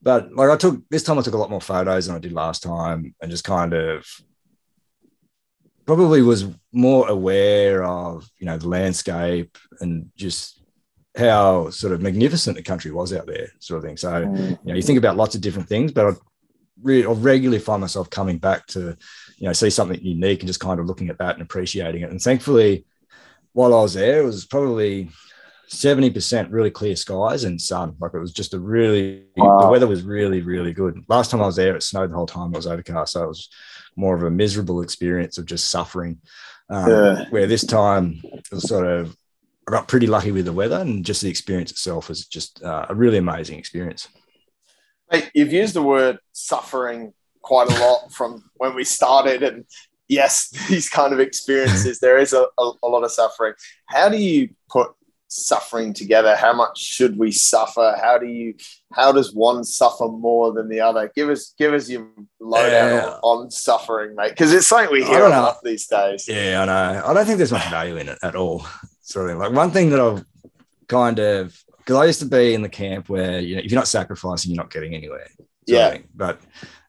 but 0.00 0.32
like 0.32 0.48
I 0.48 0.56
took 0.56 0.82
this 0.88 1.02
time, 1.02 1.18
I 1.18 1.22
took 1.22 1.34
a 1.34 1.38
lot 1.38 1.50
more 1.50 1.60
photos 1.60 2.06
than 2.06 2.16
I 2.16 2.20
did 2.20 2.32
last 2.32 2.62
time, 2.62 3.14
and 3.20 3.30
just 3.30 3.44
kind 3.44 3.74
of 3.74 4.06
probably 5.84 6.22
was 6.22 6.46
more 6.72 7.06
aware 7.08 7.84
of 7.84 8.26
you 8.38 8.46
know 8.46 8.56
the 8.56 8.68
landscape 8.68 9.58
and 9.80 10.10
just 10.16 10.57
how 11.18 11.70
sort 11.70 11.92
of 11.92 12.00
magnificent 12.00 12.56
the 12.56 12.62
country 12.62 12.90
was 12.90 13.12
out 13.12 13.26
there, 13.26 13.48
sort 13.58 13.78
of 13.78 13.84
thing. 13.84 13.96
So 13.96 14.10
mm. 14.10 14.50
you 14.50 14.58
know 14.64 14.74
you 14.74 14.82
think 14.82 14.98
about 14.98 15.16
lots 15.16 15.34
of 15.34 15.40
different 15.40 15.68
things, 15.68 15.92
but 15.92 16.06
I 16.06 16.12
really 16.82 17.06
I 17.06 17.12
regularly 17.12 17.58
find 17.58 17.80
myself 17.80 18.08
coming 18.08 18.38
back 18.38 18.66
to 18.68 18.96
you 19.36 19.46
know 19.46 19.52
see 19.52 19.70
something 19.70 20.00
unique 20.00 20.40
and 20.40 20.46
just 20.46 20.60
kind 20.60 20.80
of 20.80 20.86
looking 20.86 21.10
at 21.10 21.18
that 21.18 21.34
and 21.34 21.42
appreciating 21.42 22.02
it. 22.02 22.10
And 22.10 22.20
thankfully, 22.20 22.86
while 23.52 23.74
I 23.74 23.82
was 23.82 23.94
there, 23.94 24.20
it 24.20 24.24
was 24.24 24.46
probably 24.46 25.10
70% 25.68 26.48
really 26.50 26.70
clear 26.70 26.96
skies 26.96 27.44
and 27.44 27.60
sun. 27.60 27.94
Like 28.00 28.14
it 28.14 28.18
was 28.18 28.32
just 28.32 28.54
a 28.54 28.58
really, 28.58 29.24
wow. 29.36 29.60
the 29.60 29.68
weather 29.68 29.86
was 29.86 30.02
really, 30.02 30.40
really 30.40 30.72
good. 30.72 31.04
Last 31.08 31.30
time 31.30 31.42
I 31.42 31.46
was 31.46 31.56
there, 31.56 31.76
it 31.76 31.82
snowed 31.82 32.10
the 32.10 32.16
whole 32.16 32.26
time. 32.26 32.52
It 32.52 32.56
was 32.56 32.66
overcast. 32.66 33.12
So 33.12 33.24
it 33.24 33.28
was 33.28 33.48
more 33.96 34.16
of 34.16 34.22
a 34.22 34.30
miserable 34.30 34.80
experience 34.80 35.36
of 35.38 35.46
just 35.46 35.68
suffering. 35.68 36.20
Um, 36.70 36.90
yeah. 36.90 37.24
Where 37.30 37.46
this 37.46 37.64
time 37.64 38.20
it 38.24 38.48
was 38.50 38.68
sort 38.68 38.86
of, 38.86 39.14
I 39.68 39.70
got 39.70 39.86
pretty 39.86 40.06
lucky 40.06 40.32
with 40.32 40.46
the 40.46 40.52
weather 40.52 40.78
and 40.78 41.04
just 41.04 41.20
the 41.20 41.28
experience 41.28 41.70
itself 41.70 42.08
was 42.08 42.26
just 42.26 42.62
uh, 42.62 42.86
a 42.88 42.94
really 42.94 43.18
amazing 43.18 43.58
experience. 43.58 44.08
Hey, 45.10 45.28
you've 45.34 45.52
used 45.52 45.74
the 45.74 45.82
word 45.82 46.18
suffering 46.32 47.12
quite 47.42 47.70
a 47.70 47.78
lot 47.78 48.10
from 48.12 48.50
when 48.54 48.74
we 48.74 48.84
started. 48.84 49.42
And 49.42 49.66
yes, 50.08 50.48
these 50.68 50.88
kind 50.88 51.12
of 51.12 51.20
experiences, 51.20 51.98
there 51.98 52.16
is 52.16 52.32
a, 52.32 52.46
a, 52.58 52.70
a 52.82 52.88
lot 52.88 53.04
of 53.04 53.12
suffering. 53.12 53.52
How 53.84 54.08
do 54.08 54.16
you 54.16 54.50
put 54.70 54.88
suffering 55.30 55.92
together 55.92 56.34
how 56.34 56.54
much 56.54 56.78
should 56.78 57.18
we 57.18 57.30
suffer 57.30 57.94
how 58.00 58.16
do 58.16 58.24
you 58.24 58.54
how 58.94 59.12
does 59.12 59.34
one 59.34 59.62
suffer 59.62 60.08
more 60.08 60.54
than 60.54 60.70
the 60.70 60.80
other 60.80 61.12
give 61.14 61.28
us 61.28 61.52
give 61.58 61.74
us 61.74 61.86
your 61.90 62.08
lowdown 62.40 62.90
yeah. 62.92 63.18
on, 63.22 63.44
on, 63.44 63.50
suffering 63.50 64.14
mate 64.14 64.30
because 64.30 64.54
it's 64.54 64.66
something 64.66 64.90
we 64.90 65.04
hear 65.04 65.26
a 65.26 65.28
lot 65.28 65.58
these 65.62 65.86
days 65.86 66.26
yeah 66.26 66.62
i 66.62 66.64
know 66.64 67.02
i 67.04 67.12
don't 67.12 67.26
think 67.26 67.36
there's 67.36 67.52
much 67.52 67.68
value 67.68 67.98
in 67.98 68.08
it 68.08 68.18
at 68.22 68.34
all 68.34 68.66
sort 69.08 69.30
of 69.30 69.38
like 69.38 69.52
one 69.52 69.70
thing 69.70 69.90
that 69.90 70.00
i've 70.00 70.24
kind 70.86 71.18
of 71.18 71.56
because 71.78 71.96
i 71.96 72.04
used 72.04 72.20
to 72.20 72.26
be 72.26 72.54
in 72.54 72.62
the 72.62 72.68
camp 72.68 73.08
where 73.08 73.40
you 73.40 73.56
know 73.56 73.62
if 73.62 73.70
you're 73.70 73.80
not 73.80 73.88
sacrificing 73.88 74.52
you're 74.52 74.62
not 74.62 74.70
getting 74.70 74.94
anywhere 74.94 75.28
yeah 75.66 75.98
but 76.14 76.40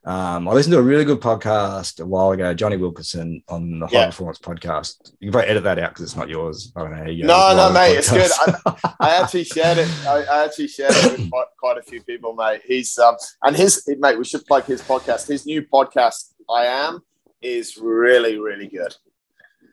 um, 0.05 0.47
I 0.47 0.53
listened 0.53 0.71
to 0.73 0.79
a 0.79 0.81
really 0.81 1.03
good 1.03 1.19
podcast 1.19 1.99
a 1.99 2.05
while 2.05 2.31
ago, 2.31 2.53
Jonny 2.53 2.77
Wilkinson 2.77 3.43
on 3.49 3.79
the 3.79 3.87
High 3.87 3.93
yeah. 3.93 4.05
Performance 4.07 4.39
Podcast. 4.39 5.11
You 5.19 5.27
can 5.27 5.33
probably 5.33 5.49
edit 5.49 5.63
that 5.65 5.77
out 5.77 5.91
because 5.91 6.05
it's 6.05 6.15
not 6.15 6.29
yours. 6.29 6.71
I 6.75 6.81
don't 6.81 6.95
know. 6.95 7.11
You 7.11 7.25
no, 7.25 7.53
no, 7.55 7.71
mate, 7.71 7.97
it's 7.97 8.09
good. 8.09 8.31
I, 8.65 8.93
I, 9.01 9.21
actually 9.21 9.43
shared 9.43 9.77
it. 9.77 9.89
I, 10.07 10.23
I, 10.23 10.45
actually 10.45 10.69
shared 10.69 10.93
it 10.95 11.11
with 11.19 11.29
quite, 11.29 11.45
quite 11.59 11.77
a 11.77 11.81
few 11.83 12.01
people, 12.01 12.33
mate. 12.33 12.61
He's 12.65 12.97
um, 12.97 13.17
and 13.43 13.55
his 13.55 13.87
mate. 13.99 14.17
We 14.17 14.23
should 14.23 14.45
plug 14.45 14.63
his 14.63 14.81
podcast. 14.81 15.27
His 15.27 15.45
new 15.45 15.63
podcast, 15.63 16.31
I 16.49 16.65
Am, 16.65 17.03
is 17.41 17.77
really, 17.77 18.39
really 18.39 18.67
good. 18.67 18.95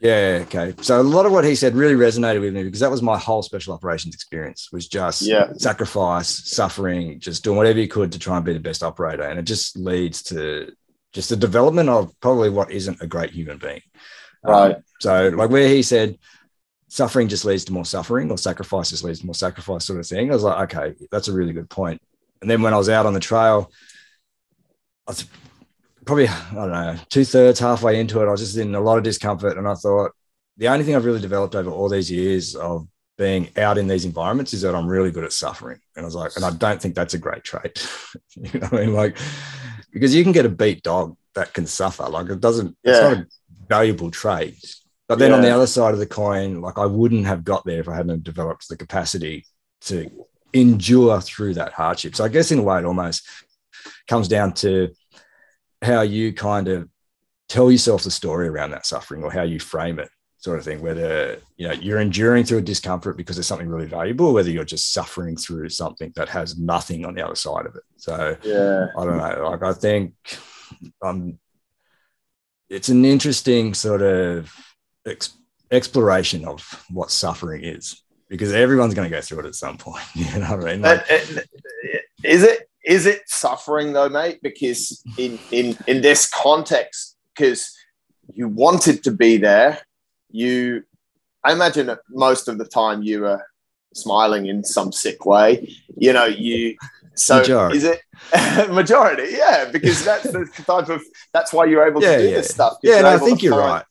Yeah. 0.00 0.40
Okay. 0.42 0.74
So 0.82 1.00
a 1.00 1.02
lot 1.02 1.26
of 1.26 1.32
what 1.32 1.44
he 1.44 1.54
said 1.54 1.74
really 1.74 1.94
resonated 1.94 2.40
with 2.40 2.54
me 2.54 2.64
because 2.64 2.80
that 2.80 2.90
was 2.90 3.02
my 3.02 3.18
whole 3.18 3.42
special 3.42 3.74
operations 3.74 4.14
experience 4.14 4.70
was 4.72 4.88
just 4.88 5.22
yeah. 5.22 5.52
sacrifice, 5.54 6.50
suffering, 6.50 7.18
just 7.18 7.44
doing 7.44 7.56
whatever 7.56 7.78
you 7.78 7.88
could 7.88 8.12
to 8.12 8.18
try 8.18 8.36
and 8.36 8.44
be 8.44 8.52
the 8.52 8.60
best 8.60 8.82
operator. 8.82 9.22
And 9.22 9.38
it 9.38 9.44
just 9.44 9.76
leads 9.76 10.22
to 10.24 10.72
just 11.12 11.30
the 11.30 11.36
development 11.36 11.88
of 11.88 12.12
probably 12.20 12.50
what 12.50 12.70
isn't 12.70 13.00
a 13.00 13.06
great 13.06 13.30
human 13.30 13.58
being. 13.58 13.80
Um, 14.44 14.52
right. 14.52 14.76
Um, 14.76 14.82
so 15.00 15.28
like 15.28 15.50
where 15.50 15.68
he 15.68 15.82
said, 15.82 16.18
suffering 16.88 17.28
just 17.28 17.44
leads 17.44 17.64
to 17.64 17.72
more 17.72 17.84
suffering 17.84 18.30
or 18.30 18.38
sacrifice 18.38 18.90
just 18.90 19.04
leads 19.04 19.20
to 19.20 19.26
more 19.26 19.34
sacrifice 19.34 19.84
sort 19.84 19.98
of 19.98 20.06
thing. 20.06 20.30
I 20.30 20.34
was 20.34 20.42
like, 20.42 20.74
okay, 20.74 20.94
that's 21.10 21.28
a 21.28 21.32
really 21.32 21.52
good 21.52 21.70
point. 21.70 22.00
And 22.40 22.50
then 22.50 22.62
when 22.62 22.74
I 22.74 22.78
was 22.78 22.88
out 22.88 23.06
on 23.06 23.14
the 23.14 23.20
trail, 23.20 23.72
I 25.06 25.12
was 25.12 25.26
probably 26.06 26.28
I 26.28 26.54
don't 26.54 26.70
know 26.70 26.96
two 27.10 27.24
thirds 27.24 27.60
halfway 27.60 28.00
into 28.00 28.22
it, 28.22 28.28
I 28.28 28.30
was 28.30 28.40
just 28.40 28.56
in 28.56 28.74
a 28.74 28.80
lot 28.80 28.98
of 28.98 29.04
discomfort, 29.04 29.58
and 29.58 29.68
I 29.68 29.74
thought 29.74 30.12
the 30.56 30.68
only 30.68 30.84
thing 30.84 30.96
I've 30.96 31.04
really 31.04 31.20
developed 31.20 31.54
over 31.54 31.70
all 31.70 31.88
these 31.88 32.10
years 32.10 32.54
of 32.54 32.86
being 33.18 33.48
out 33.56 33.78
in 33.78 33.86
these 33.86 34.04
environments 34.04 34.52
is 34.52 34.62
that 34.62 34.74
I'm 34.74 34.86
really 34.86 35.10
good 35.10 35.24
at 35.24 35.32
suffering. 35.32 35.78
And 35.94 36.04
I 36.04 36.06
was 36.06 36.14
like, 36.14 36.32
and 36.36 36.44
I 36.44 36.50
don't 36.50 36.80
think 36.80 36.94
that's 36.94 37.14
a 37.14 37.18
great 37.18 37.44
trait. 37.44 37.86
you 38.36 38.60
know 38.60 38.68
I 38.72 38.76
mean? 38.76 38.94
Like, 38.94 39.16
because 39.92 40.14
you 40.14 40.22
can 40.22 40.32
get 40.32 40.46
a 40.46 40.50
beat 40.50 40.82
dog 40.82 41.16
that 41.34 41.54
can 41.54 41.66
suffer. 41.66 42.08
Like 42.08 42.28
it 42.28 42.40
doesn't, 42.40 42.76
yeah. 42.82 42.92
it's 42.92 43.00
not 43.00 43.12
a 43.18 43.26
valuable 43.68 44.10
trait. 44.10 44.56
But 45.08 45.18
then 45.18 45.30
yeah. 45.30 45.36
on 45.36 45.42
the 45.42 45.50
other 45.50 45.66
side 45.66 45.94
of 45.94 46.00
the 46.00 46.06
coin, 46.06 46.60
like 46.60 46.78
I 46.78 46.86
wouldn't 46.86 47.26
have 47.26 47.44
got 47.44 47.64
there 47.64 47.80
if 47.80 47.88
I 47.88 47.96
hadn't 47.96 48.24
developed 48.24 48.68
the 48.68 48.76
capacity 48.76 49.46
to 49.82 50.10
endure 50.52 51.20
through 51.20 51.54
that 51.54 51.72
hardship. 51.72 52.16
So 52.16 52.24
I 52.24 52.28
guess 52.28 52.50
in 52.50 52.58
a 52.58 52.62
way 52.62 52.78
it 52.78 52.84
almost 52.84 53.26
comes 54.08 54.28
down 54.28 54.52
to 54.54 54.90
how 55.82 56.02
you 56.02 56.32
kind 56.32 56.68
of 56.68 56.88
tell 57.48 57.70
yourself 57.70 58.02
the 58.02 58.10
story 58.10 58.48
around 58.48 58.70
that 58.70 58.86
suffering 58.86 59.22
or 59.22 59.30
how 59.30 59.42
you 59.42 59.60
frame 59.60 59.98
it 59.98 60.08
sort 60.38 60.58
of 60.58 60.64
thing 60.64 60.80
whether 60.80 61.38
you 61.56 61.66
know 61.66 61.74
you're 61.74 62.00
enduring 62.00 62.44
through 62.44 62.58
a 62.58 62.62
discomfort 62.62 63.16
because 63.16 63.36
there's 63.36 63.46
something 63.46 63.68
really 63.68 63.86
valuable 63.86 64.32
whether 64.32 64.50
you're 64.50 64.64
just 64.64 64.92
suffering 64.92 65.36
through 65.36 65.68
something 65.68 66.12
that 66.14 66.28
has 66.28 66.58
nothing 66.58 67.04
on 67.04 67.14
the 67.14 67.24
other 67.24 67.34
side 67.34 67.66
of 67.66 67.74
it. 67.74 67.82
So 67.96 68.36
yeah. 68.42 68.86
I 68.96 69.04
don't 69.04 69.16
know. 69.16 69.48
Like 69.50 69.62
i 69.62 69.72
think 69.72 70.14
um 71.02 71.38
it's 72.68 72.88
an 72.88 73.04
interesting 73.04 73.74
sort 73.74 74.02
of 74.02 74.52
ex- 75.06 75.36
exploration 75.70 76.44
of 76.44 76.84
what 76.90 77.10
suffering 77.10 77.64
is 77.64 78.02
because 78.28 78.52
everyone's 78.52 78.94
going 78.94 79.08
to 79.08 79.16
go 79.16 79.20
through 79.20 79.40
it 79.40 79.46
at 79.46 79.54
some 79.54 79.78
point 79.78 80.04
you 80.14 80.24
know 80.38 80.56
what 80.56 80.68
i 80.68 80.72
mean? 80.72 80.82
Like, 80.82 81.06
is 82.24 82.42
it 82.42 82.68
is 82.86 83.04
it 83.04 83.22
suffering 83.26 83.92
though, 83.92 84.08
mate? 84.08 84.38
Because 84.42 85.02
in 85.18 85.38
in 85.50 85.76
in 85.86 86.00
this 86.02 86.28
context, 86.30 87.16
because 87.34 87.76
you 88.32 88.48
wanted 88.48 89.02
to 89.04 89.10
be 89.10 89.36
there, 89.36 89.80
you 90.30 90.84
I 91.44 91.52
imagine 91.52 91.86
that 91.88 92.00
most 92.08 92.48
of 92.48 92.58
the 92.58 92.64
time 92.64 93.02
you 93.02 93.22
were 93.22 93.44
smiling 93.94 94.46
in 94.46 94.62
some 94.62 94.92
sick 94.92 95.26
way. 95.26 95.74
You 95.96 96.12
know, 96.12 96.26
you 96.26 96.76
so 97.14 97.38
majority. 97.38 97.78
is 97.78 97.84
it 97.84 98.00
majority? 98.70 99.36
Yeah, 99.36 99.68
because 99.70 100.04
that's 100.04 100.30
the 100.30 100.46
type 100.66 100.88
of 100.88 101.02
that's 101.32 101.52
why 101.52 101.64
you're 101.64 101.86
able 101.86 102.02
yeah, 102.02 102.16
to 102.16 102.22
do 102.22 102.28
yeah. 102.28 102.36
this 102.36 102.48
stuff. 102.48 102.76
Yeah, 102.82 102.98
and 102.98 103.06
I 103.06 103.18
think 103.18 103.42
you're 103.42 103.54
find... 103.54 103.64
right. 103.64 103.84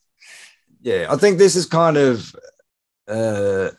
Yeah, 0.80 1.06
I 1.10 1.16
think 1.16 1.38
this 1.38 1.54
is 1.54 1.66
kind 1.66 1.96
of 1.96 2.34
uh 3.08 3.70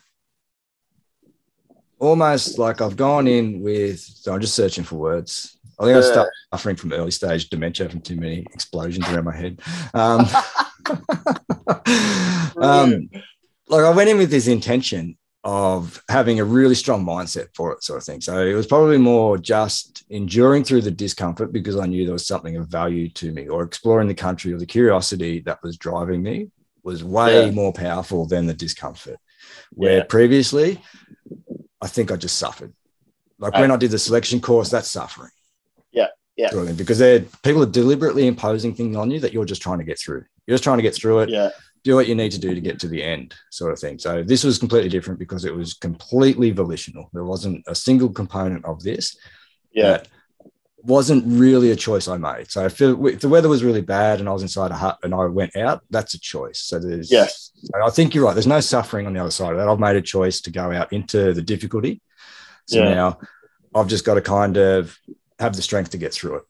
almost 1.98 2.58
like 2.58 2.80
I've 2.80 2.96
gone 2.96 3.26
in 3.26 3.60
with, 3.60 4.00
so 4.00 4.32
I'm 4.32 4.40
just 4.40 4.54
searching 4.54 4.84
for 4.84 4.96
words. 4.96 5.58
I 5.78 5.84
think 5.84 5.96
I 5.96 6.00
start 6.00 6.30
suffering 6.52 6.76
from 6.76 6.92
early 6.92 7.12
stage 7.12 7.48
dementia 7.50 7.88
from 7.88 8.00
too 8.00 8.16
many 8.16 8.40
explosions 8.52 9.08
around 9.08 9.24
my 9.24 9.36
head. 9.36 9.60
Um, 9.94 10.26
um, 12.60 13.08
like 13.68 13.84
I 13.84 13.90
went 13.90 14.10
in 14.10 14.18
with 14.18 14.30
this 14.30 14.48
intention 14.48 15.16
of 15.44 16.02
having 16.08 16.40
a 16.40 16.44
really 16.44 16.74
strong 16.74 17.06
mindset 17.06 17.46
for 17.54 17.72
it, 17.72 17.84
sort 17.84 17.98
of 17.98 18.04
thing. 18.04 18.20
So 18.20 18.44
it 18.44 18.54
was 18.54 18.66
probably 18.66 18.98
more 18.98 19.38
just 19.38 20.04
enduring 20.10 20.64
through 20.64 20.82
the 20.82 20.90
discomfort 20.90 21.52
because 21.52 21.76
I 21.76 21.86
knew 21.86 22.04
there 22.04 22.12
was 22.12 22.26
something 22.26 22.56
of 22.56 22.68
value 22.68 23.08
to 23.10 23.32
me, 23.32 23.48
or 23.48 23.62
exploring 23.62 24.08
the 24.08 24.14
country, 24.14 24.52
or 24.52 24.58
the 24.58 24.66
curiosity 24.66 25.40
that 25.40 25.62
was 25.62 25.76
driving 25.76 26.22
me 26.22 26.50
was 26.82 27.04
way 27.04 27.46
yeah. 27.46 27.50
more 27.52 27.72
powerful 27.72 28.26
than 28.26 28.46
the 28.46 28.54
discomfort. 28.54 29.18
Where 29.70 29.98
yeah. 29.98 30.04
previously 30.04 30.82
I 31.80 31.86
think 31.86 32.10
I 32.10 32.16
just 32.16 32.38
suffered. 32.38 32.72
Like 33.38 33.54
when 33.54 33.70
I 33.70 33.76
did 33.76 33.92
the 33.92 33.98
selection 33.98 34.40
course, 34.40 34.70
that's 34.70 34.90
suffering. 34.90 35.30
Yeah. 35.92 36.08
Yeah. 36.36 36.50
Because 36.76 36.98
they're 36.98 37.20
people 37.42 37.62
are 37.62 37.66
deliberately 37.66 38.26
imposing 38.26 38.74
things 38.74 38.96
on 38.96 39.10
you 39.10 39.20
that 39.20 39.32
you're 39.32 39.44
just 39.44 39.62
trying 39.62 39.78
to 39.78 39.84
get 39.84 39.98
through. 39.98 40.24
You're 40.46 40.54
just 40.54 40.64
trying 40.64 40.78
to 40.78 40.82
get 40.82 40.94
through 40.94 41.20
it. 41.20 41.28
Yeah. 41.28 41.50
Do 41.84 41.94
what 41.94 42.08
you 42.08 42.16
need 42.16 42.32
to 42.32 42.40
do 42.40 42.54
to 42.54 42.60
get 42.60 42.80
to 42.80 42.88
the 42.88 43.02
end, 43.02 43.34
sort 43.50 43.72
of 43.72 43.78
thing. 43.78 43.98
So 44.00 44.24
this 44.24 44.42
was 44.42 44.58
completely 44.58 44.88
different 44.88 45.20
because 45.20 45.44
it 45.44 45.54
was 45.54 45.74
completely 45.74 46.50
volitional. 46.50 47.08
There 47.12 47.24
wasn't 47.24 47.64
a 47.68 47.74
single 47.74 48.08
component 48.08 48.64
of 48.64 48.82
this. 48.82 49.16
Yeah 49.72 50.02
wasn't 50.82 51.24
really 51.26 51.70
a 51.70 51.76
choice 51.76 52.08
I 52.08 52.16
made. 52.16 52.50
So 52.50 52.64
if, 52.64 52.80
it, 52.80 52.96
if, 53.00 53.20
the 53.20 53.28
weather 53.28 53.48
was 53.48 53.64
really 53.64 53.80
bad 53.80 54.20
and 54.20 54.28
I 54.28 54.32
was 54.32 54.42
inside 54.42 54.70
a 54.70 54.76
hut 54.76 54.98
and 55.02 55.14
I 55.14 55.26
went 55.26 55.56
out, 55.56 55.82
that's 55.90 56.14
a 56.14 56.20
choice. 56.20 56.60
So 56.60 56.78
there's, 56.78 57.10
yes, 57.10 57.50
I 57.84 57.90
think 57.90 58.14
you're 58.14 58.24
right. 58.24 58.34
There's 58.34 58.46
no 58.46 58.60
suffering 58.60 59.06
on 59.06 59.12
the 59.12 59.20
other 59.20 59.30
side 59.30 59.52
of 59.52 59.58
that. 59.58 59.68
I've 59.68 59.80
made 59.80 59.96
a 59.96 60.02
choice 60.02 60.40
to 60.42 60.50
go 60.50 60.72
out 60.72 60.92
into 60.92 61.32
the 61.32 61.42
difficulty. 61.42 62.00
So 62.66 62.78
yeah. 62.78 62.94
now 62.94 63.18
I've 63.74 63.88
just 63.88 64.04
got 64.04 64.14
to 64.14 64.20
kind 64.20 64.56
of 64.56 64.96
have 65.38 65.56
the 65.56 65.62
strength 65.62 65.90
to 65.90 65.98
get 65.98 66.12
through 66.12 66.36
it. 66.36 66.42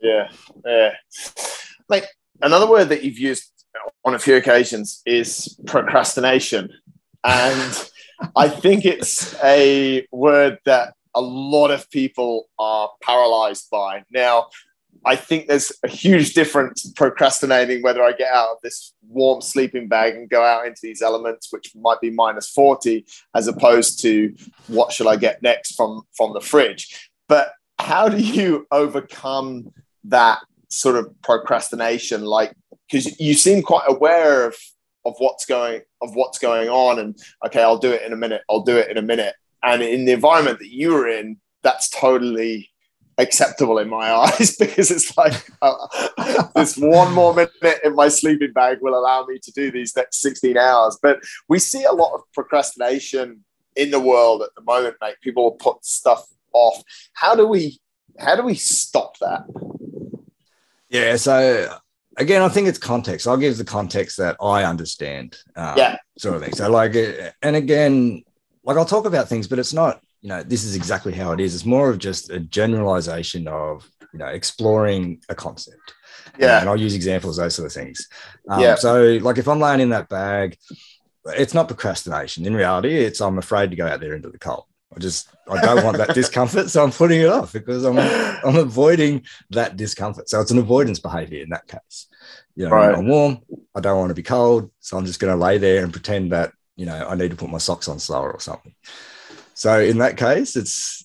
Yeah, 0.00 0.28
yeah. 0.64 0.92
Like 1.88 2.06
another 2.40 2.68
word 2.68 2.90
that 2.90 3.02
you've 3.02 3.18
used 3.18 3.50
on 4.04 4.14
a 4.14 4.18
few 4.18 4.36
occasions 4.36 5.02
is 5.04 5.58
procrastination, 5.66 6.70
and 7.24 7.90
I 8.36 8.48
think 8.48 8.84
it's 8.84 9.34
a 9.42 10.06
word 10.12 10.58
that 10.64 10.94
a 11.18 11.20
lot 11.20 11.72
of 11.72 11.90
people 11.90 12.48
are 12.60 12.90
paralyzed 13.02 13.68
by. 13.70 14.04
Now, 14.12 14.46
I 15.04 15.16
think 15.16 15.48
there's 15.48 15.72
a 15.82 15.88
huge 15.88 16.32
difference 16.32 16.92
procrastinating 16.92 17.82
whether 17.82 18.04
I 18.04 18.12
get 18.12 18.32
out 18.32 18.50
of 18.50 18.58
this 18.62 18.94
warm 19.08 19.40
sleeping 19.40 19.88
bag 19.88 20.14
and 20.14 20.30
go 20.30 20.44
out 20.44 20.66
into 20.66 20.78
these 20.80 21.02
elements, 21.02 21.52
which 21.52 21.72
might 21.74 22.00
be 22.00 22.10
minus 22.10 22.48
40, 22.50 23.04
as 23.34 23.48
opposed 23.48 24.00
to 24.02 24.32
what 24.68 24.92
should 24.92 25.08
I 25.08 25.16
get 25.16 25.42
next 25.42 25.74
from, 25.74 26.02
from 26.16 26.34
the 26.34 26.40
fridge. 26.40 27.10
But 27.28 27.52
how 27.80 28.08
do 28.08 28.18
you 28.18 28.68
overcome 28.70 29.72
that 30.04 30.38
sort 30.68 30.94
of 30.94 31.10
procrastination? 31.22 32.24
Like, 32.24 32.54
because 32.88 33.18
you 33.18 33.34
seem 33.34 33.62
quite 33.62 33.88
aware 33.88 34.46
of 34.46 34.54
of 35.04 35.14
what's 35.18 35.46
going 35.46 35.80
of 36.02 36.14
what's 36.14 36.38
going 36.38 36.68
on 36.68 36.98
and 36.98 37.16
okay 37.46 37.62
i'll 37.62 37.78
do 37.78 37.92
it 37.92 38.02
in 38.02 38.12
a 38.12 38.16
minute 38.16 38.42
i'll 38.50 38.62
do 38.62 38.76
it 38.76 38.90
in 38.90 38.98
a 38.98 39.02
minute 39.02 39.34
and 39.62 39.82
in 39.82 40.04
the 40.04 40.12
environment 40.12 40.58
that 40.58 40.70
you 40.70 40.92
were 40.92 41.08
in 41.08 41.38
that's 41.62 41.88
totally 41.88 42.70
acceptable 43.18 43.78
in 43.78 43.88
my 43.88 44.10
eyes 44.24 44.56
because 44.56 44.90
it's 44.90 45.16
like 45.16 45.34
uh, 45.60 46.46
this 46.54 46.76
one 46.76 47.12
more 47.12 47.34
minute 47.34 47.80
in 47.84 47.94
my 47.94 48.08
sleeping 48.08 48.52
bag 48.52 48.78
will 48.80 48.98
allow 48.98 49.24
me 49.26 49.38
to 49.42 49.52
do 49.52 49.70
these 49.70 49.94
next 49.96 50.22
16 50.22 50.56
hours. 50.56 50.98
But 51.02 51.18
we 51.48 51.58
see 51.58 51.84
a 51.84 51.92
lot 51.92 52.14
of 52.14 52.22
procrastination 52.32 53.44
in 53.76 53.90
the 53.90 54.00
world 54.00 54.42
at 54.42 54.54
the 54.56 54.62
moment 54.62 54.96
mate. 55.00 55.16
People 55.20 55.52
put 55.52 55.84
stuff 55.84 56.26
off. 56.52 56.82
How 57.12 57.34
do 57.34 57.46
we 57.46 57.80
how 58.18 58.34
do 58.36 58.42
we 58.42 58.54
stop 58.54 59.18
that? 59.18 59.44
Yeah 60.88 61.16
so 61.16 61.76
again 62.16 62.42
i 62.42 62.48
think 62.48 62.66
it's 62.68 62.78
context. 62.78 63.26
I'll 63.26 63.36
give 63.36 63.58
the 63.58 63.64
context 63.64 64.16
that 64.18 64.36
i 64.40 64.64
understand 64.64 65.36
um, 65.56 65.76
yeah. 65.76 65.96
sort 66.16 66.36
of 66.36 66.42
thing. 66.42 66.54
So 66.54 66.70
like 66.70 66.94
and 67.42 67.56
again 67.56 68.24
like 68.68 68.76
i'll 68.76 68.84
talk 68.84 69.06
about 69.06 69.28
things 69.28 69.48
but 69.48 69.58
it's 69.58 69.72
not 69.72 70.00
you 70.20 70.28
know, 70.28 70.42
this 70.42 70.64
is 70.64 70.74
exactly 70.74 71.12
how 71.12 71.32
it 71.32 71.40
is. 71.40 71.54
It's 71.54 71.64
more 71.64 71.90
of 71.90 71.98
just 71.98 72.30
a 72.30 72.40
generalization 72.40 73.46
of, 73.46 73.88
you 74.12 74.18
know, 74.18 74.26
exploring 74.26 75.20
a 75.28 75.34
concept. 75.34 75.94
Yeah. 76.38 76.60
And 76.60 76.68
I'll 76.68 76.80
use 76.80 76.94
examples, 76.94 77.36
those 77.36 77.54
sort 77.54 77.66
of 77.66 77.72
things. 77.72 78.08
Um, 78.48 78.60
yeah. 78.60 78.74
So, 78.74 79.18
like, 79.22 79.38
if 79.38 79.48
I'm 79.48 79.60
laying 79.60 79.80
in 79.80 79.90
that 79.90 80.08
bag, 80.08 80.56
it's 81.26 81.54
not 81.54 81.68
procrastination. 81.68 82.46
In 82.46 82.54
reality, 82.54 82.94
it's 82.94 83.20
I'm 83.20 83.38
afraid 83.38 83.70
to 83.70 83.76
go 83.76 83.86
out 83.86 84.00
there 84.00 84.14
into 84.14 84.30
the 84.30 84.38
cold. 84.38 84.64
I 84.94 84.98
just 84.98 85.28
I 85.50 85.60
don't 85.60 85.84
want 85.84 85.98
that 85.98 86.14
discomfort, 86.14 86.70
so 86.70 86.82
I'm 86.82 86.90
putting 86.90 87.20
it 87.20 87.28
off 87.28 87.52
because 87.52 87.84
I'm 87.84 87.98
I'm 87.98 88.56
avoiding 88.56 89.24
that 89.50 89.76
discomfort. 89.76 90.30
So 90.30 90.40
it's 90.40 90.50
an 90.50 90.58
avoidance 90.58 90.98
behavior 90.98 91.42
in 91.42 91.50
that 91.50 91.66
case. 91.66 92.06
You 92.56 92.64
know, 92.64 92.70
right. 92.70 92.94
I'm 92.94 93.06
warm, 93.06 93.40
I 93.74 93.80
don't 93.80 93.98
want 93.98 94.10
to 94.10 94.14
be 94.14 94.22
cold, 94.22 94.70
so 94.80 94.96
I'm 94.96 95.04
just 95.04 95.20
going 95.20 95.36
to 95.36 95.44
lay 95.44 95.58
there 95.58 95.84
and 95.84 95.92
pretend 95.92 96.32
that 96.32 96.52
you 96.78 96.86
know 96.86 97.06
I 97.06 97.14
need 97.16 97.30
to 97.32 97.36
put 97.36 97.50
my 97.50 97.58
socks 97.58 97.88
on 97.88 97.98
slower 97.98 98.32
or 98.32 98.40
something. 98.40 98.74
So 99.52 99.80
in 99.80 99.98
that 99.98 100.16
case, 100.16 100.56
it's 100.56 101.04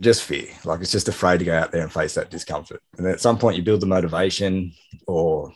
just 0.00 0.24
fear. 0.24 0.48
Like 0.64 0.80
it's 0.80 0.92
just 0.92 1.08
afraid 1.08 1.38
to 1.38 1.44
go 1.44 1.56
out 1.56 1.70
there 1.70 1.82
and 1.82 1.92
face 1.92 2.14
that 2.14 2.30
discomfort. 2.30 2.82
And 2.98 3.06
at 3.06 3.20
some 3.20 3.38
point, 3.38 3.56
you 3.56 3.62
build 3.62 3.80
the 3.80 3.86
motivation, 3.86 4.72
or 5.06 5.52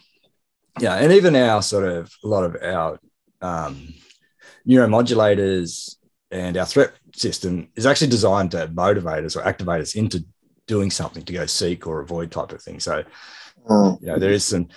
yeah, 0.80 0.94
and 0.94 1.12
even 1.12 1.34
our 1.34 1.60
sort 1.60 1.84
of 1.84 2.12
a 2.24 2.28
lot 2.28 2.44
of 2.44 2.56
our 2.62 3.00
um, 3.42 3.92
neuromodulators 4.66 5.96
and 6.30 6.56
our 6.56 6.66
threat 6.66 6.92
system 7.14 7.68
is 7.74 7.86
actually 7.86 8.08
designed 8.08 8.52
to 8.52 8.68
motivate 8.68 9.24
us 9.24 9.36
or 9.36 9.44
activate 9.44 9.80
us 9.80 9.96
into 9.96 10.24
doing 10.66 10.90
something 10.90 11.24
to 11.24 11.32
go 11.32 11.46
seek 11.46 11.86
or 11.86 12.00
avoid 12.00 12.30
type 12.30 12.52
of 12.52 12.62
thing. 12.62 12.78
So, 12.78 13.04
mm. 13.68 14.00
you 14.00 14.06
know, 14.06 14.18
there 14.18 14.32
is 14.32 14.44
some 14.44 14.68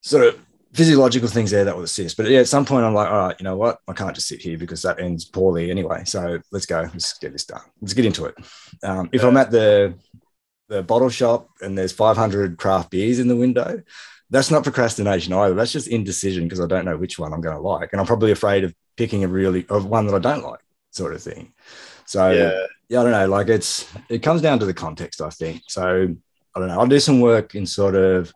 sort 0.00 0.26
of 0.26 0.40
physiological 0.78 1.28
things 1.28 1.50
there 1.50 1.64
that 1.64 1.74
will 1.74 1.82
assist. 1.82 2.16
But 2.16 2.28
yeah, 2.28 2.38
at 2.38 2.46
some 2.46 2.64
point, 2.64 2.84
I'm 2.84 2.94
like, 2.94 3.10
all 3.10 3.26
right, 3.26 3.36
you 3.40 3.42
know 3.42 3.56
what? 3.56 3.80
I 3.88 3.92
can't 3.92 4.14
just 4.14 4.28
sit 4.28 4.40
here 4.40 4.56
because 4.56 4.80
that 4.82 5.00
ends 5.00 5.24
poorly 5.24 5.72
anyway. 5.72 6.04
So 6.04 6.38
let's 6.52 6.66
go. 6.66 6.82
Let's 6.82 7.18
get 7.18 7.32
this 7.32 7.44
done. 7.44 7.62
Let's 7.80 7.94
get 7.94 8.06
into 8.06 8.26
it. 8.26 8.36
Um, 8.84 9.08
if 9.12 9.24
I'm 9.24 9.36
at 9.36 9.50
the 9.50 9.94
the 10.68 10.84
bottle 10.84 11.08
shop 11.08 11.48
and 11.62 11.76
there's 11.76 11.92
500 11.92 12.58
craft 12.58 12.90
beers 12.90 13.18
in 13.18 13.26
the 13.26 13.34
window, 13.34 13.82
that's 14.30 14.52
not 14.52 14.62
procrastination 14.62 15.32
either. 15.32 15.54
That's 15.54 15.72
just 15.72 15.88
indecision 15.88 16.44
because 16.44 16.60
I 16.60 16.66
don't 16.66 16.84
know 16.84 16.96
which 16.96 17.18
one 17.18 17.32
I'm 17.32 17.40
going 17.40 17.56
to 17.56 17.62
like, 17.62 17.88
and 17.92 18.00
I'm 18.00 18.06
probably 18.06 18.30
afraid 18.30 18.62
of 18.62 18.72
picking 18.96 19.24
a 19.24 19.28
really 19.28 19.66
of 19.70 19.86
one 19.86 20.06
that 20.06 20.14
I 20.14 20.20
don't 20.20 20.44
like, 20.44 20.60
sort 20.92 21.12
of 21.12 21.20
thing. 21.20 21.54
So 22.04 22.30
yeah, 22.30 22.66
yeah 22.88 23.00
I 23.00 23.02
don't 23.02 23.12
know. 23.12 23.26
Like 23.26 23.48
it's 23.48 23.92
it 24.08 24.22
comes 24.22 24.42
down 24.42 24.60
to 24.60 24.66
the 24.66 24.74
context, 24.74 25.20
I 25.20 25.30
think. 25.30 25.62
So 25.66 26.14
I 26.54 26.60
don't 26.60 26.68
know. 26.68 26.78
I'll 26.78 26.86
do 26.86 27.00
some 27.00 27.20
work 27.20 27.56
in 27.56 27.66
sort 27.66 27.96
of 27.96 28.32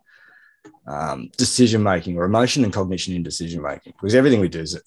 um, 0.86 1.30
decision 1.36 1.82
making 1.82 2.16
or 2.16 2.24
emotion 2.24 2.64
and 2.64 2.72
cognition 2.72 3.14
in 3.14 3.22
decision 3.22 3.62
making 3.62 3.92
because 3.92 4.14
everything 4.14 4.40
we 4.40 4.48
do 4.48 4.60
is 4.60 4.80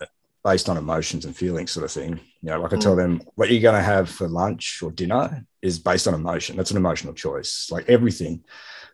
based 0.44 0.70
on 0.70 0.78
emotions 0.78 1.26
and 1.26 1.36
feelings 1.36 1.72
sort 1.72 1.86
of 1.86 1.92
thing. 1.92 2.20
You 2.42 2.52
know 2.52 2.62
like 2.62 2.74
i 2.74 2.78
tell 2.78 2.94
mm. 2.94 2.98
them 2.98 3.22
what 3.36 3.50
you're 3.50 3.62
going 3.62 3.76
to 3.76 3.82
have 3.82 4.10
for 4.10 4.28
lunch 4.28 4.82
or 4.84 4.92
dinner 4.92 5.46
is 5.62 5.80
based 5.80 6.08
on 6.08 6.14
emotion. 6.14 6.58
That's 6.58 6.72
an 6.72 6.78
emotional 6.78 7.14
choice. 7.14 7.70
Like 7.72 7.90
everything 7.90 8.44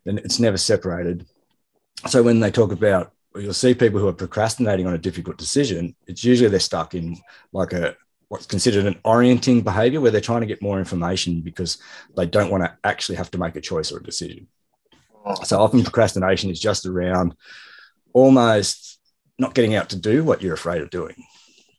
then 0.04 0.18
it's 0.18 0.40
never 0.40 0.58
separated. 0.58 1.26
So 2.08 2.24
when 2.24 2.40
they 2.40 2.52
talk 2.52 2.72
about 2.72 3.14
you'll 3.36 3.54
see 3.54 3.74
people 3.74 4.00
who 4.00 4.08
are 4.08 4.14
procrastinating 4.14 4.88
on 4.88 4.94
a 4.94 4.98
difficult 4.98 5.38
decision 5.38 5.96
it's 6.06 6.24
usually 6.24 6.50
they're 6.50 6.60
stuck 6.60 6.94
in 6.94 7.18
like 7.54 7.72
a 7.72 7.96
what's 8.28 8.46
considered 8.46 8.86
an 8.86 9.00
orienting 9.04 9.62
behavior 9.62 10.02
where 10.02 10.12
they're 10.12 10.22
trying 10.22 10.42
to 10.42 10.48
get 10.48 10.62
more 10.62 10.80
information 10.80 11.42
because 11.42 11.78
they 12.16 12.26
don't 12.26 12.52
want 12.52 12.64
to 12.64 12.78
actually 12.84 13.16
have 13.16 13.32
to 13.32 13.38
make 13.38 13.56
a 13.56 13.62
choice 13.62 13.92
or 13.92 14.00
a 14.00 14.04
decision 14.04 14.48
so 15.44 15.60
often 15.60 15.84
procrastination 15.84 16.50
is 16.50 16.60
just 16.60 16.86
around 16.86 17.36
almost 18.14 19.00
not 19.38 19.54
getting 19.54 19.76
out 19.76 19.90
to 19.90 19.96
do 19.96 20.24
what 20.24 20.42
you're 20.42 20.54
afraid 20.54 20.82
of 20.82 20.90
doing. 20.90 21.16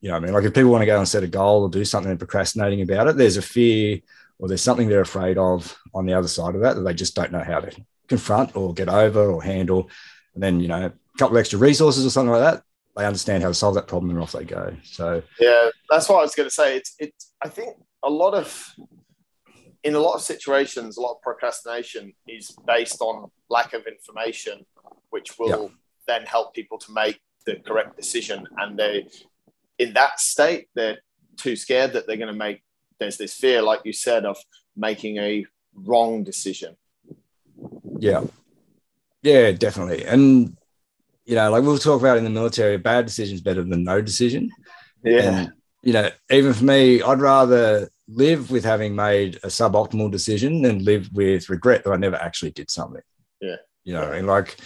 You 0.01 0.11
know, 0.11 0.17
I 0.17 0.21
mean, 0.21 0.33
like 0.33 0.45
if 0.45 0.55
people 0.55 0.71
want 0.71 0.83
to 0.83 0.87
go 0.87 0.99
and 0.99 1.09
set 1.09 1.23
a 1.23 1.29
goal 1.29 1.63
or 1.63 1.71
do 1.71 1.85
something 1.85 2.11
and 2.11 2.19
procrastinating 2.19 2.83
about 2.83 3.07
it, 3.07 3.17
there's 3.17 3.37
a 3.37 3.43
fear 3.43 4.01
or 4.39 4.49
there's 4.49 4.63
something 4.63 4.89
they're 4.89 5.01
afraid 5.01 5.39
of 5.39 5.77
on 5.95 6.07
the 6.07 6.15
other 6.15 6.29
side 6.29 6.55
of 6.55 6.63
that 6.63 6.75
that 6.75 6.83
they 6.83 6.95
just 6.95 7.15
don't 7.15 7.31
know 7.31 7.45
how 7.45 7.61
to 7.61 7.71
confront 8.09 8.57
or 8.57 8.75
get 8.75 8.89
over 8.89 9.31
or 9.31 9.43
handle. 9.43 9.89
And 10.35 10.43
then, 10.43 10.61
you 10.61 10.69
know, 10.69 10.87
a 10.87 10.93
couple 11.19 11.39
extra 11.39 11.59
resources 11.59 12.05
or 12.05 12.11
something 12.11 12.33
like 12.33 12.41
that, 12.41 12.65
they 12.97 13.07
understand 13.07 13.43
how 13.43 13.49
to 13.49 13.55
solve 13.55 13.77
that 13.77 13.87
problem 13.87 14.11
and 14.11 14.21
off 14.21 14.33
they 14.33 14.45
go. 14.45 14.75
So 14.83 15.23
yeah, 15.39 15.69
that's 15.89 16.09
what 16.09 16.19
I 16.19 16.23
was 16.23 16.35
going 16.35 16.49
to 16.49 16.55
say. 16.55 16.77
It's 16.77 16.95
it's 16.99 17.33
I 17.41 17.49
think 17.49 17.77
a 18.03 18.11
lot 18.11 18.35
of 18.35 18.75
in 19.85 19.95
a 19.95 19.99
lot 20.01 20.15
of 20.15 20.23
situations, 20.23 20.97
a 20.97 21.01
lot 21.01 21.13
of 21.13 21.23
procrastination 21.23 22.13
is 22.29 22.55
based 22.67 23.01
on 23.01 23.31
lack 23.49 23.73
of 23.73 23.87
information, 23.87 24.65
which 25.11 25.39
will 25.39 25.73
then 26.07 26.23
help 26.23 26.55
people 26.55 26.79
to 26.79 26.93
make 26.93 27.21
the 27.47 27.57
correct 27.57 27.97
decision. 27.97 28.47
And 28.59 28.79
they, 28.79 29.09
in 29.79 29.93
that 29.95 30.21
state, 30.21 30.69
they're 30.75 30.99
too 31.37 31.57
scared 31.57 31.95
that 31.95 32.07
they're 32.07 32.17
going 32.17 32.33
to 32.33 32.39
make. 32.39 32.63
There's 32.99 33.17
this 33.17 33.35
fear, 33.35 33.63
like 33.63 33.81
you 33.85 33.93
said, 33.93 34.25
of 34.25 34.37
making 34.77 35.17
a 35.19 35.45
wrong 35.75 36.23
decision. 36.23 36.77
Yeah, 37.99 38.25
yeah, 39.23 39.51
definitely. 39.53 40.05
And 40.05 40.57
you 41.25 41.35
know, 41.37 41.51
like 41.51 41.63
we'll 41.63 41.79
talk 41.79 42.01
about 42.01 42.19
in 42.19 42.25
the 42.25 42.31
military, 42.31 42.75
a 42.75 42.79
bad 42.79 43.07
decision 43.07 43.35
is 43.35 43.41
better 43.41 43.63
than 43.63 43.85
no 43.85 44.01
decision. 44.01 44.51
Yeah. 45.05 45.21
And, 45.21 45.53
you 45.83 45.93
know, 45.93 46.11
even 46.31 46.53
for 46.53 46.65
me, 46.65 47.03
I'd 47.03 47.21
rather 47.21 47.89
live 48.15 48.51
with 48.51 48.65
having 48.65 48.95
made 48.95 49.37
a 49.37 49.49
suboptimal 49.49 50.11
decision 50.11 50.65
and 50.65 50.83
live 50.83 51.09
with 51.13 51.49
regret 51.49 51.85
that 51.85 51.93
I 51.93 51.97
never 51.97 52.17
actually 52.17 52.51
did 52.53 52.71
something. 52.71 53.03
Yeah. 53.41 53.57
You 53.85 53.95
know, 53.95 54.13
and 54.13 54.27
like 54.27 54.57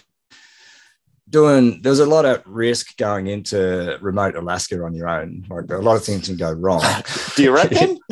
doing 1.29 1.81
there's 1.83 1.99
a 1.99 2.07
lot 2.07 2.25
of 2.25 2.43
risk 2.47 2.97
going 2.97 3.27
into 3.27 3.99
remote 4.01 4.37
Alaska 4.37 4.83
on 4.83 4.95
your 4.95 5.09
own. 5.09 5.47
Like 5.49 5.71
a 5.71 5.79
lot 5.79 5.97
of 5.97 6.05
things 6.05 6.27
can 6.27 6.37
go 6.37 6.53
wrong. 6.53 6.83
Do 7.37 7.43
you 7.43 7.55
reckon? 7.55 7.99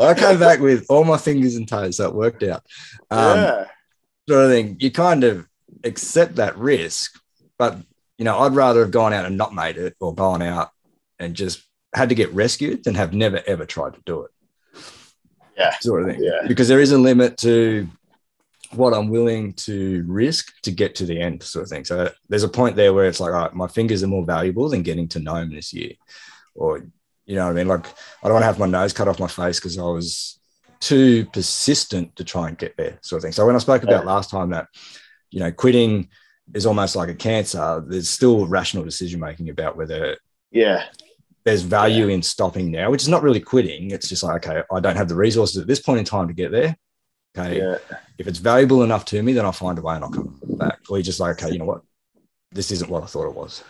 I 0.00 0.14
came 0.16 0.40
back 0.40 0.60
with 0.60 0.86
all 0.88 1.04
my 1.04 1.18
fingers 1.18 1.56
and 1.56 1.68
toes, 1.68 1.98
so 1.98 2.08
it 2.08 2.14
worked 2.14 2.42
out. 2.42 2.64
Um, 3.10 3.38
yeah. 3.38 3.64
Sort 4.28 4.44
of 4.44 4.50
thing. 4.50 4.76
You 4.80 4.90
kind 4.90 5.24
of 5.24 5.46
accept 5.84 6.36
that 6.36 6.56
risk, 6.56 7.20
but 7.58 7.78
you 8.18 8.24
know, 8.24 8.38
I'd 8.38 8.54
rather 8.54 8.80
have 8.80 8.90
gone 8.90 9.12
out 9.12 9.26
and 9.26 9.36
not 9.36 9.54
made 9.54 9.76
it 9.76 9.96
or 10.00 10.14
gone 10.14 10.42
out 10.42 10.70
and 11.18 11.34
just 11.34 11.62
had 11.94 12.08
to 12.08 12.14
get 12.14 12.32
rescued 12.32 12.84
than 12.84 12.94
have 12.94 13.12
never 13.12 13.42
ever 13.46 13.66
tried 13.66 13.94
to 13.94 14.00
do 14.04 14.22
it. 14.22 14.30
Yeah. 15.56 15.74
Sort 15.80 16.02
of 16.02 16.08
thing. 16.08 16.22
Yeah. 16.22 16.46
Because 16.46 16.68
there 16.68 16.80
is 16.80 16.92
a 16.92 16.98
limit 16.98 17.36
to 17.38 17.88
what 18.74 18.94
I'm 18.94 19.08
willing 19.08 19.52
to 19.52 20.02
risk 20.06 20.60
to 20.62 20.70
get 20.70 20.94
to 20.96 21.06
the 21.06 21.20
end, 21.20 21.42
sort 21.42 21.64
of 21.64 21.68
thing. 21.68 21.84
So 21.84 22.10
there's 22.28 22.42
a 22.42 22.48
point 22.48 22.74
there 22.74 22.94
where 22.94 23.04
it's 23.04 23.20
like, 23.20 23.32
all 23.32 23.42
right, 23.42 23.54
my 23.54 23.68
fingers 23.68 24.02
are 24.02 24.08
more 24.08 24.24
valuable 24.24 24.70
than 24.70 24.82
getting 24.82 25.08
to 25.08 25.20
Nome 25.20 25.52
this 25.52 25.74
year. 25.74 25.92
Or, 26.54 26.78
you 27.26 27.36
know 27.36 27.44
what 27.44 27.52
I 27.52 27.54
mean? 27.54 27.68
Like, 27.68 27.86
I 27.86 28.24
don't 28.24 28.32
want 28.32 28.42
to 28.42 28.46
have 28.46 28.58
my 28.58 28.66
nose 28.66 28.94
cut 28.94 29.08
off 29.08 29.20
my 29.20 29.28
face 29.28 29.60
because 29.60 29.78
I 29.78 29.82
was 29.82 30.38
too 30.80 31.26
persistent 31.26 32.16
to 32.16 32.24
try 32.24 32.48
and 32.48 32.56
get 32.56 32.76
there, 32.78 32.98
sort 33.02 33.18
of 33.18 33.24
thing. 33.24 33.32
So 33.32 33.46
when 33.46 33.54
I 33.54 33.58
spoke 33.58 33.82
about 33.82 34.06
last 34.06 34.30
time 34.30 34.50
that, 34.50 34.68
you 35.30 35.40
know, 35.40 35.52
quitting 35.52 36.08
is 36.54 36.66
almost 36.66 36.96
like 36.96 37.08
a 37.08 37.14
cancer, 37.14 37.84
there's 37.86 38.10
still 38.10 38.46
rational 38.46 38.84
decision 38.84 39.20
making 39.20 39.48
about 39.50 39.76
whether 39.76 40.16
yeah 40.50 40.84
there's 41.44 41.62
value 41.62 42.06
yeah. 42.06 42.14
in 42.14 42.22
stopping 42.22 42.70
now, 42.70 42.90
which 42.90 43.02
is 43.02 43.08
not 43.08 43.22
really 43.22 43.40
quitting. 43.40 43.90
It's 43.90 44.08
just 44.08 44.22
like, 44.22 44.46
okay, 44.46 44.62
I 44.72 44.80
don't 44.80 44.96
have 44.96 45.08
the 45.08 45.16
resources 45.16 45.58
at 45.58 45.66
this 45.66 45.80
point 45.80 45.98
in 45.98 46.04
time 46.04 46.28
to 46.28 46.34
get 46.34 46.52
there. 46.52 46.76
Okay. 47.36 47.58
Yeah. 47.58 47.78
If 48.18 48.28
it's 48.28 48.38
valuable 48.38 48.82
enough 48.82 49.04
to 49.06 49.22
me, 49.22 49.32
then 49.32 49.44
I'll 49.44 49.52
find 49.52 49.78
a 49.78 49.82
way 49.82 49.94
and 49.94 50.04
I'll 50.04 50.10
come 50.10 50.38
back. 50.42 50.78
Or 50.88 50.98
you're 50.98 51.02
just 51.02 51.20
like, 51.20 51.42
okay, 51.42 51.52
you 51.52 51.58
know 51.58 51.64
what? 51.64 51.82
This 52.52 52.70
isn't 52.70 52.90
what 52.90 53.02
I 53.02 53.06
thought 53.06 53.28
it 53.28 53.34
was. 53.34 53.64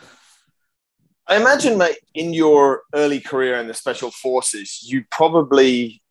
I 1.29 1.37
imagine, 1.37 1.79
mate, 1.79 1.99
in 2.15 2.35
your 2.35 2.83
early 2.95 3.21
career 3.21 3.57
in 3.59 3.69
the 3.69 3.75
special 3.75 4.11
forces, 4.11 4.83
you 4.83 5.05
probably 5.11 6.03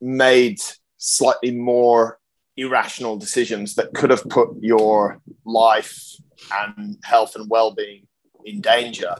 made 0.00 0.60
slightly 0.98 1.50
more 1.50 2.18
irrational 2.56 3.16
decisions 3.16 3.74
that 3.74 3.92
could 3.92 4.10
have 4.10 4.26
put 4.28 4.50
your 4.62 5.20
life 5.44 6.14
and 6.52 6.96
health 7.02 7.34
and 7.34 7.50
well-being 7.50 8.06
in 8.44 8.60
danger. 8.60 9.14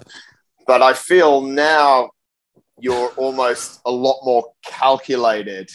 But 0.66 0.82
I 0.82 0.92
feel 0.92 1.40
now 1.42 2.10
you're 2.78 3.08
almost 3.10 3.80
a 3.86 3.90
lot 3.90 4.20
more 4.24 4.52
calculated 4.64 5.70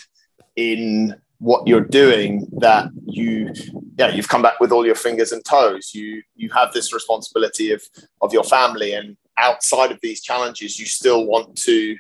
in 0.56 1.16
what 1.40 1.68
you're 1.68 1.82
doing 1.82 2.48
that 2.60 2.88
you 3.04 3.52
yeah 3.98 4.10
you've 4.10 4.28
come 4.28 4.44
back 4.44 4.60
with 4.60 4.72
all 4.72 4.86
your 4.86 4.96
fingers 4.96 5.32
and 5.32 5.44
toes. 5.44 5.92
You 5.94 6.22
you 6.36 6.50
have 6.52 6.72
this 6.72 6.94
responsibility 6.94 7.72
of 7.72 7.82
of 8.22 8.32
your 8.32 8.44
family. 8.44 8.94
And 8.94 9.18
outside 9.38 9.92
of 9.92 10.00
these 10.04 10.22
challenges 10.22 10.80
you 10.80 10.86
still 10.86 11.26
want 11.26 11.56
to 11.56 11.98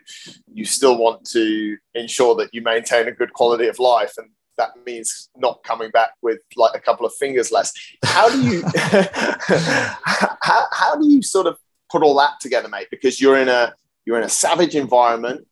you 0.53 0.65
still 0.65 0.97
want 0.97 1.25
to 1.31 1.77
ensure 1.95 2.35
that 2.35 2.49
you 2.53 2.61
maintain 2.61 3.07
a 3.07 3.11
good 3.11 3.33
quality 3.33 3.67
of 3.67 3.79
life. 3.79 4.13
And 4.17 4.29
that 4.57 4.71
means 4.85 5.29
not 5.35 5.63
coming 5.63 5.89
back 5.89 6.11
with 6.21 6.39
like 6.55 6.75
a 6.75 6.79
couple 6.79 7.07
of 7.07 7.13
fingers 7.15 7.51
less. 7.51 7.73
How 8.03 8.29
do 8.29 8.41
you 8.41 8.63
how, 8.75 10.65
how 10.71 10.95
do 10.97 11.09
you 11.09 11.23
sort 11.23 11.47
of 11.47 11.57
put 11.91 12.03
all 12.03 12.15
that 12.15 12.39
together 12.39 12.67
mate 12.69 12.87
because 12.91 13.19
you're 13.19 13.37
in 13.37 13.49
a 13.49 13.73
you're 14.05 14.17
in 14.17 14.23
a 14.23 14.29
savage 14.29 14.75
environment 14.75 15.47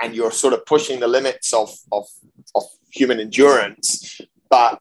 and 0.00 0.14
you're 0.14 0.30
sort 0.30 0.52
of 0.54 0.64
pushing 0.66 1.00
the 1.00 1.08
limits 1.08 1.52
of 1.52 1.70
of, 1.92 2.06
of 2.54 2.64
human 2.90 3.20
endurance 3.20 4.20
but 4.48 4.80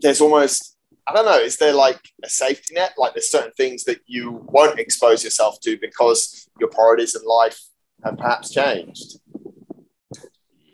there's 0.00 0.20
almost 0.20 0.72
I 1.06 1.14
don't 1.14 1.26
know, 1.26 1.38
is 1.38 1.56
there 1.56 1.74
like 1.74 2.00
a 2.24 2.28
safety 2.28 2.74
net? 2.74 2.94
Like 2.96 3.14
there's 3.14 3.30
certain 3.30 3.52
things 3.52 3.84
that 3.84 4.00
you 4.06 4.46
won't 4.48 4.78
expose 4.78 5.24
yourself 5.24 5.58
to 5.62 5.76
because 5.80 6.48
your 6.60 6.68
priorities 6.70 7.16
in 7.16 7.22
life 7.24 7.60
have 8.04 8.16
perhaps 8.16 8.50
changed? 8.50 9.18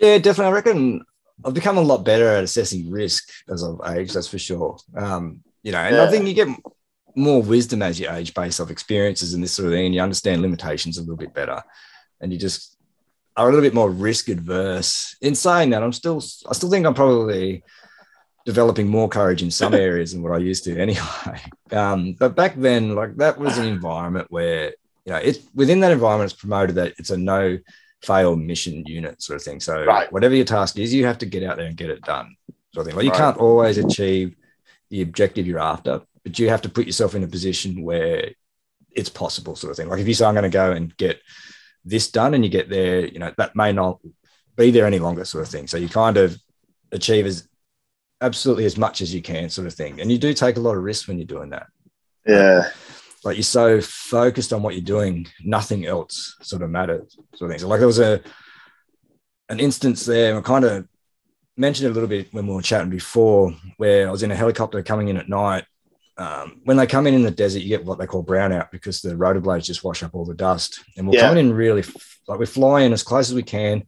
Yeah, 0.00 0.18
definitely. 0.18 0.50
I 0.50 0.54
reckon 0.54 1.04
I've 1.44 1.54
become 1.54 1.78
a 1.78 1.82
lot 1.82 2.04
better 2.04 2.28
at 2.28 2.44
assessing 2.44 2.90
risk 2.90 3.28
as 3.48 3.64
I've 3.64 3.96
aged, 3.96 4.14
that's 4.14 4.28
for 4.28 4.38
sure. 4.38 4.78
Um, 4.94 5.42
you 5.62 5.72
know, 5.72 5.78
and 5.78 5.96
yeah. 5.96 6.04
I 6.04 6.10
think 6.10 6.26
you 6.26 6.34
get 6.34 6.48
more 7.18 7.42
wisdom 7.42 7.82
as 7.82 7.98
you 7.98 8.10
age 8.10 8.32
based 8.32 8.60
off 8.60 8.70
experiences 8.70 9.34
and 9.34 9.42
this 9.42 9.52
sort 9.52 9.66
of 9.66 9.72
thing, 9.72 9.86
and 9.86 9.94
you 9.94 10.00
understand 10.00 10.42
limitations 10.42 10.98
a 10.98 11.00
little 11.00 11.16
bit 11.16 11.34
better. 11.34 11.62
And 12.20 12.32
you 12.32 12.38
just 12.38 12.76
are 13.36 13.48
a 13.48 13.50
little 13.52 13.64
bit 13.64 13.74
more 13.74 13.90
risk 13.90 14.28
adverse. 14.28 15.16
In 15.20 15.34
saying 15.34 15.70
that, 15.70 15.82
I'm 15.82 15.92
still 15.92 16.22
I 16.48 16.52
still 16.54 16.70
think 16.70 16.86
I'm 16.86 16.94
probably 16.94 17.62
developing 18.44 18.88
more 18.88 19.08
courage 19.08 19.42
in 19.42 19.50
some 19.50 19.74
areas 19.88 20.12
than 20.12 20.22
what 20.22 20.32
I 20.32 20.38
used 20.38 20.64
to 20.64 20.78
anyway. 20.86 21.40
Um, 21.70 22.14
but 22.18 22.34
back 22.34 22.54
then, 22.56 22.94
like 22.94 23.16
that 23.16 23.38
was 23.38 23.58
an 23.58 23.66
environment 23.66 24.28
where, 24.30 24.74
you 25.04 25.12
know, 25.12 25.18
it's 25.18 25.40
within 25.54 25.80
that 25.80 25.92
environment, 25.92 26.32
it's 26.32 26.40
promoted 26.40 26.76
that 26.76 26.94
it's 26.98 27.10
a 27.10 27.16
no 27.16 27.58
fail 28.02 28.36
mission 28.36 28.84
unit 28.86 29.20
sort 29.22 29.36
of 29.36 29.42
thing. 29.42 29.60
So 29.60 29.84
right. 29.84 30.10
whatever 30.12 30.34
your 30.34 30.44
task 30.44 30.78
is, 30.78 30.94
you 30.94 31.06
have 31.06 31.18
to 31.18 31.26
get 31.26 31.42
out 31.42 31.56
there 31.56 31.66
and 31.66 31.76
get 31.76 31.90
it 31.90 32.02
done. 32.02 32.36
Sort 32.72 32.82
of 32.82 32.86
thing. 32.86 32.96
Like 32.96 33.04
you 33.04 33.10
right. 33.10 33.18
can't 33.18 33.38
always 33.38 33.78
achieve 33.78 34.34
the 34.90 35.02
objective 35.02 35.46
you're 35.46 35.58
after, 35.58 36.02
but 36.24 36.38
you 36.38 36.48
have 36.48 36.62
to 36.62 36.68
put 36.68 36.86
yourself 36.86 37.14
in 37.14 37.24
a 37.24 37.28
position 37.28 37.82
where 37.82 38.30
it's 38.90 39.08
possible, 39.08 39.56
sort 39.56 39.70
of 39.70 39.76
thing. 39.76 39.88
Like 39.88 40.00
if 40.00 40.08
you 40.08 40.14
say 40.14 40.24
I'm 40.24 40.34
going 40.34 40.42
to 40.44 40.48
go 40.50 40.72
and 40.72 40.96
get 40.96 41.20
this 41.84 42.10
done 42.10 42.34
and 42.34 42.44
you 42.44 42.50
get 42.50 42.68
there, 42.68 43.06
you 43.06 43.18
know, 43.18 43.32
that 43.36 43.56
may 43.56 43.72
not 43.72 44.00
be 44.56 44.70
there 44.70 44.86
any 44.86 44.98
longer, 44.98 45.24
sort 45.24 45.44
of 45.44 45.50
thing. 45.50 45.66
So 45.66 45.76
you 45.76 45.88
kind 45.88 46.16
of 46.16 46.36
achieve 46.92 47.26
as 47.26 47.48
absolutely 48.20 48.64
as 48.64 48.76
much 48.76 49.00
as 49.00 49.14
you 49.14 49.22
can, 49.22 49.48
sort 49.48 49.66
of 49.66 49.74
thing. 49.74 50.00
And 50.00 50.10
you 50.10 50.18
do 50.18 50.34
take 50.34 50.56
a 50.56 50.60
lot 50.60 50.76
of 50.76 50.82
risks 50.82 51.06
when 51.06 51.18
you're 51.18 51.26
doing 51.26 51.50
that. 51.50 51.66
Yeah. 52.26 52.70
Like 53.24 53.36
you're 53.36 53.44
so 53.44 53.80
focused 53.80 54.52
on 54.52 54.62
what 54.62 54.74
you're 54.74 54.82
doing, 54.82 55.26
nothing 55.44 55.86
else 55.86 56.36
sort 56.42 56.62
of 56.62 56.70
matters. 56.70 57.16
Sort 57.34 57.50
of 57.50 57.54
thing. 57.54 57.60
So 57.60 57.68
like 57.68 57.78
there 57.78 57.86
was 57.86 58.00
a 58.00 58.20
an 59.48 59.60
instance 59.60 60.04
there, 60.04 60.36
I 60.36 60.40
kind 60.40 60.64
of 60.64 60.86
mentioned 61.56 61.86
it 61.86 61.90
a 61.90 61.94
little 61.94 62.08
bit 62.08 62.32
when 62.32 62.46
we 62.46 62.54
were 62.54 62.62
chatting 62.62 62.90
before, 62.90 63.54
where 63.76 64.08
I 64.08 64.10
was 64.10 64.22
in 64.22 64.30
a 64.30 64.36
helicopter 64.36 64.82
coming 64.82 65.08
in 65.08 65.16
at 65.16 65.28
night. 65.28 65.64
Um, 66.18 66.60
when 66.64 66.76
they 66.76 66.86
come 66.86 67.06
in 67.06 67.14
in 67.14 67.22
the 67.22 67.30
desert, 67.30 67.60
you 67.60 67.68
get 67.68 67.84
what 67.84 67.98
they 67.98 68.06
call 68.06 68.24
brownout 68.24 68.72
because 68.72 69.00
the 69.00 69.16
rotor 69.16 69.40
blades 69.40 69.66
just 69.66 69.84
wash 69.84 70.02
up 70.02 70.14
all 70.14 70.24
the 70.24 70.34
dust. 70.34 70.80
And 70.96 71.06
we're 71.06 71.14
yeah. 71.14 71.28
coming 71.28 71.46
in 71.46 71.52
really 71.52 71.84
like 72.26 72.38
we're 72.38 72.46
flying 72.46 72.92
as 72.92 73.04
close 73.04 73.30
as 73.30 73.34
we 73.34 73.42
can, 73.42 73.84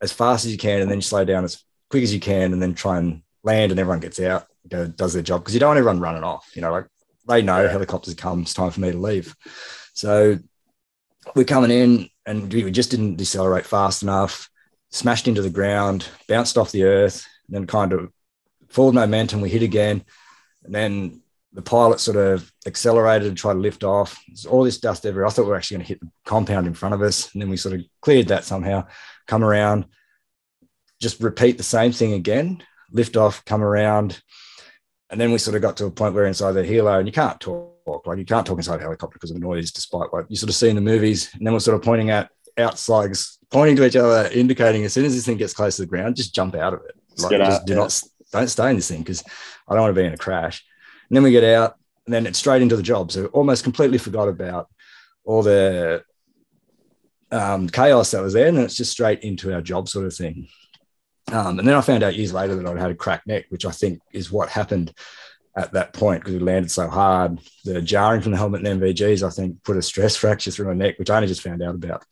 as 0.00 0.12
fast 0.12 0.44
as 0.44 0.52
you 0.52 0.58
can, 0.58 0.80
and 0.80 0.90
then 0.90 0.98
you 0.98 1.02
slow 1.02 1.24
down 1.24 1.44
as 1.44 1.62
quick 1.90 2.04
as 2.04 2.14
you 2.14 2.20
can, 2.20 2.52
and 2.52 2.62
then 2.62 2.74
try 2.74 2.98
and 2.98 3.22
land 3.42 3.72
and 3.72 3.80
everyone 3.80 4.00
gets 4.00 4.20
out, 4.20 4.46
go, 4.68 4.86
does 4.86 5.12
their 5.12 5.22
job 5.22 5.40
because 5.40 5.54
you 5.54 5.60
don't 5.60 5.70
want 5.70 5.78
everyone 5.78 6.00
running 6.00 6.24
off. 6.24 6.50
You 6.54 6.62
know, 6.62 6.72
like 6.72 6.86
they 7.28 7.42
know 7.42 7.62
yeah. 7.62 7.70
helicopters 7.70 8.14
come, 8.14 8.42
it's 8.42 8.54
time 8.54 8.70
for 8.70 8.80
me 8.80 8.92
to 8.92 8.98
leave. 8.98 9.34
So 9.94 10.38
we're 11.34 11.44
coming 11.44 11.70
in 11.70 12.08
and 12.26 12.52
we 12.52 12.70
just 12.70 12.90
didn't 12.90 13.16
decelerate 13.16 13.66
fast 13.66 14.02
enough, 14.02 14.48
smashed 14.90 15.28
into 15.28 15.42
the 15.42 15.50
ground, 15.50 16.06
bounced 16.28 16.56
off 16.56 16.72
the 16.72 16.84
earth, 16.84 17.26
then 17.48 17.66
kind 17.66 17.92
of 17.92 18.12
forward 18.68 18.94
momentum. 18.94 19.40
We 19.40 19.50
hit 19.50 19.62
again, 19.62 20.04
and 20.64 20.74
then 20.74 21.22
the 21.52 21.62
pilot 21.62 22.00
sort 22.00 22.16
of 22.16 22.50
accelerated 22.66 23.28
and 23.28 23.36
tried 23.36 23.54
to 23.54 23.58
lift 23.58 23.82
off. 23.82 24.22
There's 24.28 24.46
all 24.46 24.62
this 24.62 24.78
dust 24.78 25.04
everywhere. 25.04 25.26
I 25.26 25.30
thought 25.30 25.44
we 25.44 25.50
were 25.50 25.56
actually 25.56 25.78
going 25.78 25.86
to 25.86 25.88
hit 25.88 26.00
the 26.00 26.10
compound 26.24 26.66
in 26.66 26.74
front 26.74 26.94
of 26.94 27.02
us, 27.02 27.32
and 27.32 27.42
then 27.42 27.50
we 27.50 27.56
sort 27.56 27.74
of 27.74 27.82
cleared 28.00 28.28
that 28.28 28.44
somehow. 28.44 28.86
Come 29.26 29.42
around, 29.44 29.86
just 31.00 31.20
repeat 31.20 31.56
the 31.56 31.64
same 31.64 31.92
thing 31.92 32.12
again, 32.12 32.62
lift 32.92 33.16
off, 33.16 33.44
come 33.44 33.62
around. 33.62 34.20
And 35.10 35.20
then 35.20 35.32
we 35.32 35.38
sort 35.38 35.56
of 35.56 35.62
got 35.62 35.76
to 35.78 35.86
a 35.86 35.90
point 35.90 36.14
where 36.14 36.26
inside 36.26 36.52
the 36.52 36.62
helo, 36.62 36.98
and 36.98 37.08
you 37.08 37.12
can't 37.12 37.40
talk, 37.40 38.06
like 38.06 38.18
you 38.18 38.24
can't 38.24 38.46
talk 38.46 38.58
inside 38.58 38.78
a 38.78 38.82
helicopter 38.82 39.14
because 39.14 39.30
of 39.30 39.40
the 39.40 39.46
noise, 39.46 39.72
despite 39.72 40.12
what 40.12 40.30
you 40.30 40.36
sort 40.36 40.50
of 40.50 40.54
see 40.54 40.68
in 40.68 40.76
the 40.76 40.80
movies. 40.80 41.30
And 41.34 41.44
then 41.44 41.52
we're 41.52 41.60
sort 41.60 41.76
of 41.76 41.82
pointing 41.82 42.10
at 42.10 42.30
outside, 42.58 43.10
pointing 43.50 43.76
to 43.76 43.86
each 43.86 43.96
other, 43.96 44.30
indicating 44.32 44.84
as 44.84 44.92
soon 44.92 45.04
as 45.04 45.14
this 45.14 45.26
thing 45.26 45.36
gets 45.36 45.54
close 45.54 45.76
to 45.76 45.82
the 45.82 45.86
ground, 45.86 46.14
just 46.14 46.34
jump 46.34 46.54
out 46.54 46.74
of 46.74 46.82
it. 46.84 46.94
Like, 47.20 47.38
just 47.38 47.66
do 47.66 47.72
yeah. 47.72 47.78
not 47.80 48.02
don't 48.32 48.48
stay 48.48 48.70
in 48.70 48.76
this 48.76 48.88
thing 48.88 49.00
because 49.00 49.24
I 49.68 49.74
don't 49.74 49.82
want 49.82 49.94
to 49.94 50.00
be 50.00 50.06
in 50.06 50.14
a 50.14 50.18
crash. 50.18 50.64
And 51.10 51.16
then 51.16 51.22
we 51.22 51.32
get 51.32 51.44
out, 51.44 51.76
and 52.06 52.14
then 52.14 52.26
it's 52.26 52.38
straight 52.38 52.62
into 52.62 52.76
the 52.76 52.82
job. 52.82 53.12
So 53.12 53.26
almost 53.26 53.64
completely 53.64 53.98
forgot 53.98 54.28
about 54.28 54.68
all 55.24 55.42
the 55.42 56.04
um, 57.32 57.68
chaos 57.68 58.12
that 58.12 58.22
was 58.22 58.32
there, 58.32 58.48
and 58.48 58.58
it's 58.58 58.76
just 58.76 58.92
straight 58.92 59.20
into 59.20 59.52
our 59.52 59.60
job 59.60 59.88
sort 59.88 60.06
of 60.06 60.14
thing. 60.14 60.48
Um, 61.32 61.58
and 61.58 61.68
then 61.68 61.76
I 61.76 61.80
found 61.80 62.02
out 62.02 62.16
years 62.16 62.32
later 62.32 62.56
that 62.56 62.66
I'd 62.66 62.78
had 62.78 62.90
a 62.90 62.94
cracked 62.94 63.26
neck, 63.26 63.46
which 63.50 63.64
I 63.64 63.70
think 63.70 64.00
is 64.12 64.32
what 64.32 64.48
happened 64.48 64.92
at 65.56 65.72
that 65.72 65.92
point 65.92 66.22
because 66.22 66.34
we 66.34 66.40
landed 66.40 66.70
so 66.70 66.88
hard. 66.88 67.38
The 67.64 67.82
jarring 67.82 68.20
from 68.20 68.32
the 68.32 68.38
helmet 68.38 68.64
and 68.64 68.80
NVGs, 68.80 69.26
I 69.26 69.30
think, 69.30 69.62
put 69.62 69.76
a 69.76 69.82
stress 69.82 70.16
fracture 70.16 70.50
through 70.50 70.66
my 70.66 70.74
neck, 70.74 70.98
which 70.98 71.10
I 71.10 71.16
only 71.16 71.28
just 71.28 71.42
found 71.42 71.62
out 71.62 71.74
about. 71.74 72.04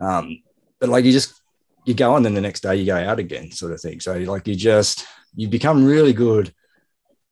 Um, 0.00 0.42
but 0.80 0.88
like 0.88 1.04
you 1.04 1.12
just 1.12 1.40
you 1.84 1.94
go 1.94 2.14
on, 2.14 2.22
then 2.22 2.34
the 2.34 2.40
next 2.40 2.60
day 2.60 2.76
you 2.76 2.86
go 2.86 2.96
out 2.96 3.18
again, 3.18 3.50
sort 3.50 3.72
of 3.72 3.80
thing. 3.80 4.00
So 4.00 4.16
like 4.18 4.46
you 4.46 4.54
just 4.54 5.06
you 5.34 5.48
become 5.48 5.84
really 5.84 6.12
good 6.12 6.52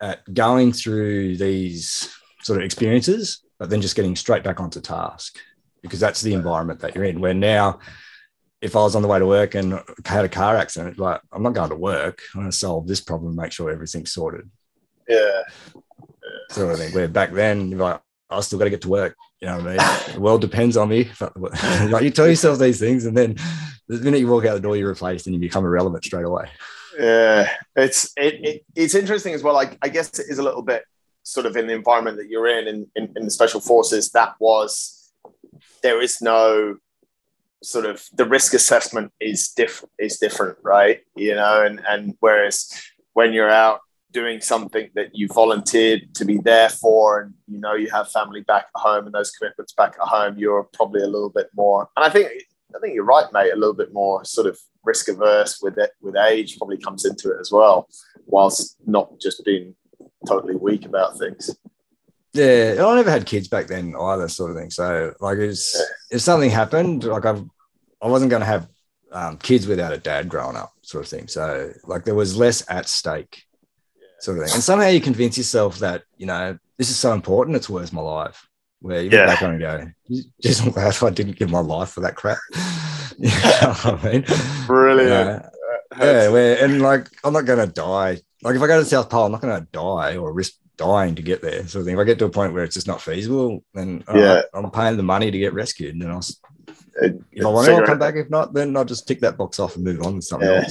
at 0.03 0.35
going 0.35 0.73
through 0.73 1.37
these 1.37 2.15
sort 2.43 2.59
of 2.59 2.65
experiences, 2.65 3.43
but 3.59 3.71
then 3.71 3.81
just 3.81 3.97
getting 3.97 4.17
straight 4.17 4.43
back 4.43 4.61
onto 4.61 4.81
task 4.81 5.39
because 5.81 6.01
that's 6.01 6.21
the 6.21 6.35
environment 6.35 6.81
that 6.81 6.95
you're 6.95 7.05
in. 7.05 7.21
Where 7.21 7.33
now 7.33 7.79
if 8.61 8.77
I 8.77 8.81
was 8.81 8.95
on 8.95 9.03
the 9.03 9.09
way 9.09 9.19
to 9.19 9.27
work 9.27 9.55
and 9.55 9.81
had 10.05 10.25
a 10.25 10.29
car 10.29 10.57
accident, 10.57 10.99
like 10.99 11.21
I'm 11.33 11.43
not 11.43 11.55
going 11.55 11.71
to 11.71 11.77
work. 11.77 12.23
I'm 12.35 12.43
going 12.43 12.51
to 12.51 12.57
solve 12.57 12.87
this 12.87 13.01
problem 13.01 13.35
make 13.35 13.53
sure 13.53 13.71
everything's 13.71 14.13
sorted. 14.13 14.49
Yeah. 15.09 15.43
yeah. 15.79 16.03
Sort 16.51 16.73
of 16.73 16.79
thing. 16.79 16.93
Where 16.93 17.09
back 17.09 17.33
then, 17.33 17.71
you're 17.71 17.81
like, 17.81 18.01
I 18.31 18.41
still 18.41 18.59
got 18.59 18.65
to 18.65 18.71
get 18.71 18.83
to 18.83 18.89
work. 18.89 19.17
You 19.41 19.49
know 19.49 19.59
what 19.59 19.67
I 19.67 19.71
mean? 19.77 20.15
the 20.15 20.21
world 20.21 20.41
depends 20.41 20.77
on 20.77 20.89
me. 20.89 21.11
like 21.37 22.05
you 22.05 22.11
tell 22.11 22.29
yourself 22.29 22.59
these 22.59 22.79
things, 22.79 23.05
and 23.05 23.17
then 23.17 23.37
the 23.89 23.99
minute 23.99 24.21
you 24.21 24.29
walk 24.29 24.47
out 24.47 24.55
the 24.55 24.61
door, 24.61 24.77
you're 24.77 24.89
replaced 24.89 25.27
and 25.27 25.35
you 25.35 25.41
become 25.41 25.65
irrelevant 25.65 26.05
straight 26.05 26.25
away. 26.25 26.49
Yeah, 26.99 27.51
it's 27.77 28.13
it, 28.17 28.41
it 28.45 28.65
it's 28.75 28.95
interesting 28.95 29.35
as 29.35 29.43
well. 29.43 29.55
Like 29.55 29.79
I 29.83 29.89
guess 29.89 30.19
it 30.19 30.27
is 30.29 30.39
a 30.39 30.43
little 30.43 30.63
bit 30.63 30.85
sort 31.23 31.47
of 31.47 31.57
in 31.57 31.67
the 31.67 31.73
environment 31.73 32.17
that 32.17 32.29
you're 32.29 32.49
in, 32.49 32.67
in, 32.67 32.87
in, 32.97 33.13
in 33.17 33.25
the 33.25 33.31
special 33.31 33.61
forces. 33.61 34.11
That 34.11 34.35
was 34.41 35.13
there 35.83 36.01
is 36.01 36.21
no 36.21 36.77
sort 37.63 37.87
of 37.87 38.05
the 38.15 38.25
risk 38.25 38.55
assessment 38.55 39.13
is 39.21 39.49
different 39.51 39.93
is 39.99 40.19
different 40.19 40.59
right 40.63 41.01
you 41.15 41.35
know 41.35 41.65
and 41.65 41.81
and 41.89 42.17
whereas 42.19 42.73
when 43.13 43.33
you're 43.33 43.51
out 43.51 43.81
doing 44.11 44.41
something 44.41 44.91
that 44.95 45.11
you 45.15 45.29
volunteered 45.29 46.13
to 46.15 46.25
be 46.25 46.39
there 46.39 46.69
for 46.69 47.21
and 47.21 47.35
you 47.47 47.61
know 47.61 47.75
you 47.75 47.89
have 47.89 48.11
family 48.11 48.41
back 48.43 48.67
at 48.75 48.81
home 48.81 49.07
and 49.07 49.15
those 49.15 49.31
commitments 49.31 49.73
back 49.75 49.95
at 50.01 50.09
home 50.09 50.37
you're 50.37 50.65
probably 50.75 51.03
a 51.03 51.07
little 51.07 51.31
bit 51.31 51.49
more 51.55 51.89
and 51.97 52.05
i 52.05 52.11
think 52.11 52.29
i 52.75 52.79
think 52.81 52.95
you're 52.95 53.05
right 53.05 53.33
mate 53.33 53.53
a 53.53 53.57
little 53.57 53.75
bit 53.75 53.93
more 53.93 54.25
sort 54.25 54.47
of 54.47 54.59
risk 54.85 55.09
averse 55.09 55.61
with 55.63 55.79
it 55.79 55.91
with 56.01 56.17
age 56.17 56.59
probably 56.59 56.79
comes 56.79 57.05
into 57.05 57.31
it 57.31 57.39
as 57.41 57.51
well 57.53 57.89
whilst 58.27 58.77
not 58.87 59.19
just 59.21 59.45
being 59.45 59.75
totally 60.27 60.57
weak 60.57 60.85
about 60.85 61.19
things 61.19 61.51
yeah, 62.35 62.77
I 62.79 62.95
never 62.95 63.11
had 63.11 63.27
kids 63.27 63.49
back 63.49 63.67
then 63.67 63.95
either, 63.95 64.29
sort 64.29 64.51
of 64.51 64.57
thing. 64.57 64.71
So 64.71 65.13
like, 65.21 65.39
it's 65.39 65.75
yeah. 65.79 66.17
if 66.17 66.23
something 66.23 66.51
happened, 66.51 67.05
like 67.05 67.27
I, 67.27 67.43
I 68.01 68.09
wasn't 68.09 68.31
going 68.31 68.41
to 68.41 68.47
have 68.47 68.69
um, 69.13 69.37
kids 69.37 69.67
without 69.67 69.93
a 69.93 69.99
dad 69.99 70.29
growing 70.29 70.57
up, 70.57 70.73
sort 70.81 71.05
of 71.05 71.11
thing. 71.11 71.29
So 71.29 71.73
like, 71.85 72.05
there 72.05 72.15
was 72.15 72.37
less 72.37 72.65
at 72.71 72.89
stake, 72.89 73.45
sort 74.21 74.39
of 74.39 74.45
thing. 74.45 74.55
And 74.55 74.63
somehow 74.63 74.89
you 74.89 75.01
convince 75.01 75.37
yourself 75.37 75.79
that 75.81 76.05
you 76.17 76.27
know 76.27 76.59
this 76.79 76.89
is 76.89 76.97
so 76.97 77.13
important, 77.13 77.57
it's 77.57 77.69
worth 77.69 77.93
my 77.93 78.01
life. 78.01 78.49
Where 78.83 78.99
you 79.03 79.11
look 79.11 79.13
Yeah. 79.19 79.27
back 79.27 79.43
on 79.43 79.51
it 79.55 79.63
and 79.63 79.95
go, 80.11 80.21
just 80.43 80.63
I'm 80.65 80.71
glad 80.71 80.95
I 81.03 81.11
didn't 81.11 81.37
give 81.37 81.51
my 81.51 81.61
life 81.61 81.91
for 81.91 82.01
that 82.01 82.17
crap. 82.17 82.39
you 83.19 83.29
know 83.29 83.75
I 83.85 84.01
mean? 84.05 84.25
Brilliant. 84.67 85.45
Uh, 85.45 85.49
yeah, 85.99 86.05
yeah, 86.23 86.29
where, 86.29 86.65
and 86.65 86.81
like 86.83 87.09
I'm 87.25 87.33
not 87.33 87.45
gonna 87.47 87.67
die. 87.67 88.19
Like 88.43 88.57
if 88.57 88.63
I 88.63 88.67
go 88.67 88.81
to 88.81 88.85
South 88.87 89.09
Pole, 89.09 89.27
I'm 89.27 89.33
not 89.33 89.41
gonna 89.41 89.67
die 89.73 90.17
or 90.17 90.33
risk 90.33 90.55
dying 90.77 91.15
to 91.15 91.23
get 91.23 91.43
there. 91.43 91.67
So 91.69 91.81
I 91.81 91.85
think 91.85 91.95
if 91.97 92.01
I 92.01 92.05
get 92.05 92.19
to 92.21 92.25
a 92.25 92.31
point 92.31 92.55
where 92.55 92.65
it's 92.65 92.75
just 92.75 92.87
not 92.89 93.01
feasible, 93.01 93.63
then 93.75 94.03
all 94.09 94.17
Yeah. 94.19 94.35
right, 94.37 94.45
I'm 94.55 94.71
paying 94.71 94.97
the 94.97 95.03
money 95.03 95.31
to 95.31 95.39
get 95.39 95.53
rescued. 95.55 95.95
And 95.95 96.11
I'll, 96.11 96.19
It- 96.21 97.15
uh, 97.15 97.19
if 97.31 97.45
I 97.47 97.49
want 97.49 97.67
to, 97.67 97.75
I'll 97.75 97.87
come 97.87 97.99
back. 97.99 98.17
If 98.17 98.31
not, 98.31 98.53
then 98.55 98.77
I'll 98.77 98.85
just 98.85 99.07
tick 99.07 99.21
that 99.21 99.37
box 99.37 99.59
off 99.61 99.77
and 99.77 99.85
move 99.85 100.03
on 100.03 100.17
to 100.17 100.23
something 100.23 100.49
Yeah. 100.49 100.65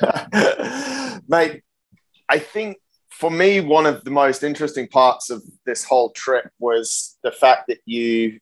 else. 0.00 1.22
Mate, 1.28 1.62
I 2.28 2.38
think 2.38 2.78
for 3.22 3.30
me, 3.30 3.60
one 3.60 3.86
of 3.86 4.02
the 4.02 4.10
most 4.10 4.42
interesting 4.42 4.88
parts 4.88 5.30
of 5.30 5.44
this 5.64 5.84
whole 5.84 6.10
trip 6.10 6.50
was 6.58 7.16
the 7.22 7.30
fact 7.30 7.68
that 7.68 7.78
you 7.86 8.40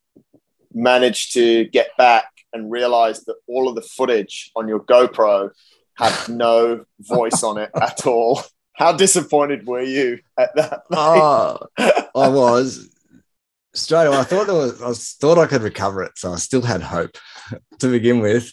managed 0.73 1.33
to 1.33 1.65
get 1.65 1.95
back 1.99 2.25
and 2.51 2.71
realize 2.71 3.23
that 3.25 3.35
all 3.47 3.69
of 3.69 3.75
the 3.75 3.83
footage 3.83 4.49
on 4.55 4.67
your 4.67 4.79
GoPro 4.79 5.51
had 5.97 6.29
no 6.29 6.83
voice 6.99 7.43
on 7.43 7.59
it 7.59 7.69
at 7.79 8.07
all. 8.07 8.41
How 8.73 8.91
disappointed 8.91 9.67
were 9.67 9.83
you 9.83 10.17
at 10.35 10.55
that? 10.55 10.81
Oh, 10.89 11.59
I 11.77 12.27
was 12.29 12.89
straight 13.75 14.07
away. 14.07 14.17
I 14.17 14.23
thought 14.23 14.47
there 14.47 14.55
was, 14.55 14.81
I 14.81 14.87
was, 14.87 15.11
thought 15.11 15.37
I 15.37 15.45
could 15.45 15.61
recover 15.61 16.01
it, 16.01 16.13
so 16.15 16.33
I 16.33 16.37
still 16.37 16.63
had 16.63 16.81
hope 16.81 17.19
to 17.81 17.87
begin 17.87 18.19
with. 18.19 18.51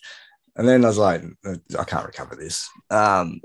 And 0.56 0.68
then 0.68 0.84
I 0.84 0.88
was 0.88 0.98
like, 0.98 1.22
I 1.46 1.84
can't 1.84 2.06
recover 2.06 2.36
this. 2.36 2.68
Um, 2.90 3.40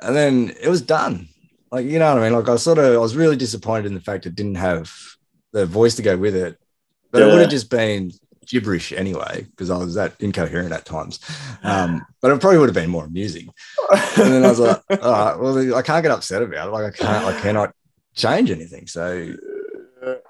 and 0.00 0.16
then 0.16 0.52
it 0.60 0.68
was 0.68 0.82
done. 0.82 1.28
Like 1.74 1.86
you 1.86 1.98
know 1.98 2.14
what 2.14 2.22
I 2.22 2.28
mean? 2.28 2.38
Like 2.38 2.48
I 2.48 2.54
sort 2.54 2.78
of, 2.78 2.94
I 2.94 2.98
was 2.98 3.16
really 3.16 3.34
disappointed 3.34 3.86
in 3.86 3.94
the 3.94 4.00
fact 4.00 4.26
it 4.26 4.36
didn't 4.36 4.54
have 4.54 4.92
the 5.50 5.66
voice 5.66 5.96
to 5.96 6.02
go 6.02 6.16
with 6.16 6.36
it. 6.36 6.56
But 7.10 7.22
it 7.22 7.26
would 7.26 7.40
have 7.40 7.50
just 7.50 7.68
been 7.68 8.12
gibberish 8.46 8.92
anyway 8.92 9.44
because 9.50 9.70
I 9.70 9.76
was 9.78 9.94
that 9.94 10.14
incoherent 10.20 10.72
at 10.72 10.84
times. 10.84 11.18
Um, 11.64 12.06
but 12.20 12.30
it 12.30 12.40
probably 12.40 12.58
would 12.58 12.68
have 12.68 12.76
been 12.76 12.90
more 12.90 13.04
amusing. 13.04 13.52
And 13.90 14.32
then 14.32 14.44
I 14.44 14.50
was 14.50 14.60
like, 14.60 14.82
all 15.02 15.12
right, 15.12 15.36
well, 15.36 15.74
I 15.74 15.82
can't 15.82 16.04
get 16.04 16.12
upset 16.12 16.42
about 16.42 16.68
it. 16.68 16.70
Like 16.70 16.94
I 16.94 16.96
can't, 16.96 17.24
I 17.24 17.40
cannot 17.40 17.74
change 18.14 18.52
anything. 18.52 18.86
So, 18.86 19.34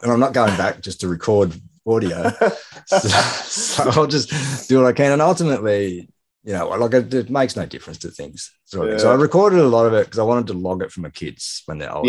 and 0.03 0.13
I'm 0.13 0.21
not 0.21 0.33
going 0.33 0.57
back 0.57 0.81
just 0.81 1.01
to 1.01 1.09
record 1.09 1.53
audio. 1.87 2.31
so, 2.87 2.99
so 2.99 3.91
I'll 3.91 4.07
just 4.07 4.67
do 4.67 4.79
what 4.79 4.87
I 4.87 4.93
can. 4.93 5.13
And 5.13 5.21
ultimately, 5.21 6.09
you 6.45 6.53
know, 6.53 6.69
like 6.69 6.93
it, 6.93 7.13
it 7.15 7.31
makes 7.31 7.57
no 7.57 7.65
difference 7.67 7.99
to 7.99 8.11
things. 8.11 8.53
sort 8.65 8.89
of 8.89 8.93
thing. 8.93 9.01
So 9.01 9.11
I 9.11 9.15
recorded 9.15 9.61
a 9.61 9.69
lot 9.69 9.87
of 9.87 9.95
it 9.95 10.05
because 10.05 10.19
I 10.19 10.25
wanted 10.25 10.47
to 10.49 10.53
log 10.53 10.83
it 10.83 10.93
for 10.93 11.01
my 11.01 11.11
kids 11.11 11.63
when 11.67 11.79
they're 11.79 11.93
older. 11.93 12.09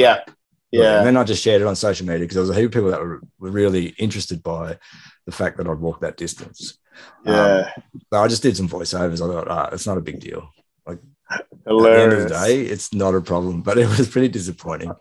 yeah, 0.72 0.82
Yeah. 0.82 0.98
And 0.98 1.08
then 1.08 1.18
I 1.18 1.24
just 1.24 1.42
shared 1.42 1.62
it 1.62 1.68
on 1.68 1.76
social 1.76 2.06
media 2.06 2.20
because 2.20 2.36
there 2.36 2.42
was 2.42 2.50
a 2.50 2.56
heap 2.56 2.66
of 2.66 2.72
people 2.74 2.92
that 2.92 3.00
were, 3.00 3.22
were 3.40 3.52
really 3.52 3.88
interested 3.98 4.44
by 4.44 4.78
the 5.26 5.32
fact 5.32 5.58
that 5.58 5.68
I'd 5.68 5.80
walked 5.80 6.02
that 6.02 6.18
distance. 6.18 6.78
Um, 7.26 7.34
yeah. 7.34 7.72
so 8.12 8.20
I 8.20 8.28
just 8.28 8.44
did 8.44 8.58
some 8.58 8.70
voiceovers. 8.70 9.22
I 9.22 9.34
thought, 9.34 9.48
ah, 9.48 9.70
it's 9.72 9.88
not 9.88 9.98
a 9.98 10.02
big 10.02 10.20
deal. 10.20 10.50
Like 10.86 11.00
at 11.32 11.46
the 11.66 12.02
end 12.02 12.14
of 12.14 12.24
the 12.24 12.30
day, 12.30 12.62
it's 12.62 12.94
not 12.94 13.16
a 13.16 13.22
problem, 13.22 13.62
but 13.62 13.78
it 13.78 13.88
was 13.98 14.10
pretty 14.10 14.28
disappointing 14.28 14.92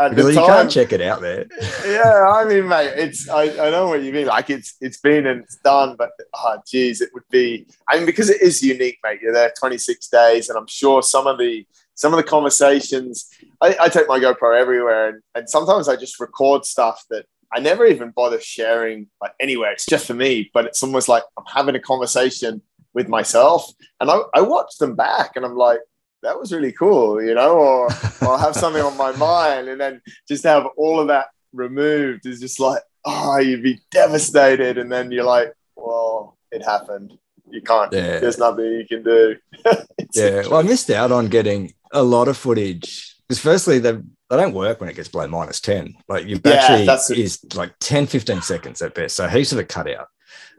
At 0.00 0.10
because 0.14 0.34
the 0.34 0.40
you 0.40 0.46
can't 0.46 0.70
check 0.70 0.92
it 0.92 1.02
out 1.02 1.20
there. 1.20 1.46
yeah, 1.86 2.26
I 2.26 2.46
mean, 2.46 2.66
mate, 2.66 2.94
it's 2.96 3.28
I, 3.28 3.44
I 3.66 3.70
know 3.70 3.86
what 3.86 4.02
you 4.02 4.12
mean. 4.12 4.26
Like 4.26 4.48
it's 4.48 4.74
it's 4.80 4.98
been 4.98 5.26
and 5.26 5.42
it's 5.42 5.56
done, 5.56 5.94
but 5.98 6.10
oh 6.34 6.56
geez, 6.66 7.02
it 7.02 7.10
would 7.12 7.28
be 7.30 7.66
I 7.86 7.98
mean, 7.98 8.06
because 8.06 8.30
it 8.30 8.40
is 8.40 8.62
unique, 8.62 8.98
mate. 9.04 9.20
You're 9.20 9.34
there 9.34 9.52
26 9.58 10.08
days, 10.08 10.48
and 10.48 10.56
I'm 10.56 10.66
sure 10.66 11.02
some 11.02 11.26
of 11.26 11.38
the 11.38 11.66
some 11.94 12.14
of 12.14 12.16
the 12.16 12.24
conversations 12.24 13.28
I, 13.60 13.76
I 13.78 13.88
take 13.90 14.08
my 14.08 14.18
GoPro 14.18 14.58
everywhere 14.58 15.10
and, 15.10 15.22
and 15.34 15.50
sometimes 15.50 15.86
I 15.86 15.96
just 15.96 16.18
record 16.18 16.64
stuff 16.64 17.04
that 17.10 17.26
I 17.52 17.60
never 17.60 17.84
even 17.84 18.10
bother 18.10 18.40
sharing 18.40 19.08
like 19.20 19.32
anywhere. 19.38 19.72
It's 19.72 19.84
just 19.84 20.06
for 20.06 20.14
me, 20.14 20.50
but 20.54 20.64
it's 20.64 20.82
almost 20.82 21.08
like 21.08 21.24
I'm 21.36 21.44
having 21.46 21.74
a 21.74 21.80
conversation 21.80 22.62
with 22.94 23.08
myself. 23.08 23.70
And 24.00 24.10
I, 24.10 24.20
I 24.34 24.40
watch 24.40 24.78
them 24.78 24.94
back 24.94 25.32
and 25.36 25.44
I'm 25.44 25.56
like, 25.56 25.80
that 26.22 26.38
was 26.38 26.52
really 26.52 26.72
cool, 26.72 27.22
you 27.22 27.34
know, 27.34 27.56
or, 27.56 27.86
or 27.86 27.92
I'll 28.22 28.38
have 28.38 28.54
something 28.54 28.82
on 28.82 28.96
my 28.96 29.12
mind 29.12 29.68
and 29.68 29.80
then 29.80 30.02
just 30.28 30.44
have 30.44 30.66
all 30.76 31.00
of 31.00 31.08
that 31.08 31.26
removed 31.52 32.26
is 32.26 32.40
just 32.40 32.60
like, 32.60 32.82
oh, 33.04 33.38
you'd 33.38 33.62
be 33.62 33.80
devastated. 33.90 34.76
And 34.78 34.90
then 34.92 35.10
you're 35.10 35.24
like, 35.24 35.52
well, 35.76 36.36
it 36.52 36.62
happened. 36.64 37.16
You 37.48 37.62
can't, 37.62 37.92
Yeah. 37.92 38.20
there's 38.20 38.38
nothing 38.38 38.64
you 38.66 38.86
can 38.86 39.02
do. 39.02 39.36
Yeah, 40.12 40.42
well, 40.48 40.56
I 40.56 40.62
missed 40.62 40.90
out 40.90 41.12
on 41.12 41.28
getting 41.28 41.72
a 41.92 42.02
lot 42.02 42.26
of 42.26 42.36
footage 42.36 43.14
because, 43.28 43.38
firstly, 43.38 43.78
they 43.78 43.92
they 43.92 44.36
don't 44.36 44.54
work 44.54 44.80
when 44.80 44.90
it 44.90 44.96
gets 44.96 45.08
below 45.08 45.26
minus 45.28 45.60
10. 45.60 45.94
Like 46.08 46.22
your 46.24 46.40
Yeah, 46.44 46.50
battery 46.68 46.84
that's- 46.86 47.10
is 47.10 47.38
like 47.54 47.72
10, 47.80 48.06
15 48.06 48.42
seconds 48.42 48.82
at 48.82 48.94
best. 48.94 49.14
So 49.16 49.28
heaps 49.28 49.52
of 49.52 49.58
it 49.58 49.68
cut 49.68 49.88
out. 49.88 50.08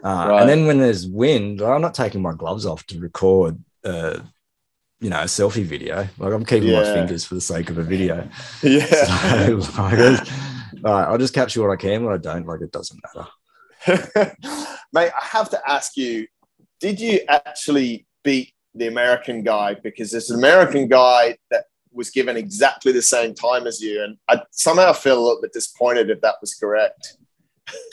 Uh, 0.04 0.26
Right. 0.30 0.40
And 0.42 0.50
then 0.50 0.66
when 0.68 0.80
there's 0.80 1.06
wind, 1.08 1.62
I'm 1.62 1.82
not 1.82 1.94
taking 1.94 2.22
my 2.22 2.34
gloves 2.34 2.66
off 2.66 2.86
to 2.88 3.00
record, 3.00 3.58
uh, 3.84 4.20
you 5.02 5.10
know, 5.10 5.20
a 5.20 5.26
selfie 5.26 5.66
video. 5.66 6.08
Like 6.18 6.34
I'm 6.34 6.46
keeping 6.46 6.72
my 6.72 6.84
fingers 6.84 7.26
for 7.26 7.34
the 7.36 7.42
sake 7.42 7.70
of 7.70 7.78
a 7.80 7.84
video. 7.84 8.30
yeah. 8.64 8.86
So, 8.86 9.56
like, 9.82 10.28
right, 10.82 11.04
I'll 11.04 11.18
just 11.18 11.34
capture 11.34 11.62
what 11.62 11.74
I 11.74 11.76
can. 11.76 12.06
What 12.06 12.14
I 12.14 12.18
don't, 12.18 12.46
like, 12.46 12.62
it 12.62 12.72
doesn't 12.72 13.02
matter. 13.04 13.28
Mate, 14.94 15.12
I 15.20 15.26
have 15.26 15.50
to 15.50 15.62
ask 15.70 15.98
you, 15.98 16.28
did 16.80 17.00
you 17.00 17.20
actually 17.28 18.06
beat 18.24 18.54
the 18.76 18.88
American 18.88 19.44
guy? 19.44 19.74
Because 19.74 20.12
there's 20.12 20.30
an 20.30 20.38
American 20.38 20.88
guy 20.88 21.38
that 21.50 21.66
was 21.92 22.12
given 22.12 22.38
exactly 22.38 22.92
the 22.92 23.02
same 23.02 23.34
time 23.34 23.66
as 23.66 23.82
you. 23.82 24.04
And 24.04 24.18
I 24.30 24.44
somehow 24.52 24.94
feel 24.94 25.18
a 25.18 25.24
little 25.24 25.42
bit 25.42 25.52
disappointed 25.52 26.12
if 26.12 26.22
that 26.22 26.36
was 26.42 26.54
correct. 26.54 27.18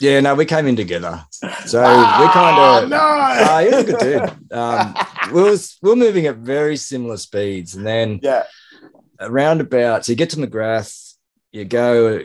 Yeah, 0.01 0.19
no, 0.19 0.35
we 0.35 0.45
came 0.45 0.67
in 0.67 0.75
together. 0.75 1.23
So 1.65 1.79
we 1.81 2.27
kind 2.29 2.83
of 2.83 2.89
no. 2.89 2.97
Ah, 2.99 3.59
he 3.63 3.69
was 3.69 3.83
a 3.83 3.83
good 3.83 3.99
dude. 3.99 4.51
Um, 4.53 4.95
we 5.33 5.41
was 5.43 5.77
we 5.81 5.89
were 5.89 5.95
moving 5.95 6.25
at 6.25 6.37
very 6.37 6.75
similar 6.77 7.17
speeds, 7.17 7.75
and 7.75 7.85
then 7.85 8.19
yeah. 8.23 8.43
around 9.19 9.61
about 9.61 10.05
so 10.05 10.11
you 10.11 10.15
get 10.17 10.29
to 10.31 10.37
McGrath, 10.37 11.13
you 11.51 11.65
go 11.65 12.21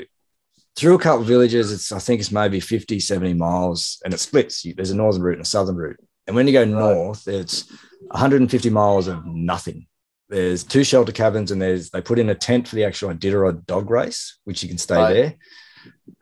through 0.77 0.95
a 0.95 0.99
couple 0.99 1.23
of 1.23 1.27
villages. 1.29 1.71
It's 1.73 1.93
I 1.93 1.99
think 1.99 2.21
it's 2.21 2.33
maybe 2.33 2.61
50, 2.61 2.99
70 2.99 3.35
miles, 3.35 4.01
and 4.05 4.12
it 4.15 4.21
splits. 4.21 4.65
You- 4.65 4.75
There's 4.75 4.91
a 4.91 4.97
northern 4.97 5.23
route 5.23 5.35
and 5.37 5.43
a 5.43 5.49
southern 5.49 5.77
route. 5.77 6.01
And 6.27 6.35
when 6.35 6.47
you 6.47 6.53
go 6.53 6.65
north, 6.65 7.29
it's 7.29 7.71
150 8.09 8.71
miles 8.71 9.07
of 9.09 9.25
nothing. 9.27 9.87
There's 10.31 10.65
two 10.65 10.83
shelter 10.83 11.12
cabins, 11.12 11.51
and 11.51 11.61
there's 11.61 11.91
they 11.91 12.01
put 12.01 12.19
in 12.19 12.31
a 12.31 12.35
tent 12.35 12.66
for 12.69 12.77
the 12.77 12.85
actual 12.85 13.11
Iditarod 13.12 13.66
dog 13.66 13.91
race, 13.91 14.39
which 14.45 14.62
you 14.62 14.69
can 14.69 14.79
stay 14.79 14.97
Right. 14.97 15.12
there, 15.12 15.35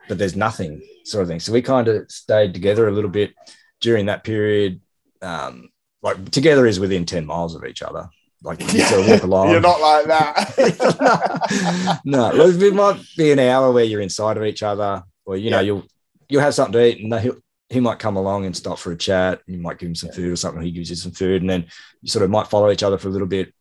but 0.09 0.19
there's 0.19 0.37
nothing 0.37 0.83
sort 1.05 1.23
of 1.23 1.29
thing. 1.29 1.41
So 1.41 1.53
we 1.53 1.63
kind 1.63 1.89
of 1.89 2.11
stayed 2.11 2.55
together 2.55 2.89
a 2.89 2.93
little 2.93 3.11
bit 3.11 3.35
during 3.81 4.07
that 4.07 4.25
period. 4.25 4.81
Um, 5.21 5.69
like 6.03 6.31
together 6.31 6.67
is 6.67 6.81
within 6.81 7.07
10 7.07 7.27
miles 7.27 7.55
of 7.55 7.65
each 7.65 7.83
other. 7.83 8.09
Like 8.43 8.61
you 8.73 8.81
sort 8.81 9.03
of 9.03 9.09
walk 9.09 9.23
along. 9.29 9.51
You're 9.51 9.61
not 9.61 9.81
like 9.81 10.07
that. 10.07 12.01
no, 12.05 12.33
no. 12.33 12.47
It 12.49 12.75
might 12.75 13.01
be 13.17 13.31
an 13.33 13.39
hour 13.39 13.71
where 13.73 13.85
you're 13.85 14.01
inside 14.01 14.37
of 14.37 14.45
each 14.45 14.63
other, 14.63 15.03
or 15.25 15.37
you 15.37 15.51
know, 15.51 15.59
Yeah. 15.61 15.67
you'll 15.67 15.85
you'll 16.29 16.43
have 16.43 16.55
something 16.55 16.73
to 16.73 16.85
eat, 16.87 17.05
and 17.05 17.15
he'll, 17.21 17.37
he 17.69 17.79
might 17.79 17.99
come 18.01 18.17
along 18.17 18.45
and 18.47 18.57
stop 18.57 18.79
for 18.79 18.91
a 18.93 18.97
chat. 18.97 19.43
You 19.47 19.59
might 19.59 19.79
give 19.79 19.89
him 19.89 19.95
some 19.95 20.11
food 20.11 20.33
or 20.33 20.37
something. 20.37 20.61
He 20.63 20.73
gives 20.73 20.91
you 20.91 20.97
some 20.97 21.13
food, 21.13 21.43
and 21.43 21.51
then 21.51 21.67
you 22.01 22.09
sort 22.09 22.25
of 22.25 22.31
might 22.31 22.49
follow 22.49 22.71
each 22.71 22.83
other 22.83 22.99
for 22.99 23.07
a 23.09 23.13
little 23.13 23.29
bit, 23.29 23.53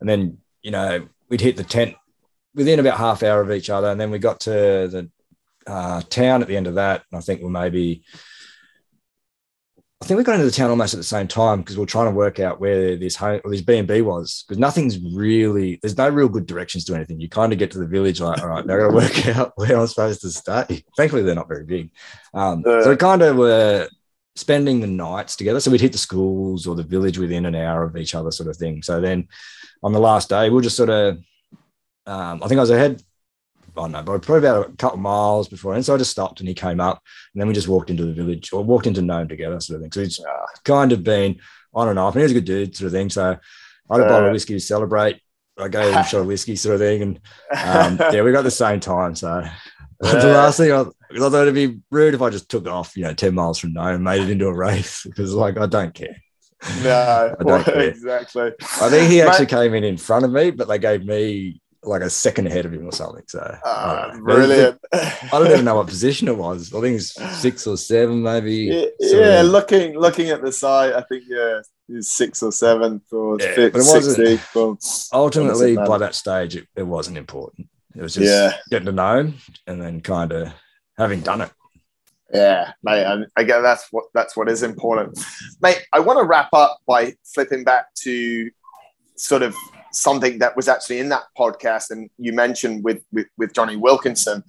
and 0.00 0.08
then 0.08 0.38
you 0.62 0.72
know 0.72 1.06
we'd 1.28 1.40
hit 1.40 1.56
the 1.56 1.62
tent 1.64 1.94
within 2.54 2.80
about 2.80 2.98
half 2.98 3.22
hour 3.22 3.40
of 3.40 3.52
each 3.52 3.70
other, 3.70 3.88
and 3.90 4.00
then 4.00 4.10
we 4.10 4.18
got 4.18 4.40
to 4.40 4.50
the 4.50 5.08
uh, 5.66 6.00
town 6.02 6.42
at 6.42 6.48
the 6.48 6.56
end 6.56 6.66
of 6.66 6.74
that. 6.76 7.02
And 7.10 7.18
I 7.18 7.20
think 7.22 7.42
we're 7.42 7.50
maybe. 7.50 8.04
I 10.02 10.04
think 10.04 10.18
we 10.18 10.24
got 10.24 10.34
into 10.34 10.44
the 10.44 10.50
town 10.52 10.68
almost 10.68 10.92
at 10.92 10.98
the 10.98 11.04
same 11.04 11.26
time 11.26 11.60
because 11.60 11.78
we 11.78 11.82
are 11.82 11.86
trying 11.86 12.04
to 12.04 12.10
work 12.14 12.38
out 12.38 12.60
where 12.60 12.96
this 12.96 13.16
home 13.16 13.40
or 13.42 13.50
this 13.50 13.62
B 13.62 13.78
and 13.78 13.88
B 13.88 14.02
was 14.02 14.44
because 14.46 14.58
nothing's 14.58 14.98
really 14.98 15.78
there's 15.80 15.96
no 15.96 16.10
real 16.10 16.28
good 16.28 16.44
directions 16.44 16.84
to 16.84 16.94
anything. 16.94 17.18
You 17.18 17.30
kind 17.30 17.50
of 17.50 17.58
get 17.58 17.70
to 17.70 17.78
the 17.78 17.86
village 17.86 18.20
like, 18.20 18.42
all 18.42 18.48
right, 18.48 18.64
now 18.66 18.74
I 18.74 18.78
got 18.78 18.88
to 18.88 18.94
work 18.94 19.26
out 19.36 19.52
where 19.56 19.76
I'm 19.78 19.86
supposed 19.86 20.20
to 20.20 20.30
stay. 20.30 20.84
Thankfully, 20.98 21.22
they're 21.22 21.34
not 21.34 21.48
very 21.48 21.64
big, 21.64 21.90
um, 22.34 22.62
Uh. 22.66 22.82
so 22.82 22.90
we 22.90 22.96
kind 22.96 23.22
of 23.22 23.36
were 23.36 23.88
spending 24.36 24.80
the 24.80 24.86
nights 24.86 25.34
together. 25.34 25.60
So 25.60 25.70
we'd 25.70 25.80
hit 25.80 25.92
the 25.92 25.98
schools 25.98 26.66
or 26.66 26.74
the 26.74 26.82
village 26.82 27.16
within 27.18 27.46
an 27.46 27.54
hour 27.54 27.82
of 27.84 27.96
each 27.96 28.14
other, 28.14 28.30
sort 28.30 28.50
of 28.50 28.56
thing. 28.58 28.82
So 28.82 29.00
then 29.00 29.28
on 29.82 29.94
the 29.94 29.98
last 29.98 30.28
day, 30.28 30.50
we'll 30.50 30.60
just 30.60 30.76
sort 30.76 30.90
of, 30.90 31.16
um, 32.04 32.42
I 32.42 32.48
think 32.48 32.58
I 32.58 32.62
was 32.62 32.70
ahead. 32.70 33.02
I 33.76 33.82
don't 33.82 33.92
know, 33.92 34.02
but 34.02 34.22
probably 34.22 34.48
about 34.48 34.70
a 34.70 34.76
couple 34.76 34.98
miles 34.98 35.48
before, 35.48 35.74
and 35.74 35.84
so 35.84 35.94
I 35.94 35.98
just 35.98 36.10
stopped 36.10 36.40
and 36.40 36.48
he 36.48 36.54
came 36.54 36.80
up, 36.80 37.02
and 37.34 37.40
then 37.40 37.48
we 37.48 37.54
just 37.54 37.68
walked 37.68 37.90
into 37.90 38.04
the 38.06 38.12
village 38.14 38.52
or 38.52 38.62
walked 38.64 38.86
into 38.86 39.02
Nome 39.02 39.28
together, 39.28 39.60
sort 39.60 39.76
of 39.76 39.82
thing. 39.82 39.92
So 39.92 40.00
it's 40.00 40.20
Ah, 40.20 40.46
kind 40.64 40.92
of 40.92 41.02
been 41.04 41.38
on 41.74 41.88
and 41.88 41.98
off. 41.98 42.14
And 42.14 42.20
he 42.20 42.24
was 42.24 42.32
a 42.32 42.34
good 42.36 42.44
dude, 42.44 42.76
sort 42.76 42.86
of 42.86 42.92
thing. 42.92 43.10
So 43.10 43.36
I 43.90 43.94
had 43.96 44.06
a 44.06 44.08
bottle 44.08 44.24
Uh. 44.24 44.28
of 44.28 44.32
whiskey 44.32 44.54
to 44.54 44.60
celebrate. 44.60 45.20
I 45.58 45.68
gave 45.68 45.92
him 45.92 45.98
a 45.98 46.04
shot 46.04 46.20
of 46.20 46.26
whiskey, 46.26 46.56
sort 46.56 46.74
of 46.74 46.80
thing. 46.80 47.02
And 47.02 47.20
um, 47.64 47.98
yeah, 48.14 48.22
we 48.22 48.32
got 48.32 48.42
the 48.42 48.50
same 48.50 48.80
time. 48.80 49.14
So 49.14 49.42
the 50.00 50.12
last 50.28 50.58
thing 50.58 50.72
I, 50.72 50.80
I 50.80 51.18
thought 51.18 51.32
it'd 51.42 51.54
be 51.54 51.78
rude 51.90 52.14
if 52.14 52.20
I 52.22 52.28
just 52.30 52.50
took 52.50 52.66
off, 52.66 52.96
you 52.96 53.04
know, 53.04 53.14
10 53.14 53.34
miles 53.34 53.58
from 53.58 53.72
Nome 53.72 53.94
and 53.94 54.04
made 54.04 54.22
it 54.22 54.30
into 54.30 54.48
a 54.48 54.54
race 54.54 55.02
because, 55.04 55.32
like, 55.32 55.56
I 55.58 55.66
don't 55.66 55.94
care. 55.94 56.16
no, 56.82 57.34
I 57.40 57.42
don't 57.42 57.64
care. 57.64 57.80
exactly. 57.88 58.52
I 58.80 58.88
think 58.90 59.10
he 59.10 59.18
Mate- 59.20 59.28
actually 59.28 59.46
came 59.46 59.72
in 59.74 59.84
in 59.84 59.96
front 59.96 60.24
of 60.24 60.30
me, 60.32 60.50
but 60.50 60.68
they 60.68 60.78
gave 60.78 61.04
me 61.06 61.60
like 61.86 62.02
a 62.02 62.10
second 62.10 62.46
ahead 62.46 62.66
of 62.66 62.72
him 62.72 62.86
or 62.86 62.92
something. 62.92 63.24
So 63.28 63.38
Uh, 63.40 63.58
I 63.64 64.10
don't 64.12 64.24
brilliant. 64.24 64.78
I 64.92 65.28
don't 65.32 65.46
even 65.52 65.64
know 65.64 65.76
what 65.76 65.86
position 65.86 66.28
it 66.28 66.36
was. 66.36 66.74
I 66.74 66.80
think 66.80 66.96
it's 66.96 67.12
six 67.40 67.66
or 67.66 67.76
seven, 67.76 68.22
maybe. 68.22 68.54
Yeah, 68.54 68.84
yeah, 69.00 69.42
looking 69.42 69.98
looking 69.98 70.30
at 70.30 70.42
the 70.42 70.52
site, 70.52 70.92
I 70.94 71.02
think 71.02 71.24
yeah, 71.28 71.60
he's 71.86 72.10
six 72.10 72.42
or 72.42 72.52
seven 72.52 73.00
or 73.12 73.38
Yeah, 73.40 73.54
fifth, 73.54 73.72
but 73.72 73.80
it 73.82 73.86
wasn't-. 73.86 74.40
Well, 74.54 74.78
ultimately 75.12 75.76
by 75.76 75.98
that 75.98 76.14
stage 76.14 76.56
it, 76.56 76.66
it 76.76 76.82
wasn't 76.86 77.16
important 77.16 77.68
it 77.94 78.02
was 78.02 78.14
just 78.14 78.26
Yeah. 78.26 78.56
getting 78.70 78.86
to 78.86 78.92
know 78.92 79.18
him 79.20 79.34
and 79.66 79.80
then 79.80 80.00
kind 80.00 80.32
of 80.32 80.52
having 80.98 81.20
done 81.20 81.40
it 81.40 81.50
yeah, 82.34 82.72
mate. 82.82 83.04
I, 83.04 83.22
I 83.36 83.44
get 83.44 83.60
that's 83.60 83.86
what 83.92 84.06
that's 84.12 84.36
what 84.36 84.48
is 84.48 84.64
important, 84.64 85.16
mate. 85.62 85.86
I 85.92 86.00
want 86.00 86.18
to 86.18 86.24
wrap 86.24 86.48
up 86.52 86.78
by 86.84 87.14
flipping 87.24 87.62
back 87.62 87.94
to 88.02 88.50
sort 89.14 89.42
of 89.42 89.54
something 89.96 90.38
that 90.38 90.56
was 90.56 90.68
actually 90.68 90.98
in 90.98 91.08
that 91.10 91.24
podcast, 91.38 91.90
and 91.90 92.10
you 92.18 92.32
mentioned 92.32 92.84
with 92.84 93.02
with, 93.12 93.26
with 93.36 93.52
Jonny 93.52 93.76
Wilkinson, 93.76 94.42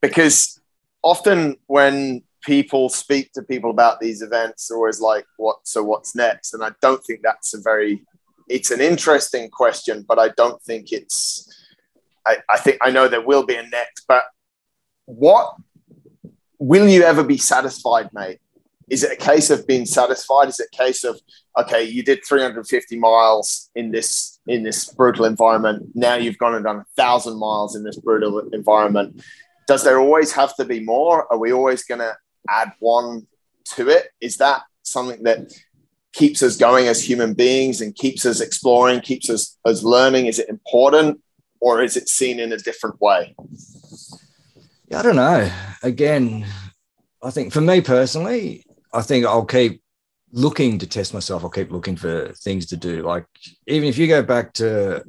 because 0.00 0.60
often 1.02 1.56
when 1.66 2.22
people 2.42 2.88
speak 2.88 3.32
to 3.32 3.42
people 3.42 3.70
about 3.70 4.00
these 4.00 4.22
events, 4.22 4.68
they're 4.68 4.78
always 4.78 5.00
like, 5.00 5.26
"What? 5.36 5.58
So 5.64 5.82
what's 5.82 6.14
next?" 6.14 6.54
And 6.54 6.62
I 6.62 6.70
don't 6.80 7.04
think 7.04 7.20
that's 7.22 7.54
a 7.54 7.60
very 7.60 8.04
it's 8.48 8.70
an 8.70 8.80
interesting 8.80 9.50
question, 9.50 10.04
but 10.06 10.18
I 10.18 10.30
don't 10.30 10.60
think 10.62 10.92
it's. 10.92 11.46
I, 12.26 12.38
I 12.48 12.58
think 12.58 12.78
I 12.82 12.90
know 12.90 13.08
there 13.08 13.20
will 13.20 13.44
be 13.44 13.54
a 13.54 13.62
next, 13.62 14.04
but 14.06 14.24
what 15.04 15.54
will 16.58 16.88
you 16.88 17.02
ever 17.02 17.22
be 17.22 17.38
satisfied, 17.38 18.10
mate? 18.12 18.40
Is 18.90 19.02
it 19.04 19.12
a 19.12 19.16
case 19.16 19.50
of 19.50 19.66
being 19.66 19.86
satisfied? 19.86 20.48
Is 20.48 20.60
it 20.60 20.68
a 20.72 20.76
case 20.76 21.04
of 21.04 21.20
okay, 21.58 21.84
you 21.84 22.02
did 22.02 22.24
350 22.24 22.98
miles 22.98 23.70
in 23.74 23.90
this 23.90 24.40
in 24.46 24.62
this 24.62 24.86
brutal 24.86 25.24
environment. 25.24 25.90
Now 25.94 26.14
you've 26.14 26.38
gone 26.38 26.54
and 26.54 26.64
done 26.64 26.78
a 26.78 26.86
thousand 26.96 27.38
miles 27.38 27.76
in 27.76 27.84
this 27.84 27.96
brutal 27.96 28.40
environment. 28.52 29.22
Does 29.66 29.84
there 29.84 29.98
always 29.98 30.32
have 30.32 30.56
to 30.56 30.64
be 30.64 30.80
more? 30.80 31.30
Are 31.30 31.38
we 31.38 31.52
always 31.52 31.84
going 31.84 32.00
to 32.00 32.16
add 32.48 32.72
one 32.78 33.26
to 33.74 33.90
it? 33.90 34.08
Is 34.20 34.38
that 34.38 34.62
something 34.82 35.22
that 35.24 35.52
keeps 36.12 36.42
us 36.42 36.56
going 36.56 36.86
as 36.86 37.02
human 37.02 37.34
beings 37.34 37.82
and 37.82 37.94
keeps 37.94 38.24
us 38.24 38.40
exploring, 38.40 39.00
keeps 39.00 39.28
us 39.28 39.58
as 39.66 39.84
learning? 39.84 40.26
Is 40.26 40.38
it 40.38 40.48
important, 40.48 41.20
or 41.60 41.82
is 41.82 41.96
it 41.98 42.08
seen 42.08 42.40
in 42.40 42.52
a 42.52 42.56
different 42.56 42.98
way? 43.00 43.34
yeah 44.90 45.00
i 45.00 45.02
don't 45.02 45.16
know 45.16 45.50
again 45.82 46.46
i 47.22 47.30
think 47.30 47.52
for 47.52 47.60
me 47.60 47.80
personally 47.80 48.64
i 48.92 49.02
think 49.02 49.26
i'll 49.26 49.44
keep 49.44 49.82
looking 50.32 50.78
to 50.78 50.86
test 50.86 51.14
myself 51.14 51.42
i'll 51.42 51.50
keep 51.50 51.70
looking 51.70 51.96
for 51.96 52.32
things 52.34 52.66
to 52.66 52.76
do 52.76 53.02
like 53.02 53.24
even 53.66 53.88
if 53.88 53.96
you 53.96 54.06
go 54.06 54.22
back 54.22 54.52
to 54.52 55.02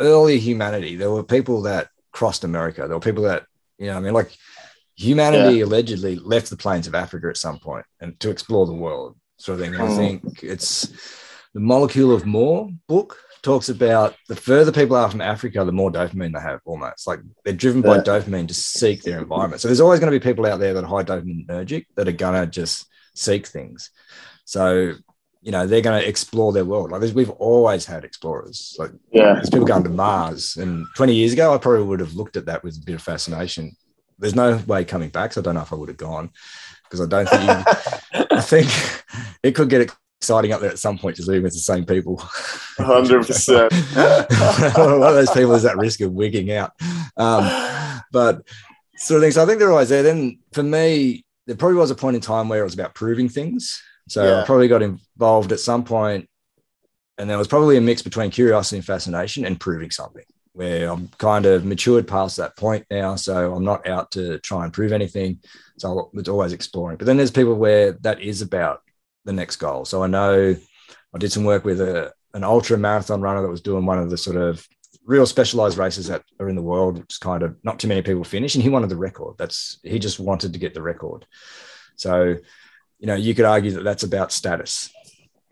early 0.00 0.38
humanity 0.38 0.96
there 0.96 1.10
were 1.10 1.22
people 1.22 1.62
that 1.62 1.88
crossed 2.12 2.44
america 2.44 2.80
there 2.82 2.96
were 2.96 3.00
people 3.00 3.22
that 3.24 3.44
you 3.78 3.86
know 3.86 3.96
i 3.96 4.00
mean 4.00 4.14
like 4.14 4.34
humanity 4.96 5.60
allegedly 5.60 6.16
left 6.16 6.48
the 6.50 6.56
plains 6.56 6.86
of 6.86 6.94
africa 6.94 7.28
at 7.28 7.36
some 7.36 7.58
point 7.58 7.84
and 8.00 8.18
to 8.20 8.30
explore 8.30 8.66
the 8.66 8.72
world 8.72 9.16
sort 9.36 9.58
of 9.58 9.64
thing 9.64 9.74
and 9.74 9.82
i 9.82 9.88
Mm. 9.88 9.96
think 9.96 10.42
it's 10.42 10.88
the 11.54 11.60
molecule 11.60 12.12
of 12.14 12.24
more 12.24 12.70
book 12.88 13.18
talks 13.42 13.68
about 13.68 14.14
the 14.28 14.36
further 14.36 14.70
people 14.70 14.94
are 14.96 15.10
from 15.10 15.20
Africa, 15.20 15.64
the 15.64 15.72
more 15.72 15.90
dopamine 15.90 16.32
they 16.32 16.40
have 16.40 16.60
almost. 16.64 17.08
Like 17.08 17.18
they're 17.44 17.52
driven 17.52 17.82
by 17.82 17.96
Yeah. 17.96 18.02
dopamine 18.02 18.46
to 18.46 18.54
seek 18.54 19.02
their 19.02 19.18
environment. 19.18 19.60
So 19.60 19.66
there's 19.66 19.80
always 19.80 19.98
going 19.98 20.12
to 20.12 20.18
be 20.18 20.22
people 20.22 20.46
out 20.46 20.60
there 20.60 20.72
that 20.74 20.84
are 20.84 20.86
high 20.86 21.02
dopaminergic 21.02 21.86
that 21.96 22.06
are 22.06 22.12
going 22.12 22.40
to 22.40 22.46
just 22.46 22.86
seek 23.16 23.48
things. 23.48 23.90
So, 24.44 24.94
you 25.40 25.52
know, 25.52 25.66
they're 25.66 25.80
going 25.80 26.00
to 26.00 26.08
explore 26.08 26.52
their 26.52 26.64
world. 26.64 26.90
Like 26.90 27.02
we've 27.14 27.30
always 27.30 27.84
had 27.84 28.04
explorers. 28.04 28.76
Like 28.78 28.90
Yeah, 29.10 29.34
there's 29.34 29.50
people 29.50 29.66
going 29.66 29.84
to 29.84 29.90
Mars. 29.90 30.56
And 30.56 30.86
20 30.96 31.14
years 31.14 31.32
ago, 31.32 31.54
I 31.54 31.58
probably 31.58 31.84
would 31.84 32.00
have 32.00 32.14
looked 32.14 32.36
at 32.36 32.46
that 32.46 32.62
with 32.62 32.76
a 32.76 32.84
bit 32.84 32.94
of 32.94 33.02
fascination. 33.02 33.72
There's 34.18 34.34
no 34.34 34.56
way 34.66 34.84
coming 34.84 35.10
back. 35.10 35.32
So 35.32 35.40
I 35.40 35.44
don't 35.44 35.54
know 35.54 35.62
if 35.62 35.72
I 35.72 35.76
would 35.76 35.88
have 35.88 35.96
gone 35.96 36.30
because 36.84 37.00
I 37.00 37.06
don't 37.06 37.28
think, 37.28 37.50
I 38.32 38.40
think 38.40 38.68
it 39.42 39.54
could 39.54 39.68
get 39.68 39.90
exciting 40.20 40.52
up 40.52 40.60
there 40.60 40.70
at 40.70 40.78
some 40.78 40.98
point, 40.98 41.16
just 41.16 41.28
even 41.28 41.42
with 41.42 41.52
the 41.52 41.58
same 41.58 41.84
people. 41.84 42.18
100%. 42.78 44.78
One 44.78 45.08
of 45.08 45.14
those 45.14 45.30
people 45.30 45.54
is 45.54 45.64
at 45.64 45.76
risk 45.76 46.00
of 46.00 46.12
wigging 46.12 46.52
out. 46.52 46.72
Um, 47.16 48.00
but 48.12 48.46
sort 48.96 49.18
of 49.18 49.22
things. 49.22 49.34
So 49.34 49.42
I 49.42 49.46
think 49.46 49.58
they're 49.58 49.72
always 49.72 49.88
there. 49.88 50.04
Then 50.04 50.38
for 50.52 50.62
me, 50.62 51.24
there 51.46 51.56
probably 51.56 51.76
was 51.76 51.90
a 51.90 51.96
point 51.96 52.14
in 52.14 52.22
time 52.22 52.48
where 52.48 52.60
it 52.60 52.64
was 52.64 52.74
about 52.74 52.94
proving 52.94 53.28
things. 53.28 53.82
So 54.08 54.24
Yeah. 54.24 54.42
I 54.42 54.44
probably 54.44 54.68
got 54.68 54.82
involved 54.82 55.52
at 55.52 55.60
some 55.60 55.84
point, 55.84 56.28
and 57.18 57.28
there 57.28 57.38
was 57.38 57.48
probably 57.48 57.76
a 57.76 57.80
mix 57.80 58.02
between 58.02 58.30
curiosity 58.30 58.76
and 58.76 58.84
fascination 58.86 59.44
and 59.44 59.58
proving 59.58 59.90
something. 59.90 60.24
Where 60.54 60.90
I'm 60.90 61.08
kind 61.16 61.46
of 61.46 61.64
matured 61.64 62.06
past 62.06 62.36
that 62.36 62.56
point 62.58 62.84
now, 62.90 63.16
so 63.16 63.54
I'm 63.54 63.64
not 63.64 63.88
out 63.88 64.10
to 64.12 64.38
try 64.40 64.64
and 64.64 64.72
prove 64.72 64.92
anything. 64.92 65.40
So 65.78 66.10
it's 66.14 66.28
always 66.28 66.52
exploring. 66.52 66.98
But 66.98 67.06
then 67.06 67.16
there's 67.16 67.30
people 67.30 67.54
where 67.54 67.92
that 68.02 68.20
is 68.20 68.42
about 68.42 68.82
the 69.24 69.32
next 69.32 69.56
goal. 69.56 69.86
So 69.86 70.02
I 70.02 70.08
know 70.08 70.54
I 71.14 71.18
did 71.18 71.32
some 71.32 71.44
work 71.44 71.64
with 71.64 71.80
a, 71.80 72.12
an 72.34 72.44
ultra 72.44 72.76
marathon 72.76 73.22
runner 73.22 73.40
that 73.40 73.48
was 73.48 73.62
doing 73.62 73.86
one 73.86 73.98
of 73.98 74.10
the 74.10 74.18
sort 74.18 74.36
of 74.36 74.66
real 75.06 75.26
specialized 75.26 75.78
races 75.78 76.06
that 76.08 76.22
are 76.38 76.48
in 76.48 76.56
the 76.56 76.62
world, 76.62 76.98
which 76.98 77.14
is 77.14 77.18
kind 77.18 77.42
of 77.42 77.56
not 77.64 77.78
too 77.78 77.88
many 77.88 78.02
people 78.02 78.24
finish, 78.24 78.54
and 78.54 78.62
he 78.62 78.68
wanted 78.70 78.90
the 78.90 78.96
record. 78.96 79.36
That's 79.38 79.78
he 79.82 79.98
just 79.98 80.20
wanted 80.20 80.52
to 80.52 80.58
get 80.58 80.74
the 80.74 80.82
record. 80.82 81.26
So, 81.96 82.36
you 83.02 83.08
know, 83.08 83.16
you 83.16 83.34
could 83.34 83.44
argue 83.44 83.72
that 83.72 83.82
that's 83.82 84.04
about 84.04 84.30
status. 84.30 84.90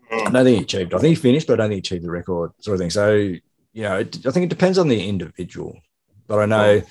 I 0.09 0.29
don't 0.29 0.45
think 0.45 0.57
he 0.57 0.63
achieved. 0.63 0.93
I 0.93 0.99
think 0.99 1.17
he 1.17 1.21
finished, 1.21 1.47
but 1.47 1.53
I 1.53 1.57
don't 1.57 1.69
think 1.71 1.85
he 1.85 1.93
achieved 1.93 2.05
the 2.05 2.11
record, 2.11 2.51
sort 2.61 2.75
of 2.75 2.79
thing. 2.79 2.89
So, 2.89 3.11
you 3.11 3.83
know, 3.83 3.99
it, 3.99 4.25
I 4.25 4.31
think 4.31 4.45
it 4.45 4.49
depends 4.49 4.77
on 4.77 4.87
the 4.87 5.05
individual. 5.07 5.77
But 6.27 6.39
I 6.39 6.45
know 6.45 6.81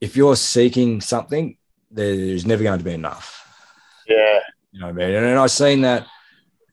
if 0.00 0.16
you're 0.16 0.36
seeking 0.36 1.02
something, 1.02 1.58
there's 1.90 2.46
never 2.46 2.62
going 2.62 2.78
to 2.78 2.84
be 2.84 2.94
enough. 2.94 3.46
yeah, 4.08 4.40
You 4.72 4.80
know 4.80 4.86
what 4.86 5.02
I 5.02 5.06
mean? 5.06 5.16
And, 5.16 5.26
and 5.26 5.38
I've 5.38 5.50
seen 5.50 5.82
that 5.82 6.06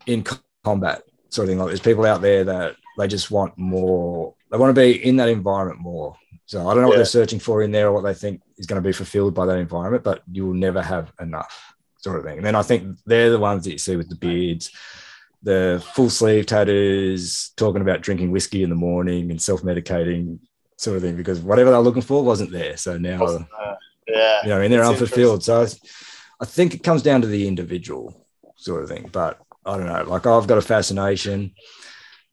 in 0.05 0.23
combat, 0.63 1.03
sort 1.29 1.45
of 1.45 1.49
thing. 1.49 1.59
Like 1.59 1.67
there's 1.67 1.79
people 1.81 2.05
out 2.05 2.21
there 2.21 2.45
that 2.45 2.77
they 2.97 3.07
just 3.07 3.29
want 3.29 3.57
more. 3.57 4.35
They 4.51 4.57
want 4.57 4.73
to 4.73 4.81
be 4.81 5.05
in 5.05 5.17
that 5.17 5.27
environment 5.29 5.81
more. 5.81 6.15
So 6.45 6.67
I 6.67 6.73
don't 6.73 6.81
know 6.83 6.87
what 6.89 6.95
they're 6.97 7.05
searching 7.05 7.39
for 7.39 7.61
in 7.63 7.71
there 7.71 7.87
or 7.87 7.93
what 7.93 8.03
they 8.03 8.13
think 8.13 8.41
is 8.57 8.67
going 8.67 8.81
to 8.81 8.87
be 8.87 8.93
fulfilled 8.93 9.33
by 9.33 9.45
that 9.47 9.57
environment, 9.57 10.03
but 10.03 10.21
you 10.31 10.45
will 10.45 10.53
never 10.53 10.81
have 10.81 11.11
enough, 11.19 11.74
sort 12.05 12.19
of 12.19 12.23
thing. 12.23 12.37
And 12.37 12.45
then 12.45 12.55
I 12.55 12.61
think 12.61 12.99
they're 13.07 13.31
the 13.31 13.39
ones 13.39 13.63
that 13.63 13.71
you 13.71 13.79
see 13.79 13.95
with 13.95 14.09
the 14.09 14.15
beards, 14.15 14.69
the 15.41 15.83
full 15.95 16.11
sleeve 16.11 16.45
tattoos, 16.45 17.49
talking 17.57 17.81
about 17.81 18.01
drinking 18.01 18.29
whiskey 18.29 18.61
in 18.61 18.69
the 18.69 18.75
morning 18.75 19.31
and 19.31 19.41
self 19.41 19.63
medicating, 19.63 20.37
sort 20.77 20.97
of 20.97 21.01
thing, 21.01 21.17
because 21.17 21.39
whatever 21.39 21.71
they're 21.71 21.79
looking 21.79 22.03
for 22.03 22.23
wasn't 22.23 22.51
there. 22.51 22.77
So 22.77 22.99
now 22.99 23.19
Wasn't 23.19 23.47
yeah. 24.07 24.43
you 24.43 24.49
know, 24.49 24.61
and 24.61 24.71
they're 24.71 24.81
It's 24.81 24.89
unfulfilled. 24.89 25.43
So 25.43 25.63
I, 25.63 25.67
I 26.41 26.45
think 26.45 26.75
it 26.75 26.83
comes 26.83 27.01
down 27.01 27.21
to 27.21 27.27
the 27.27 27.47
individual 27.47 28.13
sort 28.55 28.83
of 28.83 28.89
thing. 28.89 29.09
But 29.11 29.39
I 29.65 29.75
don't 29.75 29.87
know. 29.87 30.03
Like 30.03 30.27
I've 30.27 30.47
got 30.47 30.59
a 30.59 30.61
fascination. 30.61 31.55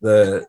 The 0.03 0.47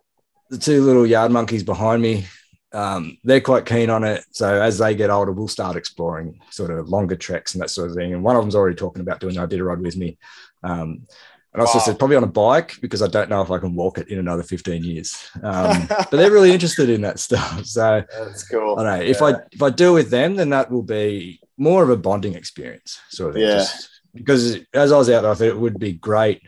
the 0.50 0.58
two 0.58 0.84
little 0.84 1.08
yard 1.08 1.32
monkeys 1.32 1.64
behind 1.64 2.02
me, 2.02 2.26
um, 2.74 3.18
they're 3.24 3.42
quite 3.42 3.66
keen 3.66 3.90
on 3.90 4.04
it. 4.04 4.24
So 4.32 4.62
as 4.62 4.78
they 4.78 4.96
get 4.96 5.10
older, 5.10 5.32
we'll 5.32 5.48
start 5.48 5.76
exploring 5.78 6.40
sort 6.50 6.72
of 6.72 6.90
longer 6.90 7.16
treks 7.16 7.54
and 7.54 7.62
that 7.62 7.70
sort 7.70 7.90
of 7.90 7.96
thing. 7.96 8.14
And 8.14 8.24
one 8.24 8.36
of 8.36 8.42
them's 8.42 8.56
already 8.56 8.76
talking 8.76 9.02
about 9.02 9.20
doing 9.20 9.38
a 9.38 9.48
Iditarod 9.48 9.82
with 9.82 9.96
me. 9.96 10.18
Um, 10.64 11.06
and 11.54 11.62
I 11.62 11.66
also 11.66 11.78
Wow. 11.78 11.84
said 11.86 12.00
probably 12.00 12.16
on 12.16 12.24
a 12.24 12.28
bike 12.28 12.78
because 12.82 13.04
I 13.04 13.08
don't 13.08 13.30
know 13.30 13.42
if 13.44 13.52
I 13.52 13.60
can 13.60 13.76
walk 13.76 14.00
it 14.00 14.08
in 14.08 14.18
another 14.18 14.42
15 14.42 14.84
years. 14.84 15.16
Um, 15.44 15.86
but 15.88 16.10
they're 16.12 16.32
really 16.32 16.52
interested 16.52 16.90
in 16.90 17.02
that 17.02 17.20
stuff. 17.28 17.66
So 17.66 18.04
That's 18.12 18.48
cool. 18.48 18.78
I 18.80 18.84
don't 18.84 19.00
know. 19.00 19.06
If 19.06 19.22
I 19.22 19.36
if 19.52 19.62
I 19.62 19.70
do 19.70 19.94
with 19.94 20.10
them, 20.10 20.36
then 20.36 20.50
that 20.50 20.72
will 20.72 20.82
be 20.82 21.40
more 21.58 21.84
of 21.84 21.92
a 21.92 21.98
bonding 21.98 22.34
experience, 22.34 23.00
sort 23.10 23.36
of. 23.36 23.42
Yeah. 23.44 23.54
Just 23.58 23.90
because 24.16 24.58
as 24.74 24.92
I 24.92 24.98
was 24.98 25.10
out 25.12 25.22
there, 25.22 25.32
I 25.32 25.36
thought 25.36 25.48
it 25.48 25.58
would 25.58 25.78
be 25.80 25.94
great 25.94 26.42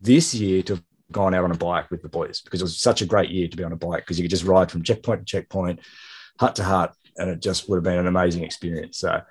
this 0.00 0.32
year 0.34 0.62
to 0.62 0.82
gone 1.12 1.34
out 1.34 1.44
on 1.44 1.52
a 1.52 1.56
bike 1.56 1.90
with 1.90 2.02
the 2.02 2.08
boys 2.08 2.40
because 2.40 2.60
it 2.60 2.64
was 2.64 2.78
such 2.78 3.02
a 3.02 3.06
great 3.06 3.30
year 3.30 3.48
to 3.48 3.56
be 3.56 3.64
on 3.64 3.72
a 3.72 3.76
bike 3.76 4.04
because 4.04 4.18
you 4.18 4.24
could 4.24 4.30
just 4.30 4.44
ride 4.44 4.70
from 4.70 4.82
checkpoint 4.82 5.20
to 5.20 5.24
checkpoint, 5.24 5.80
hut 6.38 6.56
to 6.56 6.64
hut, 6.64 6.94
and 7.16 7.30
it 7.30 7.40
just 7.40 7.68
would 7.68 7.76
have 7.76 7.84
been 7.84 7.98
an 7.98 8.06
amazing 8.06 8.42
experience. 8.42 8.98
So 8.98 9.22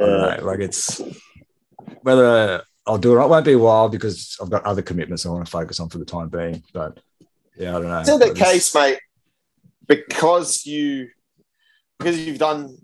know, 0.00 0.38
like 0.42 0.60
it's 0.60 1.00
whether 2.02 2.62
I'll 2.86 2.98
do 2.98 3.18
it. 3.18 3.22
It 3.22 3.28
won't 3.28 3.44
be 3.44 3.52
a 3.52 3.58
while 3.58 3.88
because 3.88 4.36
I've 4.40 4.50
got 4.50 4.64
other 4.64 4.82
commitments 4.82 5.26
I 5.26 5.30
want 5.30 5.44
to 5.44 5.50
focus 5.50 5.80
on 5.80 5.88
for 5.88 5.98
the 5.98 6.04
time 6.04 6.28
being. 6.28 6.62
But 6.72 7.00
yeah, 7.56 7.76
I 7.76 7.80
don't 7.80 7.88
know. 7.88 8.00
It 8.00 8.06
the 8.06 8.30
it's- 8.30 8.52
case, 8.52 8.74
mate? 8.74 8.98
Because 9.86 10.66
you 10.66 11.08
because 11.98 12.18
you've 12.18 12.38
done 12.38 12.76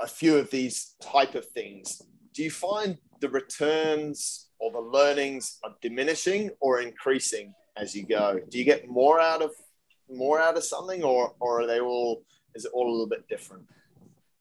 a 0.00 0.06
few 0.06 0.36
of 0.36 0.50
these 0.50 0.94
type 1.02 1.34
of 1.34 1.44
things, 1.46 2.00
do 2.32 2.42
you 2.42 2.50
find 2.50 2.98
the 3.20 3.28
returns 3.28 4.47
or 4.58 4.70
the 4.72 4.80
learnings 4.80 5.58
are 5.64 5.74
diminishing 5.80 6.50
or 6.60 6.80
increasing 6.80 7.54
as 7.76 7.94
you 7.94 8.04
go? 8.06 8.40
Do 8.50 8.58
you 8.58 8.64
get 8.64 8.88
more 8.88 9.20
out 9.20 9.42
of 9.42 9.52
more 10.10 10.40
out 10.40 10.56
of 10.56 10.64
something, 10.64 11.02
or 11.04 11.34
or 11.40 11.60
are 11.62 11.66
they 11.66 11.80
all? 11.80 12.22
Is 12.54 12.64
it 12.64 12.70
all 12.74 12.88
a 12.88 12.90
little 12.90 13.06
bit 13.08 13.28
different? 13.28 13.64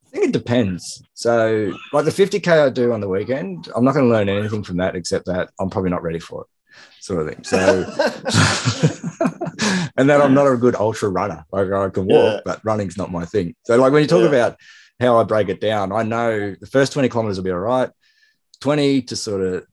I 0.06 0.10
think 0.10 0.26
it 0.27 0.31
depends. 0.31 1.03
So, 1.14 1.73
like 1.91 2.06
the 2.06 2.11
50k 2.11 2.48
I 2.48 2.69
do 2.69 2.94
on 2.94 3.02
the 3.02 3.10
weekend, 3.10 3.68
I'm 3.76 3.84
not 3.84 3.94
going 3.94 4.06
to 4.06 4.11
learn 4.11 4.30
anything 4.30 4.64
from 4.64 4.77
that 4.77 4.95
except 4.95 5.26
that 5.26 5.49
I'm 5.60 5.69
probably 5.69 5.89
not 5.91 6.02
ready 6.02 6.19
for 6.19 6.44
it, 6.44 6.48
sort 7.03 7.22
of 7.22 7.27
thing. 7.27 7.44
So, 7.44 7.57
and 9.98 10.10
then 10.10 10.22
I'm 10.22 10.34
not 10.34 10.48
a 10.48 10.56
good 10.57 10.76
ultra 10.76 11.10
runner. 11.10 11.44
Like 11.52 11.69
I 11.72 11.89
can 11.89 12.06
walk, 12.06 12.35
Yeah. 12.35 12.39
but 12.45 12.61
running's 12.64 12.98
not 12.98 13.11
my 13.11 13.26
thing. 13.26 13.53
So 13.65 13.76
like 13.77 13.91
when 13.91 14.02
you 14.02 14.07
talk 14.07 14.22
Yeah. 14.22 14.27
about 14.30 14.57
how 14.99 15.18
I 15.18 15.23
break 15.26 15.49
it 15.49 15.60
down, 15.60 15.91
I 15.91 16.03
know 16.03 16.56
the 16.60 16.68
first 16.68 16.94
20 16.94 17.10
kilometers 17.10 17.38
will 17.38 17.44
be 17.44 17.52
all 17.52 17.60
right. 17.60 17.89
20 18.61 19.02
to 19.03 19.15
sort 19.15 19.41
of 19.41 19.65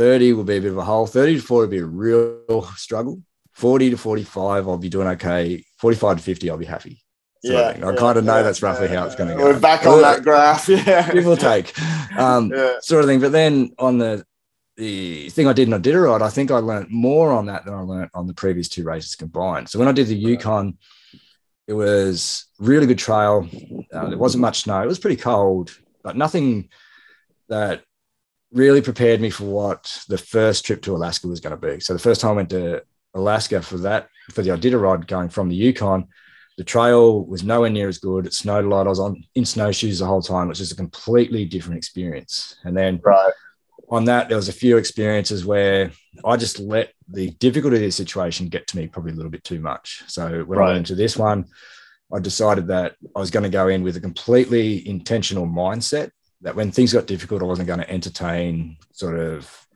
30 0.00 0.32
will 0.32 0.44
be 0.44 0.56
a 0.56 0.60
bit 0.62 0.70
of 0.70 0.78
a 0.78 0.84
hole. 0.84 1.06
30 1.06 1.36
to 1.36 1.42
40 1.42 1.66
will 1.66 1.70
be 1.70 1.78
a 1.78 1.84
real 1.84 2.62
struggle. 2.74 3.20
40 3.52 3.90
to 3.90 3.98
45, 3.98 4.66
I'll 4.66 4.78
be 4.78 4.88
doing 4.88 5.06
okay. 5.08 5.62
45 5.76 6.16
to 6.16 6.22
50, 6.22 6.48
I'll 6.48 6.56
be 6.56 6.64
happy. 6.64 7.02
of 7.44 7.50
Yeah. 7.50 7.58
I 7.58 7.76
yeah, 7.76 7.96
kind 7.96 8.16
of 8.16 8.24
know 8.24 8.36
yeah, 8.36 8.42
that's 8.42 8.62
roughly 8.62 8.88
yeah. 8.88 9.00
how 9.00 9.04
it's 9.04 9.14
going 9.14 9.28
to 9.28 9.36
go. 9.36 9.44
We're 9.44 9.60
back 9.60 9.84
on 9.84 10.00
that 10.00 10.22
graph. 10.22 10.68
Yeah. 10.68 11.12
Give 11.12 11.26
or 11.26 11.36
take. 11.36 11.78
Um, 12.18 12.50
sort 12.80 13.04
of 13.04 13.10
thing. 13.10 13.20
But 13.20 13.32
then 13.32 13.74
on 13.78 13.98
the 13.98 14.24
the 14.78 15.28
thing 15.28 15.46
I 15.46 15.52
did 15.52 15.68
in 15.68 15.74
Iditarod, 15.74 16.22
I 16.22 16.30
think 16.30 16.50
I 16.50 16.56
learned 16.60 16.88
more 16.88 17.30
on 17.32 17.44
that 17.46 17.66
than 17.66 17.74
I 17.74 17.80
learned 17.80 18.10
on 18.14 18.26
the 18.26 18.32
previous 18.32 18.70
two 18.70 18.84
races 18.84 19.16
combined. 19.16 19.68
So 19.68 19.78
when 19.78 19.88
I 19.88 19.92
did 19.92 20.06
the 20.06 20.16
Yukon, 20.16 20.78
it 21.66 21.74
was 21.74 22.46
really 22.58 22.86
good 22.86 22.98
trail. 22.98 23.46
Uh, 23.92 24.08
there 24.08 24.16
wasn't 24.16 24.40
much 24.40 24.62
snow. 24.62 24.82
It 24.82 24.86
was 24.86 24.98
pretty 24.98 25.20
cold, 25.20 25.76
but 26.02 26.16
nothing 26.16 26.70
that 27.50 27.82
really 28.52 28.82
prepared 28.82 29.20
me 29.20 29.30
for 29.30 29.44
what 29.44 30.02
the 30.08 30.18
first 30.18 30.64
trip 30.64 30.82
to 30.82 30.96
Alaska 30.96 31.28
was 31.28 31.40
going 31.40 31.58
to 31.58 31.68
be. 31.68 31.80
So 31.80 31.92
the 31.92 31.98
first 31.98 32.20
time 32.20 32.32
I 32.32 32.34
went 32.34 32.50
to 32.50 32.82
Alaska 33.14 33.62
for 33.62 33.78
that, 33.78 34.08
for 34.32 34.42
the 34.42 34.50
Iditarod 34.50 35.06
going 35.06 35.28
from 35.28 35.48
the 35.48 35.56
Yukon, 35.56 36.08
the 36.58 36.64
trail 36.64 37.24
was 37.24 37.42
nowhere 37.42 37.70
near 37.70 37.88
as 37.88 37.98
good. 37.98 38.26
It 38.26 38.34
snowed 38.34 38.64
a 38.64 38.68
lot. 38.68 38.86
I 38.86 38.90
was 38.90 39.00
on 39.00 39.24
in 39.34 39.44
snowshoes 39.44 40.00
the 40.00 40.06
whole 40.06 40.22
time. 40.22 40.46
It 40.46 40.50
was 40.50 40.58
just 40.58 40.72
a 40.72 40.76
completely 40.76 41.44
different 41.44 41.78
experience. 41.78 42.56
And 42.64 42.76
then 42.76 43.00
Right. 43.02 43.32
on 43.88 44.04
that, 44.06 44.28
there 44.28 44.36
was 44.36 44.48
a 44.48 44.52
few 44.52 44.76
experiences 44.76 45.44
where 45.44 45.92
I 46.24 46.36
just 46.36 46.58
let 46.58 46.92
the 47.08 47.30
difficulty 47.30 47.76
of 47.76 47.82
the 47.82 47.90
situation 47.90 48.48
get 48.48 48.66
to 48.68 48.76
me 48.76 48.88
probably 48.88 49.12
a 49.12 49.14
little 49.14 49.30
bit 49.30 49.44
too 49.44 49.60
much. 49.60 50.02
So 50.06 50.44
when 50.44 50.58
I 50.58 50.66
went 50.66 50.78
into 50.78 50.94
this 50.94 51.16
one, 51.16 51.46
I 52.12 52.18
decided 52.18 52.66
that 52.66 52.96
I 53.14 53.20
was 53.20 53.30
going 53.30 53.44
to 53.44 53.48
go 53.48 53.68
in 53.68 53.82
with 53.82 53.96
a 53.96 54.00
completely 54.00 54.86
intentional 54.86 55.46
mindset 55.46 56.10
that 56.42 56.56
when 56.56 56.70
things 56.70 56.92
got 56.92 57.06
difficult, 57.06 57.42
I 57.42 57.46
wasn't 57.46 57.68
going 57.68 57.80
to 57.80 57.90
entertain 57.90 58.76
sort 58.92 59.18
of 59.18 59.66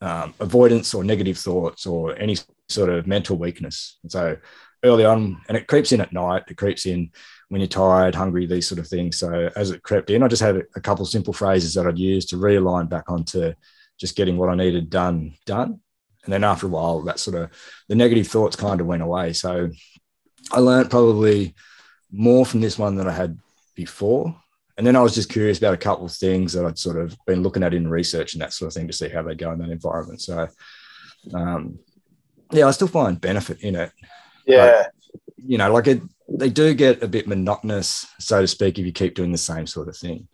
um, 0.00 0.34
avoidance 0.40 0.94
or 0.94 1.04
negative 1.04 1.38
thoughts 1.38 1.86
or 1.86 2.16
any 2.16 2.36
sort 2.68 2.88
of 2.88 3.06
mental 3.06 3.36
weakness. 3.36 3.98
And 4.02 4.10
so 4.10 4.36
early 4.84 5.04
on, 5.04 5.40
and 5.48 5.56
it 5.56 5.66
creeps 5.66 5.92
in 5.92 6.00
at 6.00 6.12
night, 6.12 6.44
it 6.48 6.56
creeps 6.56 6.86
in 6.86 7.10
when 7.48 7.60
you're 7.60 7.68
tired, 7.68 8.14
hungry, 8.14 8.46
these 8.46 8.68
sort 8.68 8.78
of 8.78 8.86
things. 8.86 9.18
So 9.18 9.50
as 9.56 9.70
it 9.70 9.82
crept 9.82 10.10
in, 10.10 10.22
I 10.22 10.28
just 10.28 10.42
had 10.42 10.64
a, 10.74 10.80
couple 10.80 11.04
simple 11.04 11.32
phrases 11.32 11.74
that 11.74 11.86
I'd 11.86 11.98
use 11.98 12.24
to 12.26 12.36
realign 12.36 12.88
back 12.88 13.10
onto 13.10 13.52
just 13.98 14.16
getting 14.16 14.36
what 14.36 14.48
I 14.48 14.54
needed 14.54 14.88
done, 14.88 15.34
done. 15.46 15.80
And 16.24 16.32
then 16.32 16.44
after 16.44 16.66
a 16.66 16.70
while, 16.70 17.02
that 17.02 17.18
sort 17.18 17.36
of 17.36 17.50
the 17.88 17.94
negative 17.94 18.28
thoughts 18.28 18.56
kind 18.56 18.80
of 18.80 18.86
went 18.86 19.02
away. 19.02 19.32
So 19.32 19.70
I 20.52 20.60
learned 20.60 20.90
probably 20.90 21.54
more 22.10 22.46
from 22.46 22.60
this 22.60 22.78
one 22.78 22.96
than 22.96 23.08
I 23.08 23.12
had 23.12 23.38
before. 23.74 24.36
And 24.76 24.86
then 24.86 24.96
I 24.96 25.00
was 25.00 25.14
just 25.14 25.28
curious 25.28 25.58
about 25.58 25.74
a 25.74 25.78
couple 25.78 26.06
of 26.06 26.12
things 26.12 26.52
that 26.52 26.64
I'd 26.64 26.78
sort 26.78 26.96
of 26.96 27.16
been 27.26 27.42
looking 27.42 27.62
at 27.62 27.74
in 27.74 27.88
research 27.88 28.34
and 28.34 28.42
that 28.42 28.52
sort 28.52 28.68
of 28.68 28.74
thing 28.74 28.86
to 28.86 28.92
see 28.92 29.08
how 29.08 29.22
they 29.22 29.34
go 29.34 29.52
in 29.52 29.58
that 29.58 29.70
environment. 29.70 30.20
So, 30.20 30.48
um, 31.34 31.78
yeah, 32.52 32.66
I 32.66 32.70
still 32.70 32.88
find 32.88 33.20
benefit 33.20 33.60
in 33.60 33.76
it. 33.76 33.92
Yeah. 34.46 34.86
You 35.36 35.58
know, 35.58 35.72
like 35.72 35.86
it, 35.86 36.02
they 36.28 36.50
do 36.50 36.74
get 36.74 37.02
a 37.02 37.08
bit 37.08 37.26
monotonous, 37.26 38.06
so 38.18 38.40
to 38.40 38.46
speak, 38.46 38.78
if 38.78 38.86
you 38.86 38.92
keep 38.92 39.14
doing 39.14 39.32
the 39.32 39.38
same 39.38 39.66
sort 39.66 39.88
of 39.88 39.96
thing. 39.96 40.28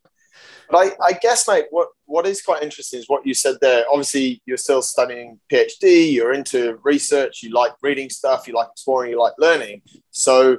But 0.71 0.79
I, 0.79 1.07
I 1.07 1.13
guess, 1.13 1.47
mate, 1.47 1.67
what, 1.71 1.89
what 2.07 2.27
is 2.27 2.43
quite 2.43 2.63
interesting 2.63 2.99
is 2.99 3.09
what 3.09 3.27
you 3.27 3.35
said 3.35 3.57
there. 3.61 3.85
Obviously, 3.91 4.43
you're 4.47 4.57
still 4.57 4.83
studying 4.83 5.39
PhD, 5.51 6.13
you're 6.13 6.33
into 6.33 6.79
research, 6.83 7.43
you 7.43 7.53
like 7.53 7.73
reading 7.83 8.11
stuff, 8.11 8.49
you 8.49 8.55
like 8.55 8.69
exploring, 8.73 9.13
you 9.13 9.21
like 9.21 9.35
learning. 9.39 9.83
So, 10.11 10.59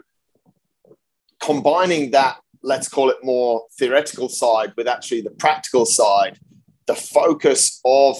combining 1.41 2.11
that, 2.11 2.37
let's 2.67 2.89
call 2.89 3.09
it 3.09 3.15
more 3.23 3.65
theoretical 3.79 4.27
side 4.27 4.73
with 4.75 4.89
actually 4.89 5.21
the 5.21 5.31
practical 5.31 5.85
side, 5.85 6.37
the 6.85 6.95
focus 6.95 7.79
of, 7.85 8.17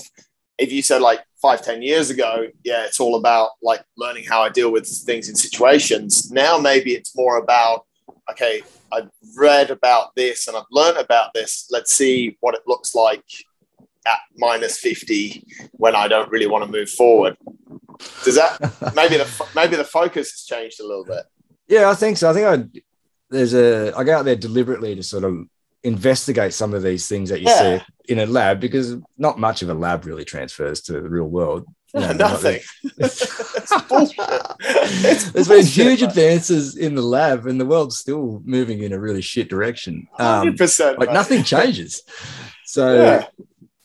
if 0.57 0.72
you 0.72 0.82
said 0.82 1.02
like 1.02 1.19
five, 1.41 1.61
ten 1.61 1.82
years 1.82 2.10
ago, 2.10 2.48
yeah, 2.64 2.86
it's 2.86 3.02
all 3.02 3.15
about 3.15 3.49
like 3.61 3.84
learning 3.98 4.24
how 4.24 4.41
I 4.41 4.48
deal 4.49 4.72
with 4.72 4.88
things 4.88 5.28
in 5.28 5.36
situations. 5.36 6.32
Now, 6.32 6.57
maybe 6.57 6.94
it's 6.94 7.14
more 7.14 7.38
about, 7.38 7.86
okay, 8.32 8.61
I've 8.90 9.10
read 9.36 9.69
about 9.69 10.15
this 10.15 10.48
and 10.48 10.56
I've 10.56 10.72
learned 10.72 10.98
about 10.98 11.34
this. 11.34 11.68
Let's 11.69 11.91
see 11.91 12.38
what 12.40 12.56
it 12.56 12.61
looks 12.65 12.95
like 12.95 13.26
at 14.07 14.19
minus 14.38 14.78
50 14.80 15.45
when 15.74 15.94
I 15.94 16.07
don't 16.07 16.32
really 16.32 16.48
want 16.48 16.64
to 16.64 16.72
move 16.72 16.90
forward. 16.90 17.36
Does 18.24 18.36
that 18.36 18.94
maybe 18.95 19.18
the 19.18 19.45
maybe 19.53 19.76
the 19.76 19.84
focus 19.84 20.32
has 20.32 20.44
changed 20.45 20.80
a 20.80 20.88
little 20.88 21.03
bit? 21.03 21.26
Yeah, 21.68 21.90
I 21.90 21.95
think 21.95 22.15
so. 22.15 22.30
I 22.30 22.34
think 22.34 22.45
I 22.48 22.82
there's 23.29 23.53
a 23.53 23.93
I 23.95 24.03
go 24.03 24.17
out 24.17 24.25
there 24.25 24.35
deliberately 24.35 24.95
to 24.95 25.03
sort 25.03 25.23
of 25.23 25.35
investigate 25.83 26.53
some 26.53 26.73
of 26.73 26.81
these 26.83 27.07
things 27.07 27.29
that 27.29 27.39
you 27.41 27.47
Yeah. 27.47 27.79
see 27.79 27.85
in 28.09 28.19
a 28.19 28.25
lab 28.25 28.59
because 28.59 28.95
not 29.17 29.37
much 29.39 29.61
of 29.61 29.69
a 29.69 29.73
lab 29.73 30.05
really 30.05 30.25
transfers 30.25 30.81
to 30.81 30.93
the 30.93 31.01
real 31.09 31.25
world. 31.27 31.65
You 31.93 32.01
know, 32.01 32.11
Nothing. 32.27 32.59
it's. 33.89 35.31
There's 35.31 35.47
been 35.47 35.65
huge 35.65 36.01
advances 36.01 36.75
in 36.77 36.95
the 36.95 37.01
lab, 37.01 37.45
and 37.47 37.59
the 37.59 37.65
world's 37.65 37.97
still 37.97 38.41
moving 38.45 38.83
in 38.83 38.93
a 38.93 38.99
really 38.99 39.21
shit 39.21 39.49
direction. 39.49 40.07
Um, 40.19 40.49
100%. 40.55 40.97
like 40.97 41.09
mate. 41.09 41.13
nothing 41.13 41.43
changes. 41.43 42.01
So 42.65 42.95
Yeah. 42.95 43.27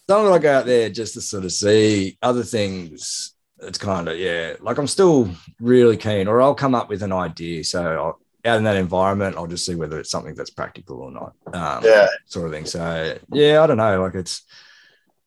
some 0.08 0.26
of 0.26 0.32
I 0.32 0.38
go 0.38 0.52
out 0.52 0.66
there 0.66 0.88
just 0.90 1.14
to 1.14 1.20
sort 1.20 1.44
of 1.44 1.52
see 1.52 2.18
other 2.22 2.42
things. 2.42 3.34
It's 3.60 3.78
kind 3.78 4.08
of 4.08 4.18
yeah, 4.18 4.54
like 4.60 4.78
I'm 4.78 4.88
still 4.88 5.30
really 5.60 5.96
keen, 5.96 6.26
or 6.26 6.42
I'll 6.42 6.54
come 6.54 6.74
up 6.74 6.88
with 6.88 7.02
an 7.02 7.12
idea. 7.12 7.62
So 7.64 7.80
I'll, 7.82 8.20
out 8.44 8.58
in 8.58 8.64
that 8.64 8.76
environment, 8.76 9.36
I'll 9.36 9.46
just 9.46 9.64
see 9.64 9.74
whether 9.74 9.98
it's 9.98 10.10
something 10.10 10.34
that's 10.34 10.50
practical 10.50 10.98
or 11.00 11.10
not. 11.10 11.32
Um, 11.54 11.84
Yeah. 11.84 12.06
sort 12.26 12.46
of 12.46 12.52
thing. 12.52 12.66
So 12.66 13.16
yeah, 13.30 13.62
I 13.62 13.66
don't 13.66 13.76
know. 13.76 14.00
Like 14.02 14.14
it's, 14.14 14.42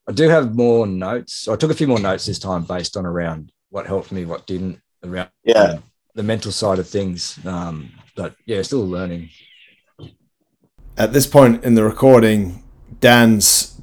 I 0.08 0.12
do 0.12 0.30
have 0.30 0.56
more 0.56 0.86
notes. 0.86 1.48
I 1.48 1.56
took 1.56 1.72
a 1.72 1.76
few 1.76 1.88
more 1.88 2.00
notes 2.00 2.26
this 2.26 2.40
time 2.40 2.64
based 2.64 2.98
on 2.98 3.06
around 3.06 3.52
what 3.70 3.88
helped 3.88 4.12
me, 4.12 4.26
what 4.26 4.46
didn't, 4.48 4.80
around 5.04 5.30
Yeah. 5.44 5.80
the 6.14 6.24
mental 6.24 6.52
side 6.52 6.80
of 6.80 6.88
things. 6.88 7.40
Um, 7.46 7.92
but 8.16 8.36
yeah, 8.46 8.62
still 8.62 8.86
learning. 8.86 9.30
At 10.98 11.14
this 11.14 11.28
point 11.28 11.64
in 11.64 11.76
the 11.76 11.84
recording, 11.84 12.64
Dan's 13.02 13.80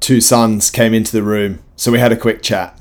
two 0.00 0.20
sons 0.20 0.70
came 0.70 0.94
into 0.94 1.12
the 1.12 1.22
room, 1.22 1.60
so 1.76 1.92
we 1.92 1.98
had 1.98 2.12
a 2.12 2.16
quick 2.16 2.42
chat. 2.42 2.78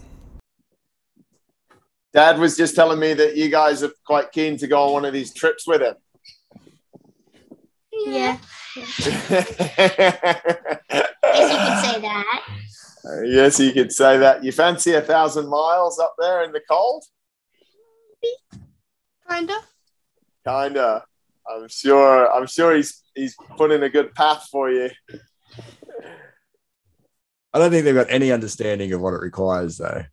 Dad 2.16 2.40
was 2.40 2.56
just 2.56 2.76
telling 2.76 2.98
me 2.98 3.14
that 3.14 3.36
you 3.36 3.50
guys 3.50 3.84
are 3.84 3.92
quite 4.06 4.32
keen 4.32 4.56
to 4.60 4.68
go 4.68 4.84
on 4.84 4.94
one 4.94 5.04
of 5.04 5.12
these 5.12 5.34
trips 5.34 5.68
with 5.68 5.82
him. 5.82 5.96
Yeah, 7.92 8.38
yes, 8.76 9.06
you 9.06 9.12
could 9.12 9.42
say 11.82 12.00
that. 12.02 12.42
Yes, 13.26 13.60
you 13.60 13.74
could 13.74 13.92
say 13.92 14.18
that. 14.18 14.46
You 14.46 14.54
fancy 14.54 14.94
a 14.94 15.02
thousand 15.02 15.50
miles 15.50 16.00
up 16.00 16.16
there 16.18 16.44
in 16.44 16.54
the 16.54 16.62
cold? 16.70 17.04
Kinda. 19.30 19.58
Kinda. 20.48 21.04
I'm 21.50 21.68
sure. 21.68 22.32
I'm 22.32 22.48
sure 22.48 22.76
he's 22.76 23.04
he's 23.14 23.36
put 23.58 23.72
in 23.72 23.84
a 23.84 23.90
good 23.90 24.16
path 24.16 24.48
for 24.50 24.70
you. 24.70 24.90
I 27.54 27.60
don't 27.60 27.72
think 27.72 27.84
they've 27.84 27.94
got 27.94 28.10
any 28.10 28.32
understanding 28.32 28.94
of 28.94 29.02
what 29.02 29.14
it 29.14 29.22
requires, 29.22 29.78
though. 29.78 30.04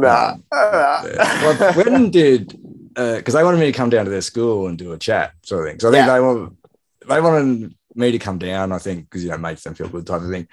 Nah. 0.00 0.36
Yeah. 0.52 1.42
Well, 1.58 1.72
when 1.74 2.10
did 2.10 2.58
because 2.94 3.34
they 3.34 3.44
wanted 3.44 3.60
me 3.60 3.66
to 3.66 3.72
come 3.72 3.90
down 3.90 4.04
to 4.06 4.10
their 4.10 4.20
school 4.20 4.66
and 4.66 4.76
do 4.76 4.92
a 4.92 4.98
chat 4.98 5.32
sort 5.44 5.64
of 5.64 5.70
thing. 5.70 5.80
So 5.80 5.88
I 5.88 5.92
think 5.92 6.06
Yeah. 6.06 6.14
they 6.14 6.20
want 6.20 6.56
they 7.08 7.20
wanted 7.20 7.74
me 7.94 8.10
to 8.12 8.18
come 8.18 8.38
down. 8.38 8.72
I 8.72 8.78
think 8.78 9.04
because 9.08 9.22
you 9.22 9.28
know 9.30 9.36
it 9.36 9.40
makes 9.40 9.62
them 9.62 9.74
feel 9.74 9.88
good 9.88 10.06
type 10.06 10.22
of 10.22 10.30
thing. 10.30 10.48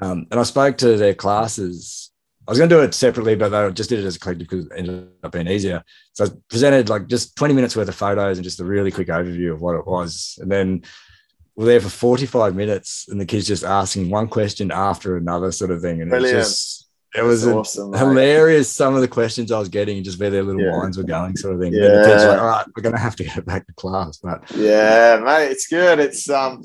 Um, 0.00 0.26
and 0.30 0.38
I 0.38 0.44
spoke 0.44 0.78
to 0.78 0.96
their 0.96 1.14
classes. 1.14 2.10
I 2.46 2.50
was 2.52 2.58
going 2.58 2.70
to 2.70 2.76
do 2.76 2.82
it 2.82 2.94
separately, 2.94 3.34
but 3.34 3.48
they 3.50 3.70
just 3.72 3.90
did 3.90 3.98
it 3.98 4.06
as 4.06 4.16
a 4.16 4.18
collective 4.20 4.48
because 4.48 4.66
it 4.66 4.72
ended 4.76 5.08
up 5.22 5.32
being 5.32 5.48
easier. 5.48 5.82
So 6.14 6.24
I 6.24 6.28
presented 6.48 6.88
like 6.88 7.06
just 7.08 7.36
20 7.36 7.52
minutes 7.52 7.76
worth 7.76 7.88
of 7.88 7.94
photos 7.94 8.38
and 8.38 8.44
just 8.44 8.60
a 8.60 8.64
really 8.64 8.90
quick 8.90 9.08
overview 9.08 9.52
of 9.52 9.60
what 9.60 9.76
it 9.76 9.86
was. 9.86 10.38
And 10.40 10.50
then 10.50 10.82
we're 11.56 11.66
there 11.66 11.80
for 11.80 11.90
45 11.90 12.54
minutes 12.54 13.06
and 13.08 13.20
the 13.20 13.26
kids 13.26 13.46
just 13.48 13.64
asking 13.64 14.08
one 14.08 14.28
question 14.28 14.70
after 14.70 15.16
another 15.16 15.50
sort 15.52 15.72
of 15.72 15.82
thing. 15.82 16.00
And 16.00 16.10
it 16.12 16.22
was 16.22 16.30
just, 16.30 16.77
it 17.14 17.22
was 17.22 17.46
awesome. 17.46 17.92
hilarious 17.92 18.70
some 18.70 18.94
of 18.94 19.00
the 19.00 19.08
questions 19.08 19.50
I 19.50 19.58
was 19.58 19.68
getting, 19.68 19.96
and 19.96 20.04
just 20.04 20.18
where 20.20 20.30
their 20.30 20.42
little 20.42 20.60
Yeah. 20.62 20.76
minds 20.76 20.96
were 20.98 21.04
going, 21.04 21.36
sort 21.36 21.54
of 21.54 21.60
thing. 21.60 21.72
Yeah. 21.72 21.88
like, 21.88 22.38
all 22.40 22.46
right, 22.46 22.66
we're 22.76 22.82
gonna 22.82 22.98
have 22.98 23.16
to 23.16 23.24
get 23.24 23.44
back 23.46 23.66
to 23.66 23.72
class. 23.74 24.18
But 24.18 24.42
Yeah, 24.54 25.20
mate, 25.24 25.46
it's 25.50 25.66
good. 25.68 25.98
It's 25.98 26.28
um, 26.28 26.62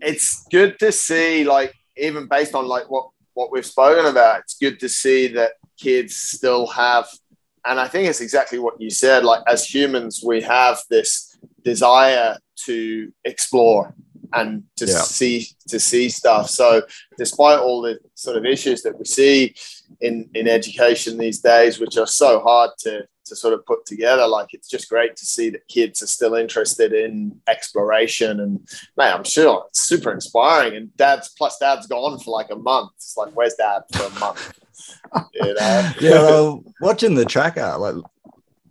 it's 0.00 0.44
good 0.50 0.78
to 0.80 0.90
see. 0.92 1.44
Like 1.44 1.72
even 1.96 2.26
based 2.28 2.54
on 2.54 2.66
like 2.66 2.90
what 2.90 3.08
what 3.34 3.52
we've 3.52 3.66
spoken 3.66 4.06
about, 4.06 4.40
it's 4.40 4.56
good 4.58 4.80
to 4.80 4.88
see 4.88 5.28
that 5.28 5.52
kids 5.78 6.16
still 6.16 6.66
have. 6.66 7.06
And 7.66 7.78
I 7.78 7.86
think 7.86 8.08
it's 8.08 8.20
exactly 8.20 8.58
what 8.58 8.80
you 8.80 8.90
said. 8.90 9.24
Like 9.24 9.42
as 9.46 9.64
humans, 9.64 10.22
we 10.24 10.40
have 10.42 10.80
this 10.90 11.36
desire 11.62 12.36
to 12.66 13.12
explore. 13.24 13.94
And 14.32 14.64
to 14.76 14.86
Yeah. 14.86 15.00
see 15.02 15.48
to 15.68 15.78
see 15.80 16.08
stuff. 16.08 16.50
So 16.50 16.82
despite 17.16 17.58
all 17.58 17.82
the 17.82 17.98
sort 18.14 18.36
of 18.36 18.44
issues 18.44 18.82
that 18.82 18.98
we 18.98 19.04
see 19.04 19.54
in 20.00 20.28
in 20.34 20.48
education 20.48 21.18
these 21.18 21.40
days, 21.40 21.78
which 21.78 21.96
are 21.96 22.06
so 22.06 22.40
hard 22.40 22.70
to 22.80 23.06
to 23.26 23.36
sort 23.36 23.52
of 23.52 23.66
put 23.66 23.84
together, 23.84 24.26
like 24.26 24.54
it's 24.54 24.68
just 24.70 24.88
great 24.88 25.14
to 25.16 25.26
see 25.26 25.50
that 25.50 25.68
kids 25.68 26.02
are 26.02 26.06
still 26.06 26.34
interested 26.34 26.94
in 26.94 27.38
exploration 27.46 28.40
and 28.40 28.66
man, 28.96 29.14
I'm 29.14 29.24
sure 29.24 29.64
it's 29.68 29.80
super 29.86 30.10
inspiring. 30.12 30.76
And 30.76 30.96
dad's 30.96 31.28
plus 31.36 31.58
dad's 31.58 31.86
gone 31.86 32.18
for 32.20 32.30
like 32.30 32.50
a 32.50 32.56
month. 32.56 32.92
It's 32.96 33.16
like, 33.18 33.32
where's 33.34 33.54
dad 33.54 33.82
for 33.92 34.04
a 34.04 34.10
month? 34.20 34.52
You 35.34 35.54
know? 35.54 35.90
yeah, 36.00 36.10
well, 36.22 36.62
watching 36.80 37.14
the 37.14 37.24
tracker, 37.24 37.60
uh, 37.62 37.78
like 37.78 37.94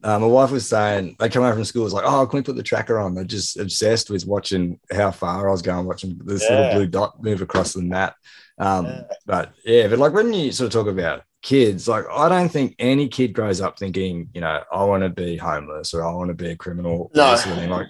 uh, 0.08 0.18
my 0.18 0.26
wife 0.26 0.52
was 0.52 0.68
saying, 0.70 1.18
they 1.20 1.28
come 1.28 1.44
home 1.44 1.54
from 1.54 1.66
school, 1.66 1.84
it's 1.86 1.94
like, 1.94 2.06
oh, 2.08 2.26
can 2.26 2.38
we 2.38 2.44
put 2.44 2.56
the 2.56 2.64
tracker 2.64 2.98
on? 2.98 3.14
They're 3.14 3.26
just 3.26 3.60
obsessed 3.60 4.10
with 4.10 4.26
watching 4.26 4.80
how 4.90 5.12
far 5.12 5.50
I 5.50 5.52
was 5.52 5.62
going, 5.62 5.86
watching 5.86 6.18
this 6.24 6.44
Yeah. 6.44 6.56
little 6.56 6.72
blue 6.74 6.88
dot 6.88 7.22
move 7.22 7.42
across 7.42 7.74
the 7.74 7.82
map. 7.82 8.16
Um, 8.58 8.86
Yeah. 8.86 9.02
But 9.26 9.52
yeah, 9.66 9.88
but 9.90 10.00
like 10.00 10.14
when 10.14 10.32
you 10.34 10.54
sort 10.54 10.68
of 10.68 10.72
talk 10.74 10.88
about 10.92 11.24
kids, 11.42 11.90
like 11.90 12.06
I 12.10 12.30
don't 12.30 12.50
think 12.50 12.76
any 12.80 13.10
kid 13.10 13.34
grows 13.34 13.60
up 13.60 13.78
thinking, 13.78 14.30
you 14.34 14.40
know, 14.40 14.64
I 14.72 14.84
want 14.86 15.04
to 15.04 15.10
be 15.10 15.36
homeless 15.36 15.94
or 15.94 16.06
I 16.06 16.14
want 16.14 16.30
to 16.30 16.34
be 16.34 16.52
a 16.52 16.56
criminal. 16.56 17.12
No. 17.14 17.36
sort 17.36 17.58
of. 17.58 17.70
Like 17.70 17.88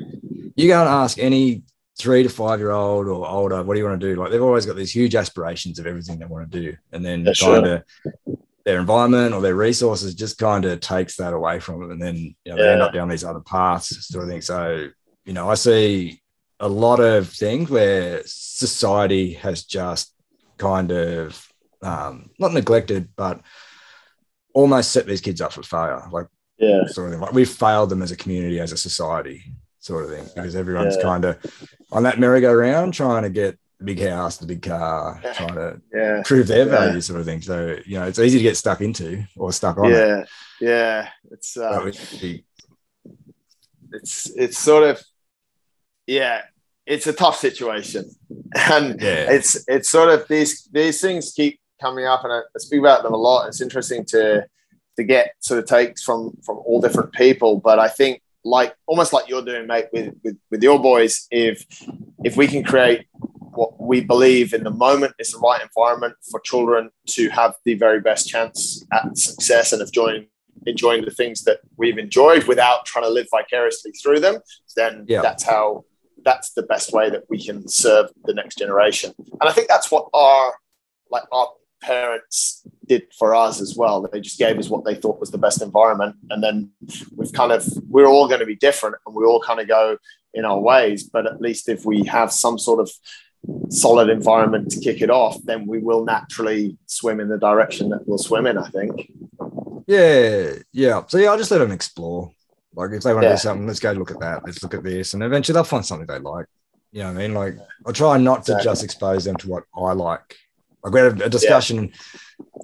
you 0.55 0.67
go 0.67 0.79
and 0.79 0.89
ask 0.89 1.19
any 1.19 1.61
three 1.99 2.23
to 2.23 2.29
five 2.29 2.59
year 2.59 2.71
old 2.71 3.07
or 3.07 3.27
older, 3.27 3.61
what 3.63 3.75
do 3.75 3.79
you 3.79 3.85
want 3.85 4.01
to 4.01 4.07
do? 4.07 4.19
Like 4.19 4.31
they've 4.31 4.41
always 4.41 4.65
got 4.65 4.75
these 4.75 4.93
huge 4.95 5.15
aspirations 5.15 5.77
of 5.77 5.85
everything 5.85 6.17
they 6.17 6.25
want 6.25 6.51
to 6.51 6.59
do. 6.61 6.75
And 6.91 7.05
then 7.05 7.25
Yeah, 7.25 7.33
sure. 7.33 7.61
kind 7.61 7.67
of 7.67 8.37
their 8.67 8.79
environment 8.81 9.33
or 9.33 9.39
their 9.39 9.55
resources 9.55 10.13
just 10.13 10.37
kind 10.37 10.65
of 10.65 10.81
takes 10.81 11.15
that 11.15 11.31
away 11.33 11.57
from 11.57 11.79
them. 11.79 11.91
And 11.91 12.01
then 12.01 12.17
you 12.43 12.51
know, 12.51 12.57
they 12.57 12.67
end 12.73 12.81
up 12.81 12.91
down 12.91 13.07
these 13.07 13.23
other 13.23 13.39
paths, 13.39 14.05
sort 14.09 14.25
of 14.25 14.29
thing. 14.29 14.41
So, 14.41 14.89
you 15.23 15.31
know, 15.31 15.49
I 15.49 15.55
see 15.55 16.21
a 16.59 16.67
lot 16.67 16.99
of 16.99 17.29
things 17.29 17.69
where 17.69 18.21
society 18.25 19.33
has 19.35 19.63
just 19.63 20.13
kind 20.57 20.91
of 20.91 21.47
um, 21.81 22.29
not 22.39 22.51
neglected, 22.51 23.07
but 23.15 23.39
almost 24.53 24.91
set 24.91 25.05
these 25.05 25.21
kids 25.21 25.39
up 25.39 25.53
for 25.53 25.63
failure. 25.63 26.03
Like 26.11 26.27
Yeah. 26.57 26.87
sort 26.87 27.07
of 27.07 27.13
thing. 27.13 27.21
Like 27.21 27.33
we've 27.33 27.49
failed 27.49 27.89
them 27.89 28.01
as 28.01 28.11
a 28.11 28.17
community, 28.17 28.59
as 28.59 28.73
a 28.73 28.77
society, 28.77 29.43
sort 29.79 30.03
of 30.03 30.09
thing, 30.09 30.25
because 30.35 30.57
everyone's 30.57 30.97
Yeah. 30.97 31.03
kind 31.03 31.23
of 31.23 31.37
on 31.93 32.03
that 32.03 32.19
merry-go-round 32.19 32.93
trying 32.93 33.23
to 33.23 33.29
get 33.29 33.57
the 33.79 33.85
big 33.85 34.01
house, 34.01 34.37
the 34.37 34.47
big 34.47 34.61
car, 34.61 35.19
trying 35.35 35.53
to 35.55 35.81
Yeah. 35.93 36.21
prove 36.25 36.47
their 36.47 36.65
Yeah. 36.65 36.71
value, 36.71 37.01
sort 37.01 37.19
of 37.19 37.25
thing. 37.25 37.41
So 37.41 37.77
you 37.85 37.99
know, 37.99 38.07
it's 38.07 38.19
easy 38.19 38.37
to 38.39 38.43
get 38.43 38.57
stuck 38.57 38.81
into 38.81 39.23
or 39.35 39.51
stuck 39.51 39.77
on. 39.77 39.91
it. 39.91 39.95
Yeah. 39.97 40.23
Yeah. 40.59 41.09
It's 41.31 41.55
uh, 41.57 41.91
it's 43.93 44.29
it's 44.35 44.57
sort 44.57 44.83
of 44.83 45.01
yeah, 46.05 46.41
it's 46.85 47.07
a 47.07 47.13
tough 47.13 47.37
situation. 47.37 48.09
And 48.71 49.01
yeah, 49.01 49.29
it's 49.29 49.63
it's 49.67 49.89
sort 49.89 50.09
of 50.09 50.27
these 50.29 50.67
these 50.71 51.01
things 51.01 51.33
keep 51.35 51.59
coming 51.81 52.05
up 52.05 52.23
and 52.23 52.31
I, 52.31 52.37
I 52.39 52.57
speak 52.59 52.79
about 52.79 53.03
them 53.03 53.13
a 53.13 53.17
lot. 53.17 53.47
It's 53.47 53.61
interesting 53.61 54.05
to 54.05 54.47
to 54.95 55.03
get 55.03 55.33
sort 55.39 55.59
of 55.59 55.65
takes 55.65 56.01
from 56.01 56.31
from 56.45 56.57
all 56.65 56.79
different 56.81 57.11
people. 57.11 57.59
But 57.59 57.77
I 57.77 57.89
think 57.89 58.21
like 58.45 58.73
almost 58.87 59.11
like 59.11 59.27
you're 59.27 59.43
doing, 59.43 59.67
mate, 59.67 59.87
with 59.91 60.13
with, 60.23 60.37
with 60.49 60.63
your 60.63 60.79
boys, 60.79 61.27
if 61.29 61.65
if 62.23 62.37
we 62.37 62.47
can 62.47 62.63
create 62.63 63.05
what 63.57 63.81
we 63.81 64.01
believe 64.01 64.53
in 64.53 64.63
the 64.63 64.71
moment 64.87 65.13
is 65.19 65.31
the 65.31 65.39
right 65.39 65.61
environment 65.61 66.13
for 66.29 66.39
children 66.41 66.89
to 67.07 67.29
have 67.29 67.55
the 67.65 67.73
very 67.73 67.99
best 67.99 68.29
chance 68.29 68.85
at 68.93 69.17
success 69.17 69.73
and 69.73 69.81
of 69.81 69.91
joining 69.91 70.27
enjoying 70.65 71.05
the 71.05 71.11
things 71.11 71.43
that 71.43 71.59
we've 71.77 71.97
enjoyed 71.97 72.43
without 72.45 72.85
trying 72.85 73.05
to 73.05 73.09
live 73.09 73.27
vicariously 73.31 73.91
through 73.91 74.19
them, 74.19 74.35
then 74.75 75.05
Yeah. 75.07 75.21
that's 75.21 75.43
how 75.43 75.85
that's 76.25 76.51
the 76.53 76.63
best 76.63 76.91
way 76.91 77.09
that 77.09 77.23
we 77.29 77.37
can 77.47 77.67
serve 77.69 78.09
the 78.25 78.33
next 78.33 78.57
generation. 78.57 79.13
And 79.39 79.49
I 79.49 79.53
think 79.53 79.67
that's 79.69 79.89
what 79.91 80.07
our 80.13 80.53
like 81.09 81.23
our 81.31 81.49
parents 81.81 82.63
did 82.85 83.03
for 83.17 83.33
us 83.35 83.61
as 83.61 83.75
well. 83.77 84.01
They 84.11 84.19
just 84.19 84.39
gave 84.39 84.57
us 84.57 84.67
what 84.69 84.83
they 84.83 84.95
thought 84.95 85.19
was 85.19 85.31
the 85.31 85.37
best 85.37 85.61
environment. 85.61 86.15
And 86.31 86.43
then 86.43 86.71
we've 87.15 87.31
kind 87.31 87.51
of 87.51 87.65
we're 87.87 88.07
all 88.07 88.27
going 88.27 88.39
to 88.41 88.45
be 88.45 88.55
different 88.55 88.95
and 89.05 89.15
we 89.15 89.23
all 89.25 89.41
kind 89.41 89.59
of 89.61 89.67
go 89.67 89.97
in 90.33 90.43
our 90.43 90.59
ways. 90.59 91.03
But 91.03 91.25
at 91.27 91.39
least 91.39 91.69
if 91.69 91.85
we 91.85 92.03
have 92.05 92.31
some 92.33 92.57
sort 92.57 92.79
of 92.79 92.89
solid 93.69 94.09
environment 94.09 94.69
to 94.71 94.79
kick 94.79 95.01
it 95.01 95.09
off, 95.09 95.37
then 95.43 95.65
we 95.67 95.79
will 95.79 96.03
naturally 96.05 96.77
swim 96.85 97.19
in 97.19 97.29
the 97.29 97.37
direction 97.37 97.89
that 97.89 98.07
we'll 98.07 98.17
swim 98.17 98.45
in, 98.47 98.57
I 98.57 98.69
think. 98.69 99.11
yeah, 99.87 100.53
yeah. 100.73 101.03
So 101.07 101.17
yeah, 101.17 101.29
I'll 101.31 101.37
just 101.37 101.51
let 101.51 101.59
them 101.59 101.71
explore. 101.71 102.31
Like 102.75 102.91
if 102.91 103.03
they 103.03 103.13
want 103.13 103.23
to 103.23 103.29
Yeah. 103.29 103.33
do 103.33 103.39
something, 103.39 103.67
let's 103.67 103.79
go 103.79 103.91
look 103.93 104.11
at 104.11 104.19
that. 104.19 104.43
Let's 104.45 104.61
look 104.61 104.73
at 104.73 104.83
this, 104.83 105.13
and 105.13 105.23
eventually 105.23 105.53
they'll 105.53 105.63
find 105.63 105.85
something 105.85 106.07
they 106.07 106.19
like. 106.19 106.45
You 106.91 107.03
know 107.03 107.11
what 107.13 107.19
I 107.19 107.21
mean? 107.27 107.33
Like 107.33 107.55
I 107.85 107.91
try 107.91 108.17
not 108.17 108.45
to 108.45 108.53
Exactly. 108.53 108.63
just 108.63 108.83
expose 108.83 109.25
them 109.25 109.35
to 109.37 109.49
what 109.49 109.63
I 109.75 109.93
like. 109.93 110.35
Like 110.83 110.93
we 110.93 110.99
had 110.99 111.21
a 111.21 111.29
discussion 111.29 111.91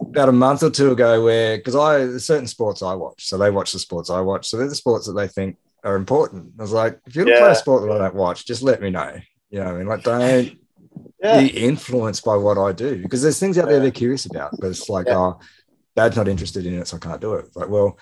about 0.02 0.30
a 0.30 0.34
month 0.34 0.64
or 0.64 0.70
two 0.70 0.92
ago 0.92 1.24
where 1.24 1.58
because 1.58 1.76
I 1.76 1.98
there's 2.00 2.26
certain 2.26 2.48
sports 2.48 2.82
I 2.82 2.94
watch, 2.94 3.28
so 3.28 3.38
they 3.38 3.50
watch 3.50 3.72
the 3.74 3.80
sports 3.80 4.10
I 4.10 4.22
watch, 4.22 4.48
so 4.48 4.58
they're 4.58 4.70
the 4.70 4.76
sports 4.76 5.08
that 5.08 5.14
they 5.14 5.28
think 5.28 5.58
are 5.84 5.96
important. 5.96 6.54
I 6.60 6.62
was 6.62 6.72
like, 6.72 7.00
if 7.08 7.16
you 7.16 7.26
to 7.26 7.32
play 7.32 7.50
a 7.52 7.56
sport 7.56 7.84
that 7.84 7.92
I 7.92 7.98
don't 7.98 8.16
watch, 8.16 8.46
just 8.46 8.62
let 8.64 8.82
me 8.82 8.90
know. 8.92 9.18
You 9.50 9.60
know 9.60 9.66
what 9.66 9.74
I 9.74 9.78
mean? 9.78 9.88
Like 9.88 10.04
don't 10.04 10.58
Yeah. 11.24 11.40
be 11.42 11.48
influenced 11.48 12.26
by 12.26 12.36
what 12.36 12.58
I 12.58 12.74
do 12.74 13.02
because 13.02 13.22
there's 13.22 13.40
things 13.40 13.58
out 13.58 13.70
there 13.70 13.80
they're 13.80 13.92
curious 13.92 14.26
about, 14.26 14.52
but 14.60 14.68
it's 14.68 14.90
like, 14.90 15.08
Yeah. 15.08 15.18
oh, 15.18 15.40
dad's 15.96 16.18
not 16.18 16.28
interested 16.28 16.66
in 16.66 16.74
it, 16.80 16.88
so 16.88 16.98
I 16.98 17.00
can't 17.00 17.22
do 17.22 17.36
it. 17.36 17.46
Like, 17.56 17.70
well, 17.70 17.98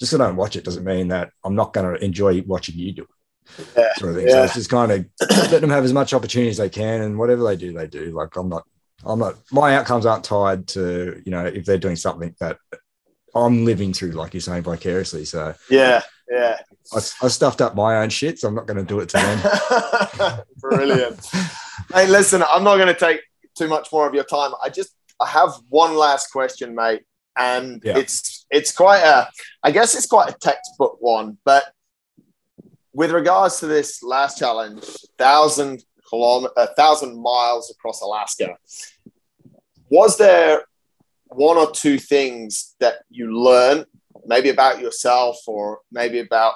just 0.00 0.10
because 0.10 0.20
I 0.20 0.26
don't 0.26 0.36
watch 0.36 0.56
it 0.56 0.64
doesn't 0.64 0.84
mean 0.84 1.08
that 1.08 1.30
I'm 1.44 1.54
not 1.54 1.72
going 1.72 1.94
to 1.94 2.04
enjoy 2.04 2.42
watching 2.46 2.76
you 2.76 2.92
do 2.92 3.02
it. 3.02 3.66
Yeah. 3.76 3.92
Sort 3.98 4.10
of 4.10 4.16
thing. 4.16 4.28
So 4.28 4.42
it's 4.42 4.54
just 4.54 4.70
kind 4.70 4.90
of 4.90 5.06
let 5.52 5.60
them 5.60 5.70
have 5.70 5.84
as 5.84 5.92
much 5.92 6.12
opportunity 6.14 6.50
as 6.50 6.56
they 6.56 6.68
can, 6.70 7.02
and 7.02 7.18
whatever 7.18 7.44
they 7.44 7.54
do, 7.56 7.72
they 7.72 7.86
do. 7.86 8.10
Like 8.10 8.34
I'm 8.36 8.48
not, 8.48 8.64
I'm 9.04 9.18
not. 9.20 9.34
My 9.52 9.76
outcomes 9.76 10.06
aren't 10.06 10.24
tied 10.24 10.66
to 10.68 11.22
you 11.24 11.30
know 11.30 11.44
if 11.44 11.64
they're 11.66 11.78
doing 11.78 11.96
something 11.96 12.34
that 12.40 12.56
I'm 13.34 13.64
living 13.64 13.92
through, 13.92 14.12
like 14.12 14.32
you're 14.34 14.40
saying, 14.40 14.62
vicariously. 14.62 15.26
So 15.26 15.54
Yeah. 15.70 16.02
Yeah. 16.30 16.58
I, 16.92 16.96
I 16.96 17.28
stuffed 17.28 17.60
up 17.60 17.74
my 17.76 17.98
own 17.98 18.08
shit, 18.08 18.38
so 18.38 18.48
I'm 18.48 18.54
not 18.54 18.66
going 18.66 18.78
to 18.78 18.84
do 18.84 19.00
it 19.00 19.10
to 19.10 19.16
them. 19.18 20.40
Brilliant. 20.58 21.20
hey, 21.92 22.06
listen, 22.06 22.42
I'm 22.48 22.64
not 22.64 22.76
going 22.76 22.88
to 22.88 22.94
take 22.98 23.20
too 23.56 23.68
much 23.68 23.88
more 23.92 24.06
of 24.06 24.14
your 24.14 24.24
time. 24.24 24.52
I 24.62 24.68
just 24.68 24.94
I 25.20 25.28
have 25.28 25.52
one 25.68 25.94
last 25.96 26.28
question, 26.32 26.74
mate, 26.74 27.02
and 27.36 27.82
Yeah. 27.84 27.98
it's 27.98 28.46
it's 28.50 28.72
quite 28.72 29.00
a 29.02 29.28
I 29.62 29.70
guess 29.70 29.94
it's 29.94 30.06
quite 30.06 30.30
a 30.30 30.36
textbook 30.38 30.96
one, 31.00 31.38
but 31.44 31.64
with 32.92 33.10
regards 33.10 33.58
to 33.60 33.66
this 33.66 34.02
last 34.02 34.38
challenge, 34.38 34.84
thousand 35.18 35.84
kilometer, 36.08 36.52
a 36.56 36.68
thousand 36.74 37.20
miles 37.20 37.70
across 37.70 38.00
Alaska, 38.02 38.56
was 39.90 40.16
there 40.16 40.62
one 41.28 41.56
or 41.56 41.70
two 41.72 41.98
things 41.98 42.76
that 42.78 42.96
you 43.10 43.36
learned, 43.36 43.86
maybe 44.26 44.48
about 44.48 44.80
yourself 44.80 45.38
or 45.48 45.80
maybe 45.90 46.20
about 46.20 46.54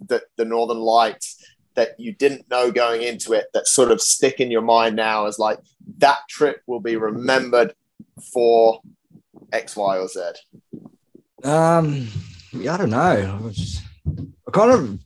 the, 0.00 0.20
the 0.36 0.44
Northern 0.44 0.78
Lights 0.78 1.40
that 1.76 1.98
you 1.98 2.12
didn't 2.12 2.50
know 2.50 2.70
going 2.70 3.02
into 3.02 3.32
it 3.32 3.46
that 3.54 3.66
sort 3.66 3.90
of 3.90 4.00
stick 4.00 4.40
in 4.40 4.50
your 4.50 4.62
mind 4.62 4.96
now 4.96 5.26
as 5.26 5.38
like 5.38 5.58
that 5.98 6.18
trip 6.28 6.62
will 6.66 6.80
be 6.80 6.96
remembered 6.96 7.74
for 8.32 8.80
X, 9.52 9.76
Y, 9.76 9.98
or 9.98 10.08
Z? 10.08 10.20
Um, 11.44 12.08
yeah, 12.52 12.74
I 12.74 12.76
don't 12.78 12.90
know. 12.90 12.98
I, 12.98 13.42
was 13.42 13.56
just, 13.56 13.82
I 14.48 14.50
kind 14.50 14.72
of 14.72 14.98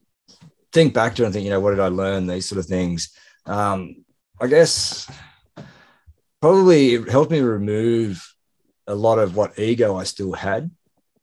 think 0.73 0.95
back 0.95 1.15
to 1.17 1.23
it 1.23 1.27
and 1.27 1.35
think, 1.35 1.45
you 1.45 1.51
know, 1.51 1.61
what 1.61 1.71
did 1.71 1.81
I 1.81 1.89
learn? 1.89 2.27
These 2.27 2.49
sort 2.49 2.59
of 2.59 2.67
things. 2.67 3.13
Um, 3.47 4.05
I 4.41 4.47
guess 4.47 5.11
probably 6.41 6.95
it 6.95 7.11
helped 7.11 7.31
me 7.31 7.41
remove 7.41 8.27
a 8.87 8.95
lot 8.95 9.19
of 9.19 9.37
what 9.37 9.59
ego 9.59 9.97
I 9.97 10.05
still 10.05 10.33
had, 10.33 10.71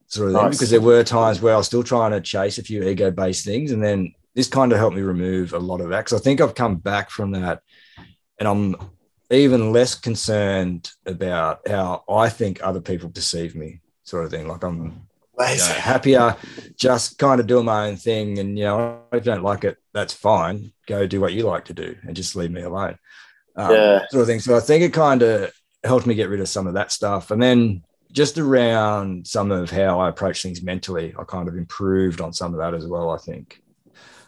sort 0.08 0.30
of 0.30 0.36
thing, 0.36 0.50
because 0.52 0.70
there 0.70 0.82
were 0.82 1.04
times 1.04 1.42
where 1.42 1.54
I 1.54 1.58
was 1.58 1.68
still 1.68 1.84
trying 1.84 2.12
to 2.12 2.22
chase 2.22 2.58
a 2.58 2.64
few 2.64 2.84
ego-based 2.84 3.44
things, 3.44 3.72
and 3.72 3.84
then 3.84 4.14
this 4.38 4.48
kind 4.48 4.72
of 4.72 4.78
helped 4.78 4.96
me 4.96 5.02
remove 5.02 5.54
a 5.54 5.58
lot 5.58 5.82
of 5.82 5.90
that. 5.90 6.06
Because 6.06 6.22
I 6.22 6.24
think 6.24 6.40
I've 6.40 6.54
come 6.54 6.76
back 6.76 7.10
from 7.10 7.32
that, 7.32 7.62
and 8.38 8.48
I'm 8.48 8.76
even 9.32 9.74
less 9.74 9.96
concerned 9.96 10.92
about 11.08 11.68
how 11.68 12.04
I 12.08 12.30
think 12.30 12.64
other 12.64 12.80
people 12.80 13.10
perceive 13.10 13.56
me, 13.56 13.82
sort 14.04 14.26
of 14.26 14.32
thing. 14.32 14.48
Like 14.48 14.64
I'm 14.64 15.08
you 15.40 15.58
know, 15.58 15.74
happier 15.74 16.36
just 16.76 17.18
kind 17.18 17.40
of 17.40 17.48
doing 17.48 17.66
my 17.66 17.88
own 17.88 17.96
thing. 17.96 18.38
And, 18.38 18.58
you 18.60 18.66
know, 18.66 19.02
if 19.12 19.26
you 19.26 19.32
don't 19.32 19.44
like 19.44 19.64
it, 19.64 19.78
that's 19.92 20.14
fine. 20.14 20.72
Go 20.86 21.08
do 21.08 21.20
what 21.20 21.34
you 21.34 21.44
like 21.44 21.66
to 21.66 21.74
do 21.74 21.96
and 22.04 22.16
just 22.16 22.36
leave 22.36 22.52
me 22.52 22.62
alone. 22.62 22.98
Um, 23.56 23.72
Yeah. 23.72 24.06
Sort 24.10 24.22
of 24.22 24.28
thing. 24.28 24.40
So 24.40 24.56
I 24.56 24.60
think 24.60 24.84
it 24.84 24.94
kind 24.94 25.24
of 25.24 25.52
helped 25.84 26.06
me 26.06 26.14
get 26.14 26.30
rid 26.30 26.42
of 26.42 26.48
some 26.48 26.68
of 26.68 26.76
that 26.76 26.92
stuff. 26.92 27.32
And 27.32 27.42
then 27.42 27.84
just 28.12 28.38
around 28.38 29.26
some 29.26 29.52
of 29.52 29.72
how 29.72 30.00
I 30.00 30.10
approach 30.10 30.44
things 30.44 30.62
mentally, 30.62 31.16
I 31.18 31.24
kind 31.24 31.48
of 31.48 31.58
improved 31.58 32.22
on 32.22 32.34
some 32.34 32.54
of 32.54 32.60
that 32.60 32.76
as 32.76 32.86
well, 32.86 33.10
I 33.10 33.18
think. 33.18 33.64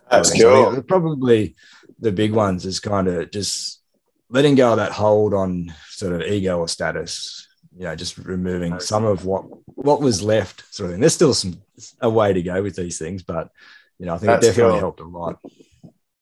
That's 0.09 0.31
think- 0.31 0.45
I 0.45 0.47
cool. 0.73 0.83
Probably 0.83 1.55
the 1.99 2.11
big 2.11 2.31
ones 2.33 2.65
is 2.65 2.79
kind 2.79 3.07
of 3.07 3.31
just 3.31 3.81
letting 4.29 4.55
go 4.55 4.71
of 4.71 4.77
that 4.77 4.91
hold 4.91 5.33
on 5.33 5.73
sort 5.89 6.13
of 6.13 6.21
ego 6.21 6.59
or 6.59 6.67
status. 6.67 7.47
You 7.77 7.85
know, 7.85 7.95
just 7.95 8.17
removing 8.17 8.79
some 8.79 9.05
of 9.05 9.25
what 9.25 9.45
what 9.67 10.01
was 10.01 10.21
left, 10.21 10.63
sort 10.73 10.87
of 10.87 10.93
thing. 10.93 10.99
There's 11.01 11.13
still 11.13 11.33
some 11.33 11.61
a 12.01 12.09
way 12.09 12.33
to 12.33 12.41
go 12.41 12.61
with 12.61 12.75
these 12.75 12.97
things, 12.99 13.23
but 13.23 13.49
you 13.99 14.05
know, 14.05 14.15
I 14.15 14.17
think 14.17 14.27
That's 14.27 14.45
it 14.45 14.49
definitely 14.49 14.71
cool. 14.73 14.79
helped 14.79 14.99
a 14.99 15.05
lot. 15.05 15.39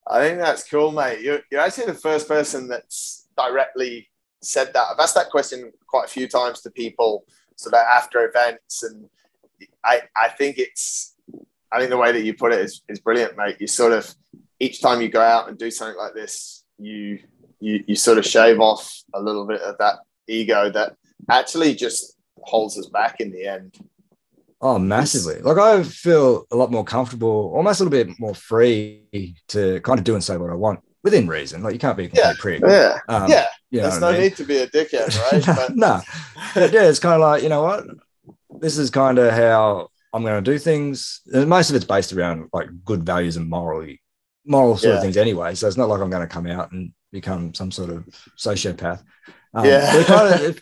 I 0.10 0.22
think 0.22 0.40
that's 0.40 0.64
cool, 0.70 0.92
mate. 0.92 1.22
You're, 1.22 1.42
you're 1.52 1.62
actually 1.62 1.88
the 1.88 1.94
first 1.94 2.28
person 2.28 2.68
that's 2.68 3.28
directly 3.38 4.10
said 4.42 4.72
that. 4.74 4.88
I've 4.92 5.00
asked 5.00 5.16
that 5.16 5.30
question 5.30 5.72
quite 5.88 6.06
a 6.06 6.10
few 6.10 6.28
times 6.28 6.62
to 6.62 6.72
people, 6.72 7.26
so 7.56 7.70
that 7.72 7.86
after 7.88 8.26
events, 8.28 8.84
and 8.84 9.10
I, 9.84 10.04
I 10.16 10.30
think 10.30 10.60
it's, 10.60 11.16
I 11.72 11.80
think 11.80 11.90
the 11.90 11.98
way 11.98 12.12
that 12.12 12.24
you 12.24 12.34
put 12.34 12.54
it 12.54 12.60
is, 12.62 12.82
is 12.90 13.00
brilliant, 13.00 13.38
mate. 13.38 13.58
You 13.60 13.68
sort 13.68 13.94
of 13.94 14.14
each 14.60 14.82
time 14.82 15.02
you 15.02 15.10
go 15.10 15.22
out 15.22 15.50
and 15.50 15.58
do 15.58 15.70
something 15.70 15.98
like 15.98 16.14
this, 16.14 16.64
you, 16.80 17.20
you, 17.60 17.84
you 17.88 17.96
sort 17.96 18.18
of 18.18 18.26
shave 18.26 18.60
off 18.60 18.92
a 19.14 19.22
little 19.22 19.46
bit 19.46 19.62
of 19.62 19.78
that 19.80 19.96
ego 20.28 20.70
that 20.72 20.94
actually 21.30 21.76
just 21.76 22.16
holds 22.42 22.78
us 22.78 22.88
back 22.88 23.20
in 23.20 23.32
the 23.32 23.46
end. 23.46 23.76
Oh, 24.62 24.80
massively. 24.80 25.40
Like 25.42 25.58
I 25.58 25.84
feel 25.84 26.46
a 26.52 26.56
lot 26.56 26.72
more 26.72 26.84
comfortable, 26.84 27.52
almost 27.56 27.80
a 27.80 27.84
little 27.84 28.06
bit 28.06 28.20
more 28.20 28.34
free 28.34 29.36
to 29.50 29.80
kind 29.82 30.00
of 30.00 30.04
do 30.06 30.16
and 30.16 30.24
say 30.24 30.38
what 30.38 30.50
I 30.50 30.56
want 30.56 30.80
within 31.04 31.28
reason. 31.28 31.62
Like 31.62 31.74
you 31.74 31.80
can't 31.80 31.96
be 31.98 32.06
a 32.06 32.08
complete 32.08 32.24
Yeah. 32.26 32.34
prick. 32.40 32.62
Yeah. 32.66 33.00
Um, 33.08 33.30
yeah. 33.30 33.46
you 33.70 33.82
know 33.82 33.90
There's 33.90 34.02
no 34.02 34.08
I 34.10 34.12
mean? 34.14 34.22
need 34.22 34.36
to 34.38 34.44
be 34.46 34.58
a 34.58 34.68
dickhead, 34.68 35.16
right? 35.32 35.46
But 35.56 35.76
no, 35.76 36.02
But 36.56 36.72
yeah, 36.74 36.84
it's 36.90 36.98
kind 37.00 37.16
of 37.16 37.22
like 37.22 37.44
you 37.44 37.50
know 37.50 37.62
what, 37.62 37.86
this 38.60 38.78
is 38.80 38.90
kind 38.90 39.20
of 39.20 39.32
how 39.34 39.90
I'm 40.14 40.24
going 40.24 40.44
to 40.44 40.52
do 40.52 40.58
things. 40.58 41.22
And 41.34 41.50
most 41.50 41.70
of 41.70 41.76
it's 41.76 41.86
based 41.86 42.14
around 42.14 42.50
like 42.54 42.70
good 42.86 43.06
values 43.06 43.38
and 43.38 43.50
morally, 43.50 44.02
moral 44.46 44.78
sort 44.78 44.92
Yeah. 44.92 44.96
of 44.98 45.02
things 45.04 45.18
anyway. 45.18 45.56
So 45.56 45.68
it's 45.68 45.78
not 45.78 45.90
like 45.90 46.02
I'm 46.02 46.10
going 46.10 46.28
to 46.28 46.34
come 46.34 46.48
out 46.48 46.72
and 46.72 46.92
become 47.12 47.54
some 47.54 47.72
sort 47.72 47.90
of 47.90 48.06
sociopath. 48.38 49.04
Um, 49.54 49.66
Yeah. 49.66 49.92
but, 49.94 50.06
kind 50.06 50.44
of, 50.46 50.60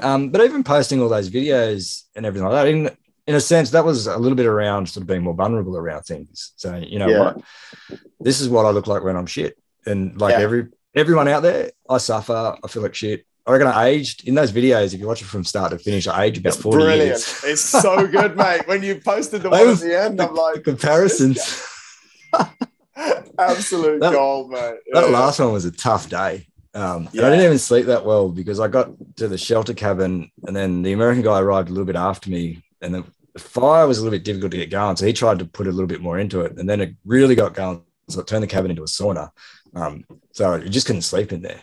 um, 0.04 0.30
but 0.30 0.42
even 0.44 0.64
posting 0.64 1.00
all 1.00 1.08
those 1.08 1.30
videos 1.30 2.02
and 2.16 2.26
everything 2.26 2.46
like 2.48 2.54
that, 2.64 2.68
in 2.68 2.90
in 3.26 3.34
a 3.34 3.40
sense, 3.40 3.70
that 3.70 3.84
was 3.84 4.06
a 4.06 4.16
little 4.16 4.36
bit 4.36 4.46
around 4.46 4.88
sort 4.88 5.02
of 5.02 5.06
being 5.06 5.22
more 5.22 5.34
vulnerable 5.34 5.76
around 5.76 6.02
things. 6.04 6.52
So 6.56 6.76
you 6.76 6.98
know 6.98 7.08
Yeah. 7.10 7.18
what, 7.20 7.42
this 8.20 8.40
is 8.40 8.48
what 8.48 8.64
I 8.64 8.70
look 8.70 8.86
like 8.86 9.04
when 9.04 9.16
I'm 9.16 9.26
shit, 9.26 9.58
and 9.86 10.18
like 10.20 10.32
Yeah. 10.32 10.40
every 10.40 10.68
everyone 10.94 11.28
out 11.28 11.42
there, 11.42 11.70
I 11.88 11.98
suffer. 11.98 12.56
I 12.64 12.68
feel 12.68 12.82
like 12.82 12.94
shit. 12.94 13.26
I 13.48 13.52
reckon 13.52 13.66
I 13.68 13.86
aged 13.88 14.28
in 14.28 14.34
those 14.34 14.52
videos. 14.52 14.92
If 14.92 15.00
you 15.00 15.06
watch 15.06 15.22
it 15.22 15.24
from 15.24 15.42
start 15.42 15.70
to 15.70 15.78
finish, 15.78 16.06
I 16.06 16.24
aged 16.24 16.40
about 16.40 16.52
it's 16.52 16.62
40 16.62 16.76
brilliant. 16.76 17.00
years. 17.06 17.40
It's 17.44 17.62
so 17.62 18.06
good, 18.06 18.36
mate. 18.36 18.68
When 18.68 18.82
you 18.82 19.00
posted 19.00 19.40
the 19.42 19.48
I 19.48 19.64
one 19.64 19.72
at 19.72 19.78
the 19.80 19.98
end, 19.98 20.20
I'm 20.20 20.34
like, 20.34 20.64
comparisons. 20.64 21.64
absolute 23.38 24.00
That- 24.00 24.12
gold, 24.12 24.50
mate. 24.50 24.76
That 24.92 25.04
Yeah. 25.04 25.10
last 25.18 25.38
one 25.38 25.52
was 25.52 25.64
a 25.64 25.70
tough 25.70 26.10
day. 26.10 26.46
Um, 26.74 27.08
Yeah. 27.12 27.26
I 27.26 27.30
didn't 27.30 27.44
even 27.46 27.58
sleep 27.58 27.86
that 27.86 28.04
well 28.04 28.28
because 28.28 28.60
I 28.60 28.68
got 28.68 28.90
to 29.16 29.28
the 29.28 29.38
shelter 29.38 29.72
cabin 29.72 30.30
and 30.46 30.54
then 30.54 30.82
the 30.82 30.92
American 30.92 31.22
guy 31.22 31.40
arrived 31.40 31.68
a 31.70 31.72
little 31.72 31.86
bit 31.86 31.96
after 31.96 32.28
me 32.30 32.62
and 32.82 32.94
the, 32.94 33.04
the 33.32 33.38
fire 33.40 33.86
was 33.86 33.98
a 33.98 34.02
little 34.02 34.16
bit 34.16 34.24
difficult 34.24 34.52
to 34.52 34.58
get 34.58 34.70
going. 34.70 34.96
So 34.96 35.06
he 35.06 35.12
tried 35.14 35.38
to 35.38 35.46
put 35.46 35.66
a 35.66 35.70
little 35.72 35.86
bit 35.86 36.02
more 36.02 36.18
into 36.18 36.42
it 36.42 36.58
and 36.58 36.68
then 36.68 36.80
it 36.82 36.94
really 37.06 37.34
got 37.34 37.54
going. 37.54 37.82
So 38.10 38.20
it 38.20 38.26
turned 38.26 38.42
the 38.42 38.46
cabin 38.46 38.70
into 38.70 38.82
a 38.82 38.86
sauna. 38.86 39.30
Um, 39.74 40.04
so 40.32 40.56
you 40.56 40.68
just 40.68 40.86
couldn't 40.86 41.02
sleep 41.02 41.32
in 41.32 41.40
there. 41.42 41.60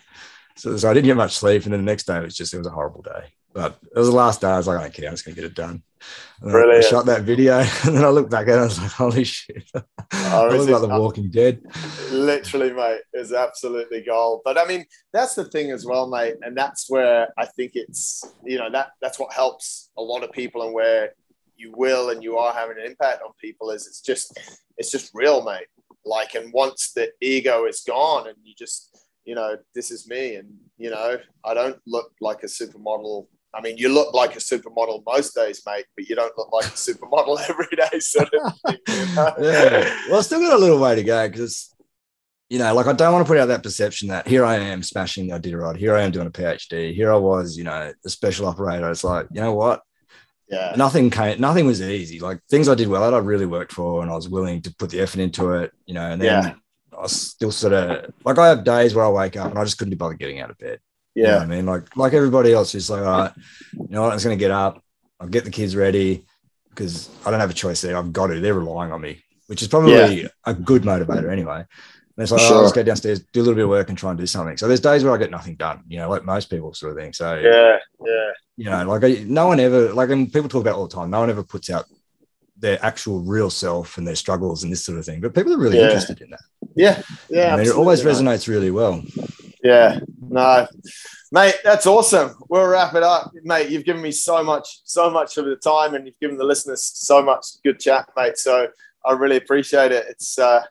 So, 0.57 0.75
so 0.77 0.89
I 0.89 0.93
didn't 0.93 1.07
get 1.07 1.17
much 1.17 1.35
sleep. 1.35 1.63
And 1.63 1.73
then 1.73 1.81
the 1.81 1.91
next 1.91 2.05
day 2.05 2.17
it 2.17 2.23
was 2.23 2.35
just, 2.35 2.53
it 2.53 2.57
was 2.57 2.67
a 2.67 2.71
horrible 2.71 3.01
day. 3.01 3.33
But 3.53 3.77
it 3.83 3.97
was 3.97 4.09
the 4.09 4.15
last 4.15 4.41
day. 4.41 4.47
I 4.47 4.57
was 4.57 4.67
like, 4.67 4.79
I 4.79 4.83
don't 4.83 4.93
care. 4.93 5.07
I'm 5.07 5.13
just 5.13 5.23
going 5.25 5.35
to 5.35 5.41
get 5.41 5.49
it 5.49 5.55
done. 5.55 5.81
And 6.41 6.55
I- 6.55 6.77
I 6.77 6.81
shot 6.81 7.05
that 7.05 7.23
video 7.23 7.59
and 7.85 7.95
then 7.95 8.03
I 8.03 8.09
looked 8.09 8.29
back 8.29 8.47
at 8.47 8.49
it 8.49 8.53
and 8.53 8.61
I 8.61 8.65
was 8.65 8.79
like, 8.81 8.91
holy 8.91 9.23
shit. 9.23 9.63
Oh, 10.13 10.49
I 10.49 10.53
is 10.55 10.67
look 10.67 10.81
like 10.81 10.89
the 10.89 10.99
walking 10.99 11.29
dead. 11.31 11.61
Literally, 12.11 12.71
mate, 12.71 13.01
is 13.13 13.33
absolutely 13.33 14.01
gold. 14.01 14.41
But 14.45 14.57
I 14.57 14.65
mean, 14.65 14.85
that's 15.13 15.33
the 15.33 15.45
thing 15.45 15.71
as 15.71 15.85
well, 15.85 16.07
mate. 16.07 16.35
And 16.41 16.55
that's 16.55 16.89
where 16.89 17.29
I 17.37 17.45
think 17.45 17.71
it's, 17.75 18.23
you 18.43 18.57
know, 18.57 18.69
that 18.71 18.91
that's 19.01 19.17
what 19.19 19.33
helps 19.33 19.89
a 19.97 20.01
lot 20.01 20.23
of 20.23 20.31
people 20.31 20.61
and 20.63 20.73
where 20.73 21.13
you 21.57 21.73
will 21.75 22.09
and 22.11 22.21
you 22.23 22.37
are 22.37 22.53
having 22.53 22.77
an 22.79 22.85
impact 22.85 23.21
on 23.23 23.31
people 23.41 23.71
is 23.71 23.87
it's 23.87 24.01
just 24.01 24.37
it's 24.77 24.91
just 24.91 25.11
real, 25.13 25.43
mate. 25.43 25.67
Like 26.05 26.35
and 26.35 26.53
once 26.53 26.91
the 26.93 27.11
ego 27.21 27.65
is 27.65 27.81
gone 27.85 28.27
and 28.27 28.37
you 28.43 28.53
just, 28.57 28.95
you 29.25 29.35
know, 29.35 29.57
this 29.73 29.91
is 29.91 30.07
me 30.07 30.35
and 30.35 30.53
you 30.77 30.89
know, 30.89 31.17
I 31.43 31.53
don't 31.53 31.79
look 31.87 32.11
like 32.21 32.43
a 32.43 32.47
supermodel. 32.47 33.27
I 33.53 33.61
mean, 33.61 33.77
you 33.77 33.87
look 33.89 34.13
like 34.13 34.35
a 34.35 34.39
supermodel 34.39 35.03
most 35.05 35.33
days, 35.33 35.61
mate, 35.65 35.85
but 35.95 36.07
you 36.09 36.15
don't 36.15 36.37
look 36.37 36.51
like 36.51 36.65
a 36.65 36.69
supermodel 36.69 37.39
every 37.49 37.67
day. 37.75 37.99
Sort 37.99 38.29
of 38.33 38.53
thing, 38.67 38.77
you 38.87 39.15
know? 39.15 39.33
yeah. 39.39 39.99
Well, 40.09 40.19
I've 40.19 40.25
still 40.25 40.41
got 40.41 40.53
a 40.53 40.57
little 40.57 40.79
way 40.79 40.95
to 40.95 41.03
go 41.03 41.27
because 41.27 41.71
you 42.49 42.59
know, 42.59 42.73
like 42.75 42.85
I 42.85 42.93
don't 42.93 43.11
want 43.11 43.25
to 43.25 43.29
put 43.29 43.39
out 43.39 43.47
that 43.47 43.63
perception 43.63 44.09
that 44.09 44.27
here 44.27 44.45
I 44.45 44.57
am 44.57 44.83
smashing 44.83 45.27
the 45.27 45.39
Iditarod, 45.39 45.77
here 45.77 45.95
I 45.95 46.03
am 46.03 46.11
doing 46.11 46.27
a 46.27 46.31
PhD, 46.31 46.93
here 46.93 47.11
I 47.11 47.17
was, 47.17 47.57
you 47.57 47.63
know, 47.63 47.91
a 48.05 48.09
special 48.09 48.45
operator. 48.45 48.89
It's 48.91 49.03
like, 49.03 49.27
you 49.31 49.41
know 49.41 49.53
what? 49.53 49.81
yeah. 50.49 50.73
Nothing 50.77 51.09
came, 51.09 51.39
nothing 51.39 51.65
was 51.65 51.81
easy. 51.81 52.19
Like 52.19 52.39
things 52.49 52.69
I 52.69 52.75
did 52.75 52.87
well 52.87 53.03
at, 53.03 53.13
I 53.13 53.17
really 53.17 53.45
worked 53.45 53.71
for 53.71 54.01
and 54.01 54.11
I 54.11 54.15
was 54.15 54.29
willing 54.29 54.61
to 54.63 54.75
put 54.75 54.91
the 54.91 54.99
effort 54.99 55.19
into 55.19 55.53
it, 55.53 55.71
you 55.85 55.93
know, 55.93 56.09
and 56.11 56.21
then 56.21 56.43
Yeah. 56.43 56.53
I 57.01 57.07
still 57.07 57.51
sort 57.51 57.73
of 57.73 58.13
like 58.23 58.37
I 58.37 58.47
have 58.49 58.63
days 58.63 58.93
where 58.95 59.05
I 59.05 59.09
wake 59.09 59.37
up 59.37 59.49
and 59.49 59.59
I 59.59 59.63
just 59.63 59.77
couldn't 59.77 59.91
be 59.91 59.97
bothered 59.97 60.19
getting 60.19 60.39
out 60.39 60.49
of 60.49 60.57
bed. 60.57 60.79
You 61.13 61.23
know 61.23 61.29
Yeah. 61.29 61.37
I 61.39 61.45
mean? 61.45 61.65
Like 61.65 61.95
like 61.97 62.13
everybody 62.13 62.53
else, 62.53 62.71
just 62.71 62.89
like, 62.89 63.01
all 63.03 63.19
right, 63.19 63.31
you 63.73 63.87
know 63.89 64.01
what, 64.01 64.11
I'm 64.11 64.15
just 64.15 64.25
gonna 64.25 64.35
get 64.35 64.51
up, 64.51 64.83
I'll 65.19 65.27
get 65.27 65.43
the 65.45 65.51
kids 65.51 65.75
ready 65.75 66.25
because 66.69 67.09
I 67.25 67.31
don't 67.31 67.39
have 67.39 67.49
a 67.49 67.53
choice 67.53 67.81
there. 67.81 67.95
I've 67.97 68.11
got 68.11 68.27
to. 68.27 68.39
They're 68.41 68.53
relying 68.53 68.91
on 68.91 68.99
me, 69.01 69.23
which 69.47 69.61
is 69.61 69.67
probably 69.69 70.27
a 70.45 70.53
good 70.53 70.81
motivator 70.83 71.31
anyway. 71.31 71.59
And 72.17 72.23
it's 72.23 72.31
like, 72.31 72.41
oh, 72.41 72.47
Sure. 72.47 72.61
let's 72.61 72.73
go 72.73 72.83
downstairs, 72.83 73.19
do 73.33 73.39
a 73.39 73.43
little 73.43 73.55
bit 73.55 73.63
of 73.63 73.69
work 73.69 73.89
and 73.89 73.97
try 73.97 74.09
and 74.09 74.19
do 74.19 74.25
something. 74.25 74.55
So 74.57 74.67
there's 74.67 74.79
days 74.81 75.03
where 75.03 75.13
I 75.13 75.17
get 75.17 75.31
nothing 75.31 75.55
done, 75.55 75.83
you 75.87 75.97
know, 75.99 76.09
like 76.09 76.23
most 76.25 76.49
people 76.49 76.73
sort 76.73 76.91
of 76.93 76.97
thing. 76.97 77.13
So 77.13 77.35
Yeah. 77.35 77.77
Yeah. 78.05 78.31
you 78.57 78.69
know, 78.69 78.85
like 78.89 79.03
I, 79.03 79.23
no 79.27 79.47
one 79.47 79.59
ever 79.59 79.93
like 79.93 80.09
and 80.09 80.31
people 80.31 80.49
talk 80.49 80.61
about 80.61 80.75
all 80.75 80.87
the 80.87 80.95
time. 80.95 81.09
No 81.09 81.19
one 81.21 81.29
ever 81.29 81.43
puts 81.43 81.69
out 81.69 81.85
their 82.57 82.83
actual 82.83 83.19
real 83.21 83.49
self 83.49 83.97
and 83.97 84.07
their 84.07 84.15
struggles 84.15 84.63
and 84.63 84.71
this 84.71 84.83
sort 84.85 84.97
of 84.97 85.05
thing. 85.05 85.21
But 85.21 85.33
people 85.33 85.53
are 85.53 85.57
really 85.57 85.77
Yeah. 85.77 85.85
interested 85.85 86.21
in 86.21 86.29
that. 86.31 86.39
Yeah. 86.75 87.01
Yeah. 87.29 87.53
I 87.53 87.57
mean, 87.57 87.67
it 87.67 87.73
always 87.75 88.03
resonates 88.03 88.47
really 88.47 88.71
well. 88.71 89.03
Yeah. 89.63 89.99
No, 90.29 90.67
mate, 91.31 91.55
that's 91.63 91.85
awesome. 91.87 92.35
We'll 92.49 92.67
wrap 92.67 92.93
it 92.95 93.03
up, 93.03 93.31
mate. 93.43 93.69
You've 93.69 93.85
given 93.85 94.01
me 94.01 94.11
so 94.11 94.43
much, 94.43 94.81
so 94.85 95.09
much 95.09 95.37
of 95.37 95.45
the 95.45 95.55
time, 95.55 95.95
and 95.95 96.05
you've 96.05 96.19
given 96.19 96.37
the 96.37 96.43
listeners 96.43 96.83
so 96.83 97.21
much 97.21 97.45
good 97.63 97.79
chat, 97.79 98.09
mate. 98.17 98.37
So 98.37 98.67
I 99.05 99.11
really 99.13 99.37
appreciate 99.37 99.91
it. 99.91 100.05
It's 100.09 100.37
uh, 100.37 100.61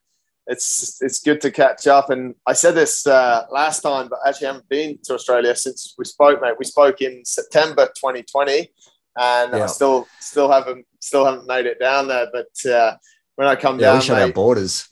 it's 0.47 1.01
it's 1.01 1.21
good 1.21 1.41
to 1.41 1.51
catch 1.51 1.87
up. 1.87 2.11
And 2.11 2.35
I 2.47 2.53
said 2.53 2.75
this 2.75 3.07
uh, 3.07 3.47
last 3.51 3.81
time, 3.81 4.09
but 4.09 4.19
actually 4.27 4.49
I 4.49 4.51
haven't 4.53 4.69
been 4.69 4.99
to 5.05 5.15
Australia 5.15 5.55
since 5.57 5.95
we 5.99 6.05
spoke, 6.05 6.41
mate. 6.43 6.55
We 6.59 6.65
spoke 6.65 7.01
in 7.01 7.25
September 7.25 7.87
2020, 7.87 8.71
and 9.17 9.55
I 9.55 9.67
still 9.67 10.07
still 10.21 10.51
haven't 10.51 10.87
still 11.01 11.25
haven't 11.25 11.47
made 11.47 11.67
it 11.67 11.79
down 11.79 12.09
there. 12.09 12.27
But 12.33 12.71
uh, 12.71 12.97
when 13.37 13.49
I 13.49 13.57
come 13.57 13.79
Yeah, 13.79 13.89
down, 13.93 13.99
we 13.99 14.05
shut 14.05 14.23
our 14.23 14.33
borders. 14.33 14.89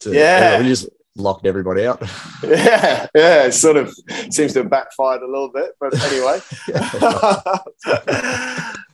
To, 0.00 0.14
Yeah. 0.14 0.60
we 0.60 0.68
just 0.68 0.88
locked 1.16 1.46
everybody 1.46 1.84
out. 1.86 2.00
yeah, 2.44 3.08
yeah, 3.14 3.44
it 3.46 3.52
sort 3.52 3.76
of 3.76 3.92
seems 4.30 4.52
to 4.52 4.60
have 4.60 4.70
backfired 4.70 5.22
a 5.22 5.26
little 5.26 5.50
bit, 5.50 5.72
but 5.80 5.92
anyway. 6.04 6.38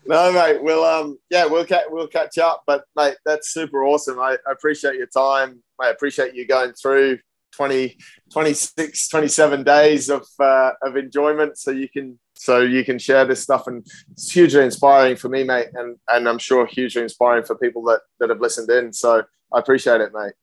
no, 0.07 0.33
mate, 0.33 0.63
we'll 0.63 0.85
um, 0.85 1.19
yeah, 1.31 1.47
we'll 1.47 1.65
catch 1.65 1.85
we'll 1.91 2.09
catch 2.09 2.39
up. 2.39 2.63
But 2.67 2.85
mate, 2.97 3.17
that's 3.25 3.53
super 3.53 3.85
awesome. 3.85 4.19
I, 4.19 4.37
I 4.47 4.53
appreciate 4.53 4.97
your 4.97 5.07
time. 5.07 5.63
I 5.81 5.91
appreciate 5.91 6.35
you 6.35 6.47
going 6.47 6.73
through 6.73 7.19
20, 7.57 7.97
26, 8.33 9.09
27 9.09 9.65
days 9.65 10.11
of 10.11 10.27
uh, 10.41 10.71
of 10.83 10.97
enjoyment, 10.97 11.59
so 11.59 11.71
you 11.71 11.89
can 11.89 12.19
so 12.35 12.61
you 12.61 12.85
can 12.85 12.99
share 12.99 13.25
this 13.25 13.43
stuff, 13.43 13.67
and 13.67 13.87
it's 14.13 14.31
hugely 14.31 14.65
inspiring 14.65 15.17
for 15.17 15.29
me, 15.29 15.45
mate, 15.45 15.69
and 15.75 15.97
and 16.09 16.29
I'm 16.29 16.39
sure 16.39 16.67
hugely 16.67 17.03
inspiring 17.03 17.45
for 17.45 17.57
people 17.57 17.83
that 17.85 18.01
that 18.21 18.31
have 18.31 18.41
listened 18.41 18.71
in. 18.71 18.93
So 18.93 19.23
I 19.53 19.59
appreciate 19.59 20.01
it, 20.01 20.13
mate. 20.13 20.35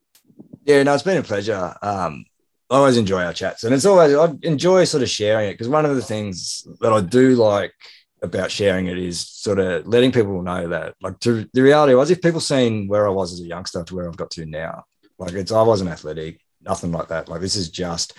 Yeah, 0.65 0.83
no, 0.83 0.93
it's 0.93 1.03
been 1.03 1.17
a 1.17 1.23
pleasure. 1.23 1.75
Um, 1.81 2.25
I 2.69 2.75
always 2.75 2.97
enjoy 2.97 3.23
our 3.23 3.33
chats, 3.33 3.63
and 3.63 3.73
it's 3.73 3.85
always 3.85 4.15
I 4.15 4.33
enjoy 4.43 4.85
sort 4.85 5.03
of 5.03 5.09
sharing 5.09 5.49
it 5.49 5.53
because 5.53 5.69
one 5.69 5.85
of 5.85 5.95
the 5.95 6.01
things 6.01 6.65
that 6.79 6.93
I 6.93 7.01
do 7.01 7.35
like 7.35 7.73
about 8.21 8.51
sharing 8.51 8.87
it 8.87 8.97
is 8.97 9.27
sort 9.27 9.59
of 9.59 9.87
letting 9.87 10.11
people 10.11 10.41
know 10.41 10.67
that, 10.67 10.95
like, 11.01 11.19
to, 11.19 11.47
the 11.53 11.61
reality 11.61 11.95
was, 11.95 12.11
if 12.11 12.21
people 12.21 12.39
seen 12.39 12.87
where 12.87 13.07
I 13.07 13.11
was 13.11 13.33
as 13.33 13.41
a 13.41 13.47
youngster 13.47 13.83
to 13.83 13.95
where 13.95 14.07
I've 14.07 14.17
got 14.17 14.31
to 14.31 14.45
now, 14.45 14.85
like, 15.17 15.33
it's 15.33 15.51
I 15.51 15.61
wasn't 15.63 15.89
athletic, 15.89 16.39
nothing 16.63 16.91
like 16.91 17.09
that. 17.09 17.29
Like, 17.29 17.41
this 17.41 17.55
is 17.55 17.69
just 17.69 18.17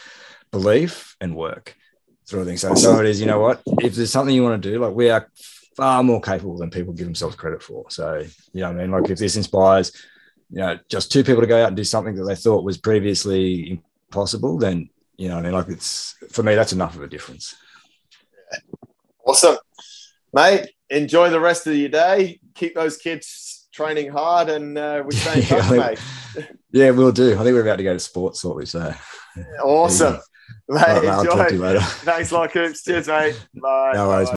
belief 0.51 1.17
and 1.21 1.37
work 1.37 1.77
sort 2.25 2.43
of 2.43 2.49
thing. 2.49 2.57
So, 2.57 2.75
so 2.75 3.01
it 3.01 3.07
is. 3.07 3.21
You 3.21 3.27
know 3.27 3.41
what? 3.41 3.63
If 3.81 3.95
there's 3.95 4.13
something 4.13 4.35
you 4.35 4.43
want 4.43 4.63
to 4.63 4.71
do, 4.71 4.79
like, 4.79 4.95
we 4.95 5.11
are 5.11 5.29
far 5.77 6.03
more 6.03 6.21
capable 6.21 6.59
than 6.59 6.71
people 6.71 6.93
give 6.93 7.07
themselves 7.07 7.37
credit 7.37 7.63
for. 7.63 7.85
So, 7.91 8.25
you 8.53 8.61
know, 8.61 8.69
what 8.69 8.79
I 8.79 8.83
mean, 8.83 8.91
like, 8.91 9.11
if 9.11 9.19
this 9.19 9.37
inspires 9.37 9.93
you 10.53 10.59
know, 10.59 10.79
just 10.89 11.11
two 11.11 11.25
people 11.25 11.41
to 11.41 11.47
go 11.47 11.63
out 11.63 11.69
and 11.69 11.77
do 11.77 11.83
something 11.83 12.15
that 12.15 12.25
they 12.25 12.35
thought 12.35 12.63
was 12.63 12.77
previously 12.77 13.83
impossible, 14.11 14.59
then 14.59 14.91
you 15.17 15.29
know, 15.29 15.39
I 15.39 15.41
mean, 15.41 15.53
like 15.53 15.69
it's 15.69 16.15
for 16.31 16.43
me, 16.43 16.55
that's 16.55 16.75
enough 16.75 16.95
of 16.95 17.03
a 17.03 17.09
difference. 17.09 17.55
Awesome. 19.25 19.57
Mate, 20.35 20.69
enjoy 20.91 21.31
the 21.31 21.41
rest 21.41 21.67
of 21.67 21.75
your 21.75 21.89
day. 21.89 22.39
Keep 22.55 22.75
those 22.75 22.99
kids 22.99 23.27
training 23.73 24.11
hard 24.11 24.49
and 24.49 24.77
uh, 24.79 25.03
we 25.07 25.15
stay 25.17 25.41
in 25.41 25.47
Yeah, 25.49 25.69
think- 25.69 25.99
mate. 26.37 26.49
Yeah, 26.73 26.91
we'll 26.91 27.13
do. 27.13 27.33
I 27.35 27.43
think 27.43 27.55
we're 27.55 27.63
about 27.63 27.77
to 27.77 27.85
go 27.85 27.93
to 27.93 27.99
sports 28.01 28.41
shortly, 28.41 28.65
so 28.67 28.95
Awesome. 29.63 30.19
Mate, 30.69 30.81
All 30.89 31.03
right, 31.03 31.03
mate, 31.03 31.51
to 31.51 31.55
enjoy. 31.55 31.81
Thanks 31.81 32.31
a 32.31 32.35
lot, 32.35 32.51
Coops. 32.53 32.83
Cheers, 32.85 33.09
mate. 33.09 33.35
Bye. 33.55 33.93
No 33.95 34.09
worries. 34.09 34.29